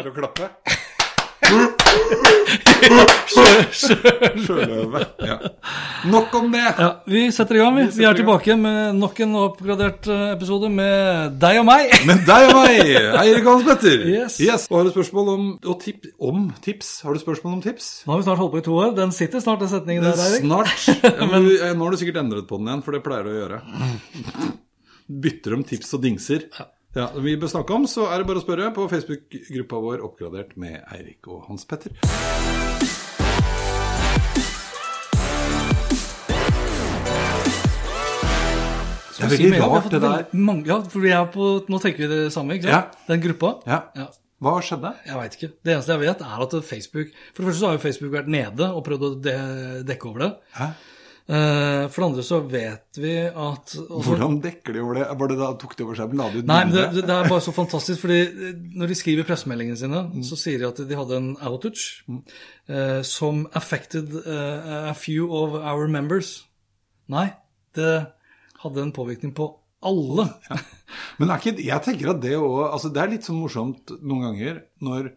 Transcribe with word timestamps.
Det 0.00 0.08
å 0.08 0.14
klappe? 0.16 0.46
Sjøløve. 3.72 5.02
Ja. 5.20 5.36
Nok 6.08 6.32
om 6.38 6.48
det! 6.52 6.62
Ja, 6.78 6.88
vi 7.08 7.26
setter 7.34 7.58
i 7.58 7.60
gang, 7.60 7.76
vi. 7.76 7.84
Vi 7.90 8.00
Vi 8.00 8.06
er 8.08 8.16
tilbake 8.16 8.56
med 8.56 8.96
nok 8.96 9.20
en 9.24 9.36
oppgradert 9.42 10.08
eh, 10.10 10.24
episode 10.32 10.70
med 10.72 11.36
deg 11.42 11.60
og 11.60 11.66
meg. 11.68 11.92
Med 12.08 12.24
deg 12.28 12.48
og 12.48 12.56
meg, 12.56 12.80
Eirik 13.20 13.46
Hans 13.50 13.68
Petter. 13.68 14.04
Yes. 14.08 14.40
Og 14.70 14.78
har 14.80 14.88
du 14.88 14.92
spørsmål 14.94 15.32
om, 15.34 15.46
og 15.60 15.78
tip, 15.84 16.08
om 16.18 16.48
tips? 16.64 16.94
Har 17.06 17.12
du 17.12 17.22
spørsmål 17.22 17.58
om 17.58 17.62
tips? 17.64 17.92
Nå 18.06 18.14
har 18.14 18.22
vi 18.22 18.28
snart 18.30 18.40
holdt 18.42 18.56
på 18.56 18.62
i 18.62 18.66
to 18.66 18.80
år. 18.80 18.92
Den 18.98 19.12
sitter 19.14 19.44
snart, 19.44 19.60
den 19.62 19.72
setningen 19.72 20.08
der, 20.08 20.16
Eirik. 20.28 20.46
Snart. 20.48 20.76
Ja, 21.22 21.26
men, 21.28 21.52
eh, 21.52 21.74
nå 21.76 21.84
har 21.84 21.92
du 21.94 22.00
sikkert 22.00 22.22
endret 22.24 22.48
på 22.48 22.56
den 22.60 22.72
igjen, 22.72 22.84
for 22.86 22.96
det 22.96 23.04
pleier 23.04 23.28
du 23.28 23.32
å 23.34 23.40
gjøre. 23.42 23.58
Bytter 25.22 25.58
om 25.58 25.62
tips 25.68 25.92
og 25.98 26.02
dingser. 26.06 26.48
Ja, 26.56 26.70
vi 26.92 27.36
bør 27.40 27.48
snakke 27.48 27.72
om, 27.72 27.86
så 27.88 28.04
er 28.12 28.20
det 28.20 28.26
bare 28.28 28.40
å 28.42 28.44
spørre 28.44 28.66
på 28.76 28.84
Facebook-gruppa 28.90 29.78
vår 29.80 30.02
Oppgradert 30.04 30.56
med 30.60 30.82
Eirik 30.92 31.24
og 31.32 31.46
Hans 31.48 31.64
Petter. 31.64 31.94
Det 39.16 39.28
er 39.28 39.32
veldig 39.32 39.62
rart, 39.62 39.88
det 39.88 40.02
der. 40.02 40.24
Mange, 40.36 40.66
ja, 40.68 40.80
for 40.92 41.00
vi 41.00 41.12
er 41.14 41.24
på, 41.32 41.50
nå 41.70 41.80
tenker 41.80 42.04
vi 42.04 42.10
det 42.10 42.22
samme, 42.34 42.58
ikke 42.58 42.68
sant? 42.68 42.92
Ja. 42.98 43.06
Den 43.08 43.24
gruppa. 43.24 43.54
Ja. 43.70 43.80
Ja. 43.96 44.10
Hva 44.42 44.56
skjedde? 44.66 44.90
Jeg 45.06 45.16
veit 45.16 45.36
ikke. 45.38 45.52
Det 45.62 45.76
eneste 45.76 45.94
jeg 45.94 46.02
vet, 46.02 46.22
er 46.26 46.40
at 46.44 46.54
Facebook 46.66 47.12
For 47.30 47.44
det 47.44 47.46
første 47.46 47.60
så 47.60 47.68
har 47.68 47.76
jo 47.76 47.82
Facebook 47.84 48.16
vært 48.16 48.32
nede 48.34 48.68
og 48.74 48.82
prøvd 48.88 49.04
å 49.06 49.10
de 49.22 49.36
dekke 49.86 50.08
over 50.10 50.24
det. 50.26 50.32
Hæ? 50.58 50.72
For 51.32 51.96
det 52.02 52.06
andre 52.10 52.22
så 52.26 52.38
vet 52.44 52.98
vi 53.00 53.12
at 53.24 53.72
også, 53.78 54.02
Hvordan 54.04 54.34
dekker 54.44 54.74
de 54.76 54.80
over 54.84 54.98
det? 54.98 55.04
Var 55.22 55.30
det 55.32 55.36
da 55.40 55.46
tok 55.62 55.76
de 55.78 55.84
over 55.86 55.96
seg, 55.96 56.10
men 56.12 56.20
la 56.20 56.26
de 56.32 56.42
ut 56.42 56.48
Nei, 56.50 56.58
men 56.68 56.74
det, 56.74 57.04
det 57.06 57.14
er 57.14 57.28
bare 57.30 57.44
så 57.46 57.54
fantastisk, 57.56 58.02
fordi 58.02 58.18
eh, 58.26 58.58
når 58.82 58.92
de 58.92 58.96
skriver 58.98 59.28
pressemeldingene 59.28 59.78
sine, 59.80 60.02
Mm. 60.12 60.24
så 60.28 60.36
sier 60.36 60.60
de 60.60 60.66
at 60.68 60.82
de 60.90 60.98
hadde 60.98 61.16
en 61.22 61.30
outage 61.48 62.02
eh, 62.68 63.00
som 63.06 63.46
affected 63.56 64.12
uh, 64.26 64.90
a 64.90 64.94
few 64.98 65.30
of 65.32 65.54
our 65.56 65.88
members. 65.88 66.34
Nei, 67.12 67.30
det 67.78 67.94
hadde 68.62 68.82
en 68.84 68.92
påvirkning 68.92 69.32
på 69.36 69.48
alle. 69.82 70.28
Men 71.18 71.30
er 71.32 71.40
ikke, 71.40 71.56
jeg 71.64 71.82
tenker 71.86 72.12
at 72.12 72.20
det 72.22 72.36
òg 72.38 72.58
altså 72.68 72.90
Det 72.94 73.00
er 73.02 73.10
litt 73.16 73.24
sånn 73.26 73.40
morsomt 73.40 73.90
noen 74.02 74.22
ganger 74.28 74.60
når 74.84 75.08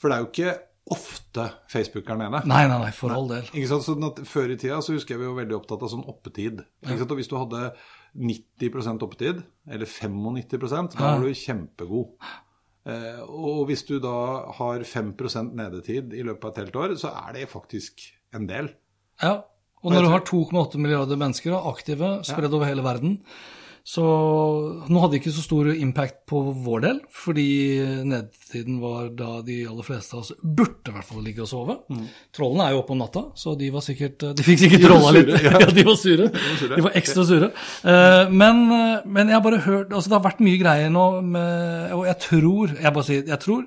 For 0.00 0.08
det 0.10 0.16
er 0.16 0.24
jo 0.24 0.30
ikke 0.32 0.54
ofte 0.94 1.48
Facebook 1.72 2.08
er 2.12 2.18
nede. 2.20 2.40
Nei, 2.46 2.62
nei, 2.70 2.78
nei, 2.78 2.92
for 2.94 3.14
all 3.14 3.26
del. 3.30 3.46
Ikke 3.50 3.70
sant? 3.72 3.86
Sånn 3.88 4.06
at 4.06 4.20
Før 4.28 4.52
i 4.54 4.58
tida 4.60 4.78
så 4.84 4.94
husker 4.94 5.16
jeg 5.16 5.24
vi 5.24 5.30
var 5.30 5.40
veldig 5.40 5.56
opptatt 5.58 5.82
av 5.82 5.90
sånn 5.92 6.06
oppetid. 6.06 6.62
Ikke 6.84 7.00
sant? 7.00 7.14
Og 7.14 7.20
hvis 7.20 7.30
du 7.32 7.36
hadde 7.38 7.62
90% 8.16 9.06
oppetid, 9.06 9.42
eller 9.66 9.90
95% 9.90 10.94
da 10.96 11.02
var 11.02 11.24
du 11.24 11.40
kjempegod. 11.42 12.30
Eh, 12.86 13.18
og 13.26 13.66
hvis 13.66 13.82
du 13.88 13.96
da 14.02 14.16
har 14.60 14.86
5% 14.86 15.58
nedetid 15.58 16.14
i 16.14 16.22
løpet 16.26 16.46
av 16.46 16.54
et 16.54 16.62
helt 16.62 16.80
år, 16.84 16.96
så 17.02 17.10
er 17.26 17.34
det 17.40 17.50
faktisk 17.50 18.06
en 18.36 18.46
del. 18.46 18.70
Ja, 19.22 19.40
og 19.82 19.92
når 19.92 20.06
du 20.06 20.10
har 20.10 20.24
2,8 20.26 20.80
milliarder 20.82 21.18
mennesker 21.18 21.54
aktive, 21.58 22.18
spredd 22.26 22.54
over 22.54 22.70
hele 22.70 22.84
verden, 22.86 23.20
så 23.86 24.02
nå 24.90 24.98
hadde 24.98 25.12
det 25.14 25.20
ikke 25.20 25.32
så 25.36 25.42
stor 25.44 25.68
impact 25.70 26.16
på 26.26 26.40
vår 26.66 26.80
del, 26.82 26.96
fordi 27.14 27.44
nedtiden 28.10 28.80
var 28.82 29.12
da 29.14 29.36
de 29.46 29.60
aller 29.70 29.86
fleste 29.86 30.16
av 30.16 30.24
oss 30.24 30.32
burde 30.42 30.90
i 30.90 30.94
hvert 30.96 31.06
fall 31.06 31.22
ligge 31.22 31.44
og 31.44 31.50
sove. 31.52 31.76
Trollene 32.34 32.66
er 32.66 32.74
jo 32.74 32.80
oppe 32.80 32.96
om 32.96 32.98
natta, 33.04 33.22
så 33.38 33.54
de 33.60 33.68
var 33.70 33.84
sikkert 33.86 34.26
De 34.40 34.46
fikk 34.46 34.64
sikkert 34.64 34.82
Mm. 34.86 34.90
var 34.90 34.96
trolla 34.96 35.12
litt. 35.14 35.30
ja. 35.46 35.52
Ja, 35.62 35.70
de 35.78 35.84
var 35.86 35.96
sure. 36.02 36.26
sure. 36.58 36.74
De 36.80 36.82
var 36.88 36.98
ekstra 36.98 37.24
sure. 37.30 37.50
Uh, 37.86 38.26
Men, 38.34 38.64
men 39.06 39.30
jeg 39.30 39.36
har 39.38 39.44
bare 39.46 39.62
hørt 39.62 39.92
Altså, 39.94 40.10
det 40.10 40.18
har 40.18 40.26
vært 40.26 40.42
mye 40.42 40.58
greier 40.60 40.90
nå 40.90 41.06
med 41.22 41.92
Og 41.94 42.04
jeg 42.08 42.18
tror 42.26 42.74
Jeg 42.74 42.92
bare 42.92 43.06
sier 43.06 43.22
jeg 43.30 43.40
tror 43.46 43.64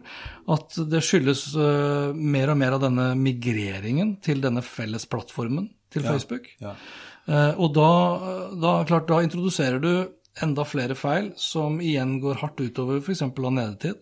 at 0.49 0.79
det 0.89 1.03
skyldes 1.05 1.43
uh, 1.55 2.11
mer 2.15 2.49
og 2.51 2.57
mer 2.57 2.73
av 2.75 2.81
denne 2.81 3.11
migreringen 3.19 4.15
til 4.25 4.39
denne 4.41 4.63
felles 4.65 5.05
plattformen 5.05 5.67
til 5.93 6.01
Facebook. 6.05 6.47
Ja. 6.61 6.71
Eh, 7.29 7.59
og 7.61 7.75
da, 7.77 7.91
da, 8.57 8.73
klart, 8.89 9.09
da 9.09 9.21
introduserer 9.25 9.81
du 9.83 9.91
enda 10.43 10.65
flere 10.67 10.95
feil 10.97 11.31
som 11.39 11.79
igjen 11.83 12.17
går 12.23 12.41
hardt 12.41 12.61
utover 12.63 13.01
f.eks. 13.03 13.23
av 13.27 13.53
nedetid. 13.53 13.99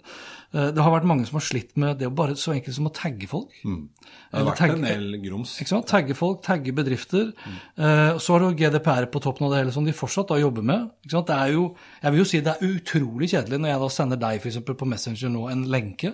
Eh, 0.53 0.71
det 0.71 0.79
har 0.83 0.91
vært 0.93 1.03
mange 1.09 1.25
som 1.27 1.35
har 1.39 1.43
slitt 1.43 1.73
med 1.77 1.97
det 1.99 2.07
å 2.07 2.13
bare 2.15 2.35
så 2.39 2.53
enkelt 2.55 2.73
som 2.77 2.87
å 2.87 2.93
tagge 2.95 3.27
folk. 3.27 3.51
Det 3.63 4.31
har 4.31 4.45
vært 4.47 4.57
tagge- 4.61 4.77
en 4.77 4.81
del 4.87 5.17
grums. 5.23 5.57
Ikke 5.59 5.67
sant? 5.73 5.87
Tagge 5.87 6.15
folk, 6.15 6.41
tagge 6.43 6.71
bedrifter. 6.73 7.33
Mm. 7.77 8.19
så 8.19 8.33
har 8.33 8.39
du 8.39 8.55
GDPR 8.55 9.05
på 9.11 9.19
toppen 9.21 9.45
av 9.47 9.51
det 9.51 9.59
hele, 9.63 9.71
som 9.75 9.83
de 9.85 9.91
fortsatt 9.91 10.27
da 10.29 10.35
jobber 10.39 10.63
med. 10.63 10.89
Ikke 11.05 11.11
sant? 11.17 11.27
Det 11.27 11.35
er 11.35 11.51
jo, 11.53 11.75
jeg 12.03 12.11
vil 12.11 12.19
jo 12.19 12.25
si 12.31 12.39
det 12.41 12.53
er 12.55 12.67
utrolig 12.67 13.29
kjedelig 13.33 13.59
når 13.59 13.69
jeg 13.73 13.79
da 13.83 13.89
sender 13.89 14.17
deg 14.23 14.41
for 14.41 14.49
eksempel, 14.51 14.75
på 14.79 14.87
Messenger 14.87 15.29
nå 15.29 15.43
en 15.51 15.65
lenke. 15.67 16.13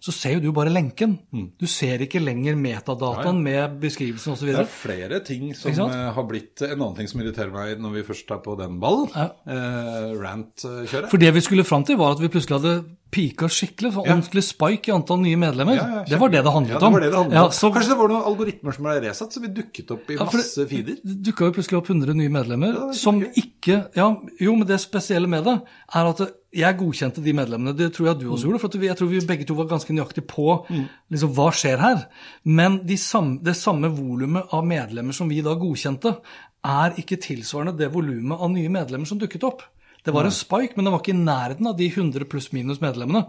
Så 0.00 0.12
ser 0.12 0.34
jo 0.36 0.40
du 0.40 0.52
bare 0.52 0.70
lenken. 0.72 1.18
Du 1.58 1.66
ser 1.66 1.98
ikke 2.04 2.20
lenger 2.22 2.56
metadataen 2.60 3.40
med 3.42 3.80
beskrivelsen 3.80 4.32
osv. 4.36 4.46
Det 4.52 4.58
er 4.60 4.70
flere 4.70 5.20
ting 5.24 5.54
som 5.56 5.72
eh, 5.72 6.12
har 6.12 6.24
blitt 6.28 6.60
En 6.62 6.76
annen 6.80 6.96
ting 6.96 7.08
som 7.08 7.20
irriterer 7.20 7.50
meg 7.52 7.80
når 7.80 7.92
vi 7.98 8.02
først 8.12 8.30
er 8.30 8.38
på 8.44 8.56
den 8.60 8.78
ballen, 8.80 9.08
Ja. 9.16 9.30
eh, 9.46 10.12
rant-kjøret. 10.20 11.08
For 11.10 11.16
det 11.18 11.32
vi 11.34 11.40
skulle 11.44 11.64
fram 11.64 11.84
til, 11.84 11.96
var 12.00 12.12
at 12.16 12.20
vi 12.22 12.28
plutselig 12.28 12.60
hadde 12.60 12.84
pika 13.10 13.48
skikkelig. 13.50 13.92
For 13.92 14.06
Ja. 14.06 14.14
ordentlig 14.14 14.42
spike 14.46 14.88
i 14.88 14.94
antall 14.94 15.18
nye 15.20 15.36
medlemmer. 15.36 15.74
Ja, 15.76 15.86
ja, 15.98 16.04
det 16.08 16.18
var 16.20 16.28
det 16.30 16.42
det 16.44 16.52
handlet 16.52 16.82
om. 16.82 16.92
det 16.94 17.10
det 17.10 17.14
handlet 17.18 17.34
Ja, 17.34 17.44
om. 17.44 17.50
så, 17.50 17.70
Kanskje 17.74 17.88
det 17.90 17.98
var 17.98 18.08
noen 18.08 18.24
algoritmer 18.24 18.72
som 18.76 18.84
ble 18.84 19.00
resatt, 19.08 19.32
så 19.32 19.40
vi 19.42 19.48
dukket 19.48 19.90
opp 19.90 20.10
i 20.10 20.16
masse 20.16 20.66
feeder? 20.68 20.96
Det 21.04 21.22
dukka 21.22 21.46
jo 21.48 21.52
plutselig 21.52 21.78
opp 21.78 21.88
100 21.90 22.14
nye 22.14 22.28
medlemmer 22.28 22.74
er 22.90 22.92
som 22.94 23.20
ikke 23.22 23.88
Ja, 23.96 24.16
jo, 24.40 24.54
men 24.56 24.66
det 24.66 24.78
spesielle 24.80 25.26
med 25.28 25.44
det 25.44 25.56
er 25.94 26.04
at 26.10 26.30
jeg 26.52 26.78
godkjente 26.78 27.22
de 27.22 27.32
medlemmene. 27.32 27.76
Det 27.76 27.92
tror 27.94 28.06
jeg 28.06 28.18
du 28.20 28.30
også 28.32 28.46
gjorde. 28.48 28.60
For 28.60 28.68
jeg 28.82 28.96
tror 28.96 29.08
vi 29.08 29.20
begge 29.26 29.46
to 29.46 29.54
var 29.54 29.66
ganske 29.66 29.90
nøyaktige 29.94 30.26
på 30.26 30.66
liksom, 31.10 31.34
hva 31.34 31.50
skjer 31.52 31.78
her. 31.78 32.06
Men 32.44 32.80
de 32.86 32.96
samme, 32.96 33.38
det 33.42 33.54
samme 33.56 33.88
volumet 33.90 34.44
av 34.52 34.64
medlemmer 34.66 35.12
som 35.14 35.28
vi 35.28 35.40
da 35.42 35.54
godkjente, 35.54 36.16
er 36.64 36.90
ikke 36.98 37.16
tilsvarende 37.20 37.76
det 37.78 37.90
volumet 37.92 38.38
av 38.40 38.50
nye 38.50 38.68
medlemmer 38.68 39.06
som 39.06 39.18
dukket 39.18 39.44
opp. 39.44 39.62
Det 40.04 40.12
var 40.14 40.24
en 40.24 40.32
spike, 40.32 40.76
men 40.76 40.86
det 40.86 40.92
var 40.94 41.02
ikke 41.02 41.12
i 41.12 41.18
nærheten 41.20 41.66
av 41.68 41.74
de 41.76 41.88
100 41.90 42.24
pluss 42.32 42.46
minus 42.56 42.80
medlemmene. 42.80 43.26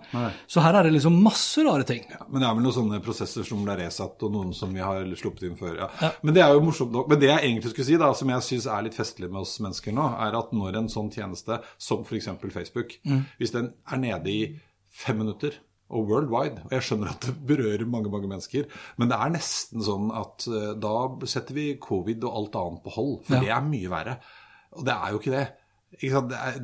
Så 0.48 0.62
her 0.64 0.78
er 0.80 0.88
det 0.88 0.94
liksom 0.96 1.18
masse 1.24 1.64
rare 1.68 1.84
ting. 1.88 2.06
Men 2.30 2.40
det 2.44 2.48
er 2.50 2.56
vel 2.56 2.64
noen 2.64 2.76
sånne 2.78 3.02
prosesser 3.04 3.44
som 3.48 3.66
ble 3.66 3.76
resatt, 3.82 4.22
og 4.24 4.32
noen 4.32 4.54
som 4.56 4.72
vi 4.76 4.80
har 4.84 5.04
sluppet 5.20 5.44
inn 5.50 5.58
før. 5.60 5.76
Ja. 5.84 6.12
Men 6.24 6.38
det 6.38 6.44
er 6.46 6.54
jo 6.56 6.62
morsomt 6.64 6.94
nok. 6.96 7.10
Men 7.12 7.20
det 7.20 7.28
jeg 7.32 7.44
egentlig 7.50 7.74
skulle 7.74 7.90
si, 7.90 7.98
da, 8.00 8.12
som 8.16 8.32
jeg 8.32 8.48
syns 8.48 8.70
er 8.72 8.86
litt 8.88 8.96
festlig 8.96 9.28
med 9.32 9.42
oss 9.44 9.58
mennesker 9.64 9.96
nå, 9.98 10.06
er 10.28 10.38
at 10.40 10.54
når 10.56 10.80
en 10.80 10.88
sånn 10.94 11.12
tjeneste 11.12 11.60
som 11.82 12.06
f.eks. 12.08 12.30
Facebook, 12.56 12.96
hvis 13.42 13.52
den 13.58 13.74
er 13.92 14.00
nede 14.06 14.32
i 14.32 14.40
fem 14.92 15.20
minutter 15.24 15.60
og 15.92 16.08
worldwide, 16.08 16.62
og 16.70 16.72
jeg 16.72 16.86
skjønner 16.88 17.10
at 17.12 17.26
det 17.28 17.34
berører 17.50 17.84
mange 17.84 18.08
mange 18.14 18.30
mennesker, 18.32 18.64
men 18.96 19.10
det 19.12 19.18
er 19.20 19.34
nesten 19.34 19.84
sånn 19.84 20.06
at 20.16 20.46
eh, 20.48 20.70
da 20.80 20.94
setter 21.28 21.58
vi 21.58 21.66
covid 21.84 22.24
og 22.30 22.38
alt 22.40 22.56
annet 22.62 22.84
på 22.86 22.94
hold, 22.96 23.18
for 23.28 23.36
Ja. 23.36 23.42
det 23.44 23.52
er 23.58 23.66
mye 23.68 23.92
verre. 23.92 24.14
Og 24.80 24.86
det 24.88 24.94
er 24.96 25.12
jo 25.12 25.20
ikke 25.20 25.34
det. 25.36 25.44
Det, 26.00 26.08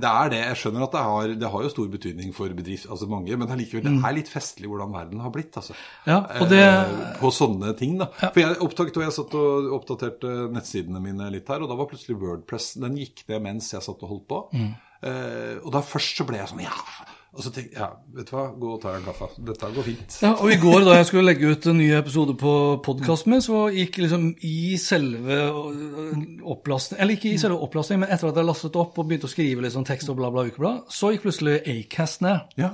er, 0.07 0.29
det. 0.31 0.37
Jeg 0.39 0.57
skjønner 0.61 0.85
at 0.85 0.93
det 0.95 1.01
har, 1.03 1.33
det 1.43 1.49
har 1.51 1.63
jo 1.65 1.69
stor 1.73 1.87
betydning 1.91 2.31
for 2.33 2.53
bedrift, 2.55 2.87
altså 2.89 3.09
mange, 3.11 3.35
men 3.37 3.51
allikevel, 3.51 3.83
det 3.83 3.91
er 4.07 4.15
litt 4.15 4.31
festlig 4.31 4.69
hvordan 4.71 4.93
verden 4.95 5.19
har 5.19 5.33
blitt. 5.35 5.51
altså. 5.59 5.75
Ja, 6.07 6.21
det 6.47 6.61
Eh, 6.63 7.19
På 7.19 7.29
sånne 7.33 7.73
ting, 7.77 7.97
da. 7.99 8.07
For 8.21 8.39
jeg 8.39 8.57
opptaket, 8.63 8.97
og 8.97 9.03
jeg 9.03 9.15
satt 9.17 9.35
og 9.37 9.67
oppdaterte 9.81 10.31
nettsidene 10.55 11.01
mine 11.03 11.27
litt 11.33 11.47
her, 11.51 11.61
og 11.61 11.69
da 11.69 11.75
var 11.75 11.89
plutselig 11.91 12.17
Wordpress 12.21 12.73
Den 12.79 12.95
gikk 12.97 13.25
ned 13.27 13.43
mens 13.43 13.73
jeg 13.73 13.83
satt 13.83 14.01
og 14.07 14.09
holdt 14.15 14.27
på. 14.31 14.39
Mm. 14.55 14.71
Eh, 15.03 15.55
og 15.61 15.71
da 15.75 15.83
først 15.85 16.17
så 16.17 16.25
ble 16.25 16.39
jeg 16.39 16.49
sånn 16.53 16.63
Ja! 16.65 16.73
Og 17.37 17.43
så 17.45 17.51
tenkte 17.53 17.75
jeg 17.75 17.83
ja, 17.83 17.91
vet 18.17 18.29
du 18.31 18.33
hva, 18.33 18.43
gå 18.57 18.69
og 18.73 18.79
ta 18.81 18.95
en 18.97 19.03
kaffe. 19.05 19.27
Dette 19.45 19.67
går 19.75 19.85
fint. 19.85 20.15
Ja, 20.23 20.31
og 20.41 20.49
i 20.49 20.57
går 20.57 20.81
da 20.87 20.95
jeg 20.97 21.05
skulle 21.11 21.27
legge 21.27 21.51
ut 21.53 21.67
en 21.69 21.77
ny 21.77 21.91
episode 21.93 22.33
på 22.41 22.53
podkasten 22.85 23.35
min, 23.35 23.43
så 23.45 23.67
gikk 23.75 23.99
liksom 24.01 24.31
i 24.47 24.73
selve 24.81 25.37
opplastning 26.41 27.03
Eller 27.03 27.13
ikke 27.13 27.35
i 27.35 27.41
selve 27.41 27.59
opplastning, 27.61 28.01
men 28.01 28.09
etter 28.13 28.31
at 28.31 28.39
jeg 28.41 28.47
lastet 28.47 28.79
opp 28.81 28.97
og 28.97 29.05
begynte 29.05 29.29
å 29.29 29.33
skrive 29.35 29.69
sånn 29.69 29.85
tekst 29.85 30.09
og 30.09 30.17
bla, 30.17 30.31
bla, 30.33 30.47
ukeblad, 30.49 30.87
så 30.89 31.11
gikk 31.13 31.27
plutselig 31.27 31.59
Acast 31.75 32.25
ned. 32.25 32.57
Ja. 32.57 32.71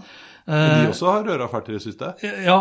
Og 0.47 0.55
de 0.55 0.87
også 0.93 1.11
har 1.11 1.27
røra 1.27 1.49
fælt 1.51 1.69
i 1.71 1.75
det 1.75 1.83
siste. 1.83 2.13
Ja. 2.23 2.57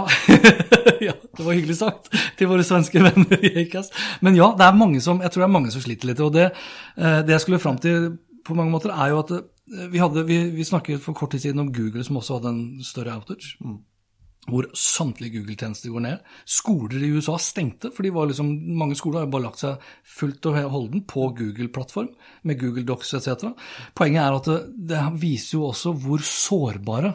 ja, 1.08 1.14
det 1.14 1.46
var 1.46 1.55
hyggelig 1.55 1.78
sagt 1.84 2.10
til 2.38 2.50
våre 2.50 2.66
svenske 2.66 2.98
venner 3.02 3.46
i 3.46 3.55
Acast. 3.62 3.94
Men 4.26 4.38
ja, 4.38 4.50
det 4.58 4.66
er 4.66 4.82
mange 4.82 5.02
som, 5.02 5.22
jeg 5.22 5.31
tror 5.31 5.44
det 5.44 5.48
er 5.48 5.56
mange 5.60 5.70
som 5.75 5.87
sliter 5.87 6.10
litt. 6.10 6.22
Og 6.22 6.34
det, 6.34 6.50
eh, 6.98 7.22
det 7.22 7.38
jeg 7.38 7.46
skulle 7.46 7.62
fram 7.62 7.78
til 7.82 8.16
på 8.43 8.58
mange 8.58 8.75
måter, 8.75 8.90
er 8.90 9.14
jo 9.14 9.22
at 9.22 9.34
vi, 9.72 10.00
hadde, 10.02 10.26
vi, 10.28 10.38
vi 10.54 10.66
snakket 10.66 11.02
for 11.02 11.16
kort 11.16 11.32
tid 11.34 11.46
siden 11.46 11.62
om 11.64 11.72
Google, 11.74 12.04
som 12.04 12.19
også 12.20 12.38
hadde 12.38 12.52
en 12.52 12.62
større 12.84 13.16
outage. 13.16 13.56
Hvor 14.50 14.66
samtlige 14.74 15.36
Google-tjenester 15.36 15.92
går 15.94 16.02
ned. 16.02 16.22
Skoler 16.50 17.04
i 17.06 17.12
USA 17.14 17.36
stengte, 17.38 17.92
for 17.94 18.02
de 18.02 18.10
var 18.14 18.26
liksom, 18.26 18.48
mange 18.78 18.96
skoler 18.98 19.22
har 19.22 19.30
bare 19.30 19.46
lagt 19.46 19.62
seg 19.62 19.84
fullt 20.19 20.48
og 20.50 20.58
holden 20.72 21.04
på 21.06 21.28
Google-plattform, 21.38 22.08
med 22.42 22.58
Google 22.58 22.84
Docs 22.88 23.14
etc. 23.20 23.52
Poenget 23.94 24.24
er 24.24 24.38
at 24.40 24.50
det, 24.50 24.58
det 24.90 25.04
viser 25.22 25.60
jo 25.60 25.69
også 25.70 25.94
hvor 26.02 26.24
sårbare 26.26 27.14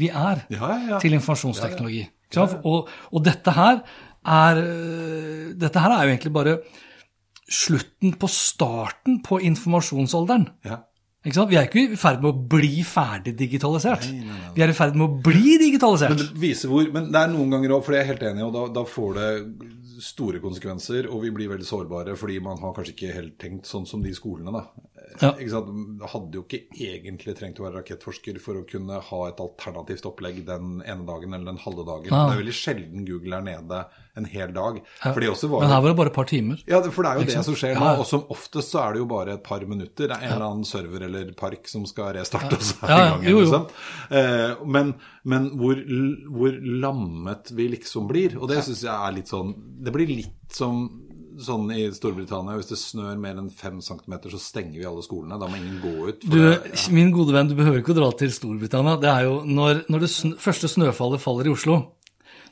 vi 0.00 0.08
er 0.08 0.46
Ja, 0.48 0.62
ja, 0.72 0.78
ja. 0.94 1.02
til 1.02 1.12
informasjonsteknologi. 1.18 2.06
Og, 2.40 2.88
og 3.12 3.20
dette 3.26 3.52
her 3.52 3.82
er 4.24 4.62
øh, 4.62 5.50
Dette 5.60 5.82
her 5.82 5.92
er 5.92 6.06
jo 6.06 6.14
egentlig 6.14 6.32
bare 6.32 6.54
slutten 7.52 8.14
på 8.16 8.30
starten 8.32 9.18
på 9.26 9.36
informasjonsalderen. 9.44 10.46
Ja. 10.64 10.78
Ikke 11.22 11.36
sant? 11.36 11.50
Vi 11.52 11.58
er 11.58 11.68
ikke 11.68 11.82
i 11.94 11.98
ferd 11.98 12.22
med 12.22 12.32
å 12.32 12.46
bli 12.56 12.82
ferdig 12.86 13.36
digitalisert. 13.38 14.08
Vi 14.56 14.64
er 14.64 14.72
i 14.72 14.74
ferd 14.74 14.96
med 14.98 15.06
å 15.06 15.20
bli 15.22 15.54
digitalisert. 15.60 16.16
Men 16.16 16.18
det 16.18 16.42
viser 16.42 16.72
hvor, 16.72 16.88
men 16.94 17.12
det 17.14 17.20
er 17.20 17.30
noen 17.30 17.52
ganger 17.54 17.76
òg, 17.76 17.84
for 17.86 17.94
det 17.94 18.00
er 18.00 18.04
jeg 18.08 18.12
helt 18.16 18.24
enig 18.32 18.42
i, 18.42 18.46
og 18.48 18.56
da, 18.56 18.64
da 18.80 18.82
får 18.88 19.20
det 19.20 19.28
store 20.02 20.40
konsekvenser, 20.42 21.06
og 21.06 21.22
vi 21.22 21.30
blir 21.34 21.52
veldig 21.52 21.66
sårbare 21.68 22.16
fordi 22.18 22.40
man 22.42 22.58
har 22.58 22.74
kanskje 22.74 22.96
ikke 22.96 23.14
helt 23.14 23.36
tenkt 23.38 23.70
sånn 23.70 23.86
som 23.86 24.02
de 24.02 24.10
skolene, 24.16 24.50
da. 24.50 24.64
Ja. 25.20 25.32
Hadde 26.12 26.38
jo 26.38 26.44
ikke 26.46 26.62
egentlig 26.72 27.34
trengt 27.38 27.60
å 27.60 27.66
være 27.66 27.80
rakettforsker 27.80 28.38
for 28.42 28.60
å 28.60 28.66
kunne 28.68 29.00
ha 29.08 29.20
et 29.28 29.42
alternativt 29.42 30.06
opplegg 30.08 30.42
den 30.48 30.80
ene 30.86 31.06
dagen 31.08 31.34
eller 31.34 31.52
den 31.52 31.60
halve 31.64 31.84
dagen. 31.88 32.08
Ja. 32.12 32.24
Det 32.30 32.38
er 32.38 32.42
veldig 32.44 32.56
sjelden 32.56 33.04
Google 33.08 33.40
er 33.40 33.46
nede 33.50 33.82
en 34.16 34.26
hel 34.28 34.52
dag. 34.52 34.80
Også 35.02 35.48
var 35.48 35.64
Men 35.64 35.72
her 35.72 35.80
var 35.80 35.92
det 35.92 35.98
bare 36.02 36.12
et 36.12 36.16
par 36.16 36.28
timer. 36.28 36.60
Ja, 36.68 36.82
for 36.84 37.04
det 37.06 37.12
er 37.12 37.20
jo 37.22 37.28
det 37.30 37.44
som 37.46 37.56
skjer 37.56 37.76
nå. 37.78 37.80
Ja, 37.80 37.94
ja. 37.94 38.02
Og 38.02 38.08
som 38.08 38.26
oftest 38.32 38.74
så 38.74 38.82
er 38.84 38.96
det 38.96 39.02
jo 39.02 39.08
bare 39.08 39.38
et 39.38 39.44
par 39.46 39.64
minutter. 39.68 40.10
Det 40.10 40.16
er 40.18 40.26
en 40.26 40.34
eller 40.36 40.48
annen 40.50 40.68
server 40.68 41.06
eller 41.08 41.32
park 41.38 41.68
som 41.70 41.86
skal 41.88 42.12
restarte, 42.18 42.60
Ja, 42.82 42.88
ja. 42.92 43.06
i 43.06 43.10
gang. 43.14 43.24
Jo, 43.30 43.44
jo. 43.46 43.62
Eh, 44.12 44.64
men 44.68 44.94
men 45.24 45.50
hvor, 45.58 45.78
hvor 46.34 46.56
lammet 46.82 47.52
vi 47.54 47.68
liksom 47.76 48.08
blir. 48.10 48.36
Og 48.40 48.50
det 48.50 48.62
syns 48.66 48.82
jeg 48.84 48.92
er 48.92 49.16
litt 49.16 49.30
sånn 49.30 49.54
Det 49.82 49.92
blir 49.94 50.10
litt 50.10 50.52
som 50.52 50.84
sånn 51.40 51.70
i 51.72 51.86
Storbritannia. 51.94 52.56
Hvis 52.58 52.68
det 52.72 52.78
snør 52.80 53.16
mer 53.20 53.38
enn 53.40 53.50
fem 53.50 53.80
centimeter, 53.80 54.30
så 54.34 54.40
stenger 54.42 54.78
vi 54.80 54.84
alle 54.88 55.02
skolene. 55.06 55.38
Da 55.40 55.46
må 55.48 55.56
ingen 55.56 55.80
gå 55.82 56.08
ut. 56.08 56.20
Du, 56.28 56.38
det- 56.50 56.88
min 56.92 57.10
gode 57.14 57.32
venn, 57.32 57.48
du 57.48 57.54
behøver 57.54 57.80
ikke 57.82 57.94
å 57.96 58.00
dra 58.02 58.10
til 58.12 58.28
Storbritannia. 58.34 58.98
Det 59.00 59.08
er 59.10 59.24
jo 59.30 59.42
når, 59.44 59.84
når 59.88 60.00
det 60.06 60.10
sn 60.10 60.36
første 60.38 60.68
snøfallet 60.68 61.20
faller 61.20 61.46
i 61.46 61.52
Oslo, 61.56 61.80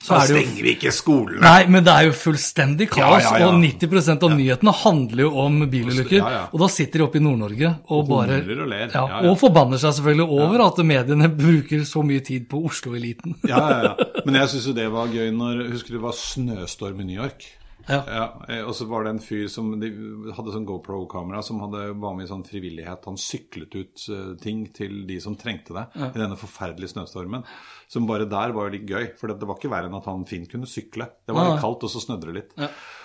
så 0.00 0.14
da 0.14 0.18
er 0.22 0.30
stenger 0.32 0.62
vi 0.64 0.70
ikke 0.78 0.90
skolene! 0.96 1.40
Nei, 1.44 1.66
men 1.68 1.84
det 1.84 1.92
er 1.92 2.06
jo 2.06 2.12
fullstendig 2.16 2.86
kaos, 2.88 3.20
Ja, 3.20 3.34
ja, 3.36 3.40
ja. 3.42 3.48
og 3.50 3.58
90% 3.60 4.22
av 4.24 4.30
nyhetene 4.32 4.72
handler 4.72 5.22
jo 5.26 5.32
om 5.42 5.58
bilulykker. 5.68 6.16
Ja, 6.22 6.30
ja. 6.32 6.44
Og 6.54 6.62
da 6.62 6.68
sitter 6.72 7.02
de 7.02 7.04
oppe 7.04 7.20
i 7.20 7.20
Nord-Norge 7.20 7.68
og, 7.84 7.98
Og 7.98 8.08
bare 8.08 8.38
og 8.40 8.64
ler. 8.70 8.86
Ja, 8.94 9.02
Ja, 9.04 9.20
ja. 9.20 9.28
Og 9.28 9.36
forbanner 9.42 9.76
seg 9.76 9.92
selvfølgelig 9.98 10.40
over 10.40 10.64
at 10.64 10.80
mediene 10.88 11.28
bruker 11.44 11.84
så 11.84 12.00
mye 12.02 12.24
tid 12.24 12.48
på 12.48 12.62
Oslo-eliten. 12.64 13.36
Ja, 13.44 13.60
ja, 13.60 13.80
ja. 13.90 14.08
Men 14.24 14.40
jeg 14.40 14.48
syns 14.54 14.66
jo 14.70 14.72
det 14.80 14.88
var 14.90 15.12
gøy 15.12 15.28
når 15.36 15.66
Husker 15.74 15.92
du 15.92 15.98
det 15.98 16.04
var 16.08 16.16
snøstorm 16.16 17.00
i 17.04 17.04
New 17.04 17.20
York? 17.20 17.44
Ja. 17.90 18.00
Ja, 18.06 18.26
eh, 18.48 18.62
og 18.62 18.74
så 18.78 18.86
var 18.90 19.04
det 19.04 19.14
en 19.16 19.22
fyr 19.24 19.48
som 19.50 19.72
de 19.80 19.90
hadde 20.36 20.54
sånn 20.54 20.68
GoPro-kamera 20.68 21.42
som 21.44 21.60
hadde, 21.64 21.88
var 22.00 22.14
med 22.16 22.28
i 22.28 22.30
sånn 22.30 22.46
frivillighet. 22.46 23.08
Han 23.10 23.18
syklet 23.20 23.74
ut 23.74 24.04
uh, 24.12 24.32
ting 24.40 24.66
til 24.76 25.02
de 25.08 25.18
som 25.22 25.36
trengte 25.38 25.74
det 25.76 25.86
i 26.12 26.20
denne 26.20 26.38
forferdelige 26.38 26.94
snøstormen. 26.94 27.46
Som 27.90 28.06
bare 28.06 28.28
der 28.30 28.52
var 28.54 28.68
jo 28.68 28.76
litt 28.76 28.86
gøy, 28.86 29.08
for 29.18 29.32
det 29.34 29.46
var 29.48 29.56
ikke 29.58 29.72
verre 29.72 29.90
enn 29.90 29.98
at 29.98 30.04
han 30.06 30.22
fint 30.30 30.46
kunne 30.52 30.68
sykle. 30.70 31.08
Det 31.26 31.34
var 31.34 31.48
litt 31.50 31.62
kaldt, 31.64 31.82
og 31.88 31.90
så 31.90 32.02
snødde 32.04 32.28
det 32.30 32.36
litt. 32.36 32.52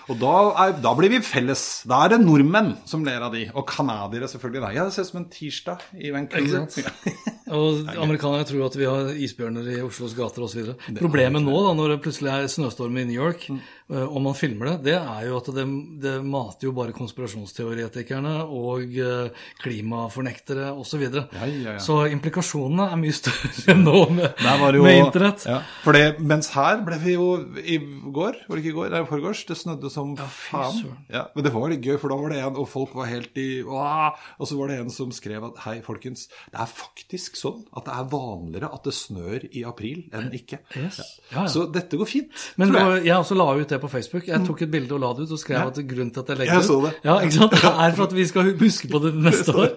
Og 0.06 0.20
da, 0.22 0.34
er, 0.62 0.76
da 0.78 0.92
blir 0.94 1.10
vi 1.10 1.18
felles. 1.26 1.64
Da 1.90 2.04
er 2.06 2.12
det 2.14 2.20
nordmenn 2.22 2.76
som 2.86 3.02
ler 3.08 3.24
av 3.26 3.34
de. 3.34 3.48
Og 3.58 3.66
canadiere, 3.66 4.30
selvfølgelig. 4.30 4.62
Da. 4.62 4.70
Ja, 4.78 4.84
det 4.86 4.94
ser 4.94 5.08
ut 5.08 5.10
som 5.10 5.24
en 5.24 5.32
tirsdag 5.34 5.88
i 5.98 6.12
Vancouver. 6.14 6.68
Ja. 6.78 6.94
Og 7.56 7.86
amerikanerne 8.02 8.46
tror 8.50 8.64
at 8.66 8.76
vi 8.78 8.88
har 8.90 9.10
isbjørner 9.22 9.68
i 9.76 9.82
Oslos 9.86 10.16
gater 10.18 10.42
osv. 10.48 10.72
Problemet 10.98 11.44
nå, 11.46 11.54
da, 11.62 11.74
når 11.78 11.92
det 11.94 11.98
plutselig 12.02 12.32
er 12.34 12.48
snøstorm 12.50 12.98
i 12.98 13.04
New 13.06 13.18
York, 13.20 13.46
Mm. 13.50 13.60
eh, 13.94 14.02
og 14.08 14.18
man 14.26 14.34
filmer 14.34 14.72
det, 14.72 14.78
det 14.88 14.96
er 14.98 15.28
jo 15.28 15.36
at 15.38 15.50
det, 15.54 15.66
det 16.02 16.14
mater 16.26 16.66
jo 16.66 16.72
bare 16.74 16.96
konspirasjonsteoretikerne 16.98 18.32
og 18.50 18.96
eh, 18.98 19.44
klimafornektere 19.62 20.72
osv. 20.74 20.96
Så, 20.96 21.00
videre. 21.02 21.26
Ja, 21.36 21.46
ja, 21.50 21.74
ja. 21.76 21.80
så 21.84 21.98
implikasjonene 22.08 22.86
er 22.94 23.00
mye 23.02 23.14
større 23.16 23.76
nå 23.82 23.98
med, 24.16 24.30
Der 24.42 24.60
var 24.62 24.75
jo, 24.78 24.84
med 24.86 25.00
internett. 25.02 25.46
Ja, 25.50 25.60
for 25.84 25.98
det, 25.98 26.04
mens 26.20 26.50
her 26.56 26.82
ble 26.88 26.98
vi 27.02 27.14
jo 27.16 27.28
i 27.62 27.78
går, 27.80 28.38
var 28.48 28.56
det 28.56 28.64
ikke 28.64 28.74
i 28.74 28.78
går, 28.80 28.90
nei, 28.94 29.02
forgårs, 29.10 29.46
det 29.50 29.58
snødde 29.60 29.92
som 29.94 30.16
faen. 30.18 30.82
Ja, 31.12 31.26
men 31.36 31.44
det 31.48 31.54
var 31.56 31.70
litt 31.72 31.84
gøy, 31.86 31.98
for 32.02 32.14
da 32.14 32.20
var 32.20 32.34
det 32.34 32.40
en, 32.44 32.56
og 32.62 32.68
folk 32.72 32.96
var 32.98 33.10
helt 33.12 33.36
i 33.42 33.62
Åh! 33.64 34.16
Og 34.40 34.48
så 34.50 34.58
var 34.60 34.72
det 34.74 34.80
en 34.84 34.90
som 34.94 35.12
skrev 35.16 35.44
at 35.50 35.62
hei, 35.66 35.78
folkens, 35.86 36.28
det 36.52 36.60
er 36.62 36.70
faktisk 36.72 37.38
sånn 37.40 37.64
at 37.76 37.86
det 37.88 37.96
er 37.96 38.10
vanligere 38.12 38.70
at 38.74 38.84
det 38.88 38.94
snør 38.98 39.46
i 39.52 39.64
april 39.68 40.04
enn 40.16 40.32
ikke. 40.36 40.60
Yes. 40.78 41.00
Ja, 41.32 41.44
ja. 41.44 41.46
Så 41.52 41.66
dette 41.72 41.98
går 42.00 42.10
fint, 42.10 42.32
Men 42.58 42.72
tror 42.74 42.96
jeg. 42.98 43.06
jeg 43.10 43.16
også 43.18 43.38
la 43.40 43.48
ut 43.56 43.70
det 43.70 43.80
på 43.82 43.90
Facebook. 43.92 44.28
Jeg 44.28 44.44
tok 44.48 44.62
et 44.66 44.72
bilde 44.74 44.94
og 44.98 45.02
la 45.04 45.14
det 45.18 45.26
ut 45.30 45.36
og 45.38 45.42
skrev 45.42 45.72
at 45.72 45.80
grunnen 45.88 46.12
til 46.16 46.24
at 46.26 46.30
jeg 46.34 46.38
legger 46.42 46.60
Jeg 46.60 46.68
det 46.68 46.76
ut. 46.76 47.06
Ja, 47.06 47.18
ikke 47.24 47.38
sant? 47.40 47.52
Det 47.66 47.72
er 47.72 47.96
for 47.98 48.06
at 48.10 48.14
vi 48.16 48.26
skal 48.30 48.52
huske 48.60 48.88
på 48.92 49.00
det 49.04 49.14
neste 49.16 49.54
år. 49.56 49.72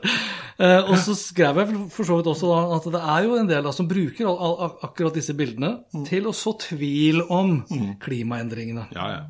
Uh, 0.59 0.91
og 0.91 0.97
så 0.99 1.15
skrev 1.15 1.59
jeg 1.61 1.69
for- 1.95 2.05
så 2.09 2.17
vidt 2.19 2.27
også 2.33 2.49
da 2.51 2.77
at 2.77 2.87
det 2.93 3.01
er 3.15 3.27
jo 3.29 3.37
en 3.39 3.47
del 3.51 3.63
da 3.69 3.71
som 3.73 3.87
bruker 3.89 4.27
all, 4.27 4.57
al 4.67 4.88
akkurat 4.89 5.15
disse 5.21 5.37
bildene 5.39 5.77
Mm. 5.95 6.05
til 6.09 6.27
å 6.29 6.33
så 6.35 6.53
tvil 6.59 7.23
om 7.31 7.63
klimaendringene. 8.03 8.89
Ja, 8.97 9.07
ja. 9.13 9.23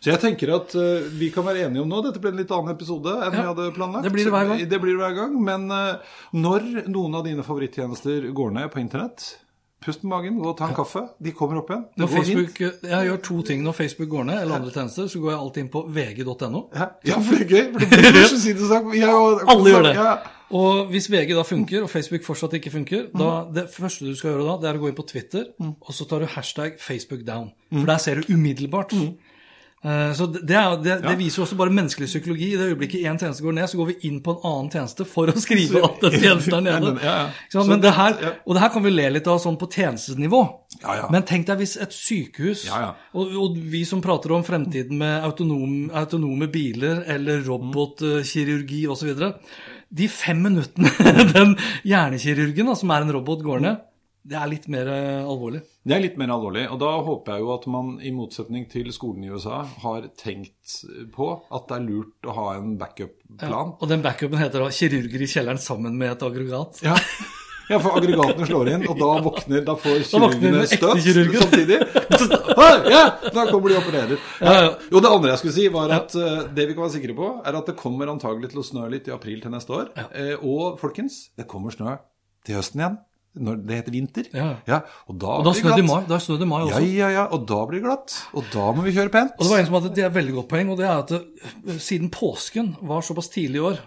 Så 0.00 0.08
jeg 0.14 0.20
tenker 0.22 0.54
at 0.56 0.72
uh, 0.80 1.04
vi 1.20 1.28
kan 1.34 1.44
være 1.44 1.66
enige 1.66 1.82
om 1.84 1.90
nå. 1.92 1.98
Dette 2.06 2.22
ble 2.22 2.30
en 2.32 2.38
litt 2.40 2.50
annen 2.56 2.72
episode 2.72 3.12
enn 3.26 3.34
vi 3.36 3.42
hadde 3.50 3.66
planlagt. 3.76 4.06
det 4.06 4.12
blir 4.14 4.24
det 4.24 4.32
hver 4.32 4.48
gang. 4.48 4.62
Det 4.70 4.80
blir 4.80 4.96
det 4.96 5.02
hver 5.04 5.16
gang. 5.18 5.34
Men 5.44 5.66
uh, 5.68 6.16
når 6.32 6.68
noen 6.88 7.18
av 7.20 7.26
dine 7.28 7.44
favorittjenester 7.44 8.30
går 8.32 8.54
ned 8.56 8.70
på 8.72 8.80
internett, 8.80 9.26
pust 9.80 10.02
med 10.04 10.10
magen, 10.12 10.38
gå 10.42 10.48
og 10.50 10.56
ta 10.58 10.66
en 10.68 10.74
kaffe. 10.76 11.02
De 11.22 11.32
kommer 11.32 11.60
opp 11.62 11.70
igjen. 11.70 11.84
Det 11.96 12.02
Når 12.04 12.10
går 12.14 12.24
fint. 12.28 12.58
Jeg 12.90 13.06
gjør 13.08 13.22
to 13.22 13.42
ting 13.42 13.62
når 13.64 13.72
Facebook 13.78 14.08
går 14.08 14.24
ned, 14.28 14.42
eller 14.42 14.54
andre 14.60 14.70
tjenester, 14.74 15.06
så 15.08 15.20
går 15.22 15.30
jeg 15.32 15.40
alltid 15.40 15.62
inn 15.64 15.70
på 15.72 15.82
vg.no. 15.88 16.60
Ja, 17.04 17.16
for 17.20 17.38
det 17.38 17.46
er 17.46 17.48
gøy. 17.54 17.72
For 17.72 17.78
det 17.80 17.88
blir 17.90 18.12
først 18.20 18.36
å 18.36 18.42
si 18.44 18.54
sånn. 18.60 18.92
Ja, 18.98 19.14
Alle 19.54 19.70
gjør 19.74 19.82
det. 19.88 19.94
Ja. 19.96 20.12
Og 20.50 20.88
hvis 20.90 21.06
VG 21.10 21.32
da 21.38 21.42
funker, 21.46 21.84
og 21.86 21.90
Facebook 21.92 22.24
fortsatt 22.26 22.54
ikke 22.58 22.72
funker, 22.74 23.04
Mm. 23.14 23.18
da, 23.20 23.44
det 23.60 23.68
første 23.70 24.04
du 24.04 24.14
skal 24.18 24.32
gjøre 24.32 24.46
da, 24.48 24.56
det 24.62 24.68
er 24.70 24.78
å 24.78 24.82
gå 24.82 24.88
inn 24.90 24.96
på 24.98 25.06
Twitter, 25.06 25.44
og 25.60 25.92
så 25.94 26.06
tar 26.08 26.18
du 26.20 26.26
hashtag 26.26 26.78
Facebook 26.80 27.24
down. 27.26 27.52
For 27.72 27.86
der 27.86 27.98
ser 27.98 28.14
du 28.20 28.32
umiddelbart. 28.34 28.92
Mm. 28.92 29.14
Eh, 29.82 30.12
Så 30.12 30.26
det, 30.28 30.42
det, 30.44 30.60
det, 30.84 30.94
det 31.06 31.14
viser 31.16 31.40
jo 31.40 31.44
også 31.46 31.56
bare 31.56 31.72
menneskelig 31.72 32.08
psykologi. 32.10 32.50
I 32.52 32.58
det 32.60 32.66
øyeblikket 32.74 33.00
én 33.08 33.16
tjeneste 33.16 33.44
går 33.46 33.54
ned, 33.56 33.68
så 33.70 33.78
går 33.80 33.88
vi 33.88 33.96
inn 34.10 34.18
på 34.24 34.34
en 34.34 34.42
annen 34.50 34.68
tjeneste 34.74 35.06
for 35.08 35.32
å 35.32 35.36
skrive 35.46 35.80
at 35.86 36.02
den 36.04 36.18
tjenesten 36.20 36.58
er 36.58 36.66
nede. 36.68 36.92
Ja, 37.10 37.14
ja. 37.54 37.64
Men 37.64 37.80
det 37.80 37.94
her, 37.96 38.18
og 38.44 38.54
det 38.56 38.60
her 38.64 38.72
kan 38.74 38.84
vi 38.84 38.92
le 38.92 39.08
litt 39.16 39.30
av 39.30 39.40
sånn 39.40 39.56
på 39.60 39.70
tjenestenivå. 39.72 40.42
Ja. 40.84 41.08
Men 41.12 41.24
tenk 41.28 41.48
deg 41.48 41.62
hvis 41.62 41.78
et 41.80 41.96
sykehus. 41.96 42.66
Og, 43.16 43.32
og 43.40 43.56
vi 43.72 43.82
som 43.88 44.02
prater 44.04 44.32
om 44.36 44.44
fremtiden 44.46 45.00
med 45.00 45.24
autonom, 45.26 45.76
autonome 45.96 46.48
biler 46.52 47.02
eller 47.10 47.40
robotkirurgi 47.48 48.84
osv. 48.92 49.14
De 49.90 50.06
fem 50.12 50.38
minuttene 50.44 50.92
den 51.34 51.56
hjernekirurgen, 51.88 52.68
da, 52.70 52.76
som 52.78 52.92
er 52.94 53.06
en 53.06 53.14
robot, 53.16 53.40
går 53.42 53.64
ned, 53.64 53.80
det 54.22 54.36
er 54.36 54.48
litt 54.50 54.66
mer 54.68 54.88
eh, 54.92 55.24
alvorlig. 55.24 55.62
Det 55.80 55.96
er 55.96 56.02
litt 56.04 56.18
mer 56.20 56.32
alvorlig. 56.34 56.66
Og 56.68 56.78
da 56.82 56.90
håper 57.06 57.34
jeg 57.34 57.44
jo 57.44 57.50
at 57.54 57.66
man, 57.72 57.94
i 58.04 58.12
motsetning 58.12 58.66
til 58.70 58.92
skolen 58.92 59.24
i 59.24 59.32
USA, 59.32 59.62
har 59.84 60.10
tenkt 60.20 60.76
på 61.14 61.32
at 61.48 61.68
det 61.70 61.78
er 61.78 61.86
lurt 61.86 62.28
å 62.28 62.36
ha 62.36 62.46
en 62.58 62.74
backup-plan. 62.80 63.76
Og 63.80 63.90
den 63.90 64.04
backupen 64.04 64.40
heter 64.42 64.66
da 64.66 64.68
'kirurger 64.68 65.24
i 65.24 65.30
kjelleren 65.30 65.60
sammen 65.60 65.96
med 65.96 66.12
et 66.12 66.26
aggregat'. 66.26 66.82
Ja. 66.84 66.98
ja, 67.72 67.80
for 67.80 67.96
aggregatene 67.96 68.50
slår 68.50 68.72
inn, 68.74 68.86
og 68.92 69.00
da 69.00 69.10
våkner 69.24 69.64
Da 69.64 69.76
får 69.80 70.04
kirurgene 70.12 70.66
støt 70.68 71.00
samtidig. 71.40 71.80
Ja, 72.90 73.04
da 73.32 73.48
kommer 73.48 73.72
de 73.72 73.78
og 73.78 73.84
opererer. 73.86 74.16
Ja, 74.42 74.54
ja. 74.66 74.70
Jo, 74.92 75.00
det 75.00 75.16
andre 75.16 75.32
jeg 75.32 75.42
skulle 75.42 75.56
si, 75.56 75.68
var 75.72 75.96
at 75.96 76.14
eh, 76.18 76.42
det 76.52 76.68
vi 76.68 76.76
kan 76.76 76.84
være 76.84 76.96
sikre 76.98 77.16
på, 77.16 77.34
er 77.40 77.56
at 77.56 77.72
det 77.72 77.78
kommer 77.80 78.12
antagelig 78.12 78.52
til 78.52 78.60
å 78.60 78.68
snø 78.68 78.88
litt 78.92 79.08
i 79.08 79.16
april 79.16 79.40
til 79.40 79.54
neste 79.54 79.80
år. 79.80 79.94
Eh, 80.12 80.34
og 80.44 80.76
folkens, 80.82 81.30
det 81.40 81.48
kommer 81.48 81.72
snø 81.72 81.96
til 82.44 82.60
høsten 82.60 82.84
igjen. 82.84 83.00
Når 83.38 83.60
det 83.62 83.76
heter 83.78 83.94
vinter. 83.94 84.26
Ja. 84.34 84.80
og 85.06 85.14
da, 85.20 85.36
Og 85.38 85.44
da 85.46 85.52
blir 85.54 85.62
det 85.62 85.78
i 85.78 85.84
glatt. 85.84 85.86
mai, 85.86 86.08
da 86.08 86.18
snødde 86.18 86.42
i 86.42 86.50
mai 86.50 86.58
også. 86.64 86.80
ja, 86.82 87.10
ja, 87.14 87.28
og 87.30 87.46
da 87.46 87.60
blir 87.68 87.78
det 87.78 87.84
glatt. 87.86 88.16
Og 88.34 88.48
da 88.50 88.72
må 88.74 88.82
vi 88.82 88.96
kjøre 88.96 89.12
pent. 89.14 89.36
Og 89.38 89.44
det 89.46 89.52
var 89.52 89.62
en 89.62 89.68
som 89.68 89.76
hadde 89.78 89.94
det 89.94 90.02
er 90.02 90.10
et 90.10 90.16
veldig 90.18 90.34
godt 90.40 90.48
poeng, 90.50 90.72
og 90.74 90.80
det 90.80 90.86
er 90.88 90.98
at 90.98 91.12
det, 91.14 91.76
siden 91.78 92.10
påsken 92.10 92.74
var 92.82 93.06
såpass 93.06 93.30
tidlig 93.30 93.62
i 93.62 93.66
år 93.70 93.78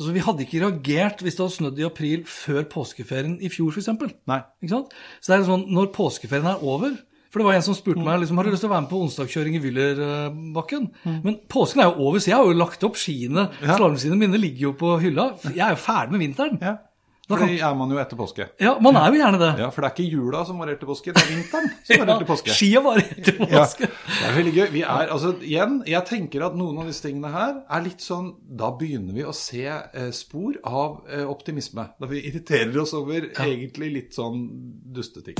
altså 0.00 0.14
Vi 0.16 0.22
hadde 0.24 0.44
ikke 0.46 0.62
reagert 0.64 1.20
hvis 1.20 1.36
det 1.36 1.42
hadde 1.44 1.54
snødd 1.58 1.78
i 1.82 1.84
april 1.84 2.22
før 2.24 2.64
påskeferien 2.72 3.36
i 3.44 3.50
fjor, 3.52 3.70
f.eks. 3.74 3.90
Så 3.90 5.28
det 5.28 5.36
er 5.36 5.44
sånn, 5.44 5.66
når 5.68 5.90
påskeferien 5.92 6.48
er 6.48 6.62
over 6.64 6.94
For 7.30 7.42
det 7.42 7.46
var 7.46 7.58
en 7.58 7.62
som 7.62 7.76
spurte 7.76 8.02
meg 8.02 8.22
liksom, 8.22 8.38
har 8.40 8.48
du 8.48 8.50
lyst 8.50 8.64
til 8.64 8.70
å 8.70 8.74
være 8.74 8.86
med 8.86 8.90
på 8.90 9.00
onsdagskjøring 9.04 9.54
i 9.54 9.62
Wyllerbakken. 9.62 10.88
Men 11.22 11.36
påsken 11.52 11.84
er 11.84 11.92
jo 11.92 12.08
over, 12.08 12.18
så 12.18 12.32
jeg 12.32 12.38
har 12.40 12.48
jo 12.48 12.56
lagt 12.58 12.82
opp 12.88 12.96
skiene. 12.98 13.44
Ja. 13.62 13.76
Slalåmskiene 13.76 14.18
mine 14.18 14.40
ligger 14.40 14.70
jo 14.70 14.72
på 14.80 14.96
hylla. 15.04 15.28
Jeg 15.46 15.62
er 15.62 15.76
jo 15.76 15.82
ferdig 15.84 16.16
med 16.16 16.24
vinteren. 16.24 16.58
Ja. 16.64 16.72
For 17.30 17.44
det 17.46 17.60
er 17.62 17.74
man 17.78 17.92
jo 17.94 18.00
etter 18.02 18.18
påske. 18.18 18.46
Ja, 18.60 18.72
man 18.82 18.98
er 18.98 19.06
jo 19.14 19.20
gjerne 19.20 19.38
det. 19.40 19.50
Ja, 19.62 19.68
For 19.70 19.84
det 19.84 19.90
er 19.90 19.94
ikke 19.96 20.08
jula 20.18 20.42
som 20.48 20.58
varer 20.62 20.78
til 20.80 20.90
påske, 20.90 21.14
det 21.14 21.22
er 21.22 21.30
vinteren 21.30 21.70
som 21.86 22.02
varer 22.02 22.24
til 22.24 22.28
påske. 22.32 22.54
Skia 22.58 22.82
varer 22.84 23.06
etter 23.14 23.38
Ja, 23.46 23.62
påske. 23.62 23.88
det 23.90 24.26
er 24.30 24.36
veldig 24.40 24.54
gøy. 24.58 24.66
Vi 24.74 24.82
er, 24.82 25.12
altså, 25.14 25.32
igjen, 25.46 25.78
jeg 25.86 26.06
tenker 26.10 26.46
at 26.50 26.58
noen 26.58 26.82
av 26.82 26.90
disse 26.90 27.06
tingene 27.06 27.30
her 27.34 27.54
er 27.70 27.86
litt 27.86 28.02
sånn 28.04 28.32
Da 28.60 28.72
begynner 28.80 29.14
vi 29.16 29.24
å 29.30 29.32
se 29.36 29.64
eh, 29.70 30.10
spor 30.16 30.58
av 30.66 31.04
eh, 31.08 31.24
optimisme. 31.30 31.86
Da 32.00 32.10
vi 32.10 32.24
irriterer 32.28 32.74
oss 32.82 32.94
over 32.98 33.30
egentlig 33.30 33.92
litt 33.94 34.16
sånn 34.18 34.44
dusteting. 34.90 35.38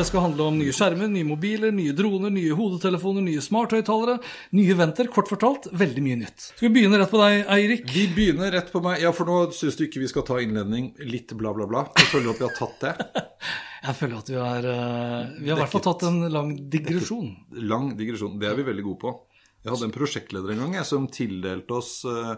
Det 0.00 0.06
skal 0.08 0.22
handle 0.24 0.44
om 0.48 0.54
nye 0.56 0.72
skjermer, 0.72 1.10
nye 1.12 1.26
mobiler, 1.28 1.74
nye 1.76 1.92
droner, 1.92 2.30
nye 2.32 2.54
hodetelefoner, 2.56 3.20
nye 3.20 3.40
smarthøyttalere, 3.44 4.14
nye 4.56 4.76
venter. 4.78 5.10
Kort 5.12 5.28
fortalt, 5.28 5.66
veldig 5.76 6.04
mye 6.06 6.20
nytt. 6.22 6.46
Skal 6.46 6.64
vi 6.64 6.70
begynne 6.78 6.96
rett 7.02 7.10
på 7.12 7.18
deg, 7.20 7.42
Eirik? 7.52 7.82
Vi 7.92 8.06
begynner 8.16 8.48
rett 8.56 8.70
på 8.72 8.80
meg. 8.80 9.02
Ja, 9.04 9.10
for 9.12 9.28
nå 9.28 9.50
syns 9.52 9.76
du 9.76 9.82
ikke 9.84 10.00
vi 10.00 10.08
skal 10.08 10.24
ta 10.24 10.38
innledning 10.40 10.94
litt 11.04 11.34
bla, 11.36 11.52
bla, 11.52 11.66
bla. 11.68 11.82
Jeg 12.00 12.08
føler 12.14 12.32
at 12.32 12.40
vi 12.40 12.46
har 12.48 12.56
tatt 12.56 12.86
det. 12.86 12.94
Jeg 13.90 13.96
føler 13.96 14.22
at 14.22 14.30
vi 14.32 14.38
har 14.40 14.70
eh, 14.70 15.28
Vi 15.36 15.52
har 15.52 15.58
i 15.58 15.60
hvert 15.66 15.74
fall 15.74 15.84
tatt 15.90 16.06
en 16.08 16.18
lang 16.32 16.54
digresjon. 16.72 17.28
Lang 17.60 17.92
digresjon. 18.00 18.40
Det 18.40 18.48
er 18.48 18.56
vi 18.56 18.64
veldig 18.70 18.86
gode 18.88 19.00
på. 19.04 19.12
Jeg 19.60 19.74
hadde 19.74 19.88
en 19.90 19.94
prosjektleder 19.98 20.54
en 20.54 20.62
gang 20.64 20.78
jeg, 20.78 20.88
som 20.88 21.10
tildelte 21.12 21.76
oss 21.76 21.90
eh, 22.08 22.32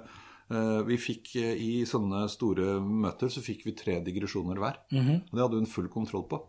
eh, 0.50 0.81
Vi 0.90 0.99
fikk 0.99 1.37
I 1.38 1.85
sånne 1.87 2.25
store 2.31 2.81
møter 2.83 3.31
så 3.31 3.42
fikk 3.42 3.69
vi 3.71 3.78
tre 3.78 4.00
digresjoner 4.02 4.59
hver. 4.59 4.83
Og 4.90 5.31
det 5.31 5.45
hadde 5.47 5.62
hun 5.62 5.71
full 5.71 5.87
kontroll 5.95 6.26
på. 6.31 6.42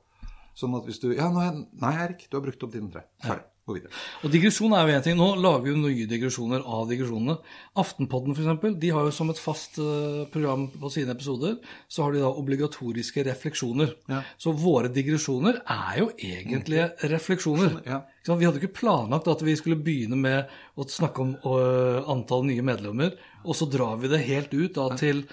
Sånn 0.58 0.76
at 0.78 0.86
hvis 0.88 1.02
du 1.02 1.10
Ja, 1.14 1.32
nei, 1.34 1.96
Erik, 2.06 2.28
du 2.30 2.38
har 2.38 2.46
brukt 2.46 2.64
opp 2.64 2.74
dine 2.76 2.92
tre. 2.94 3.08
Ferdig. 3.24 3.50
Gå 3.64 3.78
videre. 3.78 3.94
Og 4.28 4.32
digresjon 4.34 4.74
er 4.76 4.90
jo 4.90 4.96
én 4.98 5.04
ting. 5.06 5.16
Nå 5.16 5.38
lager 5.40 5.62
vi 5.64 5.72
jo 5.72 5.78
nye 5.80 6.08
digresjoner 6.12 6.66
av 6.68 6.90
digresjonene. 6.90 7.38
Aftenpodden 7.80 8.36
f.eks. 8.36 8.66
De 8.82 8.90
har 8.92 9.08
jo 9.08 9.14
som 9.16 9.32
et 9.32 9.40
fast 9.40 9.80
eh, 9.80 10.26
program 10.34 10.66
på 10.82 10.92
sine 10.92 11.16
episoder, 11.16 11.56
så 11.88 12.04
har 12.04 12.12
de 12.12 12.26
da 12.26 12.34
obligatoriske 12.42 13.24
refleksjoner. 13.30 13.96
Ja. 14.12 14.20
Så 14.36 14.52
våre 14.60 14.92
digresjoner 14.92 15.62
er 15.64 16.02
jo 16.02 16.10
egentlige 16.18 16.90
refleksjoner. 17.14 17.80
Ja. 17.88 18.04
Vi 18.28 18.44
hadde 18.44 18.60
ikke 18.60 18.82
planlagt 18.82 19.32
at 19.32 19.48
vi 19.48 19.56
skulle 19.60 19.80
begynne 19.80 20.20
med 20.20 20.52
å 20.76 20.84
snakke 20.84 21.24
om 21.24 21.36
øh, 21.40 22.04
antall 22.12 22.44
nye 22.50 22.68
medlemmer, 22.68 23.16
og 23.48 23.56
så 23.56 23.72
drar 23.72 23.96
vi 24.04 24.12
det 24.12 24.26
helt 24.28 24.52
ut 24.52 24.76
da 24.76 24.92
til 25.00 25.24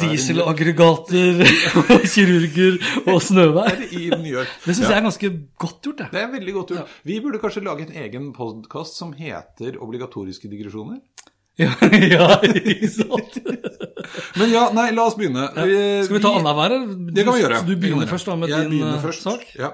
dieselaggregater, 0.00 1.42
og 1.80 2.06
kirurger 2.10 2.78
og 3.12 3.22
snøvær. 3.22 3.82
i 3.90 4.08
New 4.14 4.32
York. 4.32 4.50
Det 4.66 4.76
syns 4.76 4.88
jeg 4.88 4.98
er 4.98 5.06
ganske 5.06 5.30
godt 5.58 5.80
gjort, 5.82 5.98
det. 6.02 6.08
Det 6.12 6.22
er 6.22 6.32
veldig 6.32 6.54
godt 6.58 6.74
gjort. 6.74 6.96
Vi 7.04 7.20
burde 7.24 7.40
kanskje 7.42 7.64
lage 7.64 7.86
en 7.88 7.96
egen 8.04 8.32
podkast 8.36 8.98
som 9.00 9.14
heter 9.16 9.78
Obligatoriske 9.80 10.50
digresjoner. 10.52 11.00
Ja, 11.54 11.70
ja 11.86 12.40
ikke 12.42 12.88
sant? 12.90 13.36
Men 14.40 14.50
ja, 14.50 14.64
nei, 14.74 14.88
la 14.90 15.04
oss 15.06 15.14
begynne. 15.14 15.44
Ja. 15.54 15.66
Skal 16.02 16.16
vi 16.16 16.22
ta 16.24 16.32
annenhver? 16.34 16.74
Det 17.14 17.22
kan 17.22 17.36
vi 17.36 17.44
gjøre. 17.44 17.60
Så 17.62 17.68
du 17.68 17.76
begynner 17.78 18.10
først 18.10 18.26
da 18.26 18.34
med 18.40 18.50
jeg 18.50 18.72
din 18.72 18.82
eh, 18.82 18.96
først. 19.02 19.22
sak? 19.22 19.44
Ja. 19.54 19.70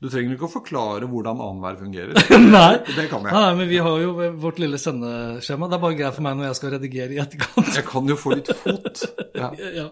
Du 0.00 0.08
trenger 0.12 0.34
ikke 0.36 0.46
å 0.48 0.52
forklare 0.52 1.06
hvordan 1.08 1.38
annenhver 1.40 1.78
fungerer. 1.80 2.18
Nei. 2.56 2.72
Det 2.96 3.06
kan 3.10 3.24
jeg. 3.24 3.32
Nei, 3.32 3.52
men 3.60 3.68
vi 3.70 3.78
har 3.82 4.00
jo 4.02 4.10
vårt 4.42 4.58
lille 4.60 4.78
sendeskjema. 4.80 5.68
Det 5.72 5.78
er 5.78 5.82
bare 5.86 5.96
greit 5.98 6.16
for 6.18 6.26
meg 6.26 6.36
når 6.38 6.48
jeg 6.50 6.58
skal 6.60 6.74
redigere 6.76 7.16
i 7.16 7.20
etterkant. 7.22 7.70
Jeg 7.78 7.86
kan 7.88 8.10
jo 8.12 8.16
få 8.20 8.36
litt 8.38 8.52
fot. 8.64 9.04
Ja. 9.36 9.50
Ja. 9.60 9.82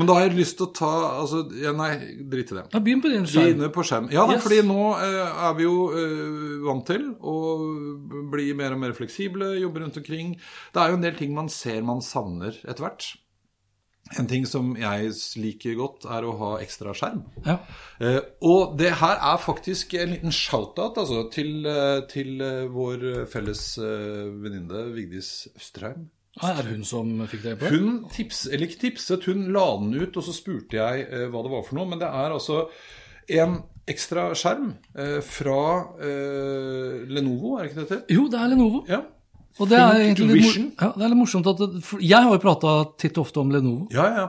Men 0.00 0.08
da 0.08 0.14
har 0.16 0.22
jeg 0.24 0.38
lyst 0.38 0.54
til 0.56 0.64
å 0.64 0.70
ta 0.72 0.88
altså, 1.18 1.42
ja, 1.60 1.74
Nei, 1.76 1.90
drit 2.32 2.48
i 2.54 2.56
det. 2.56 2.62
Ja, 2.72 2.80
Begynn 2.80 3.02
på 3.04 3.10
din 3.12 3.26
skjerm. 3.28 3.44
Begynne 3.50 3.68
på 3.74 3.84
skjerm. 3.84 4.06
Ja, 4.14 4.22
da, 4.24 4.38
Yes. 4.38 4.46
fordi 4.46 4.62
nå 4.64 4.86
eh, 5.04 5.42
er 5.44 5.52
vi 5.58 5.66
jo 5.66 5.74
eh, 5.92 6.54
vant 6.64 6.86
til 6.88 7.04
å 7.20 7.34
bli 8.32 8.46
mer 8.56 8.72
og 8.78 8.80
mer 8.86 8.94
fleksible, 8.96 9.50
jobbe 9.60 9.82
rundt 9.84 10.00
omkring. 10.00 10.32
Det 10.72 10.80
er 10.80 10.94
jo 10.94 10.96
en 11.02 11.04
del 11.04 11.18
ting 11.20 11.36
man 11.36 11.52
ser 11.52 11.84
man 11.84 12.00
savner 12.04 12.56
etter 12.64 12.86
hvert. 12.86 13.10
En 14.16 14.26
ting 14.30 14.46
som 14.48 14.70
jeg 14.80 15.10
liker 15.36 15.74
godt, 15.76 16.06
er 16.08 16.24
å 16.24 16.32
ha 16.40 16.50
ekstra 16.64 16.94
skjerm. 16.96 17.24
Ja. 17.44 17.58
Eh, 18.00 18.20
og 18.40 18.78
det 18.80 18.94
her 19.02 19.18
er 19.20 19.40
faktisk 19.42 19.92
en 20.00 20.14
liten 20.14 20.32
shout-out 20.32 20.96
altså, 21.02 21.26
til, 21.34 21.66
eh, 21.68 21.98
til 22.08 22.40
eh, 22.40 22.62
vår 22.72 23.26
felles 23.28 23.64
eh, 23.82 24.30
venninne 24.40 24.86
Vigdis 24.96 25.48
Østerheim. 25.52 26.06
Ah, 26.40 26.54
Er 26.54 26.62
det 26.62 26.76
hun 26.76 26.84
som 26.86 27.08
fikk 27.26 27.42
det 27.42 27.56
på? 27.58 27.68
Hun 27.72 28.04
tips, 28.14 28.46
eller 28.46 28.68
ikke 28.68 28.80
tipset, 28.86 29.24
hun 29.26 29.48
la 29.52 29.66
den 29.80 29.92
ut, 29.98 30.16
og 30.16 30.24
så 30.24 30.32
spurte 30.36 30.78
jeg 30.78 31.04
eh, 31.10 31.26
hva 31.32 31.42
det 31.44 31.52
var 31.52 31.66
for 31.66 31.76
noe. 31.80 31.88
Men 31.90 32.00
det 32.00 32.08
er 32.08 32.32
altså 32.36 32.62
en 33.28 33.58
ekstra 33.88 34.30
skjerm 34.38 34.70
eh, 34.96 35.18
fra 35.24 35.60
eh, 36.00 37.04
Lenovo, 37.10 37.56
er 37.58 37.66
det 37.66 37.70
ikke 37.72 37.80
det 37.82 37.88
det? 37.96 38.00
Jo, 38.16 38.26
det 38.32 38.40
er 38.40 38.52
Lenovo. 38.54 38.84
Ja. 38.88 39.02
Og 39.58 39.68
det 39.68 39.78
er 39.78 39.94
egentlig 40.04 40.28
litt, 40.42 40.80
ja, 40.80 40.92
det 40.96 41.02
er 41.04 41.08
litt 41.12 41.18
morsomt 41.18 41.46
at 41.50 41.58
det, 41.58 41.82
Jeg 42.02 42.22
har 42.22 42.30
jo 42.32 42.38
prata 42.38 42.74
titt 42.98 43.18
og 43.18 43.24
ofte 43.26 43.40
om 43.40 43.50
Lenovo. 43.50 43.88
ja, 43.92 44.06
ja. 44.16 44.28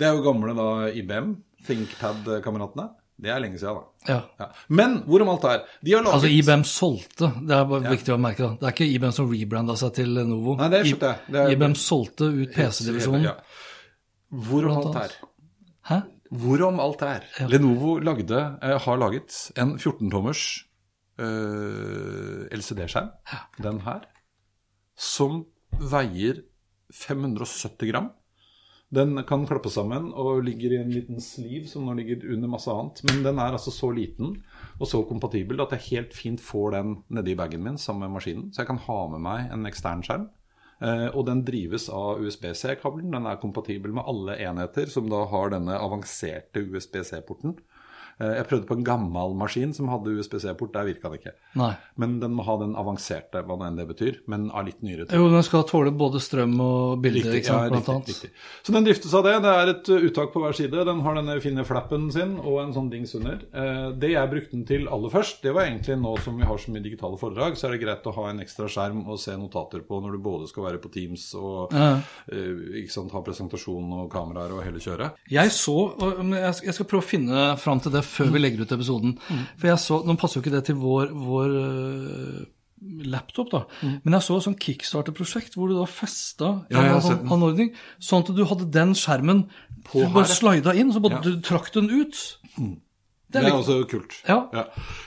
Det 0.00 0.06
er 0.08 0.14
jo 0.16 0.22
gamle 0.24 0.54
da 0.56 0.66
IBM, 0.96 1.34
ThinkPad-kameratene. 1.66 2.86
Det 3.20 3.28
er 3.28 3.40
lenge 3.42 3.58
siden, 3.60 3.76
da. 3.76 4.14
Ja. 4.14 4.20
Ja. 4.40 4.46
Men 4.72 4.94
hvorom 5.04 5.28
alt 5.28 5.42
er 5.44 5.58
De 5.84 5.92
har 5.92 6.00
laget 6.06 6.14
Altså 6.16 6.30
IBM 6.32 6.62
solgte, 6.64 7.28
det 7.44 7.52
er 7.52 7.66
bare 7.68 7.90
viktig 7.92 8.14
å 8.14 8.16
merke. 8.18 8.38
da. 8.46 8.54
Det 8.56 8.64
er 8.70 8.72
ikke 8.72 8.88
IBM 8.94 9.12
som 9.12 9.28
rebranda 9.28 9.76
seg 9.76 9.92
til 9.98 10.08
Lenovo. 10.16 10.54
Nei, 10.56 10.68
det 10.72 10.80
skjønte 10.86 11.10
jeg. 11.10 11.18
Det 11.28 11.40
er- 11.42 11.50
IBM 11.52 11.74
solgte 11.76 12.30
ut 12.32 12.54
PC-divisjonen. 12.54 13.24
Ja. 13.28 13.34
Hvorom 14.32 14.76
alt 14.80 14.96
er. 15.02 15.10
Hæ? 15.90 16.00
Hvorom 16.32 16.80
alt 16.80 17.02
er. 17.02 17.20
Lenovo 17.52 17.98
lagde, 18.00 18.40
eh, 18.62 18.78
har 18.78 18.96
laget 18.96 19.50
en 19.58 19.76
14-tommers 19.76 20.64
eh, 21.18 22.48
LCD-skjerm, 22.56 23.10
den 23.62 23.80
her, 23.84 24.00
som 25.00 25.44
veier 25.80 26.42
570 26.92 27.88
gram. 27.88 28.10
Den 28.90 29.14
kan 29.22 29.44
klappe 29.46 29.70
sammen 29.70 30.08
og 30.18 30.42
ligger 30.42 30.74
i 30.74 30.80
en 30.80 30.90
liten 30.90 31.22
sliv 31.22 31.68
som 31.70 31.84
nå 31.86 31.94
ligger 31.94 32.24
under 32.34 32.50
masse 32.50 32.72
annet. 32.74 33.04
Men 33.06 33.22
den 33.22 33.38
er 33.38 33.54
altså 33.54 33.70
så 33.70 33.92
liten 33.94 34.34
og 34.80 34.88
så 34.90 35.04
kompatibel 35.06 35.62
at 35.62 35.76
jeg 35.76 35.86
helt 35.92 36.16
fint 36.16 36.42
får 36.42 36.74
den 36.74 36.96
nedi 37.08 37.36
bagen 37.38 37.62
min 37.62 37.78
sammen 37.78 38.08
med 38.08 38.18
maskinen. 38.18 38.50
Så 38.50 38.64
jeg 38.64 38.72
kan 38.72 38.82
ha 38.88 39.00
med 39.14 39.22
meg 39.24 39.54
en 39.54 39.70
ekstern 39.70 40.02
skjerm. 40.06 40.26
Eh, 40.80 41.06
og 41.12 41.22
den 41.28 41.44
drives 41.46 41.86
av 41.92 42.18
USBC-kabelen. 42.24 43.14
Den 43.14 43.30
er 43.30 43.38
kompatibel 43.40 43.94
med 43.94 44.10
alle 44.10 44.38
enheter 44.42 44.90
som 44.90 45.06
da 45.12 45.22
har 45.30 45.54
denne 45.54 45.78
avanserte 45.78 46.64
USBC-porten. 46.66 47.54
Eh, 48.20 48.34
jeg 48.36 48.46
prøvde 48.50 48.66
på 48.68 48.76
en 48.76 48.84
gammel 48.84 49.34
maskin 49.38 49.72
som 49.74 49.88
hadde 49.88 50.12
USBC-port. 50.18 50.72
Der 50.74 50.84
virka 50.84 51.08
det 51.10 51.20
ikke. 51.22 51.32
Nei. 51.56 51.70
Men 51.96 52.18
den 52.20 52.34
må 52.36 52.44
ha 52.44 52.56
den 52.60 52.74
avanserte, 52.76 53.40
hva 53.46 53.56
nå 53.56 53.64
enn 53.66 53.78
det 53.80 53.86
betyr, 53.88 54.18
men 54.28 54.50
av 54.52 54.66
litt 54.68 54.82
nyere 54.84 55.06
tid. 55.08 55.16
Jo, 55.18 55.30
den 55.32 55.42
skal 55.46 55.64
tåle 55.68 55.90
både 55.96 56.20
strøm 56.20 56.58
og 56.60 57.00
bilder, 57.02 57.32
Riktig, 57.32 57.48
ja, 57.48 57.62
blant 57.70 57.88
annet. 57.88 58.10
riktig. 58.12 58.30
Så 58.62 58.72
den 58.76 58.84
driftes 58.84 59.14
av 59.16 59.24
det. 59.24 59.36
Det 59.42 59.54
er 59.56 59.72
et 59.72 59.88
uh, 59.88 60.04
uttak 60.10 60.32
på 60.34 60.42
hver 60.44 60.52
side. 60.58 60.84
Den 60.86 61.00
har 61.06 61.16
denne 61.16 61.38
fine 61.40 61.64
flappen 61.64 62.10
sin 62.12 62.36
og 62.40 62.60
en 62.62 62.74
sånn 62.76 62.90
dings 62.92 63.14
under. 63.16 63.40
Eh, 63.52 63.90
Det 64.00 64.10
jeg 64.12 64.30
brukte 64.30 64.52
den 64.52 64.66
til 64.68 64.86
aller 64.88 65.10
først, 65.12 65.40
det 65.42 65.54
var 65.56 65.64
egentlig 65.66 65.96
nå 66.00 66.12
som 66.20 66.36
vi 66.36 66.44
har 66.44 66.58
så 66.60 66.70
mye 66.74 66.82
digitale 66.84 67.16
foredrag, 67.20 67.56
så 67.56 67.68
er 67.68 67.72
det 67.76 67.80
greit 67.86 68.04
å 68.06 68.14
ha 68.14 68.28
en 68.30 68.40
ekstra 68.44 68.68
skjerm 68.68 69.06
og 69.08 69.18
se 69.18 69.32
notater 69.36 69.80
på 69.86 70.00
når 70.02 70.12
du 70.12 70.18
både 70.24 70.48
skal 70.50 70.64
være 70.68 70.78
på 70.82 70.92
Teams 70.92 71.30
og 71.34 71.72
Ja. 71.72 72.00
eh, 72.30 72.86
sant, 72.90 73.12
ha 73.12 73.22
presentasjon 73.22 73.92
og 73.96 74.10
kameraer 74.12 74.52
og 74.52 74.62
hele 74.64 74.78
kjøret. 74.82 75.16
Jeg 75.30 75.48
så, 75.54 75.76
jeg 76.34 76.74
skal 76.74 76.86
prøve 76.86 77.02
å 77.04 77.08
finne 77.10 77.56
fram 77.56 77.80
til 77.80 77.92
det 77.94 78.04
før 78.10 78.32
vi 78.34 78.42
legger 78.42 78.64
ut 78.64 78.72
episoden. 78.76 79.16
For 79.56 79.70
jeg 79.70 79.78
så, 79.82 80.00
Nå 80.06 80.16
passer 80.20 80.40
jo 80.40 80.44
ikke 80.44 80.56
det 80.56 80.64
til 80.70 80.78
vår, 80.82 81.12
vår 81.14 81.54
øh, 81.60 82.40
laptop, 83.12 83.50
da. 83.52 83.62
Men 84.04 84.16
jeg 84.16 84.24
så 84.26 84.36
et 84.38 84.46
sånn 84.48 84.58
kickstarter-prosjekt 84.66 85.56
hvor 85.58 85.68
du 85.70 85.76
da 85.78 85.86
festa 85.90 86.52
Ja, 86.72 86.84
en 86.94 87.02
sånn 87.04 87.26
anordning, 87.32 87.74
sånn 88.00 88.24
at 88.24 88.32
du 88.36 88.44
hadde 88.48 88.70
den 88.72 88.94
skjermen 88.96 89.42
På 89.84 90.04
du 90.06 90.14
bare 90.14 90.30
slida 90.32 90.74
inn, 90.76 90.92
så 90.92 91.02
bare 91.04 91.20
Ja. 91.20 91.24
du 91.28 91.40
trakk 91.44 91.72
den 91.76 91.90
ut. 91.92 92.16
Det 93.30 93.40
er 93.44 93.48
er 93.48 93.56
også 93.56 93.76
kult. 93.90 94.14
Ja. 94.26 94.64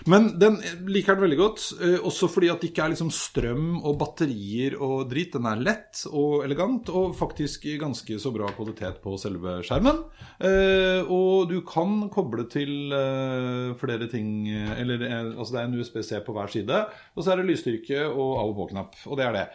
Men 0.07 0.29
den 0.39 0.57
liker 0.87 1.17
den 1.17 1.25
veldig 1.25 1.37
godt, 1.39 1.63
eh, 1.81 1.97
også 1.99 2.29
fordi 2.31 2.49
at 2.53 2.61
det 2.61 2.69
ikke 2.71 2.85
er 2.85 2.93
liksom 2.93 3.11
strøm 3.11 3.81
og 3.83 3.97
batterier 3.99 4.77
og 4.79 5.09
drit. 5.11 5.33
Den 5.35 5.45
er 5.49 5.59
lett 5.59 6.05
og 6.11 6.45
elegant, 6.45 6.89
og 6.89 7.15
faktisk 7.19 7.67
ganske 7.81 8.19
så 8.19 8.31
bra 8.33 8.47
kvalitet 8.55 9.01
på 9.03 9.17
selve 9.19 9.57
skjermen. 9.67 10.03
Eh, 10.39 11.03
og 11.11 11.49
du 11.51 11.59
kan 11.67 12.07
koble 12.13 12.47
til 12.51 12.93
eh, 12.95 13.73
flere 13.79 14.07
ting 14.11 14.47
Eller 14.53 15.01
altså 15.37 15.53
det 15.53 15.59
er 15.61 15.67
en 15.67 15.77
USBC 15.79 16.23
på 16.25 16.33
hver 16.35 16.47
side, 16.51 16.79
og 17.15 17.23
så 17.23 17.33
er 17.33 17.41
det 17.41 17.49
lysstyrke 17.51 18.05
og 18.07 18.37
av 18.39 18.53
og 18.53 18.55
på-knapp. 18.61 18.95
Og 19.07 19.19
det 19.19 19.25
er 19.27 19.33
det. 19.37 19.45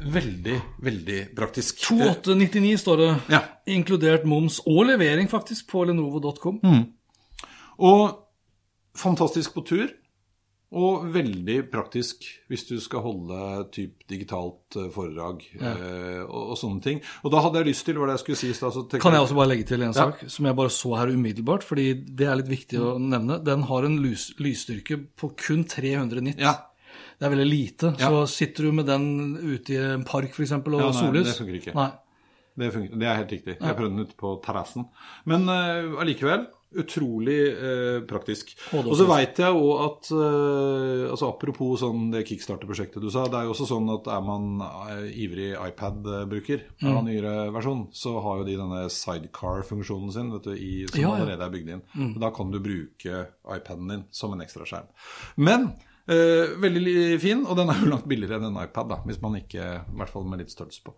Veldig, 0.00 0.56
veldig 0.80 1.18
praktisk. 1.36 1.82
2899 1.90 2.78
står 2.80 2.96
det, 3.02 3.10
Ja. 3.34 3.42
inkludert 3.66 4.24
moms 4.24 4.60
og 4.66 4.86
levering, 4.86 5.28
faktisk, 5.28 5.66
på 5.68 5.84
lenovo.com. 5.84 6.60
Og 7.80 8.20
fantastisk 8.98 9.54
på 9.56 9.64
tur. 9.66 9.90
Og 10.70 11.08
veldig 11.10 11.64
praktisk 11.72 12.22
hvis 12.46 12.62
du 12.68 12.76
skal 12.78 13.02
holde 13.02 13.38
typ 13.74 14.04
digitalt 14.10 14.76
eh, 14.78 14.86
foredrag 14.94 15.40
eh, 15.58 16.20
og, 16.22 16.52
og 16.52 16.58
sånne 16.60 16.84
ting. 16.84 17.00
Og 17.26 17.32
da 17.34 17.40
hadde 17.42 17.58
jeg 17.58 17.70
lyst 17.72 17.88
til, 17.88 17.98
hva 17.98 18.12
jeg 18.12 18.22
skulle 18.22 18.38
si 18.38 18.52
stad 18.54 18.78
Kan 19.02 19.16
jeg 19.16 19.24
også 19.24 19.38
bare 19.40 19.50
legge 19.50 19.66
til 19.66 19.82
en 19.82 19.90
Ja. 19.90 19.96
sak 20.12 20.22
som 20.30 20.46
jeg 20.46 20.58
bare 20.60 20.70
så 20.70 20.92
her 21.00 21.10
umiddelbart, 21.10 21.66
fordi 21.66 21.88
det 22.06 22.28
er 22.30 22.38
litt 22.38 22.52
viktig 22.52 22.78
å 22.78 22.92
nevne. 23.02 23.40
Den 23.42 23.66
har 23.66 23.88
en 23.88 23.98
lys, 24.04 24.28
lysstyrke 24.38 25.00
på 25.18 25.32
kun 25.42 25.66
300 25.66 26.22
nitt. 26.28 26.38
Ja. 26.38 26.54
det 27.18 27.26
er 27.26 27.34
veldig 27.34 27.48
lite. 27.50 27.90
Ja. 27.98 28.06
Så 28.06 28.22
sitter 28.30 28.70
du 28.70 28.78
med 28.78 28.86
den 28.86 29.10
ute 29.42 29.74
i 29.74 29.82
en 29.88 30.06
park 30.06 30.30
f.eks. 30.38 30.54
og 30.54 30.70
Ja, 30.70 30.86
nei, 30.86 30.94
sollys 31.00 31.32
det 31.32 31.36
funker 31.40 31.58
ikke. 31.58 31.74
Nei. 31.74 31.90
Det, 32.60 32.70
funker, 32.76 32.94
det 33.02 33.10
er 33.10 33.18
helt 33.24 33.34
riktig. 33.34 33.58
Jeg 33.58 33.74
prøvde 33.74 33.90
den 33.96 34.06
ute 34.06 34.16
på 34.22 34.36
terrassen. 34.46 34.86
Men 35.26 35.50
allikevel. 35.50 35.98
allikevel 35.98 36.46
utrolig 36.78 37.38
eh, 37.50 38.00
praktisk. 38.06 38.52
Og 38.78 38.92
så 38.94 39.06
veit 39.08 39.38
jeg 39.42 39.50
òg 39.58 39.80
at 39.86 40.10
eh, 40.14 41.10
altså 41.10 41.30
Apropos 41.32 41.80
sånn 41.82 42.10
det 42.12 42.22
kickstarter-prosjektet 42.28 43.02
du 43.02 43.08
sa. 43.10 43.24
Det 43.26 43.40
er 43.40 43.48
jo 43.48 43.54
også 43.56 43.66
sånn 43.72 43.88
at 43.94 44.06
er 44.12 44.22
man 44.22 44.62
eh, 44.62 45.08
ivrig 45.24 45.50
iPad-bruker 45.56 46.62
Mm. 46.80 46.96
av 46.96 47.04
nyere 47.04 47.32
versjon, 47.52 47.82
så 47.92 48.14
har 48.24 48.38
jo 48.40 48.44
de 48.46 48.54
denne 48.56 48.84
sidecar-funksjonen 48.90 50.12
sin 50.14 50.30
vet 50.32 50.46
du, 50.48 50.52
i, 50.54 50.86
som 50.88 51.00
Ja, 51.00 51.08
Mm. 51.10 51.16
ja. 51.18 51.22
allerede 51.24 51.44
er 51.44 51.54
bygd 51.54 51.68
inn. 51.74 52.14
Da 52.20 52.30
kan 52.30 52.50
du 52.50 52.58
bruke 52.60 53.26
iPaden 53.56 53.88
din 53.88 54.04
som 54.10 54.32
en 54.32 54.40
ekstra 54.40 54.64
skjerm. 54.64 54.86
Men 55.36 55.72
eh, 56.08 56.54
veldig 56.58 57.20
fin, 57.20 57.44
og 57.46 57.56
den 57.56 57.70
er 57.70 57.80
jo 57.82 57.90
langt 57.90 58.06
billigere 58.08 58.38
enn 58.40 58.48
en 58.56 58.62
iPad, 58.64 58.88
da, 58.88 58.96
hvis 59.06 59.20
man 59.22 59.36
ikke 59.40 59.60
I 59.84 59.96
hvert 59.98 60.08
fall 60.10 60.24
med 60.24 60.38
litt 60.40 60.50
størrelse 60.54 60.82
på. 60.86 60.94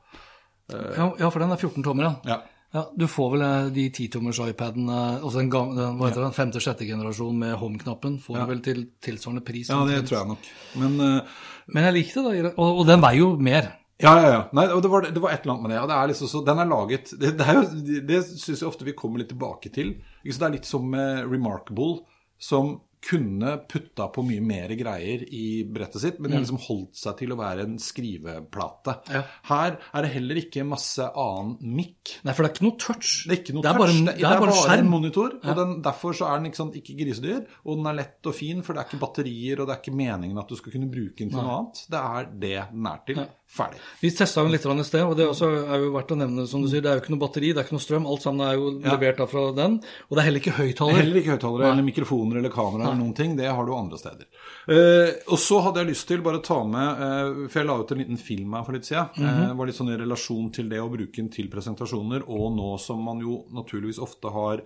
Ja, 0.72 1.12
ja, 1.18 1.28
for 1.30 1.38
den 1.42 1.50
er 1.52 1.56
14 1.60 1.82
tommer, 1.84 2.04
ja. 2.04 2.14
Ja. 2.24 2.42
Ja, 2.72 2.86
Du 2.96 3.04
får 3.10 3.30
vel 3.34 3.42
eh, 3.44 3.66
de 3.74 3.82
10-tommers 3.90 4.38
iPaden, 4.48 4.88
eh, 4.88 5.18
altså 5.20 5.42
den, 5.42 5.50
gamle, 5.52 5.76
den, 5.76 5.98
hva 5.98 6.08
heter 6.08 6.24
den, 6.24 6.32
femte-sjette 6.36 6.86
generasjon 6.88 7.36
med 7.38 7.54
home-knappen, 7.60 8.18
får 8.22 8.38
Ja. 8.38 8.46
du 8.46 8.52
vel 8.54 8.62
til 8.64 8.80
tilsvarende 9.04 9.44
pris. 9.44 9.68
Ja, 9.68 9.82
det 9.88 9.98
tror 10.08 10.18
jeg 10.22 10.28
nok. 10.32 10.48
Men 10.80 11.00
uh, 11.00 11.20
Men 11.68 11.84
jeg 11.84 11.94
likte 11.98 12.24
det, 12.30 12.54
og, 12.56 12.78
og 12.80 12.86
den 12.88 13.02
veier 13.04 13.18
jo 13.20 13.36
mer. 13.36 13.68
Ja, 14.02 14.14
ja, 14.18 14.30
ja. 14.32 14.40
Nei, 14.56 14.64
det 14.66 14.90
var, 14.90 15.04
det 15.06 15.20
var 15.22 15.30
et 15.30 15.44
eller 15.44 15.52
annet 15.54 15.62
med 15.62 15.70
det. 15.70 15.76
Ja, 15.76 15.84
det 15.86 15.96
er 15.98 16.08
liksom 16.10 16.28
så, 16.32 16.40
den 16.46 16.58
er 16.58 16.66
laget 16.66 17.12
Det, 17.20 17.36
det, 17.38 18.00
det 18.08 18.22
syns 18.26 18.62
jeg 18.64 18.66
ofte 18.66 18.84
vi 18.88 18.96
kommer 18.98 19.20
litt 19.22 19.28
tilbake 19.30 19.70
til. 19.70 19.92
Ikke 20.24 20.34
så 20.34 20.42
Det 20.42 20.48
er 20.48 20.56
litt 20.56 20.66
som 20.66 20.88
med 20.90 21.28
Remarkable, 21.30 22.00
som 22.40 22.80
kunne 23.02 23.56
putta 23.68 24.06
på 24.14 24.22
mye 24.26 24.42
mer 24.44 24.72
greier 24.78 25.24
i 25.26 25.64
brettet 25.66 26.04
sitt, 26.04 26.20
men 26.20 26.30
de 26.30 26.36
har 26.36 26.44
liksom 26.44 26.60
holdt 26.68 26.98
seg 27.00 27.16
til 27.18 27.34
å 27.34 27.38
være 27.40 27.66
en 27.66 27.74
skriveplate. 27.82 28.94
Ja. 29.10 29.22
Her 29.48 29.78
er 29.80 30.06
det 30.06 30.12
heller 30.14 30.40
ikke 30.42 30.66
masse 30.66 31.08
annen 31.08 31.56
mikk. 31.76 32.14
Nei, 32.22 32.34
for 32.36 32.44
det 32.44 32.50
er 32.50 32.54
ikke 32.56 32.66
noe 32.68 32.78
touch. 32.84 33.12
Det 33.26 33.34
er 33.34 33.42
ikke 33.42 33.56
noe 33.56 33.66
det 33.66 33.72
er 33.72 33.80
touch, 33.80 33.82
bare, 33.82 33.98
det, 34.06 34.16
det 34.20 34.28
er 34.30 34.44
bare, 34.44 34.56
skjerm. 34.60 34.84
en 34.86 34.92
monitor. 34.92 35.36
og 35.42 35.58
den, 35.58 35.74
Derfor 35.84 36.16
så 36.18 36.30
er 36.30 36.40
den 36.40 36.50
ikke, 36.52 36.60
sant, 36.62 36.78
ikke 36.78 36.98
grisedyr, 37.00 37.42
og 37.66 37.80
den 37.80 37.90
er 37.90 37.98
lett 37.98 38.30
og 38.30 38.38
fin, 38.38 38.62
for 38.62 38.76
det 38.76 38.84
er 38.84 38.90
ikke 38.90 39.02
batterier, 39.02 39.62
og 39.62 39.68
det 39.68 39.76
er 39.76 39.82
ikke 39.82 39.96
meningen 40.02 40.42
at 40.42 40.52
du 40.52 40.58
skal 40.60 40.76
kunne 40.76 40.90
bruke 40.92 41.18
den 41.24 41.32
til 41.32 41.40
noe 41.42 41.58
annet. 41.58 41.84
Det 41.92 42.02
er 42.02 42.30
det 42.46 42.56
den 42.72 42.90
er 42.92 43.06
til. 43.08 43.24
Ferdig. 43.52 43.80
Vi 44.00 44.08
testa 44.16 44.40
den 44.40 44.52
litt 44.54 44.64
i 44.64 44.84
sted, 44.86 45.02
og 45.04 45.12
det 45.18 45.26
også 45.28 45.48
er 45.60 45.82
jo 45.82 45.90
verdt 45.92 46.14
å 46.14 46.16
nevne. 46.16 46.46
som 46.48 46.62
du 46.62 46.68
sier, 46.72 46.80
Det 46.80 46.88
er 46.88 46.94
jo 46.96 47.02
ikke 47.02 47.12
noe 47.12 47.20
batteri, 47.20 47.50
det 47.52 47.60
er 47.60 47.66
ikke 47.66 47.76
noe 47.76 47.84
strøm. 47.84 48.06
Alt 48.08 48.22
sammen 48.24 48.46
er 48.46 48.54
jo 48.56 48.70
levert 48.80 49.18
da 49.20 49.26
fra 49.28 49.42
den. 49.52 49.74
Og 50.08 50.16
det 50.16 50.22
er 50.22 50.26
heller 50.28 50.40
ikke 50.40 50.54
høyttalere. 50.56 51.02
Heller 51.02 51.18
ikke 51.20 51.34
høyttalere 51.34 51.72
eller 51.74 51.84
mikrofoner 51.84 52.38
eller 52.40 52.54
kamera 52.54 52.86
eller 52.86 53.00
noen 53.02 53.12
ting. 53.18 53.34
Det 53.36 53.50
har 53.50 53.68
du 53.68 53.74
andre 53.76 53.98
steder. 54.00 54.24
Uh, 54.64 55.10
og 55.28 55.36
så 55.42 55.60
hadde 55.66 55.82
jeg 55.82 55.90
lyst 55.90 56.08
til 56.08 56.24
bare 56.24 56.40
å 56.40 56.44
ta 56.46 56.62
med 56.64 57.02
uh, 57.02 57.42
For 57.50 57.60
jeg 57.60 57.68
la 57.68 57.76
ut 57.82 57.92
en 57.92 58.00
liten 58.00 58.20
film 58.20 58.56
her 58.56 58.64
for 58.64 58.78
litt 58.78 58.88
siden. 58.88 59.12
eh, 59.20 59.42
det 59.50 59.58
var 59.58 59.68
litt 59.68 59.76
sånn 59.76 59.92
i 59.92 59.98
relasjon 60.00 60.48
til 60.56 60.72
det 60.72 60.80
å 60.80 60.88
bruke 60.88 61.18
den 61.18 61.28
til 61.34 61.52
presentasjoner, 61.52 62.24
og 62.32 62.56
nå 62.56 62.72
som 62.80 63.04
man 63.04 63.20
jo 63.20 63.42
naturligvis 63.52 64.00
ofte 64.00 64.32
har 64.32 64.64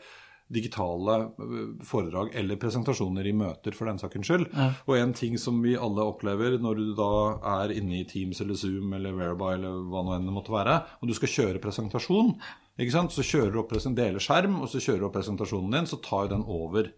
digitale 0.52 1.16
eh, 1.24 1.62
foredrag 1.86 2.34
eller 2.38 2.58
presentasjoner 2.62 3.26
i 3.26 3.34
møter, 3.36 3.74
for 3.76 3.90
den 3.90 3.98
sakens 4.02 4.30
skyld. 4.30 4.46
Og 4.86 4.94
en 4.98 5.14
ting 5.16 5.38
som 5.40 5.58
vi 5.64 5.74
alle 5.78 6.04
opplever 6.06 6.58
når 6.62 6.80
du 6.80 6.92
da 6.98 7.12
er 7.58 7.74
inne 7.76 8.00
i 8.00 8.06
Teams 8.08 8.40
eller 8.44 8.58
Zoom 8.58 8.94
eller 8.96 9.16
Whereby 9.16 9.56
eller 9.56 9.80
hva 9.90 10.04
nå 10.06 10.16
enn 10.16 10.28
det 10.28 10.36
måtte 10.36 10.54
være, 10.54 10.78
og 11.00 11.10
du 11.10 11.16
skal 11.18 11.32
kjøre 11.32 11.62
presentasjon, 11.62 12.34
ikke 12.76 12.94
sant? 12.94 13.14
så 13.14 13.24
kjører 13.24 13.54
du 13.54 13.62
opp 13.62 13.74
deler 13.96 14.22
skjerm, 14.22 14.60
og 14.62 14.70
så 14.70 14.82
kjører 14.82 15.02
du 15.02 15.08
opp 15.08 15.16
presentasjonen 15.16 15.78
din, 15.78 15.90
så 15.90 15.98
tar 16.04 16.26
jo 16.26 16.34
den 16.36 16.44
over 16.44 16.92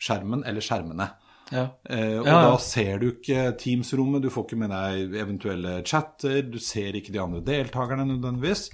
skjermen 0.00 0.46
eller 0.48 0.64
skjermene. 0.64 1.10
Ja. 1.50 1.66
Eh, 1.84 2.20
og 2.20 2.26
Ja, 2.26 2.32
ja. 2.32 2.42
da 2.46 2.58
ser 2.62 3.00
du 3.02 3.08
ikke 3.10 3.50
Teams-rommet, 3.58 4.22
du 4.22 4.30
får 4.30 4.46
ikke 4.46 4.60
med 4.60 4.70
deg 4.72 5.18
eventuelle 5.18 5.80
chatter, 5.84 6.42
du 6.46 6.58
ser 6.62 6.96
ikke 6.96 7.12
de 7.12 7.22
andre 7.22 7.42
deltakerne 7.44 8.06
nødvendigvis. 8.06 8.68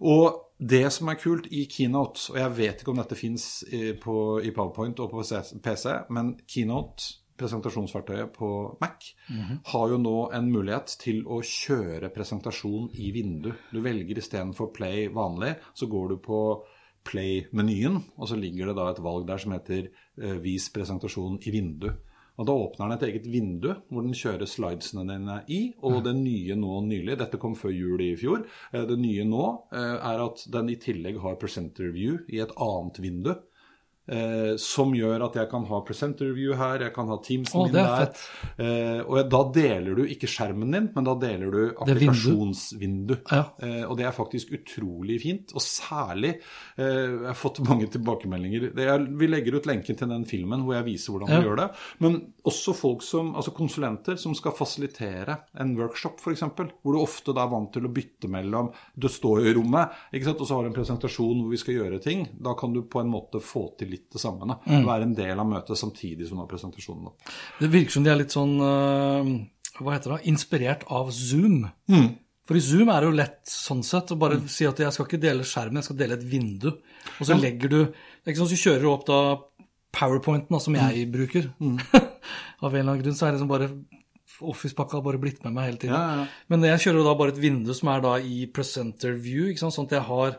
Og 0.00 0.42
det 0.58 0.86
som 0.92 1.08
er 1.12 1.20
kult 1.20 1.46
i 1.52 1.66
Keynote, 1.68 2.32
og 2.32 2.40
jeg 2.40 2.56
vet 2.56 2.80
ikke 2.80 2.92
om 2.94 3.00
dette 3.00 3.18
fins 3.18 3.64
i, 3.68 3.90
i 3.92 4.52
PowerPoint 4.56 5.00
og 5.04 5.10
på 5.12 5.24
PC, 5.62 5.86
men 6.10 6.36
Keynote, 6.48 7.22
presentasjonsverktøyet 7.36 8.30
på 8.32 8.48
Mac, 8.80 9.10
har 9.68 9.90
jo 9.92 9.98
nå 10.00 10.30
en 10.32 10.46
mulighet 10.48 10.94
til 11.02 11.18
å 11.28 11.42
kjøre 11.44 12.08
presentasjon 12.14 12.88
i 12.96 13.10
vindu. 13.12 13.50
Du 13.68 13.82
velger 13.84 14.16
istedenfor 14.16 14.72
Play 14.72 15.10
vanlig, 15.12 15.58
så 15.76 15.86
går 15.86 16.14
du 16.14 16.16
på 16.24 16.40
Play-menyen, 17.06 18.00
og 18.16 18.28
så 18.28 18.38
ligger 18.40 18.70
det 18.70 18.78
da 18.78 18.88
et 18.90 19.02
valg 19.04 19.28
der 19.28 19.38
som 19.38 19.52
heter 19.52 19.90
eh, 19.90 20.38
Vis 20.42 20.70
presentasjon 20.74 21.36
i 21.44 21.52
vindu. 21.54 21.90
Og 22.36 22.46
Da 22.48 22.52
åpner 22.52 22.90
den 22.90 22.96
et 22.96 23.04
eget 23.08 23.26
vindu 23.32 23.70
hvor 23.88 24.04
den 24.04 24.16
kjører 24.16 24.48
slidesene 24.50 25.06
dine 25.08 25.38
i. 25.48 25.60
Og 25.88 26.02
det 26.04 26.14
nye 26.18 26.56
nå 26.58 26.80
nylig, 26.84 27.16
dette 27.18 27.40
kom 27.40 27.56
før 27.56 27.72
jul 27.72 28.04
i 28.04 28.12
fjor, 28.18 28.44
eh, 28.72 28.84
det 28.88 28.98
nye 29.00 29.24
nå 29.28 29.44
eh, 29.72 29.96
er 29.96 30.24
at 30.26 30.44
den 30.52 30.72
i 30.72 30.78
tillegg 30.80 31.20
har 31.24 31.38
presenter 31.40 31.92
view 31.94 32.20
i 32.28 32.42
et 32.44 32.52
annet 32.60 33.00
vindu. 33.00 33.32
Eh, 34.06 34.54
som 34.62 34.92
gjør 34.94 35.24
at 35.26 35.34
jeg 35.40 35.48
kan 35.50 35.64
ha 35.66 35.80
presenter 35.86 36.28
view 36.36 36.54
her, 36.54 36.84
jeg 36.86 36.94
kan 36.94 37.08
ha 37.10 37.16
Teamsen 37.26 37.64
min 37.66 37.78
er 37.80 37.88
der. 38.06 38.26
Eh, 38.62 39.00
og 39.02 39.30
da 39.32 39.40
deler 39.56 39.98
du 39.98 40.04
ikke 40.06 40.28
skjermen 40.30 40.70
din, 40.70 40.88
men 40.94 41.08
da 41.08 41.14
deler 41.18 41.50
du 41.50 41.62
applikasjonsvindu. 41.82 43.16
Ja. 43.30 43.42
Eh, 43.62 43.82
og 43.88 43.96
det 43.98 44.06
er 44.06 44.14
faktisk 44.14 44.52
utrolig 44.56 45.18
fint. 45.24 45.54
Og 45.56 45.62
særlig 45.64 46.36
eh, 46.36 46.84
Jeg 46.86 47.26
har 47.26 47.38
fått 47.38 47.60
mange 47.68 47.88
tilbakemeldinger. 47.92 48.68
Er, 48.86 49.06
vi 49.18 49.28
legger 49.30 49.58
ut 49.58 49.66
lenken 49.68 49.98
til 49.98 50.10
den 50.10 50.26
filmen 50.28 50.62
hvor 50.66 50.76
jeg 50.78 50.88
viser 50.92 51.14
hvordan 51.16 51.32
Ja. 51.32 51.40
vi 51.40 51.48
gjør 51.48 51.60
det. 51.64 51.68
Men 52.04 52.18
også 52.46 52.76
folk 52.76 53.02
som, 53.02 53.34
altså 53.34 53.54
konsulenter 53.56 54.16
som 54.20 54.34
skal 54.38 54.54
fasilitere 54.56 55.38
en 55.58 55.74
workshop, 55.78 56.20
f.eks. 56.22 56.44
Hvor 56.46 56.94
du 56.94 57.00
ofte 57.02 57.34
da 57.34 57.44
er 57.46 57.52
vant 57.52 57.72
til 57.74 57.88
å 57.88 57.92
bytte 57.92 58.30
mellom 58.30 58.70
Du 58.94 59.08
står 59.10 59.46
i 59.46 59.54
rommet, 59.56 59.90
og 60.36 60.46
så 60.46 60.54
har 60.54 60.64
du 60.64 60.70
en 60.70 60.76
presentasjon 60.76 61.42
hvor 61.42 61.50
vi 61.52 61.60
skal 61.60 61.78
gjøre 61.80 62.00
ting. 62.04 62.26
Da 62.38 62.54
kan 62.58 62.72
du 62.74 62.82
på 62.86 63.00
en 63.02 63.10
måte 63.10 63.40
få 63.42 63.66
til 63.78 63.90
litt 63.90 63.95
det 64.12 64.22
samme. 64.22 64.46
Da. 64.48 64.58
Mm. 64.66 64.84
Være 64.86 65.08
en 65.08 65.16
del 65.16 65.42
av 65.42 65.48
møtet 65.48 65.80
samtidig 65.80 66.28
som 66.28 66.38
du 66.38 66.44
har 66.44 66.50
presentasjonen. 66.50 67.08
Da. 67.08 67.34
Det 67.62 67.72
virker 67.72 67.96
som 67.96 68.06
de 68.06 68.12
er 68.12 68.20
litt 68.20 68.34
sånn 68.34 68.54
øh, 68.62 69.32
Hva 69.80 69.96
heter 69.96 70.14
det? 70.14 70.20
Inspirert 70.32 70.86
av 70.92 71.10
Zoom. 71.14 71.66
Mm. 71.92 72.08
For 72.46 72.58
i 72.58 72.62
Zoom 72.62 72.92
er 72.92 73.02
det 73.02 73.10
jo 73.10 73.18
lett 73.18 73.50
sånn 73.50 73.82
sett 73.86 74.12
å 74.14 74.20
bare 74.20 74.38
si 74.52 74.68
at 74.68 74.78
jeg 74.78 74.94
skal 74.94 75.08
ikke 75.08 75.22
dele 75.22 75.46
skjermen, 75.46 75.80
jeg 75.80 75.88
skal 75.88 75.98
dele 75.98 76.18
et 76.18 76.26
vindu. 76.30 76.70
Og 77.16 77.26
så 77.26 77.38
legger 77.38 77.72
du 77.72 77.78
Det 77.82 78.26
er 78.26 78.34
ikke 78.34 78.42
sånn 78.42 78.50
at 78.52 78.56
du 78.56 78.64
kjører 78.64 78.88
opp 78.92 79.06
da 79.08 79.20
powerpointen 79.96 80.52
da, 80.52 80.60
som 80.62 80.76
jeg 80.76 81.06
bruker. 81.10 81.48
av 82.64 82.70
en 82.70 82.80
eller 82.80 82.92
annen 82.92 83.02
grunn 83.02 83.16
så 83.16 83.26
er 83.26 83.34
det 83.34 83.40
liksom 83.40 83.52
bare 83.52 83.70
Office-pakka 84.36 84.98
har 84.98 85.04
bare 85.04 85.20
blitt 85.20 85.40
med 85.46 85.54
meg 85.56 85.70
hele 85.70 85.80
tiden. 85.80 85.94
Ja, 85.96 86.02
ja, 86.12 86.24
ja. 86.24 86.44
Men 86.52 86.66
jeg 86.68 86.82
kjører 86.84 87.00
jo 87.00 87.06
da 87.06 87.14
bare 87.16 87.32
et 87.32 87.40
vindu 87.40 87.72
som 87.76 87.88
er 87.88 88.02
da 88.04 88.16
i 88.20 88.42
presenter 88.52 89.14
view, 89.16 89.46
ikke 89.48 89.62
sant? 89.62 89.76
sånn 89.78 89.88
at 89.88 89.96
jeg 89.96 90.04
har 90.10 90.36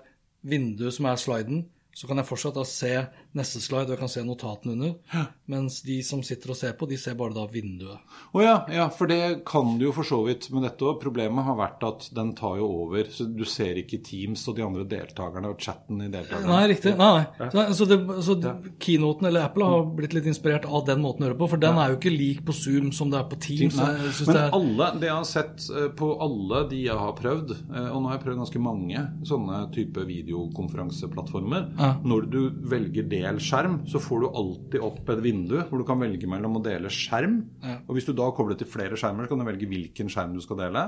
vinduet 0.48 0.94
som 0.94 1.08
er 1.10 1.22
sliden. 1.22 1.64
Så 1.98 2.10
kan 2.10 2.22
jeg 2.22 2.30
fortsatt 2.30 2.60
da 2.60 2.66
se 2.70 2.92
neste 3.38 3.62
slide, 3.64 3.88
og 3.88 3.96
jeg 3.96 4.02
kan 4.02 4.12
se 4.12 4.24
notatene 4.26 4.76
under. 4.76 5.28
Mens 5.48 5.80
de 5.86 6.02
som 6.04 6.24
sitter 6.26 6.52
og 6.52 6.60
ser 6.60 6.74
på, 6.78 6.88
de 6.90 6.98
ser 7.00 7.16
bare 7.20 7.36
da 7.36 7.46
vinduet. 7.52 8.02
Å 8.36 8.44
ja, 8.44 8.56
ja, 8.74 8.88
for 8.94 9.10
det 9.10 9.46
kan 9.48 9.78
du 9.80 9.88
jo 9.88 9.94
for 9.96 10.08
så 10.08 10.20
vidt 10.26 10.50
med 10.54 10.66
dette 10.68 10.84
òg. 10.84 10.98
Problemet 11.02 11.46
har 11.48 11.58
vært 11.60 11.86
at 11.88 12.10
den 12.18 12.34
tar 12.38 12.58
jo 12.60 12.68
over, 12.84 13.08
så 13.14 13.28
du 13.30 13.46
ser 13.48 13.80
ikke 13.80 14.02
Teams 14.04 14.44
og 14.50 14.58
de 14.58 14.66
andre 14.66 14.86
deltakerne 14.90 15.52
og 15.54 15.62
chatten 15.64 16.02
i 16.04 16.10
deltakerne. 16.12 16.50
Nei, 16.52 16.64
riktig. 16.74 16.96
Nei, 17.00 17.24
nei. 17.40 17.50
Så, 17.54 17.66
så, 17.80 17.88
det, 17.90 18.00
så 18.26 18.36
keynoten 18.84 19.30
eller 19.30 19.48
Apple 19.48 19.70
har 19.70 19.88
blitt 19.98 20.16
litt 20.18 20.28
inspirert 20.30 20.68
av 20.68 20.86
den 20.90 21.02
måten 21.04 21.24
å 21.24 21.30
gjøre 21.30 21.38
det 21.38 21.44
på, 21.44 21.50
for 21.54 21.64
den 21.64 21.80
er 21.82 21.94
jo 21.94 22.00
ikke 22.00 22.14
lik 22.14 22.44
på 22.48 22.56
Zoom 22.58 22.92
som 22.96 23.14
det 23.14 23.22
er 23.22 23.30
på 23.32 23.40
Teams. 23.48 23.78
Teams 23.78 24.22
Men 24.28 24.34
det 24.34 24.44
er, 24.44 24.56
alle, 24.58 24.90
det 24.98 25.10
jeg 25.10 25.16
har 25.16 25.30
sett 25.30 25.68
eh, 25.72 25.90
på 25.98 26.12
alle 26.24 26.64
de 26.72 26.82
jeg 26.88 27.00
har 27.04 27.16
prøvd, 27.18 27.56
eh, 27.56 27.90
og 27.92 28.02
nå 28.02 28.12
har 28.12 28.18
jeg 28.18 28.26
prøvd 28.26 28.42
ganske 28.44 28.64
mange 28.64 29.06
sånne 29.28 29.62
type 29.76 30.06
videokonferanseplattformer, 30.08 31.70
når 32.08 32.28
du 32.32 32.42
velger 32.70 33.08
del 33.28 33.40
skjerm, 33.44 33.78
så 33.90 34.02
får 34.02 34.24
du 34.24 34.28
alltid 34.30 34.88
opp 34.88 35.14
et 35.14 35.22
vindu 35.24 35.58
hvor 35.70 35.82
du 35.82 35.86
kan 35.88 36.02
velge 36.02 36.30
mellom 36.30 36.58
å 36.60 36.64
dele 36.66 36.92
skjerm. 36.94 37.38
Og 37.86 37.94
hvis 37.98 38.08
du 38.10 38.16
da 38.18 38.32
kobler 38.36 38.58
til 38.60 38.70
flere 38.72 38.98
skjermer, 39.00 39.28
så 39.28 39.36
kan 39.36 39.44
du 39.44 39.50
velge 39.50 39.70
hvilken 39.70 40.12
skjerm 40.12 40.36
du 40.38 40.44
skal 40.44 40.62
dele. 40.64 40.88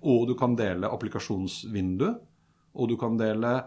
Og 0.00 0.28
du 0.30 0.36
kan 0.38 0.54
dele 0.58 0.92
applikasjonsvindu, 0.92 2.08
og 2.70 2.90
du 2.90 2.96
kan 3.00 3.18
dele 3.20 3.58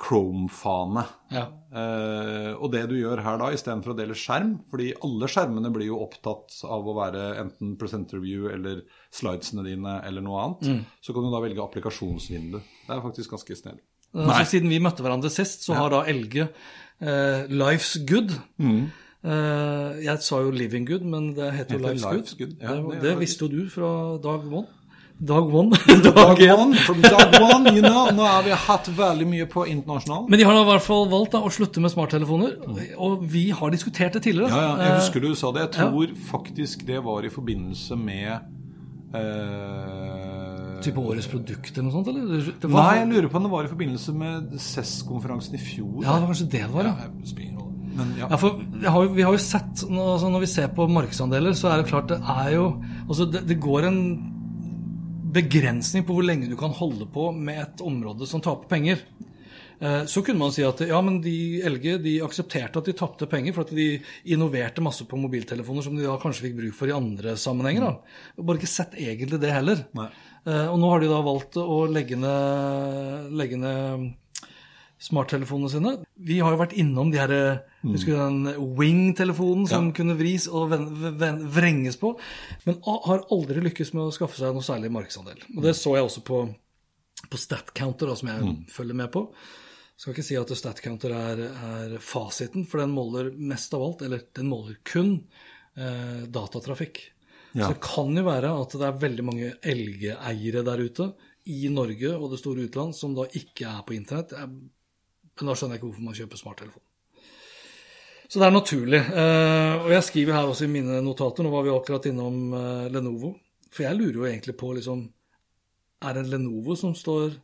Chrome-fane. 0.00 1.02
Ja. 1.30 1.44
Eh, 1.70 2.52
og 2.56 2.70
det 2.72 2.86
du 2.90 2.96
gjør 2.96 3.20
her 3.24 3.38
da, 3.40 3.50
istedenfor 3.54 3.92
å 3.92 3.98
dele 3.98 4.16
skjerm, 4.16 4.54
fordi 4.72 4.90
alle 5.04 5.28
skjermene 5.30 5.72
blir 5.74 5.90
jo 5.90 6.00
opptatt 6.00 6.56
av 6.64 6.88
å 6.88 6.96
være 6.96 7.26
enten 7.42 7.76
presenter 7.80 8.22
view 8.22 8.48
eller 8.50 8.82
slidesene 9.14 9.66
dine 9.66 9.98
eller 10.08 10.24
noe 10.24 10.44
annet, 10.46 10.86
så 11.04 11.14
kan 11.14 11.26
du 11.26 11.32
da 11.34 11.42
velge 11.44 11.64
applikasjonsvindu. 11.64 12.60
Det 12.86 12.96
er 12.96 13.04
faktisk 13.04 13.36
ganske 13.36 13.58
snedig. 13.60 13.84
altså, 14.16 14.56
siden 14.56 14.72
vi 14.72 14.80
møtte 14.82 15.04
hverandre 15.04 15.30
sist, 15.32 15.66
så 15.66 15.76
har 15.78 15.92
da 15.92 16.00
Elge 16.10 16.48
eh, 17.02 17.46
Life's 17.50 17.96
Good. 18.06 18.36
Mm. 18.58 18.90
Eh, 19.24 20.04
jeg 20.04 20.18
sa 20.24 20.40
jo 20.40 20.50
Living 20.50 20.86
Good, 20.88 21.04
men 21.04 21.32
det 21.36 21.52
heter 21.58 21.78
jo 21.78 21.86
Life's, 21.86 22.04
Life's 22.06 22.36
Good. 22.38 22.38
Good, 22.38 22.60
ja, 22.60 22.76
det, 22.76 23.00
det 23.00 23.08
det, 23.10 23.16
visste 23.20 23.44
jo 23.44 23.50
du 23.52 23.70
fra 23.72 23.90
dag 24.22 24.46
one. 24.52 24.66
Dag 25.20 25.50
one. 25.54 25.76
Dag 26.04 26.14
Dag 26.16 26.38
one, 26.58 26.74
from 26.86 27.02
dag 27.02 27.34
one, 27.44 27.74
you 27.76 27.82
know. 27.84 28.08
Nå 28.16 28.24
har 28.24 28.42
vi 28.46 28.54
hatt 28.56 28.86
veldig 28.96 29.26
mye 29.28 29.44
på 29.52 29.66
internasjonal. 29.68 30.22
Men 30.32 30.40
de 30.40 30.46
har 30.48 30.56
da 30.56 30.62
i 30.64 30.68
hvert 30.70 30.86
fall 30.86 31.04
valgt 31.12 31.34
da, 31.36 31.42
å 31.44 31.50
slutte 31.52 31.82
med 31.84 31.92
smarttelefoner. 31.92 32.54
Og 32.96 33.26
vi 33.28 33.50
har 33.52 33.74
diskutert 33.74 34.16
det 34.16 34.22
tidligere. 34.24 34.48
Ja, 34.48 34.62
ja, 34.62 34.70
jeg 34.80 34.94
Eh, 34.94 35.00
husker 35.02 35.20
du 35.20 35.34
sa 35.36 35.52
det. 35.52 35.66
Jeg 35.66 35.72
tror 35.76 36.14
faktisk 36.30 36.86
det 36.88 37.02
var 37.04 37.28
i 37.28 37.32
forbindelse 37.34 37.98
med 38.00 38.30
eh, 39.20 40.39
Type 40.82 41.00
årets 41.02 41.26
produkt 41.30 41.72
eller 41.76 41.86
noe 41.88 41.92
sånt, 41.96 42.08
eller? 42.08 42.52
Var, 42.62 42.76
Nei, 42.76 42.98
jeg 43.00 43.08
lurer 43.12 43.28
på 43.32 43.36
om 43.40 43.46
det 43.48 43.52
var 43.52 43.64
i 43.66 43.72
forbindelse 43.72 44.14
med 44.16 44.54
CES-konferansen 44.58 45.54
i 45.58 45.62
fjor. 45.62 46.00
Ja, 46.04 46.14
det 46.14 46.20
var 46.24 46.30
kanskje 46.32 46.48
det 46.56 46.62
det 46.66 46.72
var, 46.74 46.88
ja. 46.90 46.94
Ja. 46.96 47.66
Men 48.00 48.12
ja. 48.16 48.28
Ja, 48.30 48.36
for 48.38 48.60
vi 48.62 48.86
har, 48.86 49.08
vi 49.16 49.22
har 49.26 49.34
jo 49.34 49.40
sett, 49.42 49.82
altså 49.90 50.28
Når 50.30 50.40
vi 50.44 50.46
ser 50.52 50.68
på 50.76 50.86
markedsandeler, 50.88 51.52
så 51.58 51.72
er 51.72 51.80
det 51.82 51.88
klart 51.90 52.08
det 52.12 52.20
er 52.22 52.52
jo 52.54 52.68
altså 53.08 53.26
det, 53.32 53.42
det 53.50 53.58
går 53.60 53.88
en 53.88 53.98
begrensning 55.34 56.04
på 56.06 56.14
hvor 56.16 56.26
lenge 56.26 56.48
du 56.50 56.56
kan 56.58 56.72
holde 56.74 57.06
på 57.12 57.28
med 57.36 57.60
et 57.62 57.82
område 57.86 58.26
som 58.26 58.40
taper 58.42 58.70
penger. 58.70 59.02
Eh, 59.80 60.04
Så 60.10 60.22
kunne 60.26 60.38
man 60.42 60.52
si 60.52 60.64
at 60.66 60.80
ja, 60.86 60.98
men 61.04 61.20
de 61.24 61.62
LG 61.66 61.98
de 62.02 62.16
aksepterte 62.24 62.80
at 62.82 62.88
de 62.90 62.92
tapte 62.98 63.28
penger, 63.30 63.54
for 63.56 63.62
at 63.66 63.74
de 63.76 64.00
innoverte 64.26 64.82
masse 64.84 65.06
på 65.08 65.18
mobiltelefoner 65.20 65.82
som 65.86 65.96
de 65.96 66.04
da 66.08 66.18
kanskje 66.20 66.48
fikk 66.48 66.58
bruk 66.58 66.74
for 66.76 66.90
i 66.90 66.96
andre 66.96 67.36
sammenhenger. 67.38 67.86
da. 67.86 68.42
Bare 68.42 68.58
ikke 68.60 68.70
sett 68.74 68.96
egentlig 68.98 69.40
det 69.40 69.52
heller. 69.54 69.84
Nei. 69.94 70.08
Eh, 70.46 70.66
Og 70.72 70.78
nå 70.80 70.88
har 70.90 71.00
de 71.02 71.08
da 71.10 71.20
valgt 71.26 71.56
å 71.60 71.82
legge 71.90 72.16
ned, 72.16 73.30
legge 73.36 73.58
ned 73.60 74.14
smarttelefonene 75.00 75.70
sine. 75.72 75.92
Vi 76.20 76.38
har 76.44 76.52
jo 76.52 76.60
vært 76.60 76.74
innom 76.76 77.10
de 77.12 77.18
her 77.20 77.32
Husker 77.80 78.12
du 78.12 78.18
den 78.20 78.74
Wing-telefonen 78.76 79.66
som 79.68 79.86
Ja. 79.88 79.92
kunne 79.96 80.16
vris 80.18 80.46
og 80.48 80.68
vrenges 80.68 81.96
på? 81.96 82.18
Men 82.66 82.76
har 82.84 83.24
aldri 83.32 83.62
lykkes 83.64 83.94
med 83.94 84.02
å 84.04 84.12
skaffe 84.12 84.36
seg 84.36 84.52
noe 84.52 84.60
særlig 84.60 84.90
markedsandel. 84.92 85.38
Og 85.56 85.62
det 85.64 85.72
så 85.76 85.94
jeg 85.96 86.04
også 86.04 86.20
på, 86.22 86.42
på 87.30 87.38
StatCounter, 87.40 88.06
da, 88.08 88.14
som 88.14 88.28
jeg 88.28 88.66
følger 88.68 88.94
med 88.94 89.10
på. 89.10 89.26
Skal 89.96 90.12
ikke 90.12 90.24
si 90.24 90.36
at 90.36 90.48
StatCounter 90.48 91.10
er, 91.12 91.40
er 91.94 91.98
fasiten, 92.00 92.66
for 92.66 92.80
den 92.80 92.90
måler 92.92 93.32
mest 93.36 93.72
av 93.74 93.82
alt, 93.82 94.02
eller 94.02 94.20
den 94.36 94.48
måler 94.48 94.76
kun 94.84 95.24
eh, 95.76 96.26
datatrafikk. 96.28 97.00
Ja. 97.54 97.66
Så 97.66 97.72
det 97.74 97.80
kan 97.82 98.14
jo 98.14 98.22
være 98.26 98.50
at 98.62 98.76
det 98.78 98.86
er 98.86 99.00
veldig 99.02 99.24
mange 99.26 99.48
elgeeiere 99.66 100.62
der 100.66 100.84
ute 100.86 101.08
i 101.50 101.64
Norge 101.72 102.12
og 102.14 102.30
det 102.30 102.38
store 102.38 102.68
utland 102.68 102.94
som 102.94 103.16
da 103.16 103.24
ikke 103.26 103.66
er 103.66 103.82
på 103.86 103.96
internett. 103.96 104.34
Men 104.38 105.48
da 105.48 105.56
skjønner 105.56 105.74
jeg 105.74 105.80
ikke 105.80 105.88
hvorfor 105.88 106.06
man 106.06 106.18
kjøper 106.18 106.40
smarttelefon. 106.40 106.84
Så 108.30 108.38
det 108.38 108.46
er 108.46 108.54
naturlig. 108.54 109.00
Eh, 109.02 109.76
og 109.82 109.88
jeg 109.90 110.06
skriver 110.06 110.36
her 110.36 110.50
også 110.52 110.68
i 110.68 110.70
mine 110.70 111.00
notater, 111.02 111.42
nå 111.42 111.50
var 111.50 111.64
vi 111.66 111.72
akkurat 111.74 112.06
innom 112.06 112.52
eh, 112.54 112.84
Lenovo. 112.94 113.32
For 113.74 113.82
jeg 113.88 113.98
lurer 113.98 114.18
jo 114.20 114.26
egentlig 114.28 114.54
på 114.58 114.72
liksom 114.74 115.02
Er 116.06 116.14
det 116.16 116.28
Lenovo 116.30 116.74
som 116.78 116.94
står 116.96 117.34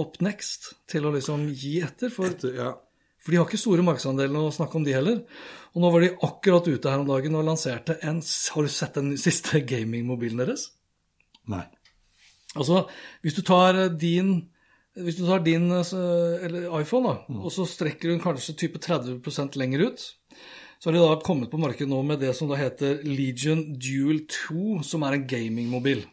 opp 0.00 0.16
next 0.24 0.72
til 0.90 1.04
å 1.06 1.12
liksom 1.14 1.44
gi 1.52 1.76
etter? 1.84 2.10
For 2.12 2.26
Etter- 2.32 2.56
ja. 2.56 2.72
For 3.24 3.32
de 3.32 3.38
har 3.40 3.46
ikke 3.48 3.58
store 3.62 3.84
markedsandelene 3.86 4.42
å 4.44 4.52
snakke 4.52 4.76
om, 4.76 4.84
de 4.84 4.92
heller. 4.92 5.22
Og 5.74 5.80
nå 5.82 5.90
var 5.94 6.04
de 6.04 6.10
akkurat 6.28 6.68
ute 6.68 6.90
her 6.92 7.00
om 7.02 7.08
dagen 7.08 7.34
og 7.40 7.46
lanserte 7.48 7.96
en 8.04 8.20
Har 8.20 8.62
du 8.62 8.68
sett 8.70 8.94
den 9.00 9.14
siste 9.18 9.62
gamingmobilen 9.72 10.42
deres? 10.44 10.68
Nei. 11.48 11.64
Altså, 12.54 12.84
hvis 13.24 13.34
du 13.34 13.42
tar 13.42 13.74
eh, 13.86 13.88
din 13.88 14.36
hvis 14.94 15.16
du 15.18 15.24
tar 15.26 15.40
din 15.42 15.64
eh, 15.74 16.44
eller 16.46 16.68
iPhone 16.78 17.08
da, 17.08 17.14
Mm. 17.26 17.40
og 17.42 17.50
så 17.50 17.64
strekker 17.66 18.12
den 18.12 18.20
kanskje 18.22 18.54
type 18.60 18.78
30% 18.78 19.56
lenger 19.58 19.88
ut, 19.88 20.04
så 20.78 20.86
har 20.90 20.94
de 20.94 21.00
da 21.02 21.16
kommet 21.24 21.50
på 21.50 21.58
markedet 21.58 21.88
nå 21.90 21.98
med 22.06 22.20
det 22.22 22.30
som 22.38 22.46
da 22.46 22.54
heter 22.60 23.00
Legion 23.02 23.64
Dual 23.74 24.20
2, 24.30 24.82
som 24.86 25.02
er 25.02 25.16
en 25.16 25.26
gamingmobil. 25.26 26.04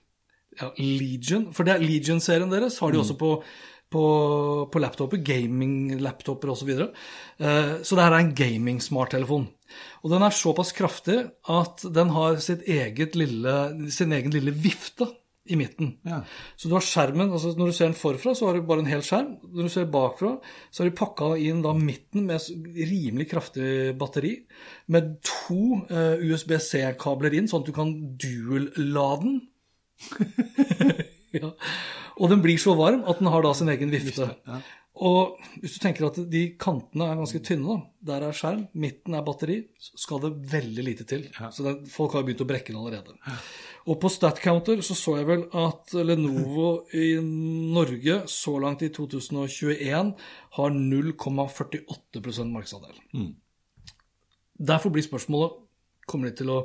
Ja, 0.57 0.71
Legion, 0.79 1.51
for 1.53 1.63
det 1.67 1.75
er 1.75 1.83
Legion-serien 1.85 2.49
deres 2.49 2.79
har 2.81 2.89
de 2.91 2.97
Mm. 2.97 3.03
også 3.05 3.17
på, 3.21 3.29
på, 3.91 4.03
på 4.71 4.81
laptoper, 4.81 5.21
gaming-laptoper 5.27 6.53
osv. 6.53 6.71
Så, 6.77 6.87
uh, 7.43 7.73
så 7.83 7.97
det 7.97 8.05
her 8.05 8.15
er 8.15 8.21
en 8.23 8.35
gaming-smarttelefon. 8.37 9.49
Og 10.03 10.11
den 10.11 10.25
er 10.25 10.35
såpass 10.35 10.73
kraftig 10.75 11.17
at 11.51 11.83
den 11.95 12.11
har 12.15 12.39
sitt 12.43 12.63
eget 12.67 13.17
lille, 13.19 13.55
sin 13.93 14.13
egen 14.15 14.33
lille 14.33 14.53
vifte 14.55 15.07
i 15.51 15.57
midten. 15.57 15.95
Ja. 16.05 16.21
Så 16.55 16.69
du 16.69 16.75
har 16.75 16.85
skjermen, 16.85 17.31
altså 17.33 17.53
Når 17.57 17.71
du 17.71 17.75
ser 17.75 17.89
den 17.89 17.97
forfra, 17.97 18.33
så 18.37 18.47
har 18.47 18.57
du 18.57 18.67
bare 18.67 18.83
en 18.83 18.91
hel 18.91 19.03
skjerm. 19.05 19.33
Når 19.41 19.67
du 19.67 19.73
ser 19.73 19.89
bakfra, 19.91 20.35
så 20.69 20.83
har 20.83 20.89
de 20.89 20.97
pakka 20.97 21.31
inn 21.41 21.63
da 21.65 21.73
midten 21.77 22.27
med 22.29 22.45
rimelig 22.77 23.29
kraftig 23.31 23.95
batteri. 23.99 24.35
Med 24.93 25.15
to 25.25 25.81
eh, 25.89 26.21
USB-C-kabler 26.29 27.37
inn, 27.37 27.49
sånn 27.49 27.65
at 27.65 27.71
du 27.71 27.75
kan 27.75 27.95
dual-lade 28.21 29.25
den. 29.25 29.41
ja. 31.41 31.51
Og 32.21 32.29
den 32.29 32.43
blir 32.43 32.59
så 32.61 32.75
varm 32.77 33.01
at 33.09 33.19
den 33.21 33.31
har 33.33 33.43
da 33.43 33.55
sin 33.57 33.71
egen 33.73 33.91
vifte. 33.93 34.27
Og 35.01 35.39
hvis 35.61 35.77
du 35.77 35.79
tenker 35.81 36.05
at 36.05 36.17
de 36.29 36.41
kantene 36.61 37.07
er 37.07 37.17
ganske 37.17 37.39
tynne, 37.45 37.73
da. 37.73 37.87
Der 38.11 38.25
er 38.27 38.35
skjerm, 38.35 38.65
midten 38.77 39.15
er 39.17 39.23
batteri, 39.25 39.57
så 39.81 39.97
skal 40.03 40.21
det 40.25 40.31
veldig 40.51 40.85
lite 40.85 41.05
til. 41.09 41.23
Så 41.53 41.65
det, 41.65 41.75
folk 41.89 42.13
har 42.17 42.25
begynt 42.27 42.43
å 42.43 42.47
brekke 42.49 42.73
den 42.73 42.81
allerede. 42.81 43.15
Og 43.89 43.97
på 44.01 44.11
StatCounter 44.13 44.83
så 44.85 44.97
så 44.97 45.15
jeg 45.17 45.29
vel 45.29 45.47
at 45.57 45.95
Lenovo 46.05 46.69
i 47.05 47.15
Norge 47.23 48.21
så 48.29 48.57
langt 48.61 48.83
i 48.85 48.91
2021 48.93 50.13
har 50.59 50.77
0,48 50.77 52.51
markedsandel. 52.51 53.01
Mm. 53.15 53.31
Derfor 54.61 54.93
blir 54.93 55.07
spørsmålet 55.07 55.57
kommer 56.09 56.29
de 56.29 56.41
til 56.41 56.51
å 56.51 56.59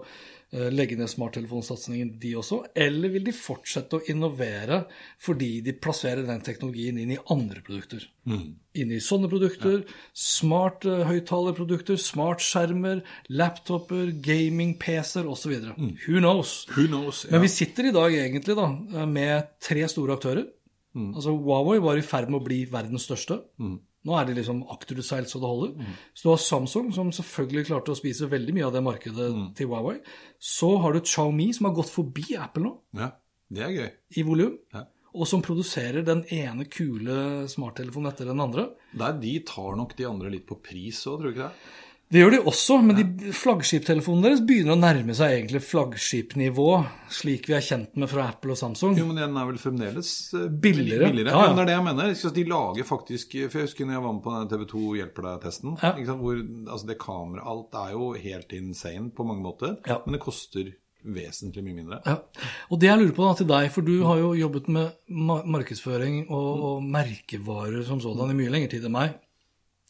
legge 0.52 0.96
ned 0.96 1.10
smarttelefonsatsingen, 1.10 2.12
de 2.22 2.30
også, 2.38 2.60
eller 2.78 3.10
vil 3.16 3.24
de 3.26 3.32
fortsette 3.34 3.98
å 3.98 4.04
innovere 4.12 4.84
fordi 5.22 5.60
de 5.66 5.74
plasserer 5.74 6.22
den 6.28 6.44
teknologien 6.46 7.00
inn 7.02 7.16
i 7.16 7.18
andre 7.34 7.64
produkter? 7.66 8.04
Inn 8.26 8.92
i 8.94 9.00
sånne 9.02 9.30
produkter, 9.32 9.82
smart 10.14 10.86
eh, 10.86 11.02
høyttalerprodukter, 11.08 11.98
smartskjermer, 12.00 13.02
laptoper, 13.34 14.12
gaming, 14.24 14.76
PC-er 14.82 15.26
osv. 15.30 15.56
Who 16.06 16.22
knows? 16.22 16.60
Who 16.76 16.86
knows? 16.86 17.24
Ja. 17.26 17.34
Men 17.34 17.46
vi 17.46 17.52
sitter 17.56 17.90
i 17.90 17.94
dag 17.96 18.14
egentlig 18.14 18.56
da, 18.58 18.68
med 19.10 19.50
tre 19.62 19.86
store 19.90 20.18
aktører. 20.18 20.46
Altså 20.96 21.34
Huawei 21.36 21.80
var 21.84 21.98
i 21.98 22.06
ferd 22.06 22.30
med 22.32 22.40
å 22.40 22.46
bli 22.46 22.62
verdens 22.70 23.04
største. 23.04 23.42
Nå 24.06 24.16
er 24.16 24.28
de 24.28 24.36
liksom 24.38 24.62
akterutseil 24.70 25.26
så 25.26 25.40
det 25.42 25.50
holder. 25.50 25.94
Så 26.14 26.26
du 26.26 26.32
har 26.32 26.42
Samsung, 26.42 26.90
som 26.94 27.12
selvfølgelig 27.14 27.66
klarte 27.70 27.94
å 27.94 27.98
spise 27.98 28.30
veldig 28.30 28.54
mye 28.54 28.66
av 28.68 28.74
det 28.76 28.84
markedet 28.86 29.30
til 29.58 29.70
Huawei. 29.70 29.96
Så 30.38 30.76
har 30.82 30.94
du 30.94 31.02
Xiaomi, 31.02 31.50
som 31.56 31.70
har 31.70 31.78
gått 31.78 31.90
forbi 31.90 32.36
Apple 32.38 32.68
nå 32.68 32.76
ja. 33.00 33.10
Det 33.46 33.62
er 33.62 33.74
gøy. 33.74 33.90
i 34.18 34.22
volum. 34.26 34.54
Ja. 34.74 34.86
Og 35.16 35.28
som 35.30 35.42
produserer 35.44 36.04
den 36.04 36.24
ene 36.34 36.66
kule 36.68 37.46
smarttelefonen 37.48 38.10
etter 38.10 38.28
den 38.28 38.42
andre. 38.42 38.68
Der 38.92 39.14
de 39.22 39.32
tar 39.48 39.78
nok 39.78 39.94
de 39.96 40.06
andre 40.08 40.32
litt 40.34 40.46
på 40.48 40.58
pris 40.60 40.98
òg, 41.08 41.20
tror 41.20 41.30
du 41.30 41.32
ikke 41.32 41.46
det? 41.46 41.70
Det 42.12 42.20
gjør 42.20 42.30
de 42.36 42.38
også, 42.46 42.76
men 42.86 42.94
de 43.00 43.32
flaggskiptelefonene 43.34 44.28
deres 44.28 44.42
begynner 44.46 44.76
å 44.76 44.78
nærme 44.78 45.14
seg 45.18 45.32
egentlig 45.40 45.58
flaggskipnivå, 45.66 46.66
slik 47.10 47.48
vi 47.50 47.56
er 47.58 47.64
kjent 47.66 47.96
med 47.98 48.10
fra 48.12 48.28
Apple 48.30 48.54
og 48.54 48.60
Samsung. 48.60 48.94
Jo, 48.98 49.08
men 49.08 49.18
den 49.18 49.34
er 49.40 49.48
vel 49.48 49.58
fremdeles 49.58 50.12
eh, 50.38 50.44
Billigere. 50.46 51.08
billigere. 51.10 51.34
Ja, 51.34 51.42
Ja, 51.48 51.50
men 51.50 51.58
det 51.58 51.64
er 51.64 51.70
det 51.72 51.76
jeg 51.76 51.86
mener. 51.88 52.14
De 52.36 52.44
lager 52.52 52.86
faktisk 52.86 53.34
For 53.50 53.58
jeg 53.58 53.66
husker 53.68 53.88
når 53.88 53.96
jeg 53.98 54.04
var 54.06 54.14
med 54.16 54.22
på 54.28 54.36
den 54.36 54.48
TV2 54.54 54.84
Hjelper 55.00 55.26
deg-testen. 55.32 55.76
Ja. 55.82 55.92
Hvor 56.22 56.40
altså 56.70 56.86
det 56.92 56.98
kamera 57.02 57.42
Alt 57.50 57.74
er 57.82 57.92
jo 57.96 58.12
helt 58.14 58.52
insane 58.54 59.10
på 59.10 59.26
mange 59.26 59.42
måter, 59.42 59.76
Ja. 59.90 59.98
men 60.06 60.14
det 60.14 60.22
koster 60.22 60.70
vesentlig 61.06 61.62
mye 61.62 61.74
mindre. 61.76 62.00
Ja. 62.06 62.16
Og 62.70 62.80
det 62.82 62.88
jeg 62.88 62.98
lurer 62.98 63.14
på 63.14 63.26
da 63.28 63.34
til 63.38 63.46
deg, 63.50 63.68
for 63.74 63.82
du 63.86 63.92
har 64.06 64.18
jo 64.18 64.32
jobbet 64.34 64.66
med 64.74 64.90
markedsføring 65.46 66.24
og, 66.30 66.48
og 66.70 66.82
merkevarer 66.86 67.84
som 67.86 68.00
sådan 68.02 68.30
i 68.32 68.38
mye 68.40 68.50
lengre 68.50 68.70
tid 68.72 68.86
enn 68.88 68.94
meg. 68.96 69.14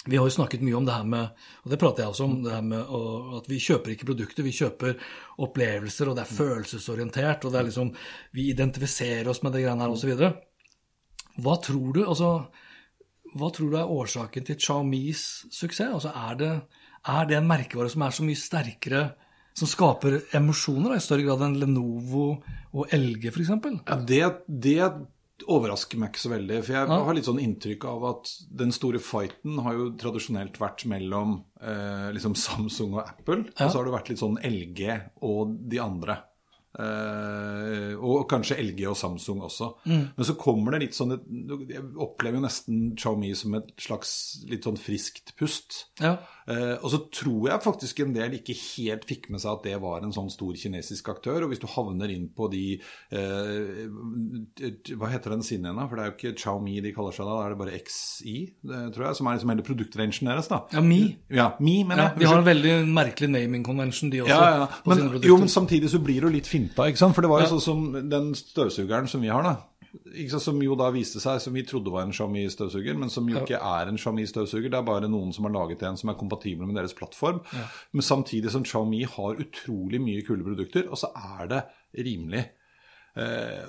Vi 0.07 0.19
har 0.19 0.29
jo 0.29 0.35
snakket 0.37 0.63
mye 0.63 0.77
om 0.79 0.87
det 0.87 0.95
her 0.95 1.07
med, 1.11 1.47
og 1.65 1.73
det 1.73 1.79
prater 1.83 2.05
jeg 2.05 2.13
også 2.13 2.27
om, 2.29 2.37
det 2.45 2.53
her 2.55 2.67
med 2.67 2.93
å, 2.95 3.01
at 3.41 3.49
vi 3.51 3.59
kjøper 3.63 3.95
ikke 3.95 4.07
produkter, 4.13 4.47
vi 4.47 4.55
kjøper 4.55 4.95
opplevelser, 5.43 6.11
og 6.11 6.19
det 6.19 6.23
er 6.23 6.37
følelsesorientert, 6.37 7.47
og 7.47 7.55
det 7.55 7.61
er 7.61 7.69
liksom, 7.71 7.91
vi 8.37 8.47
identifiserer 8.53 9.33
oss 9.33 9.43
med 9.43 9.57
det 9.57 9.65
greiene 9.65 9.83
her, 9.83 9.97
videre. 10.07 10.33
Hva 11.43 11.59
tror 11.65 11.97
du, 11.97 12.03
altså, 12.07 12.31
hva 13.37 13.51
tror 13.53 13.73
du 13.73 13.79
er 13.81 13.95
årsaken 13.99 14.47
til 14.47 14.59
Xiaomis 14.63 15.23
suksess? 15.53 15.93
Altså, 15.99 16.15
er 16.15 16.39
det, 16.41 16.53
er 17.17 17.29
det 17.29 17.41
en 17.41 17.51
merkevare 17.51 17.93
som 17.93 18.07
er 18.07 18.15
så 18.15 18.27
mye 18.27 18.41
sterkere, 18.41 19.03
som 19.57 19.69
skaper 19.69 20.21
emosjoner 20.37 20.93
da, 20.93 21.01
i 21.01 21.05
større 21.05 21.25
grad 21.27 21.45
enn 21.47 21.59
Lenovo 21.61 22.27
og 22.77 22.95
LG 22.95 23.31
f.eks.? 23.33 23.53
Ja, 23.89 23.99
det, 24.07 24.23
det 24.47 24.81
overrasker 25.45 25.99
meg 26.01 26.13
ikke 26.13 26.23
så 26.25 26.31
veldig. 26.33 26.65
For 26.65 26.73
jeg 26.73 26.89
Ja. 26.89 27.05
har 27.05 27.15
litt 27.15 27.25
sånn 27.29 27.41
inntrykk 27.43 27.85
av 27.85 28.05
at 28.05 28.31
den 28.55 28.73
store 28.73 28.99
fighten 28.99 29.59
har 29.63 29.75
jo 29.75 29.91
tradisjonelt 29.93 30.59
vært 30.59 30.87
mellom 30.87 31.45
eh, 31.61 32.13
liksom 32.13 32.35
Samsung 32.37 32.95
og 32.95 33.09
Apple. 33.09 33.45
Og 33.61 33.71
så 33.71 33.75
har 33.77 33.85
det 33.85 33.93
vært 33.93 34.09
litt 34.09 34.19
sånn 34.19 34.39
LG 34.43 35.11
og 35.23 35.57
de 35.69 35.79
andre. 35.79 36.19
Eh, 36.77 37.95
og 37.97 38.27
kanskje 38.29 38.59
LG 38.61 38.83
og 38.91 38.97
Samsung 39.01 39.41
også. 39.47 39.71
Mm. 39.89 40.03
Men 40.17 40.29
så 40.29 40.35
kommer 40.37 40.75
det 40.75 40.83
litt 40.83 40.97
sånn 40.97 41.15
Jeg 41.17 41.83
opplever 42.03 42.37
jo 42.37 42.45
nesten 42.45 42.83
Xiaomi 42.99 43.33
som 43.39 43.57
et 43.57 43.71
slags 43.81 44.11
litt 44.51 44.67
sånn 44.69 44.77
friskt 44.81 45.33
pust. 45.41 45.87
Ja. 46.03 46.19
Uh, 46.47 46.77
og 46.79 46.91
så 46.93 46.99
tror 47.11 47.49
jeg 47.49 47.63
faktisk 47.65 48.01
en 48.05 48.13
del 48.15 48.37
ikke 48.37 48.55
helt 48.55 49.03
fikk 49.09 49.25
med 49.35 49.43
seg 49.43 49.57
at 49.57 49.65
det 49.67 49.79
var 49.83 50.05
en 50.07 50.13
sånn 50.15 50.29
stor 50.31 50.55
kinesisk 50.55 51.09
aktør. 51.11 51.43
Og 51.43 51.51
hvis 51.51 51.63
du 51.63 51.67
havner 51.73 52.13
inn 52.15 52.29
på 52.37 52.47
de 52.53 52.77
uh, 53.11 53.89
Hva 54.95 55.11
heter 55.11 55.35
den 55.35 55.43
siden 55.47 55.67
igjen, 55.67 55.81
da? 55.81 55.89
For 55.89 55.99
det 55.99 56.05
er 56.05 56.13
jo 56.13 56.17
ikke 56.17 56.35
Xiaomi 56.45 56.77
de 56.85 56.93
kaller 56.95 57.17
seg 57.17 57.27
da, 57.27 57.39
da 57.41 57.49
er 57.49 57.55
det 57.57 57.61
bare 57.65 57.81
XI, 57.81 58.37
det, 58.63 58.83
tror 58.95 59.09
jeg, 59.09 59.19
som 59.19 59.31
er 59.31 59.39
liksom 59.41 59.55
hele 59.55 59.67
produktrangen 59.67 60.31
deres. 60.31 60.53
da. 60.53 60.61
Ja, 60.77 60.85
Mi. 60.87 61.01
Ja, 61.35 61.49
Mi, 61.59 61.81
mener 61.83 62.05
Ja, 62.05 62.09
jeg. 62.13 62.21
de 62.23 62.31
har 62.31 62.39
en 62.45 62.47
veldig 62.47 62.77
merkelig 62.95 63.31
naming 63.33 63.67
convention, 63.67 64.13
de 64.13 64.23
også. 64.23 64.37
Ja, 64.37 64.63
ja. 64.63 64.69
Men, 64.87 65.05
jo, 65.27 65.41
men 65.43 65.51
samtidig 65.51 65.91
så 65.91 65.99
blir 66.05 66.21
det 66.21 66.29
jo 66.29 66.35
litt 66.37 66.51
finta, 66.67 66.87
ikke 66.91 66.99
sant? 66.99 67.15
For 67.15 67.23
det 67.23 67.31
var 67.31 67.41
jo 67.41 67.47
Ja. 67.47 67.51
sånn 67.57 67.63
som 67.63 68.09
den 68.11 68.33
støvsugeren 68.35 69.09
som 69.09 69.21
vi 69.23 69.29
har, 69.29 69.43
da. 69.43 69.57
Ikke 70.15 70.31
sant? 70.31 70.43
Som 70.43 70.61
jo 70.63 70.75
da 70.77 70.91
viste 70.91 71.21
seg, 71.21 71.41
som 71.41 71.55
vi 71.55 71.63
trodde 71.63 71.91
var 71.91 72.03
en 72.03 72.13
Xiaomi-støvsuger, 72.13 72.99
men 72.99 73.09
som 73.09 73.27
jo 73.29 73.37
ikke 73.41 73.57
er 73.61 73.89
en 73.89 73.97
Xiaomi-støvsuger. 73.97 74.71
Det 74.71 74.75
er 74.75 74.83
bare 74.83 75.09
noen 75.09 75.33
som 75.33 75.45
har 75.45 75.53
laget 75.53 75.83
en 75.83 75.97
som 75.97 76.11
er 76.11 76.15
kompatibel 76.15 76.67
med 76.67 76.77
deres 76.77 76.93
plattform. 76.93 77.41
Men 77.93 78.03
samtidig 78.03 78.51
som 78.51 78.63
Xiaomi 78.65 79.05
har 79.05 79.37
utrolig 79.41 80.01
mye 80.01 80.23
kule 80.27 80.45
produkter, 80.45 80.89
og 80.91 80.99
så 80.99 81.09
er 81.17 81.47
det 81.49 81.63
rimelig. 82.05 82.45
Eh, 83.17 83.67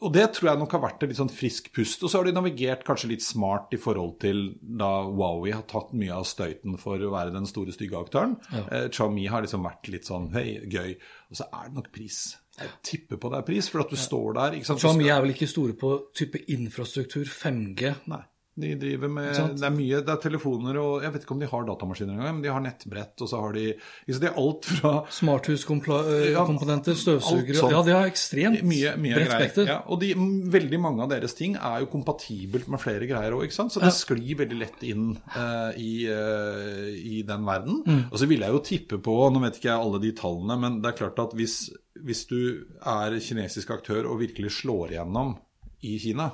og 0.00 0.14
det 0.14 0.26
tror 0.32 0.48
jeg 0.48 0.60
nok 0.62 0.74
har 0.76 0.82
vært 0.86 1.02
et 1.04 1.10
litt 1.12 1.20
sånn 1.20 1.32
frisk 1.32 1.68
pust. 1.76 2.00
Og 2.02 2.08
så 2.08 2.20
har 2.20 2.28
de 2.28 2.32
navigert 2.32 2.84
kanskje 2.88 3.10
litt 3.12 3.24
smart 3.24 3.74
i 3.76 3.80
forhold 3.80 4.14
til 4.22 4.46
da 4.60 4.88
Wowie 5.04 5.52
har 5.52 5.66
tatt 5.68 5.92
mye 5.92 6.14
av 6.16 6.24
støyten 6.28 6.78
for 6.80 7.02
å 7.04 7.12
være 7.12 7.34
den 7.34 7.48
store, 7.48 7.74
stygge 7.76 8.00
aktøren. 8.00 8.38
Ja. 8.48 8.86
Xiaomi 8.88 9.26
har 9.28 9.44
liksom 9.44 9.66
vært 9.68 9.92
litt 9.92 10.08
sånn 10.08 10.30
hei, 10.32 10.62
gøy. 10.72 10.94
Og 11.28 11.42
så 11.42 11.50
er 11.52 11.68
det 11.68 11.76
nok 11.76 11.92
pris. 11.92 12.22
Jeg 12.60 12.72
tipper 12.84 13.20
på 13.20 13.28
det 13.32 13.42
er 13.42 13.46
pris, 13.52 13.68
for 13.72 13.84
at 13.84 13.92
du 13.92 14.00
står 14.00 14.34
der 14.40 14.56
ikke 14.56 14.70
sant? 14.70 14.80
Xiaomi 14.82 15.12
er 15.12 15.20
vel 15.24 15.34
ikke 15.34 15.48
store 15.52 15.76
på 15.80 15.92
type 16.16 16.40
infrastruktur, 16.56 17.28
5G. 17.28 17.92
Nei. 18.12 18.24
De 18.60 18.72
driver 18.80 19.10
med? 19.12 19.30
Det 19.56 19.66
er 19.66 19.74
mye, 19.74 20.00
det 20.04 20.12
er 20.14 20.20
telefoner 20.22 20.78
og 20.80 21.04
Jeg 21.04 21.14
vet 21.14 21.24
ikke 21.24 21.34
om 21.36 21.42
de 21.42 21.48
har 21.50 21.66
datamaskiner 21.68 22.16
engang, 22.16 22.36
men 22.38 22.44
de 22.44 22.52
har 22.52 22.62
nettbrett, 22.64 23.14
og 23.20 23.30
så 23.30 23.40
har 23.44 23.56
de 23.56 23.66
sant, 23.74 24.20
Det 24.20 24.28
er 24.30 24.40
alt 24.42 24.68
fra 24.68 24.92
Smarthuskomponenter, 25.20 26.98
støvsugere. 26.98 27.70
Ja, 27.72 27.82
de 27.86 27.94
har 27.96 28.10
ekstremt 28.10 28.64
mye, 28.66 28.94
mye 29.00 29.18
bredt 29.18 29.34
spekter. 29.34 29.70
Ja, 29.70 29.78
og 29.86 30.02
de, 30.02 30.12
veldig 30.52 30.80
mange 30.82 31.04
av 31.04 31.12
deres 31.12 31.36
ting 31.38 31.56
er 31.56 31.84
jo 31.84 31.90
kompatibelt 31.92 32.68
med 32.70 32.82
flere 32.82 33.08
greier 33.10 33.36
òg, 33.36 33.48
så 33.54 33.68
det 33.82 33.92
sklir 33.96 34.38
veldig 34.42 34.60
lett 34.60 34.84
inn 34.86 35.12
uh, 35.34 35.70
i, 35.76 35.92
uh, 36.10 36.90
i 36.90 37.22
den 37.26 37.46
verden. 37.48 37.80
Mm. 37.86 38.02
Og 38.10 38.18
så 38.20 38.28
vil 38.30 38.44
jeg 38.44 38.56
jo 38.56 38.64
tippe 38.66 39.00
på, 39.02 39.16
nå 39.32 39.42
vet 39.44 39.58
ikke 39.60 39.72
jeg 39.72 39.86
alle 39.86 40.02
de 40.02 40.12
tallene, 40.16 40.58
men 40.60 40.80
det 40.82 40.92
er 40.92 41.00
klart 41.02 41.22
at 41.22 41.34
hvis, 41.38 41.62
hvis 42.00 42.26
du 42.30 42.40
er 42.80 43.18
kinesisk 43.22 43.72
aktør 43.74 44.10
og 44.10 44.20
virkelig 44.22 44.54
slår 44.60 44.96
igjennom 44.96 45.36
i 45.86 45.96
Kina 46.00 46.30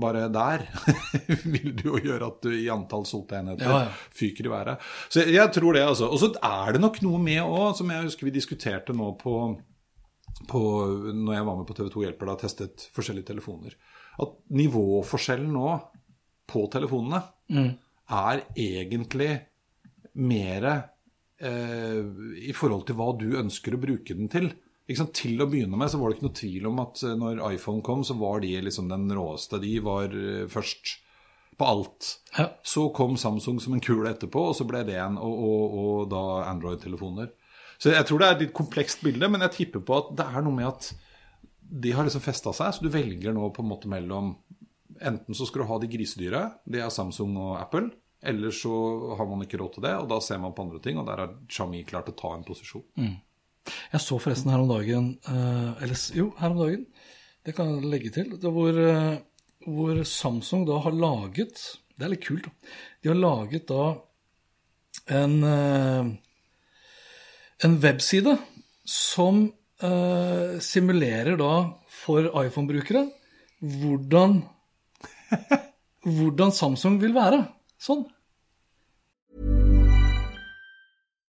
bare 0.00 0.28
der 0.32 0.62
vil 1.52 1.74
det 1.76 1.84
jo 1.84 1.98
gjøre 2.00 2.28
at 2.30 2.38
du 2.46 2.52
i 2.56 2.68
antall 2.72 3.04
solgte 3.08 3.36
enheter 3.40 3.68
Ja, 3.68 3.80
ja. 3.84 3.90
fyker 4.16 4.48
i 4.48 4.52
været. 4.52 4.86
Så 5.12 5.20
jeg, 5.20 5.34
jeg 5.36 5.52
tror 5.52 5.76
det, 5.76 5.82
altså. 5.84 6.08
Og 6.08 6.22
så 6.22 6.30
er 6.38 6.72
det 6.72 6.80
nok 6.80 7.02
noe 7.04 7.20
med 7.20 7.42
òg, 7.44 7.74
som 7.76 7.92
jeg 7.92 8.06
husker 8.08 8.28
vi 8.28 8.34
diskuterte 8.38 8.96
nå 8.96 9.12
på 9.20 9.36
på, 10.48 10.60
når 11.12 11.34
jeg 11.36 11.44
var 11.46 11.56
med 11.58 11.66
på 11.68 11.74
TV 11.76 11.88
2 11.92 12.02
Hjelper 12.06 12.26
da, 12.30 12.34
testet 12.40 12.86
forskjellige 12.96 13.28
telefoner, 13.28 13.74
at 14.22 14.32
nivåforskjellen 14.58 15.52
nå 15.54 15.68
på 16.50 16.64
telefonene 16.72 17.20
er 18.16 18.42
egentlig 18.58 19.28
mer 20.18 20.66
eh, 21.38 22.00
i 22.48 22.52
forhold 22.56 22.86
til 22.88 22.98
hva 22.98 23.10
du 23.20 23.28
ønsker 23.38 23.76
å 23.76 23.80
bruke 23.84 24.16
den 24.18 24.28
til. 24.32 24.50
Sant? 24.98 25.14
Til 25.16 25.40
å 25.40 25.48
begynne 25.48 25.78
med 25.78 25.90
så 25.92 26.00
var 26.00 26.10
det 26.10 26.18
ikke 26.18 26.26
noe 26.26 26.38
tvil 26.40 26.66
om 26.68 26.80
at 26.82 27.02
eh, 27.06 27.14
når 27.18 27.42
iPhone 27.52 27.84
kom, 27.86 28.02
så 28.04 28.16
var 28.18 28.42
de 28.42 28.50
liksom 28.66 28.90
den 28.90 29.06
råeste. 29.14 29.60
De 29.62 29.76
var 29.84 30.16
eh, 30.16 30.48
først 30.50 30.96
på 31.58 31.68
alt. 31.68 32.08
Ja. 32.38 32.48
Så 32.66 32.88
kom 32.96 33.14
Samsung 33.20 33.60
som 33.62 33.76
en 33.76 33.84
kule 33.84 34.10
etterpå, 34.10 34.48
og 34.50 34.58
så 34.58 34.66
ble 34.68 34.82
det 34.88 34.98
en, 34.98 35.20
og, 35.20 35.46
og, 35.46 35.78
og 35.82 36.10
da 36.12 36.24
Android-telefoner. 36.50 37.30
Så 37.82 37.94
jeg 37.94 38.06
tror 38.08 38.20
det 38.20 38.28
er 38.28 38.36
et 38.36 38.44
litt 38.46 38.56
komplekst 38.56 39.02
bilde, 39.04 39.28
men 39.30 39.42
jeg 39.46 39.56
tipper 39.56 39.82
på 39.86 39.96
at 39.98 40.12
det 40.18 40.26
er 40.28 40.44
noe 40.44 40.54
med 40.54 40.68
at 40.70 40.92
de 41.72 41.94
har 41.96 42.06
liksom 42.06 42.22
festa 42.22 42.52
seg, 42.54 42.74
så 42.74 42.84
du 42.84 42.92
velger 42.92 43.34
nå 43.34 43.48
på 43.54 43.64
en 43.64 43.70
måte 43.72 43.90
mellom 43.90 44.36
Enten 45.02 45.34
så 45.34 45.46
skal 45.48 45.64
du 45.64 45.66
ha 45.66 45.76
de 45.82 45.88
grisedyre, 45.90 46.40
det 46.68 46.78
er 46.84 46.90
Samsung 46.92 47.32
og 47.40 47.56
Apple. 47.58 47.88
Eller 48.22 48.52
så 48.54 48.70
har 49.18 49.26
man 49.26 49.40
ikke 49.42 49.58
råd 49.58 49.72
til 49.74 49.82
det, 49.82 49.96
og 49.98 50.06
da 50.12 50.20
ser 50.22 50.38
man 50.38 50.52
på 50.54 50.62
andre 50.62 50.78
ting. 50.84 51.00
Og 51.00 51.08
der 51.08 51.24
har 51.24 51.32
Xiaomi 51.50 51.80
klart 51.88 52.12
å 52.12 52.14
ta 52.14 52.30
en 52.36 52.44
posisjon. 52.46 52.84
Jeg 53.66 54.02
så 54.02 54.18
forresten 54.18 54.50
her 54.50 54.62
om 54.62 54.70
dagen 54.70 55.12
eh, 55.30 55.84
Eller 55.84 55.98
jo, 56.16 56.30
her 56.38 56.50
om 56.50 56.62
dagen. 56.64 56.86
Det 57.46 57.54
kan 57.56 57.70
jeg 57.70 57.90
legge 57.92 58.10
til. 58.14 58.32
Hvor, 58.42 58.80
eh, 58.86 59.20
hvor 59.66 60.02
Samsung 60.08 60.66
da 60.66 60.80
har 60.82 60.96
laget 60.96 61.62
Det 61.94 62.06
er 62.06 62.14
litt 62.14 62.26
kult, 62.26 62.48
da. 62.48 62.74
De 63.02 63.12
har 63.12 63.20
laget 63.20 63.68
da 63.70 63.84
en 65.12 65.38
eh, 65.46 66.12
en 67.64 67.78
webside 67.82 68.36
som 68.84 69.44
uh, 69.82 70.58
simulerer 70.62 71.38
da 71.38 71.52
for 72.02 72.26
iPhone-brukere 72.42 73.04
hvordan 73.62 74.40
hvordan 76.18 76.50
Samsung 76.54 76.98
vil 77.02 77.14
være. 77.14 77.44
Sånn. 77.78 78.02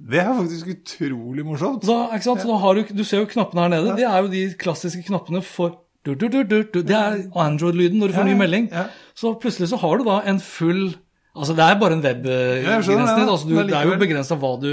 Det 0.00 0.18
er 0.22 0.30
faktisk 0.32 0.70
utrolig 0.72 1.44
morsomt. 1.44 1.82
Da, 1.84 1.98
ikke 2.16 2.24
sant? 2.24 2.40
Så 2.40 2.48
da 2.48 2.56
har 2.62 2.74
du, 2.74 2.82
du 2.96 3.04
ser 3.04 3.20
jo 3.20 3.26
knappene 3.28 3.66
her 3.66 3.72
nede. 3.74 3.96
Det 3.98 4.06
er 4.08 4.22
jo 4.24 4.28
de 4.32 4.42
klassiske 4.58 5.02
knappene 5.06 5.42
for 5.44 5.76
du, 6.04 6.14
du, 6.14 6.28
du, 6.32 6.42
du, 6.48 6.62
du. 6.64 6.80
Det 6.82 6.96
er 6.96 7.18
Android-lyden 7.36 8.00
når 8.00 8.08
du 8.08 8.14
får 8.16 8.24
ny 8.30 8.34
melding. 8.40 8.70
ja. 8.72 8.86
Så 9.14 9.34
plutselig 9.42 9.68
så 9.68 9.76
har 9.82 9.98
du 10.00 10.04
da 10.08 10.22
en 10.24 10.38
full 10.40 10.94
Altså 11.36 11.54
det 11.54 11.62
er 11.62 11.76
bare 11.78 11.92
en 11.94 12.00
jeg 12.02 12.16
web-grensning. 12.24 12.98
ja. 13.26 13.30
Altså, 13.30 13.46
du- 13.48 13.54
det 13.68 13.76
er 13.76 13.84
jo 13.86 13.98
begrensa 14.00 14.34
hva 14.40 14.54
du 14.60 14.70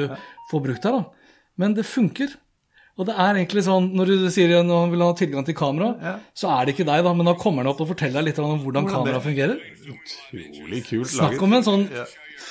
får 0.51 0.63
brukt 0.63 0.83
her, 0.87 0.91
da. 0.91 1.03
Men 1.57 1.73
det 1.75 1.85
funker. 1.85 2.31
Og 2.97 3.05
det 3.05 3.13
er 3.13 3.35
egentlig 3.37 3.61
sånn, 3.67 3.91
Når 3.93 4.05
du 4.09 4.29
sier 4.33 4.49
at 4.57 4.65
han 4.65 4.89
vil 4.89 5.03
ha 5.05 5.11
tilgang 5.13 5.45
til 5.45 5.53
kamera, 5.53 5.91
Ja. 6.01 6.15
så 6.33 6.49
er 6.49 6.65
det 6.65 6.73
ikke 6.75 6.85
deg, 6.87 7.03
da, 7.03 7.13
men 7.13 7.25
da 7.27 7.33
kommer 7.35 7.61
han 7.61 7.67
opp 7.67 7.81
og 7.81 7.89
forteller 7.91 8.23
deg 8.23 8.31
litt 8.31 8.39
om 8.39 8.57
hvordan 8.63 8.87
Hvordan 8.87 8.89
kamera 8.89 9.19
fungerer. 9.21 9.59
Utrolig 9.85 10.81
kult 10.87 11.07
Snakk 11.13 11.41
om 11.43 11.53
en 11.53 11.63
sånn 11.67 11.85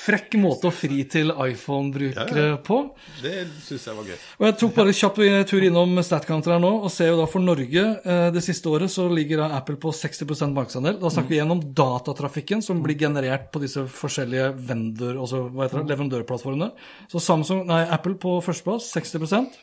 frekk 0.07 0.37
måte 0.40 0.69
å 0.71 0.75
fri 0.75 1.03
til 1.11 1.33
iPhone-brukere 1.33 2.47
på. 2.66 2.79
Det 3.23 3.35
syns 3.64 3.87
jeg 3.88 3.99
var 3.99 4.09
gøy. 4.11 4.16
Og 4.38 4.47
Jeg 4.47 4.57
tok 4.62 4.75
bare 4.77 4.95
kjapp 4.97 5.21
tur 5.51 5.66
innom 5.66 5.99
StatCounter 6.07 6.55
her 6.55 6.62
nå, 6.62 6.73
og 6.87 6.92
ser 6.95 7.12
jo 7.12 7.21
da 7.21 7.29
for 7.31 7.45
Norge 7.45 7.85
eh, 7.99 8.29
det 8.35 8.42
siste 8.45 8.71
året 8.71 8.92
så 8.92 9.09
ligger 9.11 9.42
da 9.42 9.51
Apple 9.59 9.79
på 9.83 9.92
60% 9.95 10.57
markedsandel. 10.57 11.01
Da 11.03 11.12
snakker 11.12 11.35
vi 11.35 11.40
gjennom 11.40 11.62
datatrafikken 11.77 12.64
som 12.64 12.83
blir 12.85 12.99
generert 13.01 13.51
på 13.55 13.62
disse 13.64 13.87
forskjellige 13.90 14.53
vendor, 14.69 15.19
også, 15.27 15.47
hva 15.51 15.66
heter 15.66 15.83
det, 15.83 15.90
leverandørplattformene. 15.92 16.73
Så 17.12 17.23
Samsung, 17.23 17.66
nei, 17.69 17.83
Apple 17.97 18.19
på 18.21 18.38
førsteplass, 18.45 18.92
60% 18.97 19.62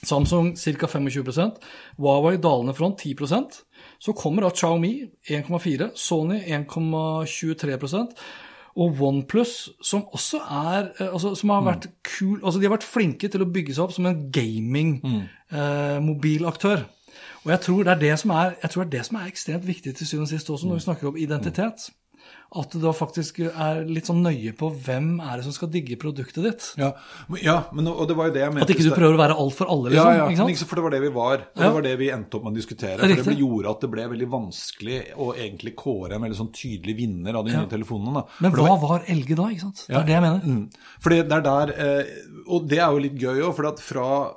Samsung 0.00 0.54
ca. 0.56 0.86
25% 0.88 1.58
Huawei 1.98 2.38
dalende 2.40 2.72
front 2.72 3.02
10% 3.04 3.58
Så 4.00 4.14
kommer 4.16 4.46
da 4.46 4.52
Xiaomi 4.54 4.94
1,4 5.28 5.90
Sony 5.94 6.38
1,23 6.46 7.76
Og 8.76 9.02
OnePlus, 9.02 9.70
som 9.82 10.04
også 10.12 10.38
er 10.38 10.88
eh, 11.00 11.12
altså, 11.12 11.34
Som 11.34 11.48
har 11.50 11.62
vært 11.66 11.86
kul 12.06 12.40
Altså, 12.44 12.60
de 12.60 12.64
har 12.68 12.76
vært 12.76 12.84
flinke 12.86 13.28
til 13.28 13.42
å 13.42 13.50
bygge 13.50 13.74
seg 13.74 13.84
opp 13.84 13.92
som 13.96 14.06
en 14.06 14.32
gaming-mobilaktør. 14.32 16.80
og 17.44 17.50
jeg 17.50 17.60
tror, 17.60 17.82
det 17.82 17.92
er 17.92 17.98
det, 18.04 18.18
som 18.18 18.30
er, 18.30 18.50
jeg 18.62 18.70
tror 18.70 18.84
det 18.84 18.88
er 18.88 18.98
det 18.98 19.06
som 19.06 19.16
er 19.16 19.26
ekstremt 19.26 19.66
viktig 19.66 19.94
til 19.96 20.06
syvende 20.06 20.28
og 20.28 20.28
sist 20.28 20.50
også, 20.50 20.66
når 20.66 20.74
vi 20.74 20.80
snakker 20.86 21.08
om 21.08 21.16
identitet. 21.16 21.90
At 22.52 22.72
du 22.74 22.80
da 22.82 22.90
faktisk 22.90 23.36
er 23.46 23.84
litt 23.86 24.08
sånn 24.08 24.24
nøye 24.24 24.50
på 24.58 24.72
hvem 24.82 25.20
er 25.22 25.36
det 25.38 25.44
som 25.46 25.52
skal 25.54 25.68
digge 25.70 25.94
produktet 26.02 26.42
ditt. 26.42 26.64
Ja, 26.80 26.88
ja 27.38 27.54
men, 27.70 27.86
og 27.86 28.08
det 28.10 28.16
var 28.18 28.26
jo 28.26 28.32
det 28.34 28.40
jeg 28.42 28.50
mente. 28.56 28.64
At 28.66 28.72
ikke 28.74 28.88
du 28.88 28.94
prøver 28.96 29.14
å 29.14 29.20
være 29.20 29.36
alt 29.38 29.54
for 29.54 29.70
alle, 29.70 29.92
liksom. 29.92 30.08
ja, 30.10 30.24
ikke 30.24 30.26
men 30.26 30.36
sant? 30.40 30.50
ikke 30.56 30.66
for 30.66 30.80
det 30.80 30.82
var 30.82 30.90
det 30.96 31.00
vi 31.04 31.12
var. 31.14 31.36
Og 31.46 31.60
Ja. 31.62 31.62
det 31.68 31.74
var 31.76 31.82
det 31.86 31.92
vi 32.00 32.08
endte 32.10 32.34
opp 32.40 32.42
med 32.48 32.52
å 32.52 32.56
diskutere. 32.58 32.98
For 32.98 33.30
det 33.30 33.38
gjorde 33.38 33.70
at 33.70 33.80
det 33.86 33.90
ble 33.92 34.08
veldig 34.16 34.28
vanskelig 34.34 34.98
å 35.14 35.28
egentlig 35.36 35.74
kåre 35.78 36.18
en 36.18 36.22
veldig 36.26 36.40
sånn 36.40 36.50
tydelig 36.52 36.96
vinner 36.98 37.38
av 37.38 37.44
de 37.46 37.52
Ja. 37.52 37.60
nye 37.62 37.70
telefonene. 37.70 38.14
Da. 38.14 38.26
Men 38.40 38.50
hva 38.58 38.66
var- 38.74 38.82
var 38.88 39.04
Elge 39.06 39.36
da? 39.36 39.46
ikke 39.54 39.60
sant? 39.60 39.84
Det 39.86 39.94
Ja. 39.94 40.00
er 40.00 40.06
det 40.06 40.12
jeg 40.18 40.22
mener. 40.22 40.40
Mm. 40.40 40.70
Fordi 41.00 41.22
det 41.22 41.32
er 41.32 41.40
der 41.42 41.66
eh, 41.78 42.04
Og 42.50 42.66
det 42.68 42.78
er 42.78 42.90
jo 42.90 42.98
litt 42.98 43.14
gøy 43.14 43.38
òg, 43.46 43.54
for 43.54 43.66
at 43.66 43.78
fra 43.78 44.34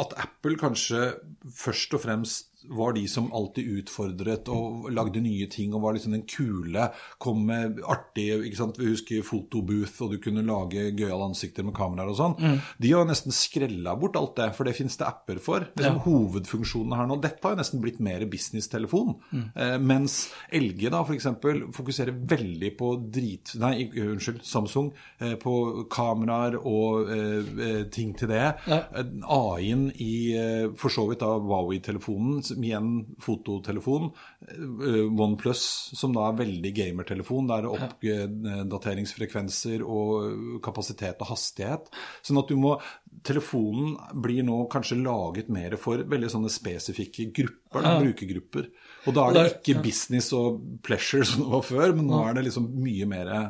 at 0.00 0.12
Apple 0.18 0.56
kanskje 0.56 1.14
først 1.46 1.94
og 1.94 2.00
fremst 2.02 2.44
var 2.70 2.94
de 2.96 3.04
som 3.10 3.30
alltid 3.34 3.80
utfordret 3.80 4.48
og 4.52 4.88
lagde 4.94 5.22
nye 5.24 5.48
ting 5.52 5.74
og 5.74 5.82
var 5.84 5.96
liksom 5.96 6.14
den 6.16 6.24
kule. 6.28 6.88
Kom 7.22 7.44
med 7.48 7.80
artig 7.90 8.28
ikke 8.48 8.60
sant? 8.60 8.78
Vi 8.80 8.90
husker 8.92 9.24
fotobooth, 9.26 10.00
og 10.04 10.14
du 10.14 10.18
kunne 10.22 10.44
lage 10.46 10.88
gøyale 10.96 11.30
ansikter 11.30 11.66
med 11.66 11.76
kameraer 11.76 12.12
og 12.12 12.18
sånn. 12.18 12.60
De 12.80 12.92
har 12.92 13.06
nesten 13.08 13.34
skrella 13.34 13.96
bort 14.00 14.16
alt 14.20 14.36
det, 14.38 14.50
for 14.56 14.68
det 14.68 14.76
fins 14.78 14.96
det 15.00 15.08
apper 15.08 15.40
for. 15.42 15.66
Liksom 15.76 16.00
Hovedfunksjonen 16.04 16.96
her 16.98 17.08
nå 17.08 17.18
Dette 17.24 17.44
har 17.44 17.54
jo 17.54 17.60
nesten 17.60 17.82
blitt 17.84 18.00
mer 18.04 18.24
businesstelefon. 18.30 19.14
Eh, 19.54 19.76
mens 19.80 20.28
LG 20.54 20.88
da 20.92 21.02
f.eks. 21.04 21.28
fokuserer 21.76 22.14
veldig 22.34 22.72
på 22.78 22.94
drit... 23.14 23.54
Nei, 23.60 23.88
unnskyld, 23.90 24.42
Samsung. 24.46 24.90
Eh, 25.20 25.36
på 25.40 25.54
kameraer 25.92 26.56
og 26.60 27.10
eh, 27.12 27.52
eh, 27.68 27.82
ting 27.94 28.14
til 28.18 28.30
det. 28.32 28.44
Ja. 28.68 28.80
Eh, 28.94 29.12
AI-en 29.34 29.86
i 30.02 30.14
eh, 30.38 30.66
for 30.80 30.92
så 30.92 31.06
vidt 31.10 31.22
da 31.24 31.34
Wowie-telefonen, 31.40 32.42
som 32.54 32.64
en 32.64 33.06
fototelefon. 33.22 34.10
eh, 34.48 35.06
OnePlus, 35.10 35.90
som 35.96 36.12
da 36.14 36.20
er 36.28 36.38
veldig 36.40 36.72
gamertelefon. 36.76 37.48
Der 37.50 37.58
er 37.64 37.74
oppdateringsfrekvenser 37.74 39.78
og 39.84 40.60
kapasitet 40.64 41.16
og 41.20 41.26
hastighet. 41.34 41.84
Sånn 42.22 42.38
at 42.40 42.48
du 42.48 42.56
må 42.60 42.80
Telefonen 43.24 43.94
blir 44.20 44.42
nå 44.44 44.66
kanskje 44.72 44.96
laget 45.00 45.48
mer 45.52 45.76
for 45.80 45.96
veldig 46.10 46.28
sånne 46.32 46.50
spesifikke 46.52 47.28
grupper, 47.32 47.80
da, 47.84 47.90
brukergrupper. 48.02 48.64
Og 49.06 49.10
da 49.16 49.20
er 49.28 49.32
det 49.36 49.44
ikke 49.52 49.82
business 49.84 50.26
og 50.36 50.46
pleasure 50.84 51.24
som 51.28 51.40
det 51.44 51.50
var 51.52 51.62
før, 51.64 51.88
men 51.96 52.06
nå 52.10 52.18
er 52.26 52.32
det 52.36 52.44
liksom 52.48 52.66
mye 52.84 53.06
mer 53.08 53.26
eh, 53.32 53.48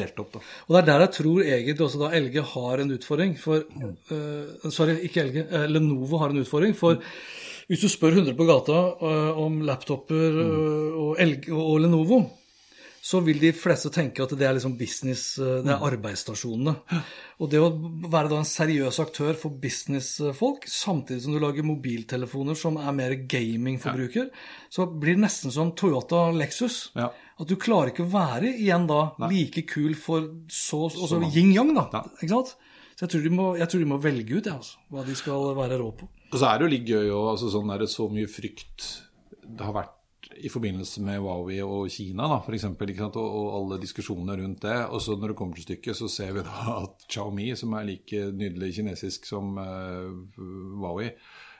delt 0.00 0.18
opp, 0.24 0.30
da. 0.34 0.40
Og 0.66 0.70
det 0.74 0.80
er 0.80 0.88
der 0.88 1.00
jeg 1.04 1.12
tror 1.18 1.38
egentlig 1.44 1.84
også 1.86 2.02
da 2.02 2.08
LG 2.18 2.36
har 2.54 2.74
en 2.82 2.94
utfordring. 2.96 3.32
For 3.38 3.56
uh, 3.60 3.64
Sorry, 4.74 4.94
ikke 5.06 5.24
LG. 5.28 5.36
eh, 5.44 5.66
Lenovo 5.70 6.16
har 6.22 6.28
en 6.34 6.42
utfordring. 6.42 6.72
For 6.78 6.92
hvis 7.68 7.84
du 7.84 7.88
spør 7.88 8.18
100 8.20 8.36
på 8.38 8.46
gata 8.48 8.78
eh, 9.00 9.42
om 9.44 9.60
laptoper 9.64 10.40
eh, 10.44 10.96
og, 11.00 11.52
og 11.54 11.76
Lenovo, 11.80 12.24
så 13.04 13.20
vil 13.20 13.36
de 13.36 13.50
fleste 13.52 13.90
tenke 13.92 14.24
at 14.24 14.32
det 14.32 14.46
er 14.48 14.54
liksom 14.56 14.78
business, 14.80 15.34
eh, 15.36 15.58
det 15.64 15.74
er 15.74 15.82
arbeidsstasjonene. 15.90 16.72
Og 17.44 17.50
det 17.52 17.60
å 17.60 17.68
være 18.08 18.30
da 18.32 18.38
en 18.40 18.48
seriøs 18.48 19.00
aktør 19.02 19.36
for 19.36 19.52
businessfolk, 19.60 20.64
samtidig 20.70 21.26
som 21.26 21.36
du 21.36 21.40
lager 21.42 21.66
mobiltelefoner 21.68 22.56
som 22.56 22.78
er 22.80 22.96
mer 22.96 23.16
gamingforbruker, 23.28 24.30
så 24.72 24.88
blir 24.88 25.18
det 25.18 25.26
nesten 25.26 25.52
som 25.52 25.74
Toyota 25.76 26.30
Lexus. 26.32 26.78
Ja. 26.96 27.10
At 27.12 27.50
du 27.50 27.58
klarer 27.60 27.92
ikke 27.92 28.06
å 28.06 28.12
være 28.14 28.54
igjen 28.54 28.88
da 28.88 29.02
like 29.26 29.66
kul 29.68 29.92
for 29.98 30.30
så 30.48 30.86
altså 30.88 31.10
så 31.16 31.20
yin-yang, 31.28 31.74
da. 31.76 31.90
Ja. 31.92 32.04
Ikke 32.22 32.32
sant? 32.38 32.56
Så 32.94 33.04
jeg 33.04 33.10
tror, 33.10 33.30
må, 33.34 33.46
jeg 33.58 33.68
tror 33.68 33.80
de 33.82 33.90
må 33.90 34.00
velge 34.00 34.38
ut 34.38 34.48
ja, 34.48 34.56
altså, 34.60 34.78
hva 34.94 35.04
de 35.04 35.16
skal 35.18 35.48
være 35.58 35.80
rå 35.80 35.90
på. 35.98 36.08
Og 36.32 36.38
så 36.40 36.48
er 36.48 36.58
det 36.58 36.66
jo 36.66 36.72
litt 36.72 36.88
gøy 36.88 37.10
òg, 37.12 37.28
altså 37.34 37.50
sånn 37.52 37.74
så 37.90 38.08
mye 38.10 38.30
frykt 38.30 38.88
det 39.44 39.66
har 39.66 39.76
vært 39.76 40.00
i 40.40 40.50
forbindelse 40.50 41.02
med 41.04 41.20
Huawei 41.22 41.60
og 41.62 41.90
Kina, 41.92 42.26
da, 42.30 42.40
for 42.42 42.56
eksempel? 42.56 42.90
Og, 42.96 43.16
og 43.22 43.48
alle 43.58 43.80
diskusjonene 43.82 44.38
rundt 44.40 44.64
det. 44.64 44.76
Og 44.88 45.02
så 45.04 45.16
når 45.18 45.32
det 45.32 45.38
kommer 45.38 45.58
til 45.58 45.66
stykket, 45.68 45.98
så 45.98 46.08
ser 46.10 46.34
vi 46.36 46.44
da 46.46 46.76
at 46.82 47.06
Xiaomi, 47.06 47.50
som 47.58 47.76
er 47.78 47.88
like 47.90 48.28
nydelig 48.34 48.74
kinesisk 48.78 49.28
som 49.28 49.54
uh, 49.60 50.10
Huawei, 50.80 51.12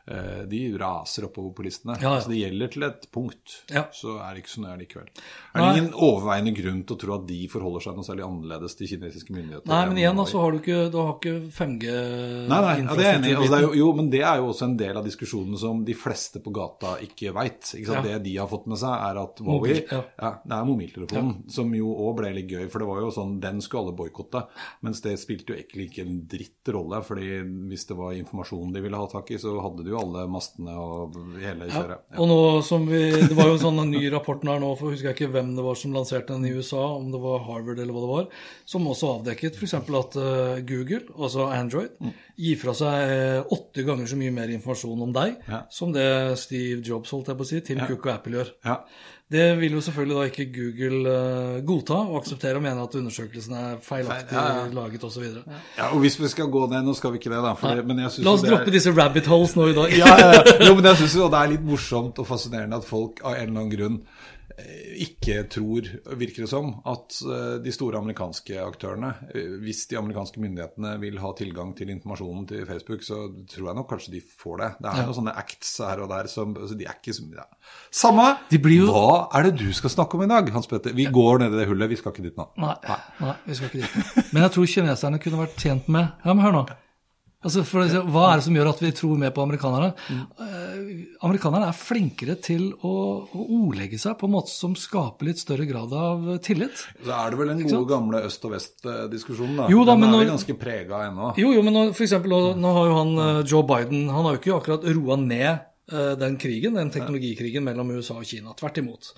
de 0.04 0.58
raser 0.76 1.24
oppover 1.24 1.54
på 1.56 1.64
listene. 1.64 1.94
Ja, 2.02 2.16
ja. 2.16 2.20
Så 2.20 2.28
det 2.28 2.40
gjelder 2.42 2.72
til 2.74 2.84
et 2.84 3.06
punkt. 3.14 3.54
Ja. 3.72 3.86
Så 3.94 4.18
er 4.20 4.34
det 4.34 4.42
ikke 4.42 4.52
så 4.52 4.64
nøye 4.64 4.76
likevel. 4.82 5.06
Er 5.08 5.56
det 5.56 5.64
Nei. 5.64 5.78
ingen 5.78 5.94
overveiende 5.96 6.52
grunn 6.56 6.82
til 6.84 6.96
å 6.96 7.00
tro 7.00 7.14
at 7.16 7.24
de 7.28 7.38
forholder 7.48 7.86
seg 7.86 7.96
noe 7.96 8.04
særlig 8.04 8.26
annerledes 8.26 8.76
til 8.76 8.90
kinesiske 8.90 9.32
myndigheter? 9.32 9.70
Nei, 9.70 9.80
men 9.88 10.00
igjen, 10.02 10.20
altså, 10.20 10.42
har 10.42 10.52
du 10.52 10.58
ikke, 10.60 10.80
du 10.92 10.98
har 11.00 11.14
ikke 11.16 11.34
5G 11.56 11.94
Nei, 11.94 12.58
nei, 12.66 12.74
ja, 12.82 12.98
det 12.98 13.06
er 13.06 13.18
enig. 13.18 13.32
Altså, 13.38 13.50
det 13.54 13.58
er 13.58 13.64
jo, 13.64 13.72
jo, 13.80 13.88
men 13.96 14.10
det 14.12 14.20
er 14.28 14.42
jo 14.42 14.50
også 14.50 14.68
en 14.68 14.76
del 14.82 15.00
av 15.00 15.08
diskusjonen 15.08 15.60
som 15.64 15.80
de 15.88 15.96
fleste 15.96 16.42
på 16.44 16.52
gata 16.54 16.96
ikke 17.06 17.32
veit. 17.36 17.72
Det 17.72 18.18
de 18.26 18.36
har 18.36 18.50
fått 18.50 18.68
med 18.70 18.80
seg, 18.82 18.92
er 18.92 19.22
at 19.22 19.40
Huawei. 19.44 19.78
Det 19.88 20.58
er 20.58 20.68
mobiltelefonen, 20.68 21.34
som 21.54 21.72
jo 21.76 21.94
òg 22.04 22.18
ble 22.20 22.34
litt 22.36 22.52
gøy. 22.52 22.68
For 22.68 22.84
det 22.84 22.90
var 22.90 23.00
jo 23.04 23.10
sånn, 23.14 23.38
den 23.42 23.64
skulle 23.64 23.86
alle 23.86 23.96
boikotte. 23.98 24.44
Mens 24.84 25.00
det 25.04 25.16
spilte 25.22 25.54
jo 25.54 25.58
egentlig 25.58 25.88
ikke 25.88 26.04
en 26.04 26.20
dritt 26.28 26.72
rolle. 26.74 27.00
fordi 27.04 27.40
hvis 27.70 27.88
det 27.88 27.96
var 27.98 28.12
informasjonen 28.18 28.74
de 28.74 28.84
ville 28.84 29.00
ha 29.00 29.08
tak 29.10 29.32
i, 29.32 29.40
så 29.40 29.56
hadde 29.64 29.84
de 29.86 29.93
jo 29.93 29.93
alle 29.98 30.24
mastene 30.30 30.74
og 30.78 31.14
hele 31.40 31.68
kjøret. 31.70 32.02
Ja. 32.12 32.18
Og 32.20 32.28
nå 32.30 32.38
som 32.66 32.86
vi, 32.88 33.00
Det 33.14 33.36
var 33.36 33.48
jo 33.50 33.56
en 33.58 33.62
sånn 33.64 33.90
ny 33.90 34.02
rapport 34.12 34.42
her 34.44 34.60
nå, 34.62 34.72
for 34.78 34.90
jeg 34.90 34.98
husker 34.98 35.14
ikke 35.14 35.30
hvem 35.34 35.54
det 35.56 35.64
var 35.64 35.74
som 35.80 35.92
lanserte 35.96 36.34
den 36.34 36.44
i 36.46 36.52
USA, 36.56 36.82
om 36.98 37.10
det 37.12 37.20
var 37.22 37.42
Harvard 37.46 37.78
eller 37.78 37.92
hva 37.96 38.02
det 38.04 38.12
var, 38.12 38.28
som 38.66 38.86
også 38.90 39.12
avdekket 39.18 39.56
f.eks. 39.60 39.74
at 39.74 40.16
eh, 40.20 40.60
Google, 40.68 41.02
altså 41.18 41.48
Android, 41.50 41.90
Mm. 42.00 42.12
gir 42.36 42.56
fra 42.58 42.72
seg 42.74 43.10
eh, 43.14 43.42
åtte 43.54 43.84
ganger 43.86 44.06
så 44.10 44.16
mye 44.18 44.32
mer 44.34 44.48
informasjon 44.50 45.02
om 45.02 45.12
deg 45.14 45.36
Ja. 45.48 45.62
som 45.70 45.92
det 45.94 46.36
Steve 46.38 46.82
Jobs, 46.82 47.10
holdt 47.14 47.28
jeg 47.30 47.36
på 47.38 47.44
å 47.44 47.46
si, 47.46 47.60
Tim 47.60 47.78
Cook 47.86 48.06
og 48.06 48.12
Apple 48.14 48.38
gjør. 48.40 48.50
Ja. 48.64 48.80
Det 49.34 49.46
vil 49.58 49.72
jo 49.74 49.80
selvfølgelig 49.82 50.16
da 50.20 50.24
ikke 50.30 50.44
Google 50.54 51.12
eh, 51.12 51.60
godta 51.66 51.96
og 52.06 52.20
akseptere 52.20 52.60
og 52.60 52.62
mene 52.62 52.84
at 52.86 52.94
undersøkelsen 53.00 53.56
er 53.58 53.72
feilaktig 53.82 54.30
Feil, 54.36 54.38
ja, 54.38 54.60
ja. 54.62 54.68
laget 54.76 55.04
osv. 55.08 55.24
ja, 55.78 55.88
og 55.90 55.98
hvis 56.04 56.18
vi 56.22 56.28
skal 56.30 56.46
gå 56.54 56.66
ned 56.70 56.84
Nå 56.86 56.94
skal 56.94 57.10
vi 57.16 57.18
ikke 57.18 57.32
det, 57.34 57.40
da. 57.42 57.54
For 57.58 57.74
det, 57.80 57.86
men 57.88 57.98
jeg 58.04 58.22
La 58.22 58.30
oss 58.36 58.44
det 58.44 58.50
er- 58.52 58.56
droppe 58.56 58.74
disse 58.76 58.92
rabbit 58.94 59.26
holes 59.32 59.56
nå 59.58 59.66
i 59.72 59.74
dag. 59.80 59.96
ja, 59.98 60.12
ja, 60.22 60.28
ja. 60.38 60.68
Jo, 60.68 60.74
men 60.78 60.84
jeg 60.92 61.00
syns 61.02 61.16
jo 61.18 61.26
det 61.34 61.40
er 61.42 61.50
litt 61.56 61.64
morsomt 61.66 62.18
og 62.22 62.26
fascinerende 62.30 62.78
at 62.78 62.86
folk 62.86 63.24
av 63.24 63.34
en 63.34 63.48
eller 63.48 63.60
annen 63.64 63.74
grunn 63.74 63.98
ikke 65.04 65.48
tror, 65.50 65.88
virker 66.18 66.44
det 66.44 66.48
som, 66.50 66.68
at 66.86 67.16
eh, 67.26 67.56
de 67.64 67.72
store 67.74 67.98
amerikanske 67.98 68.54
aktørene 68.62 69.10
eh, 69.34 69.54
Hvis 69.64 69.86
de 69.90 69.98
amerikanske 69.98 70.38
myndighetene 70.42 70.92
vil 71.02 71.18
ha 71.18 71.32
tilgang 71.38 71.72
til 71.76 71.90
informasjonen 71.90 72.46
til 72.48 72.66
Facebook, 72.68 73.02
så 73.02 73.18
tror 73.50 73.70
jeg 73.70 73.78
nok 73.80 73.88
kanskje 73.90 74.12
de 74.14 74.20
får 74.22 74.60
det. 74.62 74.70
Det 74.80 74.90
er 74.92 75.00
Ja. 75.00 75.06
noen 75.08 75.18
sånne 75.18 75.34
acts 75.42 75.72
her 75.82 76.04
og 76.04 76.08
der 76.14 76.26
som 76.30 76.54
altså, 76.54 76.78
De 76.78 76.84
er 76.86 76.94
ikke 77.00 77.14
så 77.16 77.26
ja. 77.34 77.46
Samme! 77.90 78.28
De 78.50 78.58
blir 78.58 78.84
jo- 78.84 78.92
Hva 78.92 79.28
er 79.34 79.42
det 79.50 79.56
du 79.58 79.72
skal 79.72 79.90
snakke 79.90 80.14
om 80.14 80.22
i 80.22 80.30
dag, 80.30 80.48
Hans 80.54 80.66
Petter? 80.70 80.92
Vi 80.94 81.06
går 81.06 81.38
ned 81.42 81.52
i 81.54 81.58
det 81.62 81.68
hullet, 81.68 81.88
vi 81.90 81.96
skal 81.96 82.12
ikke 82.14 82.22
dit 82.28 82.36
nå. 82.38 82.46
Nei, 82.58 82.74
nei, 83.20 83.34
vi 83.46 83.54
skal 83.54 83.68
ikke 83.68 83.82
dit. 83.82 84.32
Men 84.32 84.42
jeg 84.46 84.52
tror 84.54 84.66
kineserne 84.66 85.18
kunne 85.22 85.42
vært 85.46 85.56
tjent 85.58 85.88
med 85.88 86.08
Ja, 86.24 86.32
men 86.32 86.44
hør 86.44 86.52
nå. 86.60 86.64
Altså, 87.44 87.62
for, 87.68 87.84
hva 88.08 88.22
er 88.32 88.40
det 88.40 88.44
som 88.46 88.54
gjør 88.56 88.70
at 88.72 88.78
vi 88.80 88.90
tror 88.96 89.18
mer 89.20 89.30
på 89.36 89.42
amerikanerne? 89.44 89.90
Mm. 90.08 90.22
amerikanerne 91.26 91.68
er 91.68 91.76
flinkere 91.76 92.36
til 92.40 92.70
å, 92.84 92.92
å 93.28 93.44
ordlegge 93.60 93.98
seg 94.00 94.16
på 94.20 94.28
en 94.28 94.34
måte 94.34 94.52
som 94.52 94.74
skaper 94.78 95.28
litt 95.28 95.40
større 95.42 95.66
grad 95.68 95.92
av 95.92 96.24
tillit. 96.44 96.86
Så 97.04 97.12
er 97.12 97.30
det 97.34 97.40
vel 97.40 97.52
den 97.52 97.62
gode 97.68 97.88
gamle 97.90 98.22
øst- 98.28 98.44
og 98.48 98.54
vest-diskusjonen, 98.56 99.56
da. 99.62 99.68
Jo 99.72 99.84
da, 99.84 99.92
Den 99.94 100.00
men 100.06 100.08
er 100.14 100.24
når- 100.24 100.32
ganske 100.34 100.56
prega 100.58 101.04
ennå. 101.10 101.34
Jo, 101.40 101.52
jo, 101.52 101.62
men 101.62 101.74
nå, 101.76 101.84
for 101.94 102.04
eksempel, 102.06 102.30
nå, 102.34 102.54
nå 102.64 102.72
har 102.78 102.86
jo 102.90 102.96
han 103.02 103.14
eh, 103.18 103.42
Joe 103.44 103.62
Biden 103.68 104.08
Han 104.08 104.24
har 104.24 104.34
jo 104.36 104.40
ikke 104.42 104.58
akkurat 104.60 104.84
roa 104.96 105.16
ned 105.20 105.46
eh, 105.52 105.58
den 105.90 106.36
krigen, 106.40 106.74
den 106.74 106.90
teknologikrigen 106.90 107.62
mellom 107.64 107.90
USA 107.90 108.14
og 108.14 108.24
Kina. 108.24 108.54
Tvert 108.56 108.78
imot. 108.78 109.12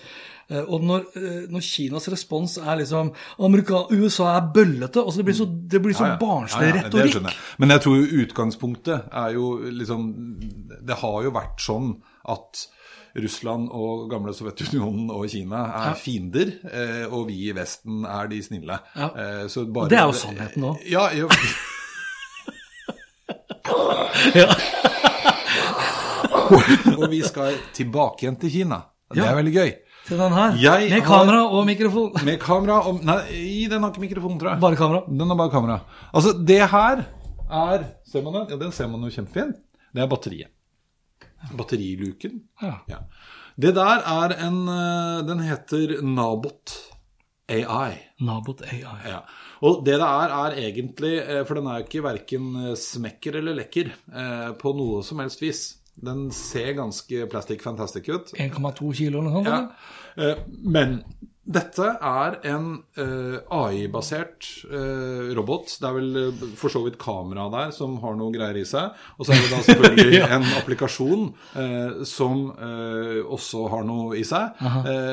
Eh, 0.51 0.63
Og 0.67 0.83
når, 0.83 1.05
eh, 1.17 1.47
når 1.51 1.61
Kinas 1.63 2.09
respons 2.09 2.57
er 2.59 2.77
liksom 2.81 3.13
Amerika, 3.39 3.85
USA 3.91 4.37
er 4.37 4.53
bøllete 4.55 4.99
altså 5.03 5.17
Det 5.19 5.25
blir 5.27 5.35
så, 5.35 5.47
det 5.69 5.81
blir 5.83 5.95
så 5.95 6.05
Ja, 6.07 6.11
ja. 6.13 6.19
barnslig 6.21 6.69
Ja, 6.75 6.83
retorikk. 6.83 7.15
jeg. 7.23 7.35
Men 7.59 7.69
jeg 7.71 7.81
tror 7.81 7.97
jo 7.97 8.25
utgangspunktet 8.25 9.09
er 9.13 9.31
jo 9.35 9.59
liksom 9.71 10.15
Det 10.87 10.97
har 10.97 11.23
jo 11.25 11.31
vært 11.31 11.59
sånn 11.59 12.01
at 12.29 12.67
Russland 13.17 13.69
og 13.73 14.11
gamle 14.11 14.33
Sovjetunionen 14.35 15.11
og 15.11 15.29
Kina 15.31 15.57
er 15.57 15.87
Ja. 15.89 15.95
fiender, 15.95 16.53
eh, 16.71 17.07
og 17.11 17.27
vi 17.29 17.49
i 17.49 17.53
Vesten 17.53 18.05
er 18.05 18.27
de 18.29 18.43
snille. 18.43 18.79
Eh, 18.95 19.47
bare- 19.73 19.89
det 19.89 19.99
er 19.99 20.05
jo 20.07 20.13
sannheten 20.13 20.63
òg. 20.63 20.77
Ja, 20.91 21.09
jo. 21.15 21.29
Ja. 24.35 24.55
og 26.99 27.05
vi 27.13 27.21
skal 27.27 27.57
tilbake 27.77 28.25
igjen 28.27 28.39
til 28.41 28.53
Kina. 28.53 28.81
Det 29.15 29.23
er 29.23 29.37
veldig 29.39 29.55
gøy. 29.55 29.71
Til 30.07 30.21
den 30.23 30.35
her. 30.39 30.57
Jeg 30.63 30.91
med 30.91 31.01
har- 31.03 31.07
kamera 31.09 31.45
og 31.51 31.65
mikrofon. 31.67 32.13
Med 32.29 32.39
kamera 32.43 32.77
og 32.87 33.01
Nei, 33.07 33.67
den 33.71 33.83
har 33.83 33.91
ikke 33.91 34.05
mikrofon, 34.05 34.37
tror 34.39 34.53
jeg. 34.55 34.61
Bare 34.63 34.79
kamera. 34.79 35.01
Den 35.09 35.33
har 35.33 35.39
bare 35.41 35.51
kamera. 35.55 35.79
Altså, 36.15 36.35
det 36.47 36.61
her 36.71 37.05
er 37.51 37.87
Ser 38.07 38.23
man 38.23 38.35
den? 38.41 38.47
Ja, 38.51 38.57
den 38.65 38.73
ser 38.75 38.87
man 38.91 39.03
jo 39.07 39.11
kjempefint. 39.11 39.59
Det 39.95 40.03
er 40.03 40.11
batteriet. 40.11 40.53
Batteriluken. 41.57 42.41
Ja. 42.63 42.75
Ja. 42.91 43.01
Det 43.57 43.73
der 43.77 44.03
er 44.05 44.35
en 44.47 44.59
eh, 44.69 45.23
Den 45.27 45.41
heter 45.47 45.97
Nabot. 46.03 46.75
AI. 47.49 47.95
Nabot 48.27 48.63
AI. 48.67 48.83
Ja. 49.07 49.21
Og 49.63 49.85
det 49.87 49.95
det 50.01 50.07
er, 50.07 50.33
er 50.35 50.57
egentlig 50.61 51.13
eh, 51.23 51.43
For 51.47 51.55
den 51.59 51.67
er 51.71 51.79
jo 51.81 51.87
ikke 51.87 52.03
verken 52.05 52.49
smekker 52.79 53.39
eller 53.41 53.55
lekker 53.63 53.91
eh, 53.95 54.51
på 54.61 54.73
noe 54.77 55.03
som 55.07 55.23
helst 55.23 55.43
vis. 55.43 55.63
Den 55.97 56.27
ser 56.35 56.75
ganske 56.77 57.27
plastic 57.33 57.63
fantastic 57.65 58.09
ut. 58.09 58.35
1,2 58.37 58.93
kilo 58.95 59.23
eller 59.23 59.31
noe 59.31 59.41
sånt? 59.41 59.49
Ja. 59.49 59.63
Eh, 60.17 60.45
Men 60.63 61.01
dette 61.47 61.87
er 62.03 62.37
en 62.51 62.65
eh, 62.99 63.37
AI-basert 63.55 64.49
eh, 64.67 65.29
robot. 65.39 65.77
Det 65.79 65.87
er 65.87 65.95
vel 65.95 66.41
for 66.59 66.75
så 66.75 66.83
vidt 66.83 66.99
kamera 66.99 67.47
der 67.53 67.71
som 67.73 67.95
har 68.03 68.17
noe 68.19 68.35
greier 68.35 68.59
i 68.59 68.65
seg. 68.67 68.97
Og 69.17 69.29
så 69.29 69.37
er 69.37 69.45
det 69.45 69.53
da 69.55 69.63
selvfølgelig 69.69 70.23
en 70.37 70.49
applikasjon 70.59 71.27
som 72.05 72.49
også 72.51 73.67
har 73.73 73.87
noe 73.87 74.19
i 74.19 74.25
seg. 74.27 74.59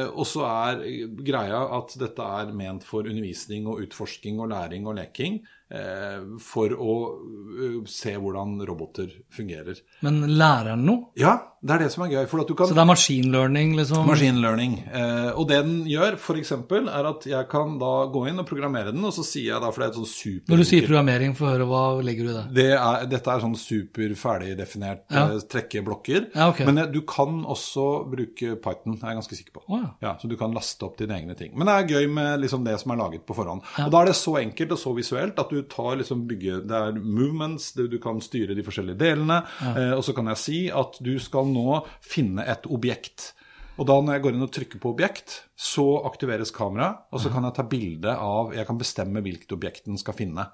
Og 0.09 0.25
så 0.27 0.47
er 0.49 0.83
greia 1.21 1.61
at 1.77 1.93
dette 2.01 2.31
er 2.41 2.55
ment 2.57 2.83
for 2.87 3.05
undervisning 3.05 3.69
og 3.69 3.85
utforsking 3.85 4.41
og 4.41 4.49
læring 4.55 4.89
og 4.89 4.97
leking. 4.99 5.43
Eh, 5.73 6.19
For 6.43 6.75
å 6.77 6.97
eh, 7.13 7.79
se 7.89 8.15
hvordan 8.17 8.59
roboter 8.67 9.11
fungerer. 9.33 9.81
Men 10.05 10.21
lærer 10.37 10.75
han 10.75 10.85
noe? 10.87 11.11
Ja, 11.19 11.37
det 11.63 11.71
er 11.77 11.83
det 11.85 11.91
som 11.93 12.03
er 12.03 12.09
gøy. 12.11 12.25
For 12.27 12.41
at 12.43 12.49
du 12.49 12.55
kan 12.59 12.67
Så 12.67 12.75
det 12.75 12.81
er 12.83 12.89
machine 12.89 13.31
learning, 13.31 13.75
liksom? 13.77 14.05
Machine 14.07 14.41
learning. 14.43 14.73
Eh, 14.91 15.29
og 15.39 15.47
det 15.47 15.61
den 15.63 15.85
gjør, 15.87 16.17
f.eks., 16.19 16.51
er 16.51 17.07
at 17.07 17.25
jeg 17.29 17.47
kan 17.51 17.77
da 17.79 17.91
gå 18.11 18.25
inn 18.27 18.41
og 18.41 18.47
programmere 18.49 18.91
den, 18.91 19.03
og 19.07 19.13
så 19.15 19.23
sier 19.23 19.53
jeg 19.53 19.61
da, 19.63 19.69
for 19.71 19.79
det 19.83 19.87
er 19.87 19.93
et 19.93 19.99
sånn 20.01 20.09
super 20.11 20.51
Når 20.53 20.61
du 20.63 20.67
sier 20.67 20.87
programmering, 20.87 21.35
få 21.39 21.47
høre, 21.53 21.67
hva 21.69 21.83
legger 22.03 22.27
du 22.27 22.31
i 22.33 22.35
det? 22.35 22.43
det 22.57 22.67
er, 22.75 23.05
Dette 23.13 23.31
er 23.31 23.43
sånn 23.45 23.55
super 23.59 24.15
ferdigdefinert 24.19 25.05
Ja. 25.13 25.23
eh, 25.37 25.45
trekke 25.49 25.83
blokker. 25.85 26.27
Ja, 26.35 26.49
okay. 26.51 26.65
Men 26.67 26.77
eh, 26.83 26.89
du 26.91 27.01
kan 27.07 27.43
også 27.45 27.85
bruke 28.11 28.55
Python, 28.59 28.97
er 28.99 29.13
jeg 29.13 29.19
ganske 29.21 29.37
sikker 29.39 29.55
på. 29.59 29.63
Oh, 29.69 29.85
ja. 30.03 30.15
Så 30.21 30.27
du 30.31 30.35
kan 30.39 30.53
laste 30.55 30.83
opp 30.87 30.97
dine 30.99 31.15
egne 31.17 31.35
ting. 31.39 31.53
Men 31.55 31.69
det 31.69 31.77
er 31.77 31.93
gøy 31.95 32.09
med 32.11 32.43
liksom 32.43 32.65
det 32.67 32.75
som 32.81 32.91
er 32.91 33.01
laget 33.03 33.25
på 33.27 33.35
forhånd. 33.37 33.63
Og 33.85 33.91
da 33.93 34.01
er 34.03 34.11
det 34.11 34.17
så 34.19 34.35
enkelt 34.41 34.75
og 34.75 34.81
så 34.83 34.93
visuelt 34.97 35.39
at 35.39 35.49
du 35.53 35.61
tar 35.71 35.95
liksom 35.99 36.25
bygge 36.27 36.59
Det 36.67 36.75
er 36.89 36.99
movements, 36.99 37.71
du 37.77 37.97
kan 38.03 38.19
styre 38.23 38.55
de 38.57 38.63
forskjellige 38.65 38.99
delene. 38.99 39.41
Eh, 39.63 39.93
og 39.95 40.03
så 40.05 40.15
kan 40.17 40.27
jeg 40.33 40.41
si 40.43 40.59
at 40.73 40.99
du 41.03 41.13
skal 41.23 41.52
nå 41.53 41.81
finne 42.03 42.45
et 42.49 42.67
objekt. 42.67 43.31
Og 43.79 43.87
da 43.89 43.95
når 43.97 44.17
jeg 44.17 44.23
går 44.25 44.35
inn 44.35 44.45
og 44.45 44.51
trykker 44.53 44.81
på 44.81 44.91
objekt, 44.93 45.37
så 45.57 45.85
aktiveres 46.05 46.53
kameraet, 46.53 47.07
og 47.09 47.23
så 47.23 47.31
kan 47.33 47.47
jeg 47.47 47.57
ta 47.57 47.65
bilde 47.65 48.11
av 48.13 48.53
Jeg 48.53 48.67
kan 48.69 48.77
bestemme 48.77 49.23
hvilket 49.25 49.55
objekt 49.55 49.87
den 49.89 49.97
skal 50.01 50.17
finne. 50.17 50.45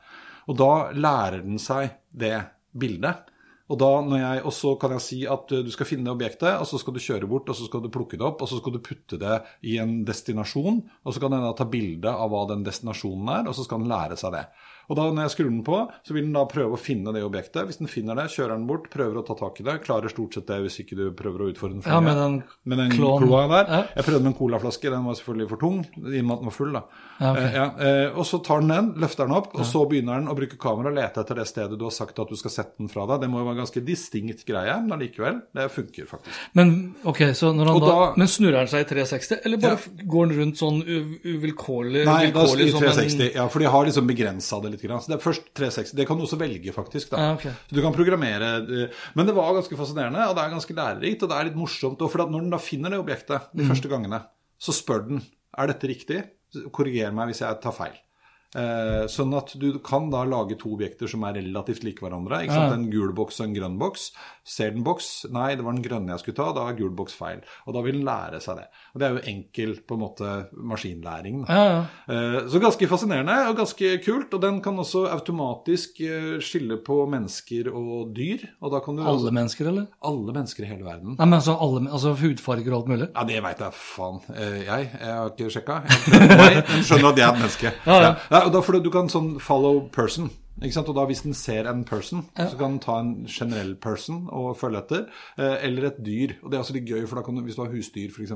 Og 0.47 0.55
da 0.59 0.71
lærer 0.95 1.43
den 1.43 1.59
seg 1.61 1.97
det 2.15 2.37
bildet. 2.71 3.27
Og, 3.69 3.77
da, 3.77 3.89
når 4.01 4.17
jeg, 4.17 4.41
og 4.49 4.53
så 4.55 4.71
kan 4.81 4.95
jeg 4.95 5.05
si 5.05 5.17
at 5.29 5.51
uh, 5.53 5.61
du 5.61 5.69
skal 5.73 5.85
finne 5.85 6.09
objektet, 6.09 6.55
og 6.57 6.65
så 6.65 6.79
skal 6.81 6.95
du 6.95 7.03
kjøre 7.03 7.29
bort, 7.29 7.51
og 7.51 7.57
så 7.57 7.67
skal 7.67 7.83
du 7.83 7.91
plukke 7.93 8.17
det 8.17 8.25
opp, 8.25 8.41
og 8.41 8.49
så 8.49 8.57
skal 8.57 8.73
du 8.73 8.81
putte 8.81 9.19
det 9.21 9.35
i 9.69 9.75
en 9.81 9.99
destinasjon. 10.07 10.79
Og 11.05 11.13
så 11.13 11.21
kan 11.21 11.35
den 11.35 11.45
da 11.45 11.51
ta 11.57 11.67
bilde 11.69 12.09
av 12.09 12.33
hva 12.33 12.47
den 12.49 12.65
destinasjonen 12.65 13.29
er, 13.35 13.49
og 13.49 13.57
så 13.57 13.67
skal 13.67 13.83
den 13.83 13.91
lære 13.91 14.17
seg 14.17 14.33
det. 14.33 14.47
Og 14.89 14.97
da 14.97 15.03
når 15.13 15.27
jeg 15.27 15.33
skrur 15.37 15.49
den 15.51 15.63
på, 15.63 15.79
så 16.05 16.13
vil 16.15 16.23
den 16.25 16.33
da 16.33 16.45
prøve 16.49 16.73
å 16.73 16.79
finne 16.81 17.13
det 17.13 17.21
objektet. 17.23 17.65
Hvis 17.69 17.77
den 17.77 17.87
finner 17.91 18.15
det, 18.17 18.27
kjører 18.33 18.55
den 18.57 18.65
bort, 18.69 18.89
prøver 18.89 19.19
å 19.21 19.25
ta 19.27 19.35
tak 19.37 19.59
i 19.61 19.65
det. 19.67 19.75
Klarer 19.85 20.09
stort 20.09 20.33
sett 20.33 20.47
det 20.49 20.57
hvis 20.63 20.79
ikke 20.83 20.97
du 20.97 21.05
prøver 21.17 21.45
å 21.45 21.49
utfordre 21.53 21.77
den 21.77 21.85
Ja, 21.85 21.99
med 22.01 22.17
den 22.17 22.43
Med 22.65 22.77
den 22.81 22.91
kloa 22.97 23.45
der. 23.51 23.69
Ja. 23.69 23.83
Jeg 23.95 24.05
prøvde 24.09 24.23
med 24.25 24.33
en 24.33 24.39
colaflaske, 24.39 24.89
den 24.89 25.05
var 25.05 25.13
selvfølgelig 25.19 25.49
for 25.49 25.61
tung, 25.61 25.79
i 25.95 26.19
og 26.19 26.25
med 26.25 26.33
at 26.33 26.41
den 26.41 26.49
var 26.49 26.55
full. 26.57 26.73
da. 26.73 26.83
Ja, 27.19 27.31
ok. 27.31 27.37
Eh, 27.39 27.53
ja, 27.59 27.65
eh, 27.85 28.17
og 28.17 28.25
så 28.25 28.41
tar 28.43 28.61
den 28.61 28.69
den, 28.73 28.89
løfter 29.01 29.27
den 29.27 29.35
opp, 29.35 29.53
og 29.55 29.65
så 29.65 29.83
begynner 29.89 30.19
den 30.19 30.29
å 30.31 30.35
bruke 30.37 30.57
kamera 30.57 30.89
og 30.89 30.95
lete 30.97 31.21
etter 31.21 31.35
det 31.35 31.47
stedet 31.47 31.77
du 31.77 31.85
har 31.85 31.91
sagt 31.93 32.17
at 32.19 32.29
du 32.29 32.35
skal 32.39 32.51
sette 32.51 32.77
den 32.79 32.89
fra 32.89 33.05
deg. 33.09 33.21
Det 33.21 33.29
må 33.29 33.39
jo 33.41 33.45
være 33.49 33.57
en 33.59 33.63
ganske 33.65 33.83
distinkt 33.85 34.45
greie, 34.45 34.75
men 34.81 34.95
allikevel, 34.97 35.41
det 35.53 35.69
funker 35.71 36.07
faktisk. 36.09 36.33
Men 36.57 36.95
okay, 37.05 37.33
så 37.37 37.53
når 37.53 37.65
han 37.73 37.79
da, 37.79 37.87
da- 37.87 38.13
Men 38.17 38.27
snurrer 38.27 38.59
den 38.63 38.67
seg 38.73 38.85
i 38.85 38.89
360, 38.89 39.41
eller 39.45 39.57
bare 39.57 39.77
går 40.05 40.27
den 40.29 40.37
rundt 40.39 40.57
sånn 40.57 40.81
uvilkårlig 41.23 42.05
Nei, 42.05 42.31
da 42.31 42.43
i 42.43 42.69
som 42.71 42.83
en- 42.83 43.31
ja, 43.35 43.47
for 43.47 43.59
de 43.59 43.65
har 43.65 43.85
liksom 43.85 44.07
begrensa 44.07 44.61
det 44.61 44.71
litt. 44.71 44.78
Grann. 44.87 45.01
Så 45.01 45.11
det 45.11 45.17
er 45.19 45.23
først 45.23 45.49
360. 45.57 45.91
Det 45.97 46.05
kan 46.07 46.17
du 46.17 46.23
også 46.23 46.37
velge, 46.39 46.71
faktisk. 46.75 47.11
Ja, 47.11 47.33
okay. 47.33 47.51
Så 47.69 47.75
du 47.75 47.81
kan 47.81 47.93
programmere. 47.95 48.51
Men 49.15 49.25
det 49.29 49.35
var 49.35 49.53
ganske 49.57 49.77
fascinerende, 49.79 50.27
og 50.29 50.35
det 50.35 50.43
er 50.45 50.53
ganske 50.55 50.73
lærerikt, 50.77 51.23
og 51.23 51.29
det 51.29 51.37
er 51.37 51.49
litt 51.49 51.59
morsomt. 51.59 52.01
Og 52.01 52.11
for 52.11 52.25
når 52.29 52.41
den 52.45 52.49
da 52.55 52.57
finner 52.57 52.89
det 52.95 52.99
objektet 52.99 53.49
de 53.53 53.63
Mm. 53.63 53.69
første 53.73 53.89
gangene, 53.91 54.21
så 54.59 54.71
spør 54.75 55.07
den 55.07 55.21
er 55.57 55.67
dette 55.67 55.87
riktig. 55.87 56.23
Korriger 56.71 57.11
meg 57.13 57.27
hvis 57.29 57.41
jeg 57.41 57.61
tar 57.61 57.71
feil. 57.71 57.97
Eh, 58.57 59.03
sånn 59.05 59.33
at 59.37 59.51
du 59.61 59.75
kan 59.85 60.07
da 60.09 60.23
lage 60.25 60.55
to 60.57 60.71
objekter 60.73 61.05
som 61.11 61.21
er 61.27 61.35
relativt 61.37 61.83
like 61.85 62.01
hverandre. 62.01 62.39
ikke 62.47 62.55
sant? 62.55 62.73
En 62.73 62.87
gul 62.89 63.11
boks 63.13 63.39
og 63.41 63.45
en 63.45 63.53
grønn 63.53 63.75
boks. 63.77 64.07
Ser 64.43 64.71
den 64.73 64.81
boks? 64.83 65.27
Nei, 65.29 65.51
det 65.55 65.61
var 65.65 65.75
den 65.77 65.83
grønne 65.85 66.15
jeg 66.15 66.23
skulle 66.23 66.39
ta. 66.39 66.47
Da 66.57 66.63
er 66.71 66.73
gul 66.79 66.89
boks 66.97 67.13
feil. 67.13 67.43
Og 67.67 67.75
da 67.75 67.83
vil 67.85 67.99
den 67.99 68.07
lære 68.07 68.39
seg 68.41 68.57
det. 68.57 68.65
Og 68.95 68.99
det 68.99 69.05
er 69.05 69.13
jo 69.13 69.21
enkel 69.35 69.75
på 69.85 69.93
en 69.93 70.01
måte 70.01 70.31
maskinlæring. 70.57 71.43
da. 71.45 71.53
Ja, 71.53 71.65
ja. 71.69 71.83
Eh, 72.09 72.47
Så 72.49 72.59
ganske 72.63 72.87
fascinerende 72.89 73.35
og 73.51 73.57
ganske 73.61 73.91
kult. 74.03 74.33
Og 74.33 74.41
den 74.41 74.61
kan 74.65 74.77
også 74.81 75.05
automatisk 75.13 76.01
eh, 76.01 76.39
skille 76.41 76.79
på 76.81 77.03
mennesker 77.09 77.69
og 77.69 78.15
dyr. 78.17 78.47
Og 78.63 78.73
da 78.73 78.79
kan 78.81 78.95
du 78.97 79.03
Alle 79.05 79.31
mennesker, 79.31 79.67
eller? 79.69 79.87
alle 80.01 80.33
mennesker 80.33 80.63
i 80.65 80.71
hele 80.73 80.83
verden. 80.89 81.13
Nei, 81.19 81.25
men 81.29 81.37
altså, 81.37 81.53
alle, 81.59 81.85
altså 81.91 82.15
hudfarger 82.17 82.73
og 82.73 82.79
alt 82.81 82.87
mulig? 82.95 83.09
Ja, 83.13 83.23
det 83.29 83.43
veit 83.45 83.59
jeg 83.59 83.73
faen. 83.77 84.19
Eh, 84.33 84.57
Jeg, 84.65 84.89
jeg 84.99 85.13
har 85.13 85.29
ikke 85.29 85.49
sjekka. 85.53 85.79
Jeg 86.09 86.83
skjønner 86.85 87.11
at 87.13 87.17
jeg 87.21 87.27
er 87.27 87.33
et 87.35 87.41
menneske. 87.43 87.73
Ja, 87.85 88.01
ja. 88.01 88.11
Ja, 88.31 88.38
og 88.45 88.53
da 88.53 88.61
får 88.65 88.79
du, 88.83 88.91
kan 88.93 89.09
sånn 89.11 89.35
follow 89.43 89.87
person. 89.93 90.29
Ikke 90.59 90.75
sant? 90.75 90.89
Og 90.91 90.95
da 90.97 91.05
Hvis 91.07 91.21
den 91.23 91.35
ser 91.37 91.69
en 91.71 91.85
person, 91.87 92.25
så 92.35 92.57
kan 92.59 92.75
den 92.75 92.81
ta 92.83 92.97
en 92.99 93.13
generell 93.31 93.77
person 93.79 94.25
og 94.27 94.57
følge 94.59 94.81
etter. 94.83 95.05
Eh, 95.39 95.55
eller 95.67 95.87
et 95.87 96.01
dyr. 96.03 96.33
Og 96.43 96.51
Det 96.51 96.57
er 96.57 96.63
også 96.63 96.75
litt 96.75 96.89
gøy, 96.89 97.05
for 97.07 97.19
da 97.19 97.23
kan 97.23 97.37
du, 97.37 97.43
hvis 97.45 97.55
du 97.55 97.63
har 97.63 97.71
husdyr 97.71 98.11
f.eks., 98.11 98.33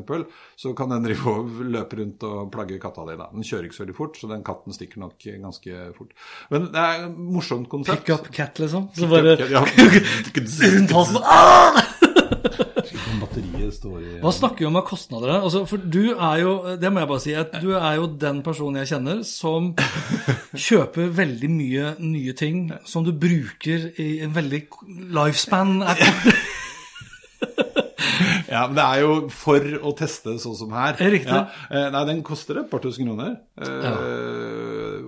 så 0.57 0.71
kan 0.77 0.93
den 0.93 1.03
drive 1.03 1.33
og 1.33 1.51
løpe 1.67 1.99
rundt 1.99 2.23
og 2.23 2.51
plagge 2.53 2.79
katta 2.79 3.03
di. 3.09 3.17
da. 3.19 3.27
Den 3.33 3.43
kjører 3.43 3.67
ikke 3.67 3.79
så 3.79 3.83
veldig 3.83 3.97
fort, 3.97 4.19
så 4.19 4.31
den 4.31 4.45
katten 4.47 4.75
stikker 4.75 5.03
nok 5.03 5.19
ganske 5.19 5.81
fort. 5.97 6.15
Men 6.53 6.69
det 6.71 6.85
er 6.85 7.07
et 7.09 7.17
morsomt 7.17 7.67
konsept. 7.69 8.05
Pick 8.05 8.15
up 8.15 8.31
cat, 8.31 8.63
liksom? 8.63 8.87
Så 8.95 9.09
bare 9.11 9.35
Ja. 9.51 9.65
Batteriet 13.21 13.75
står 13.75 13.99
i 14.01 14.11
Hva 14.23 14.31
snakker 14.33 14.63
vi 14.63 14.69
om 14.69 14.79
av 14.79 14.85
kostnader 14.87 15.33
her? 15.35 15.45
Altså, 15.45 15.63
for 15.69 15.77
du 15.81 16.13
er 16.13 16.41
jo, 16.41 16.53
det 16.81 16.91
må 16.91 17.03
jeg 17.03 17.11
bare 17.11 17.23
si, 17.23 17.35
at 17.37 17.53
du 17.63 17.73
er 17.77 17.99
jo 17.99 18.07
den 18.21 18.41
personen 18.45 18.81
jeg 18.81 18.91
kjenner 18.93 19.21
som 19.27 19.71
kjøper 20.67 21.13
veldig 21.21 21.51
mye 21.53 21.93
nye 22.01 22.35
ting 22.37 22.65
som 22.89 23.05
du 23.05 23.13
bruker 23.13 23.91
i 24.01 24.09
en 24.25 24.35
veldig 24.35 24.65
lifespan. 25.19 25.79
Ja, 28.53 28.67
men 28.67 28.75
det 28.77 28.83
er 28.85 28.99
jo 29.01 29.13
for 29.33 29.63
å 29.81 29.91
teste 29.97 30.35
sånn 30.41 30.55
som 30.57 30.73
her. 30.75 30.93
Er 31.01 31.09
riktig. 31.15 31.33
Ja. 31.33 31.47
Eh, 31.73 31.87
Nei, 31.93 32.03
den 32.05 32.19
koster 32.25 32.59
et 32.61 32.69
par 32.69 32.83
tusen 32.83 33.07
kroner. 33.07 33.31
Ja. 33.57 33.93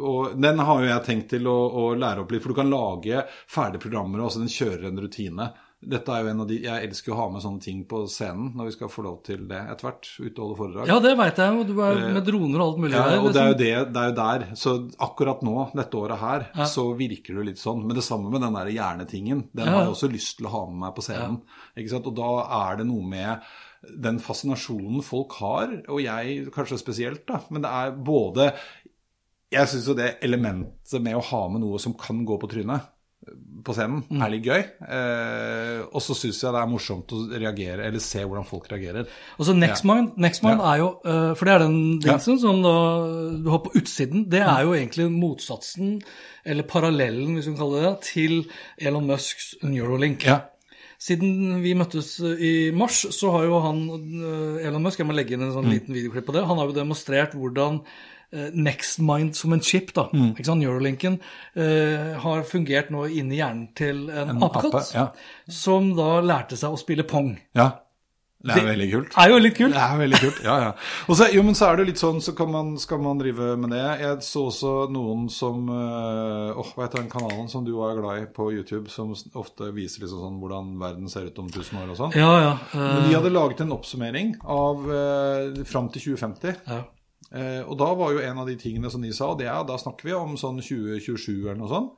Og 0.02 0.34
den 0.42 0.62
har 0.66 0.82
jo 0.82 0.90
jeg 0.90 1.06
tenkt 1.06 1.30
til 1.36 1.46
å, 1.52 1.54
å 1.54 1.84
lære 2.00 2.24
opp 2.24 2.34
litt, 2.34 2.42
for 2.42 2.56
du 2.56 2.58
kan 2.58 2.72
lage 2.72 3.22
ferdige 3.52 3.84
programmer, 3.86 4.24
og 4.26 4.34
den 4.40 4.50
kjører 4.50 4.90
en 4.90 5.04
rutine. 5.04 5.50
Dette 5.88 6.10
er 6.16 6.24
jo 6.24 6.30
en 6.32 6.40
av 6.42 6.48
de, 6.50 6.56
Jeg 6.64 6.88
elsker 6.88 7.14
å 7.14 7.18
ha 7.20 7.26
med 7.30 7.44
sånne 7.44 7.62
ting 7.62 7.84
på 7.86 8.00
scenen 8.10 8.52
når 8.58 8.66
vi 8.70 8.74
skal 8.76 8.90
få 8.90 9.04
lov 9.06 9.20
til 9.28 9.44
det 9.50 9.60
etter 9.72 9.86
hvert. 9.88 10.08
Ute 10.20 10.34
og 10.34 10.42
holde 10.46 10.58
foredrag. 10.62 10.88
Ja, 10.90 10.98
det 11.04 11.12
veit 11.20 11.42
jeg. 11.44 11.68
Du 11.70 11.74
er 11.86 12.00
med 12.16 12.26
droner 12.26 12.60
og 12.64 12.66
alt 12.66 12.80
mulig 12.82 12.94
Ja, 12.96 13.04
der. 13.10 13.20
og 13.22 13.34
det 13.36 13.42
er 13.44 13.52
jo 13.52 13.58
liksom. 13.58 13.60
det, 13.62 13.94
det 13.94 14.02
er 14.02 14.10
jo 14.10 14.16
der. 14.22 14.46
Så 14.64 14.74
akkurat 15.10 15.44
nå, 15.46 15.56
dette 15.78 16.00
året 16.02 16.20
her, 16.24 16.48
så 16.72 16.88
virker 16.98 17.38
det 17.40 17.46
litt 17.52 17.62
sånn. 17.62 17.84
Men 17.86 17.96
det 18.00 18.04
samme 18.08 18.32
med 18.34 18.42
den 18.42 18.58
der 18.58 18.72
hjernetingen. 18.74 19.46
Den 19.54 19.66
Ja. 19.68 19.72
har 19.78 19.86
jeg 19.86 19.94
også 19.96 20.12
lyst 20.12 20.38
til 20.40 20.48
å 20.48 20.56
ha 20.56 20.66
med 20.72 20.80
meg 20.88 20.96
på 20.98 21.06
scenen. 21.06 21.42
Ikke 21.78 21.90
sant? 21.94 22.08
Og 22.08 22.16
da 22.16 22.32
er 22.72 22.78
det 22.82 22.88
noe 22.88 23.06
med 23.06 23.40
den 24.02 24.18
fascinasjonen 24.18 25.04
folk 25.06 25.34
har, 25.38 25.70
og 25.88 26.02
jeg 26.02 26.48
kanskje 26.52 26.80
spesielt, 26.82 27.28
da. 27.28 27.42
Men 27.52 27.62
det 27.62 27.70
er 27.70 27.92
både 27.92 28.54
Jeg 29.54 29.68
syns 29.70 29.86
jo 29.88 29.94
det 29.94 30.18
elementet 30.26 31.00
med 31.06 31.16
å 31.16 31.22
ha 31.22 31.48
med 31.48 31.62
noe 31.62 31.78
som 31.80 31.94
kan 31.94 32.26
gå 32.26 32.36
på 32.42 32.50
trynet 32.50 32.82
på 33.66 33.74
scenen, 33.76 34.04
Mm. 34.10 34.22
er 34.22 34.30
litt 34.30 34.44
gøy. 34.46 34.64
Eh, 34.88 35.82
og 35.92 36.02
så 36.06 36.14
syns 36.16 36.40
jeg 36.44 36.54
det 36.54 36.62
er 36.62 36.70
morsomt 36.72 37.12
å 37.12 37.20
reagere, 37.34 37.84
eller 37.88 38.00
se 38.00 38.20
hvordan 38.24 38.46
folk 38.48 38.68
reagerer. 38.72 39.08
Og 39.40 39.46
så 39.48 39.56
Nextmind 39.58 40.16
Nextmind 40.18 40.60
Ja. 40.62 40.74
er 40.74 40.78
jo 40.84 40.90
øh, 41.06 41.36
For 41.36 41.46
det 41.46 41.54
er 41.56 41.60
den 41.66 42.00
Ja. 42.06 42.18
som 42.20 42.62
da 42.62 42.76
du 43.44 43.50
har 43.50 43.60
på 43.60 43.74
utsiden. 43.76 44.30
Det 44.30 44.42
er 44.42 44.62
jo 44.64 44.74
egentlig 44.74 45.10
motsatsen, 45.12 46.02
eller 46.46 46.64
parallellen, 46.64 47.36
hvis 47.36 47.48
vi 47.48 47.56
kan 47.56 47.58
kalle 47.66 47.82
det 47.82 47.90
det, 47.92 48.02
til 48.02 48.46
Elon 48.80 49.08
Musks 49.08 49.56
Neurolink. 49.64 50.24
Ja. 50.26 50.40
Siden 50.98 51.62
vi 51.62 51.74
møttes 51.76 52.20
øh, 52.24 52.40
i 52.40 52.72
mars, 52.72 53.06
så 53.12 53.30
har 53.32 53.44
jo 53.44 53.60
han, 53.60 53.90
øh, 54.24 54.66
Elon 54.66 54.82
Musk, 54.84 55.00
jeg 55.00 55.08
må 55.08 55.14
legge 55.14 55.34
inn 55.34 55.42
en 55.44 55.50
Mm. 55.52 55.56
sånn 55.58 55.70
liten 55.70 55.94
videoklipp 55.94 56.26
på 56.26 56.34
det, 56.34 56.46
han 56.48 56.58
har 56.58 56.66
jo 56.68 56.72
demonstrert 56.74 57.34
hvordan 57.34 57.82
eh, 57.82 58.15
Nextmind 58.54 59.36
som 59.36 59.54
en 59.54 59.62
chip, 59.62 59.94
da, 59.94 60.08
Mm. 60.14 60.34
ikke 60.36 60.46
sant, 60.46 60.62
Neuralinken, 60.62 61.20
uh, 61.58 62.20
har 62.20 62.44
fungert 62.44 62.90
nå 62.92 63.06
inni 63.10 63.38
hjernen 63.42 63.68
til 63.76 64.10
en, 64.10 64.30
En 64.36 64.44
apekatt, 64.44 64.74
ape, 64.76 64.94
ja. 64.94 65.08
som 65.50 65.94
da 65.96 66.22
lærte 66.22 66.56
seg 66.58 66.72
å 66.72 66.78
spille 66.80 67.04
pong. 67.08 67.38
ja. 67.56 67.72
Det 68.46 68.52
er 68.52 68.60
Det- 68.62 68.78
veldig 68.78 68.92
kult. 68.92 69.14
Er 69.18 69.30
jo 69.32 69.38
litt 69.40 69.56
kult. 69.58 69.74
Det 69.74 69.82
er 69.82 69.98
veldig 69.98 70.20
kult. 70.22 70.44
ja, 70.44 70.56
ja. 70.60 70.72
Og 71.10 71.16
så, 71.18 71.34
jo, 71.34 71.42
men 71.42 71.56
så 71.56 71.72
er 71.72 71.78
det 71.78 71.88
litt 71.88 71.98
sånn, 71.98 72.20
så 72.22 72.36
kan 72.38 72.52
man, 72.52 72.78
skal 72.78 73.00
man 73.02 73.18
drive 73.18 73.58
med 73.58 73.72
det. 73.72 74.00
Jeg 74.02 74.18
så 74.22 74.44
også 74.52 74.74
noen 74.94 75.24
som 75.32 75.66
øh, 75.68 76.54
åh, 76.56 76.70
Hva 76.76 76.84
heter 76.86 77.00
den 77.02 77.10
kanalen 77.10 77.50
som 77.50 77.66
du 77.66 77.72
er 77.82 77.96
glad 78.00 78.22
i 78.22 78.26
på 78.28 78.52
YouTube, 78.54 78.88
som 78.94 79.16
ofte 79.34 79.72
viser 79.74 80.02
liksom 80.06 80.22
sånn 80.22 80.38
hvordan 80.40 80.78
verden 80.78 81.10
ser 81.10 81.26
ut 81.26 81.40
om 81.40 81.48
1000 81.50 81.74
år 81.82 81.90
og 81.90 81.98
sånn. 81.98 82.14
Ja, 82.14 82.40
ja. 82.40 82.52
Øh... 82.76 82.94
Men 82.94 83.10
de 83.10 83.16
hadde 83.16 83.34
laget 83.34 83.62
en 83.62 83.72
oppsummering 83.72 84.36
av 84.46 84.86
øh, 84.94 85.66
fram 85.66 85.90
til 85.90 86.02
2050. 86.16 86.56
ja. 86.68 86.84
Eh, 87.34 87.62
og 87.66 87.78
da 87.80 87.88
var 87.98 88.14
jo 88.14 88.24
en 88.24 88.42
av 88.44 88.50
de 88.50 88.58
tingene 88.60 88.92
som 88.94 89.04
de 89.04 89.14
sa, 89.16 89.32
og 89.34 89.40
det 89.42 89.48
er, 89.50 89.64
da 89.68 89.78
snakker 89.82 90.10
vi 90.10 90.18
om 90.18 90.36
sånn 90.40 90.62
2027 90.62 91.32
eller 91.46 91.62
noe 91.62 91.72
sånt. 91.72 91.96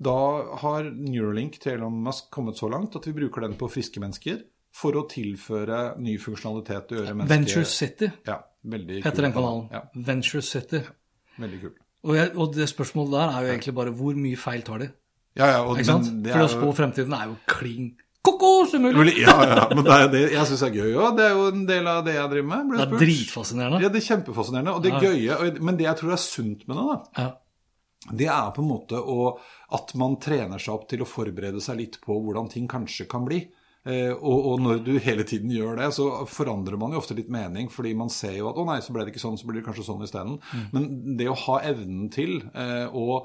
Da 0.00 0.16
har 0.62 0.86
Neuralink 0.88 1.58
til 1.60 1.74
Elon 1.74 1.98
Musk 2.06 2.30
kommet 2.32 2.56
så 2.56 2.70
langt 2.72 2.94
at 2.96 3.04
vi 3.04 3.12
bruker 3.16 3.44
den 3.44 3.58
på 3.60 3.68
friske 3.68 4.00
mennesker 4.00 4.40
for 4.72 4.96
å 4.96 5.02
tilføre 5.10 5.98
ny 6.00 6.14
funksjonalitet 6.22 6.94
og 6.94 7.00
gjøre 7.00 7.16
mennesker 7.18 7.34
Venture 7.34 7.66
City 7.68 8.08
Ja, 8.28 8.38
veldig 8.70 9.00
heter 9.02 9.18
kul 9.18 9.26
den 9.26 9.34
kanalen. 9.34 9.66
Ja, 9.74 9.82
Venture 10.08 10.42
City. 10.46 10.80
veldig 11.42 11.60
kul. 11.66 11.74
Og, 12.06 12.14
jeg, 12.16 12.30
og 12.32 12.54
det 12.56 12.68
spørsmålet 12.70 13.16
der 13.18 13.34
er 13.34 13.44
jo 13.44 13.52
egentlig 13.54 13.74
bare 13.76 13.92
hvor 13.98 14.16
mye 14.16 14.40
feil 14.40 14.64
tar 14.64 14.84
de? 14.84 14.88
Ja, 15.38 15.50
ja, 15.52 15.58
og, 15.62 15.78
For 15.84 16.44
å 16.46 16.50
spå 16.50 16.70
fremtiden 16.78 17.12
er 17.14 17.28
jo 17.28 17.36
klin 17.50 17.92
umulig. 18.24 18.96
Vel, 18.96 19.12
Ja, 19.22 19.36
ja, 19.46 19.68
men 19.74 19.84
det 19.84 19.92
er 19.96 20.08
det 20.12 20.22
jeg 20.32 20.46
syns 20.50 20.62
er 20.66 20.74
gøy 20.74 20.94
òg. 20.96 21.16
Det 21.16 21.24
er 21.26 21.34
jo 21.36 21.46
en 21.50 21.66
del 21.68 21.86
av 21.88 22.04
det 22.04 22.14
jeg 22.14 22.30
driver 22.30 22.48
med. 22.48 22.72
Det 22.74 22.80
er 22.80 22.86
spurt. 22.90 23.00
dritfascinerende. 23.04 23.80
Ja, 23.82 23.88
det 23.88 24.02
er 24.02 24.08
kjempefascinerende. 24.16 24.74
Og 24.74 24.82
det 24.82 24.92
Ja. 24.92 25.00
gøye, 25.00 25.60
men 25.60 25.76
det 25.76 25.84
jeg 25.86 25.96
tror 25.96 26.12
er 26.12 26.16
sunt 26.16 26.68
med 26.68 26.76
det, 26.76 26.84
da, 26.86 27.22
Ja. 27.22 27.30
det 28.12 28.26
er 28.28 28.50
på 28.52 28.58
en 28.62 28.68
måte 28.68 28.96
å, 29.00 29.38
at 29.72 29.94
man 29.94 30.16
trener 30.16 30.58
seg 30.58 30.74
opp 30.74 30.88
til 30.88 31.00
å 31.00 31.06
forberede 31.08 31.60
seg 31.60 31.76
litt 31.78 32.00
på 32.00 32.20
hvordan 32.22 32.50
ting 32.50 32.68
kanskje 32.68 33.08
kan 33.08 33.24
bli. 33.24 33.48
Eh, 33.86 34.12
og, 34.12 34.44
og 34.44 34.60
når 34.60 34.84
du 34.84 34.98
hele 34.98 35.24
tiden 35.24 35.48
gjør 35.50 35.76
det, 35.78 35.94
så 35.94 36.26
forandrer 36.28 36.76
man 36.78 36.92
jo 36.92 36.98
ofte 36.98 37.16
litt 37.16 37.30
mening. 37.30 37.70
Fordi 37.70 37.94
man 37.96 38.10
ser 38.10 38.36
jo 38.36 38.50
at 38.50 38.56
å 38.56 38.66
nei, 38.66 38.78
så 38.80 38.92
ble 38.92 39.06
det 39.06 39.14
ikke 39.14 39.24
sånn, 39.24 39.38
så 39.40 39.46
blir 39.46 39.62
det 39.62 39.64
kanskje 39.64 39.86
sånn 39.88 40.02
isteden. 40.04 40.38
Men 40.72 41.16
det 41.16 41.26
å 41.30 41.34
ha 41.46 41.60
evnen 41.60 42.10
til 42.12 42.42
eh, 42.54 42.88
å 42.92 43.24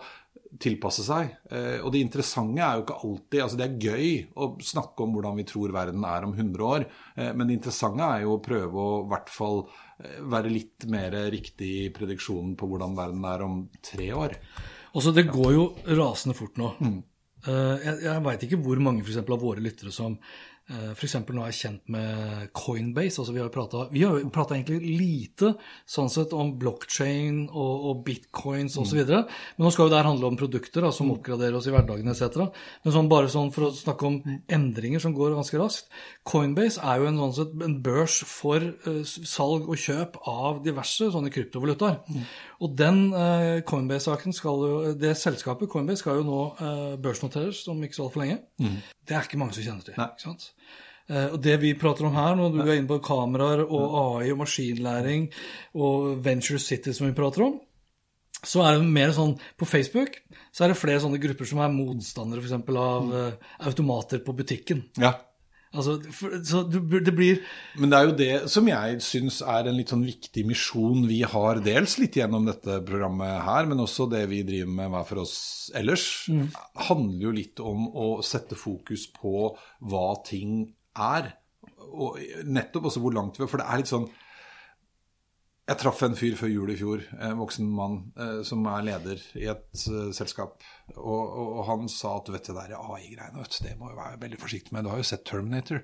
tilpasse 0.62 1.04
seg 1.06 1.32
eh, 1.52 1.80
Og 1.84 1.92
det 1.94 2.02
interessante 2.04 2.64
er 2.64 2.78
jo 2.78 2.86
ikke 2.86 3.00
alltid 3.08 3.44
altså 3.44 3.60
Det 3.60 3.66
er 3.66 3.88
gøy 3.88 4.12
å 4.42 4.50
snakke 4.64 5.06
om 5.06 5.16
hvordan 5.16 5.40
vi 5.40 5.48
tror 5.50 5.74
verden 5.76 6.06
er 6.08 6.28
om 6.28 6.36
100 6.36 6.68
år, 6.68 6.86
eh, 7.16 7.32
men 7.34 7.50
det 7.50 7.58
interessante 7.58 8.08
er 8.08 8.24
jo 8.26 8.36
å 8.36 8.44
prøve 8.44 8.86
å 8.86 9.02
i 9.04 9.10
hvert 9.12 9.34
fall 9.34 9.62
eh, 9.66 10.22
være 10.36 10.54
litt 10.54 10.88
mer 10.92 11.18
riktig 11.34 11.72
i 11.86 11.92
prediksjonen 11.96 12.56
på 12.60 12.70
hvordan 12.72 12.98
verden 12.98 13.28
er 13.30 13.46
om 13.46 13.60
tre 13.84 14.10
år. 14.16 14.38
Også, 14.96 15.12
Det 15.16 15.28
går 15.28 15.52
jo 15.56 15.68
rasende 15.98 16.38
fort 16.38 16.58
nå. 16.62 16.72
Mm. 16.80 17.00
Jeg 17.46 17.98
jeg 18.02 18.22
veit 18.26 18.44
ikke 18.48 18.58
hvor 18.64 18.80
mange 18.82 19.04
for 19.04 19.12
eksempel, 19.12 19.36
av 19.36 19.44
våre 19.44 19.62
lyttere 19.62 19.92
som 19.94 20.16
f.eks. 20.66 21.14
nå 21.30 21.44
er 21.44 21.52
jeg 21.52 21.58
kjent 21.60 21.92
med 21.94 22.48
Coinbase. 22.58 23.22
altså 23.22 23.34
Vi 23.36 23.40
har 24.02 24.18
jo 24.18 24.32
prata 24.34 24.56
egentlig 24.56 24.98
lite 24.98 25.52
sånn 25.86 26.10
sett 26.10 26.34
om 26.34 26.56
blockchain 26.58 27.44
og, 27.52 27.86
og 27.92 28.00
bitcoins 28.08 28.78
osv. 28.82 29.04
Mm. 29.06 29.28
Men 29.58 29.68
nå 29.68 29.72
skal 29.74 29.86
jo 29.86 29.94
det 29.94 30.00
her 30.00 30.10
handle 30.10 30.32
om 30.32 30.40
produkter 30.40 30.88
da, 30.88 30.90
som 30.96 31.12
oppgraderer 31.14 31.60
oss 31.60 31.70
i 31.70 31.76
hverdagen 31.76 32.10
etc. 32.10 32.48
Men 32.82 32.96
sånn, 32.98 33.12
bare 33.12 33.30
sånn 33.30 33.54
for 33.54 33.68
å 33.68 33.76
snakke 33.78 34.10
om 34.10 34.18
endringer 34.58 35.04
som 35.04 35.14
går 35.14 35.38
ganske 35.38 35.62
raskt. 35.62 35.94
Coinbase 36.26 36.82
er 36.82 37.04
jo 37.04 37.12
en, 37.12 37.22
sånn 37.22 37.38
sett, 37.38 37.54
en 37.68 37.78
børs 37.86 38.18
for 38.26 38.66
uh, 38.88 39.02
salg 39.06 39.70
og 39.70 39.78
kjøp 39.86 40.18
av 40.32 40.64
diverse 40.66 41.12
sånne 41.14 41.34
kryptovalutaer. 41.34 42.02
Og 42.64 42.72
den 42.80 43.10
eh, 43.12 43.62
Coinbase-saken 43.68 44.36
skal 44.36 44.64
jo 44.64 44.94
Det 45.00 45.12
selskapet 45.20 45.70
Coinbase 45.72 46.04
skal 46.04 46.22
jo 46.22 46.26
nå 46.28 46.42
eh, 46.56 46.96
børsnoteres 47.02 47.66
om 47.72 47.84
ikke 47.84 47.98
så 47.98 48.08
altfor 48.08 48.24
lenge. 48.24 48.42
Det 49.06 49.16
er 49.16 49.28
ikke 49.28 49.40
mange 49.42 49.58
som 49.58 49.66
kjenner 49.66 49.88
til. 49.88 49.98
Nei. 50.00 50.10
ikke 50.14 50.28
sant? 50.30 50.50
Eh, 51.10 51.28
og 51.30 51.38
det 51.44 51.60
vi 51.62 51.76
prater 51.78 52.08
om 52.08 52.16
her, 52.18 52.34
når 52.40 52.56
du 52.56 52.64
er 52.64 52.80
inne 52.80 52.90
på 52.90 53.02
kameraer 53.06 53.66
og 53.66 53.98
AI 54.00 54.32
og 54.34 54.42
maskinlæring 54.42 55.28
og 55.78 56.26
Venture 56.26 56.62
City 56.62 56.96
som 56.96 57.10
vi 57.10 57.18
prater 57.18 57.46
om, 57.46 57.60
så 58.46 58.64
er 58.66 58.76
det 58.78 58.88
mer 58.94 59.14
sånn 59.16 59.32
På 59.58 59.66
Facebook 59.66 60.20
så 60.54 60.66
er 60.66 60.72
det 60.72 60.78
flere 60.78 61.02
sånne 61.02 61.18
grupper 61.22 61.48
som 61.50 61.62
er 61.64 61.72
motstandere 61.74 62.44
f.eks. 62.44 62.58
av 62.80 63.14
eh, 63.20 63.54
automater 63.68 64.22
på 64.26 64.36
butikken. 64.38 64.86
Ja, 65.02 65.14
Altså, 65.76 65.98
for, 66.16 66.36
så 66.48 66.64
du, 66.68 66.80
det 67.04 67.14
blir 67.16 67.42
Men 67.80 67.92
det 67.92 67.98
er 67.98 68.08
jo 68.08 68.16
det 68.20 68.32
som 68.52 68.68
jeg 68.70 69.00
syns 69.04 69.42
er 69.44 69.70
en 69.70 69.78
litt 69.78 69.92
sånn 69.94 70.06
viktig 70.08 70.46
misjon 70.48 71.06
vi 71.10 71.22
har, 71.28 71.62
dels 71.66 71.98
litt 72.02 72.18
gjennom 72.20 72.48
dette 72.48 72.80
programmet 72.88 73.44
her, 73.46 73.70
men 73.70 73.84
også 73.84 74.10
det 74.12 74.26
vi 74.32 74.44
driver 74.48 74.74
med 74.80 74.94
hver 74.94 75.08
for 75.10 75.24
oss 75.26 75.38
ellers, 75.76 76.06
handler 76.90 77.28
jo 77.28 77.34
litt 77.36 77.64
om 77.64 77.90
å 77.92 78.10
sette 78.26 78.58
fokus 78.60 79.08
på 79.16 79.50
hva 79.92 80.08
ting 80.28 80.64
er. 80.96 81.34
Og 81.96 82.20
nettopp 82.48 82.90
også 82.90 83.02
hvor 83.04 83.14
langt 83.16 83.38
vi 83.40 83.48
For 83.48 83.62
det 83.62 83.68
er 83.70 83.80
litt 83.80 83.92
sånn 83.92 84.08
Jeg 85.66 85.82
traff 85.82 86.04
en 86.06 86.14
fyr 86.14 86.36
før 86.38 86.52
jul 86.52 86.70
i 86.70 86.78
fjor, 86.78 87.02
en 87.26 87.40
voksen 87.40 87.70
mann 87.74 87.96
eh, 88.22 88.42
som 88.46 88.68
er 88.70 88.84
leder 88.86 89.22
i 89.34 89.48
et 89.50 89.86
eh, 89.90 90.12
selskap. 90.14 90.60
Og, 90.94 91.24
og, 91.24 91.48
og 91.48 91.64
han 91.72 91.88
sa 91.90 92.20
at 92.20 92.30
vet 92.30 92.46
du, 92.46 92.54
det 92.54 92.68
der 92.68 92.76
AI-greiene, 92.78 93.42
vet 93.42 93.58
det 93.66 93.74
må 93.80 93.90
jo 93.90 93.98
være 93.98 94.20
veldig 94.22 94.42
forsiktig 94.44 94.76
med. 94.76 94.86
Du 94.86 94.92
har 94.94 95.02
jo 95.02 95.08
sett 95.10 95.26
Terminator. 95.26 95.82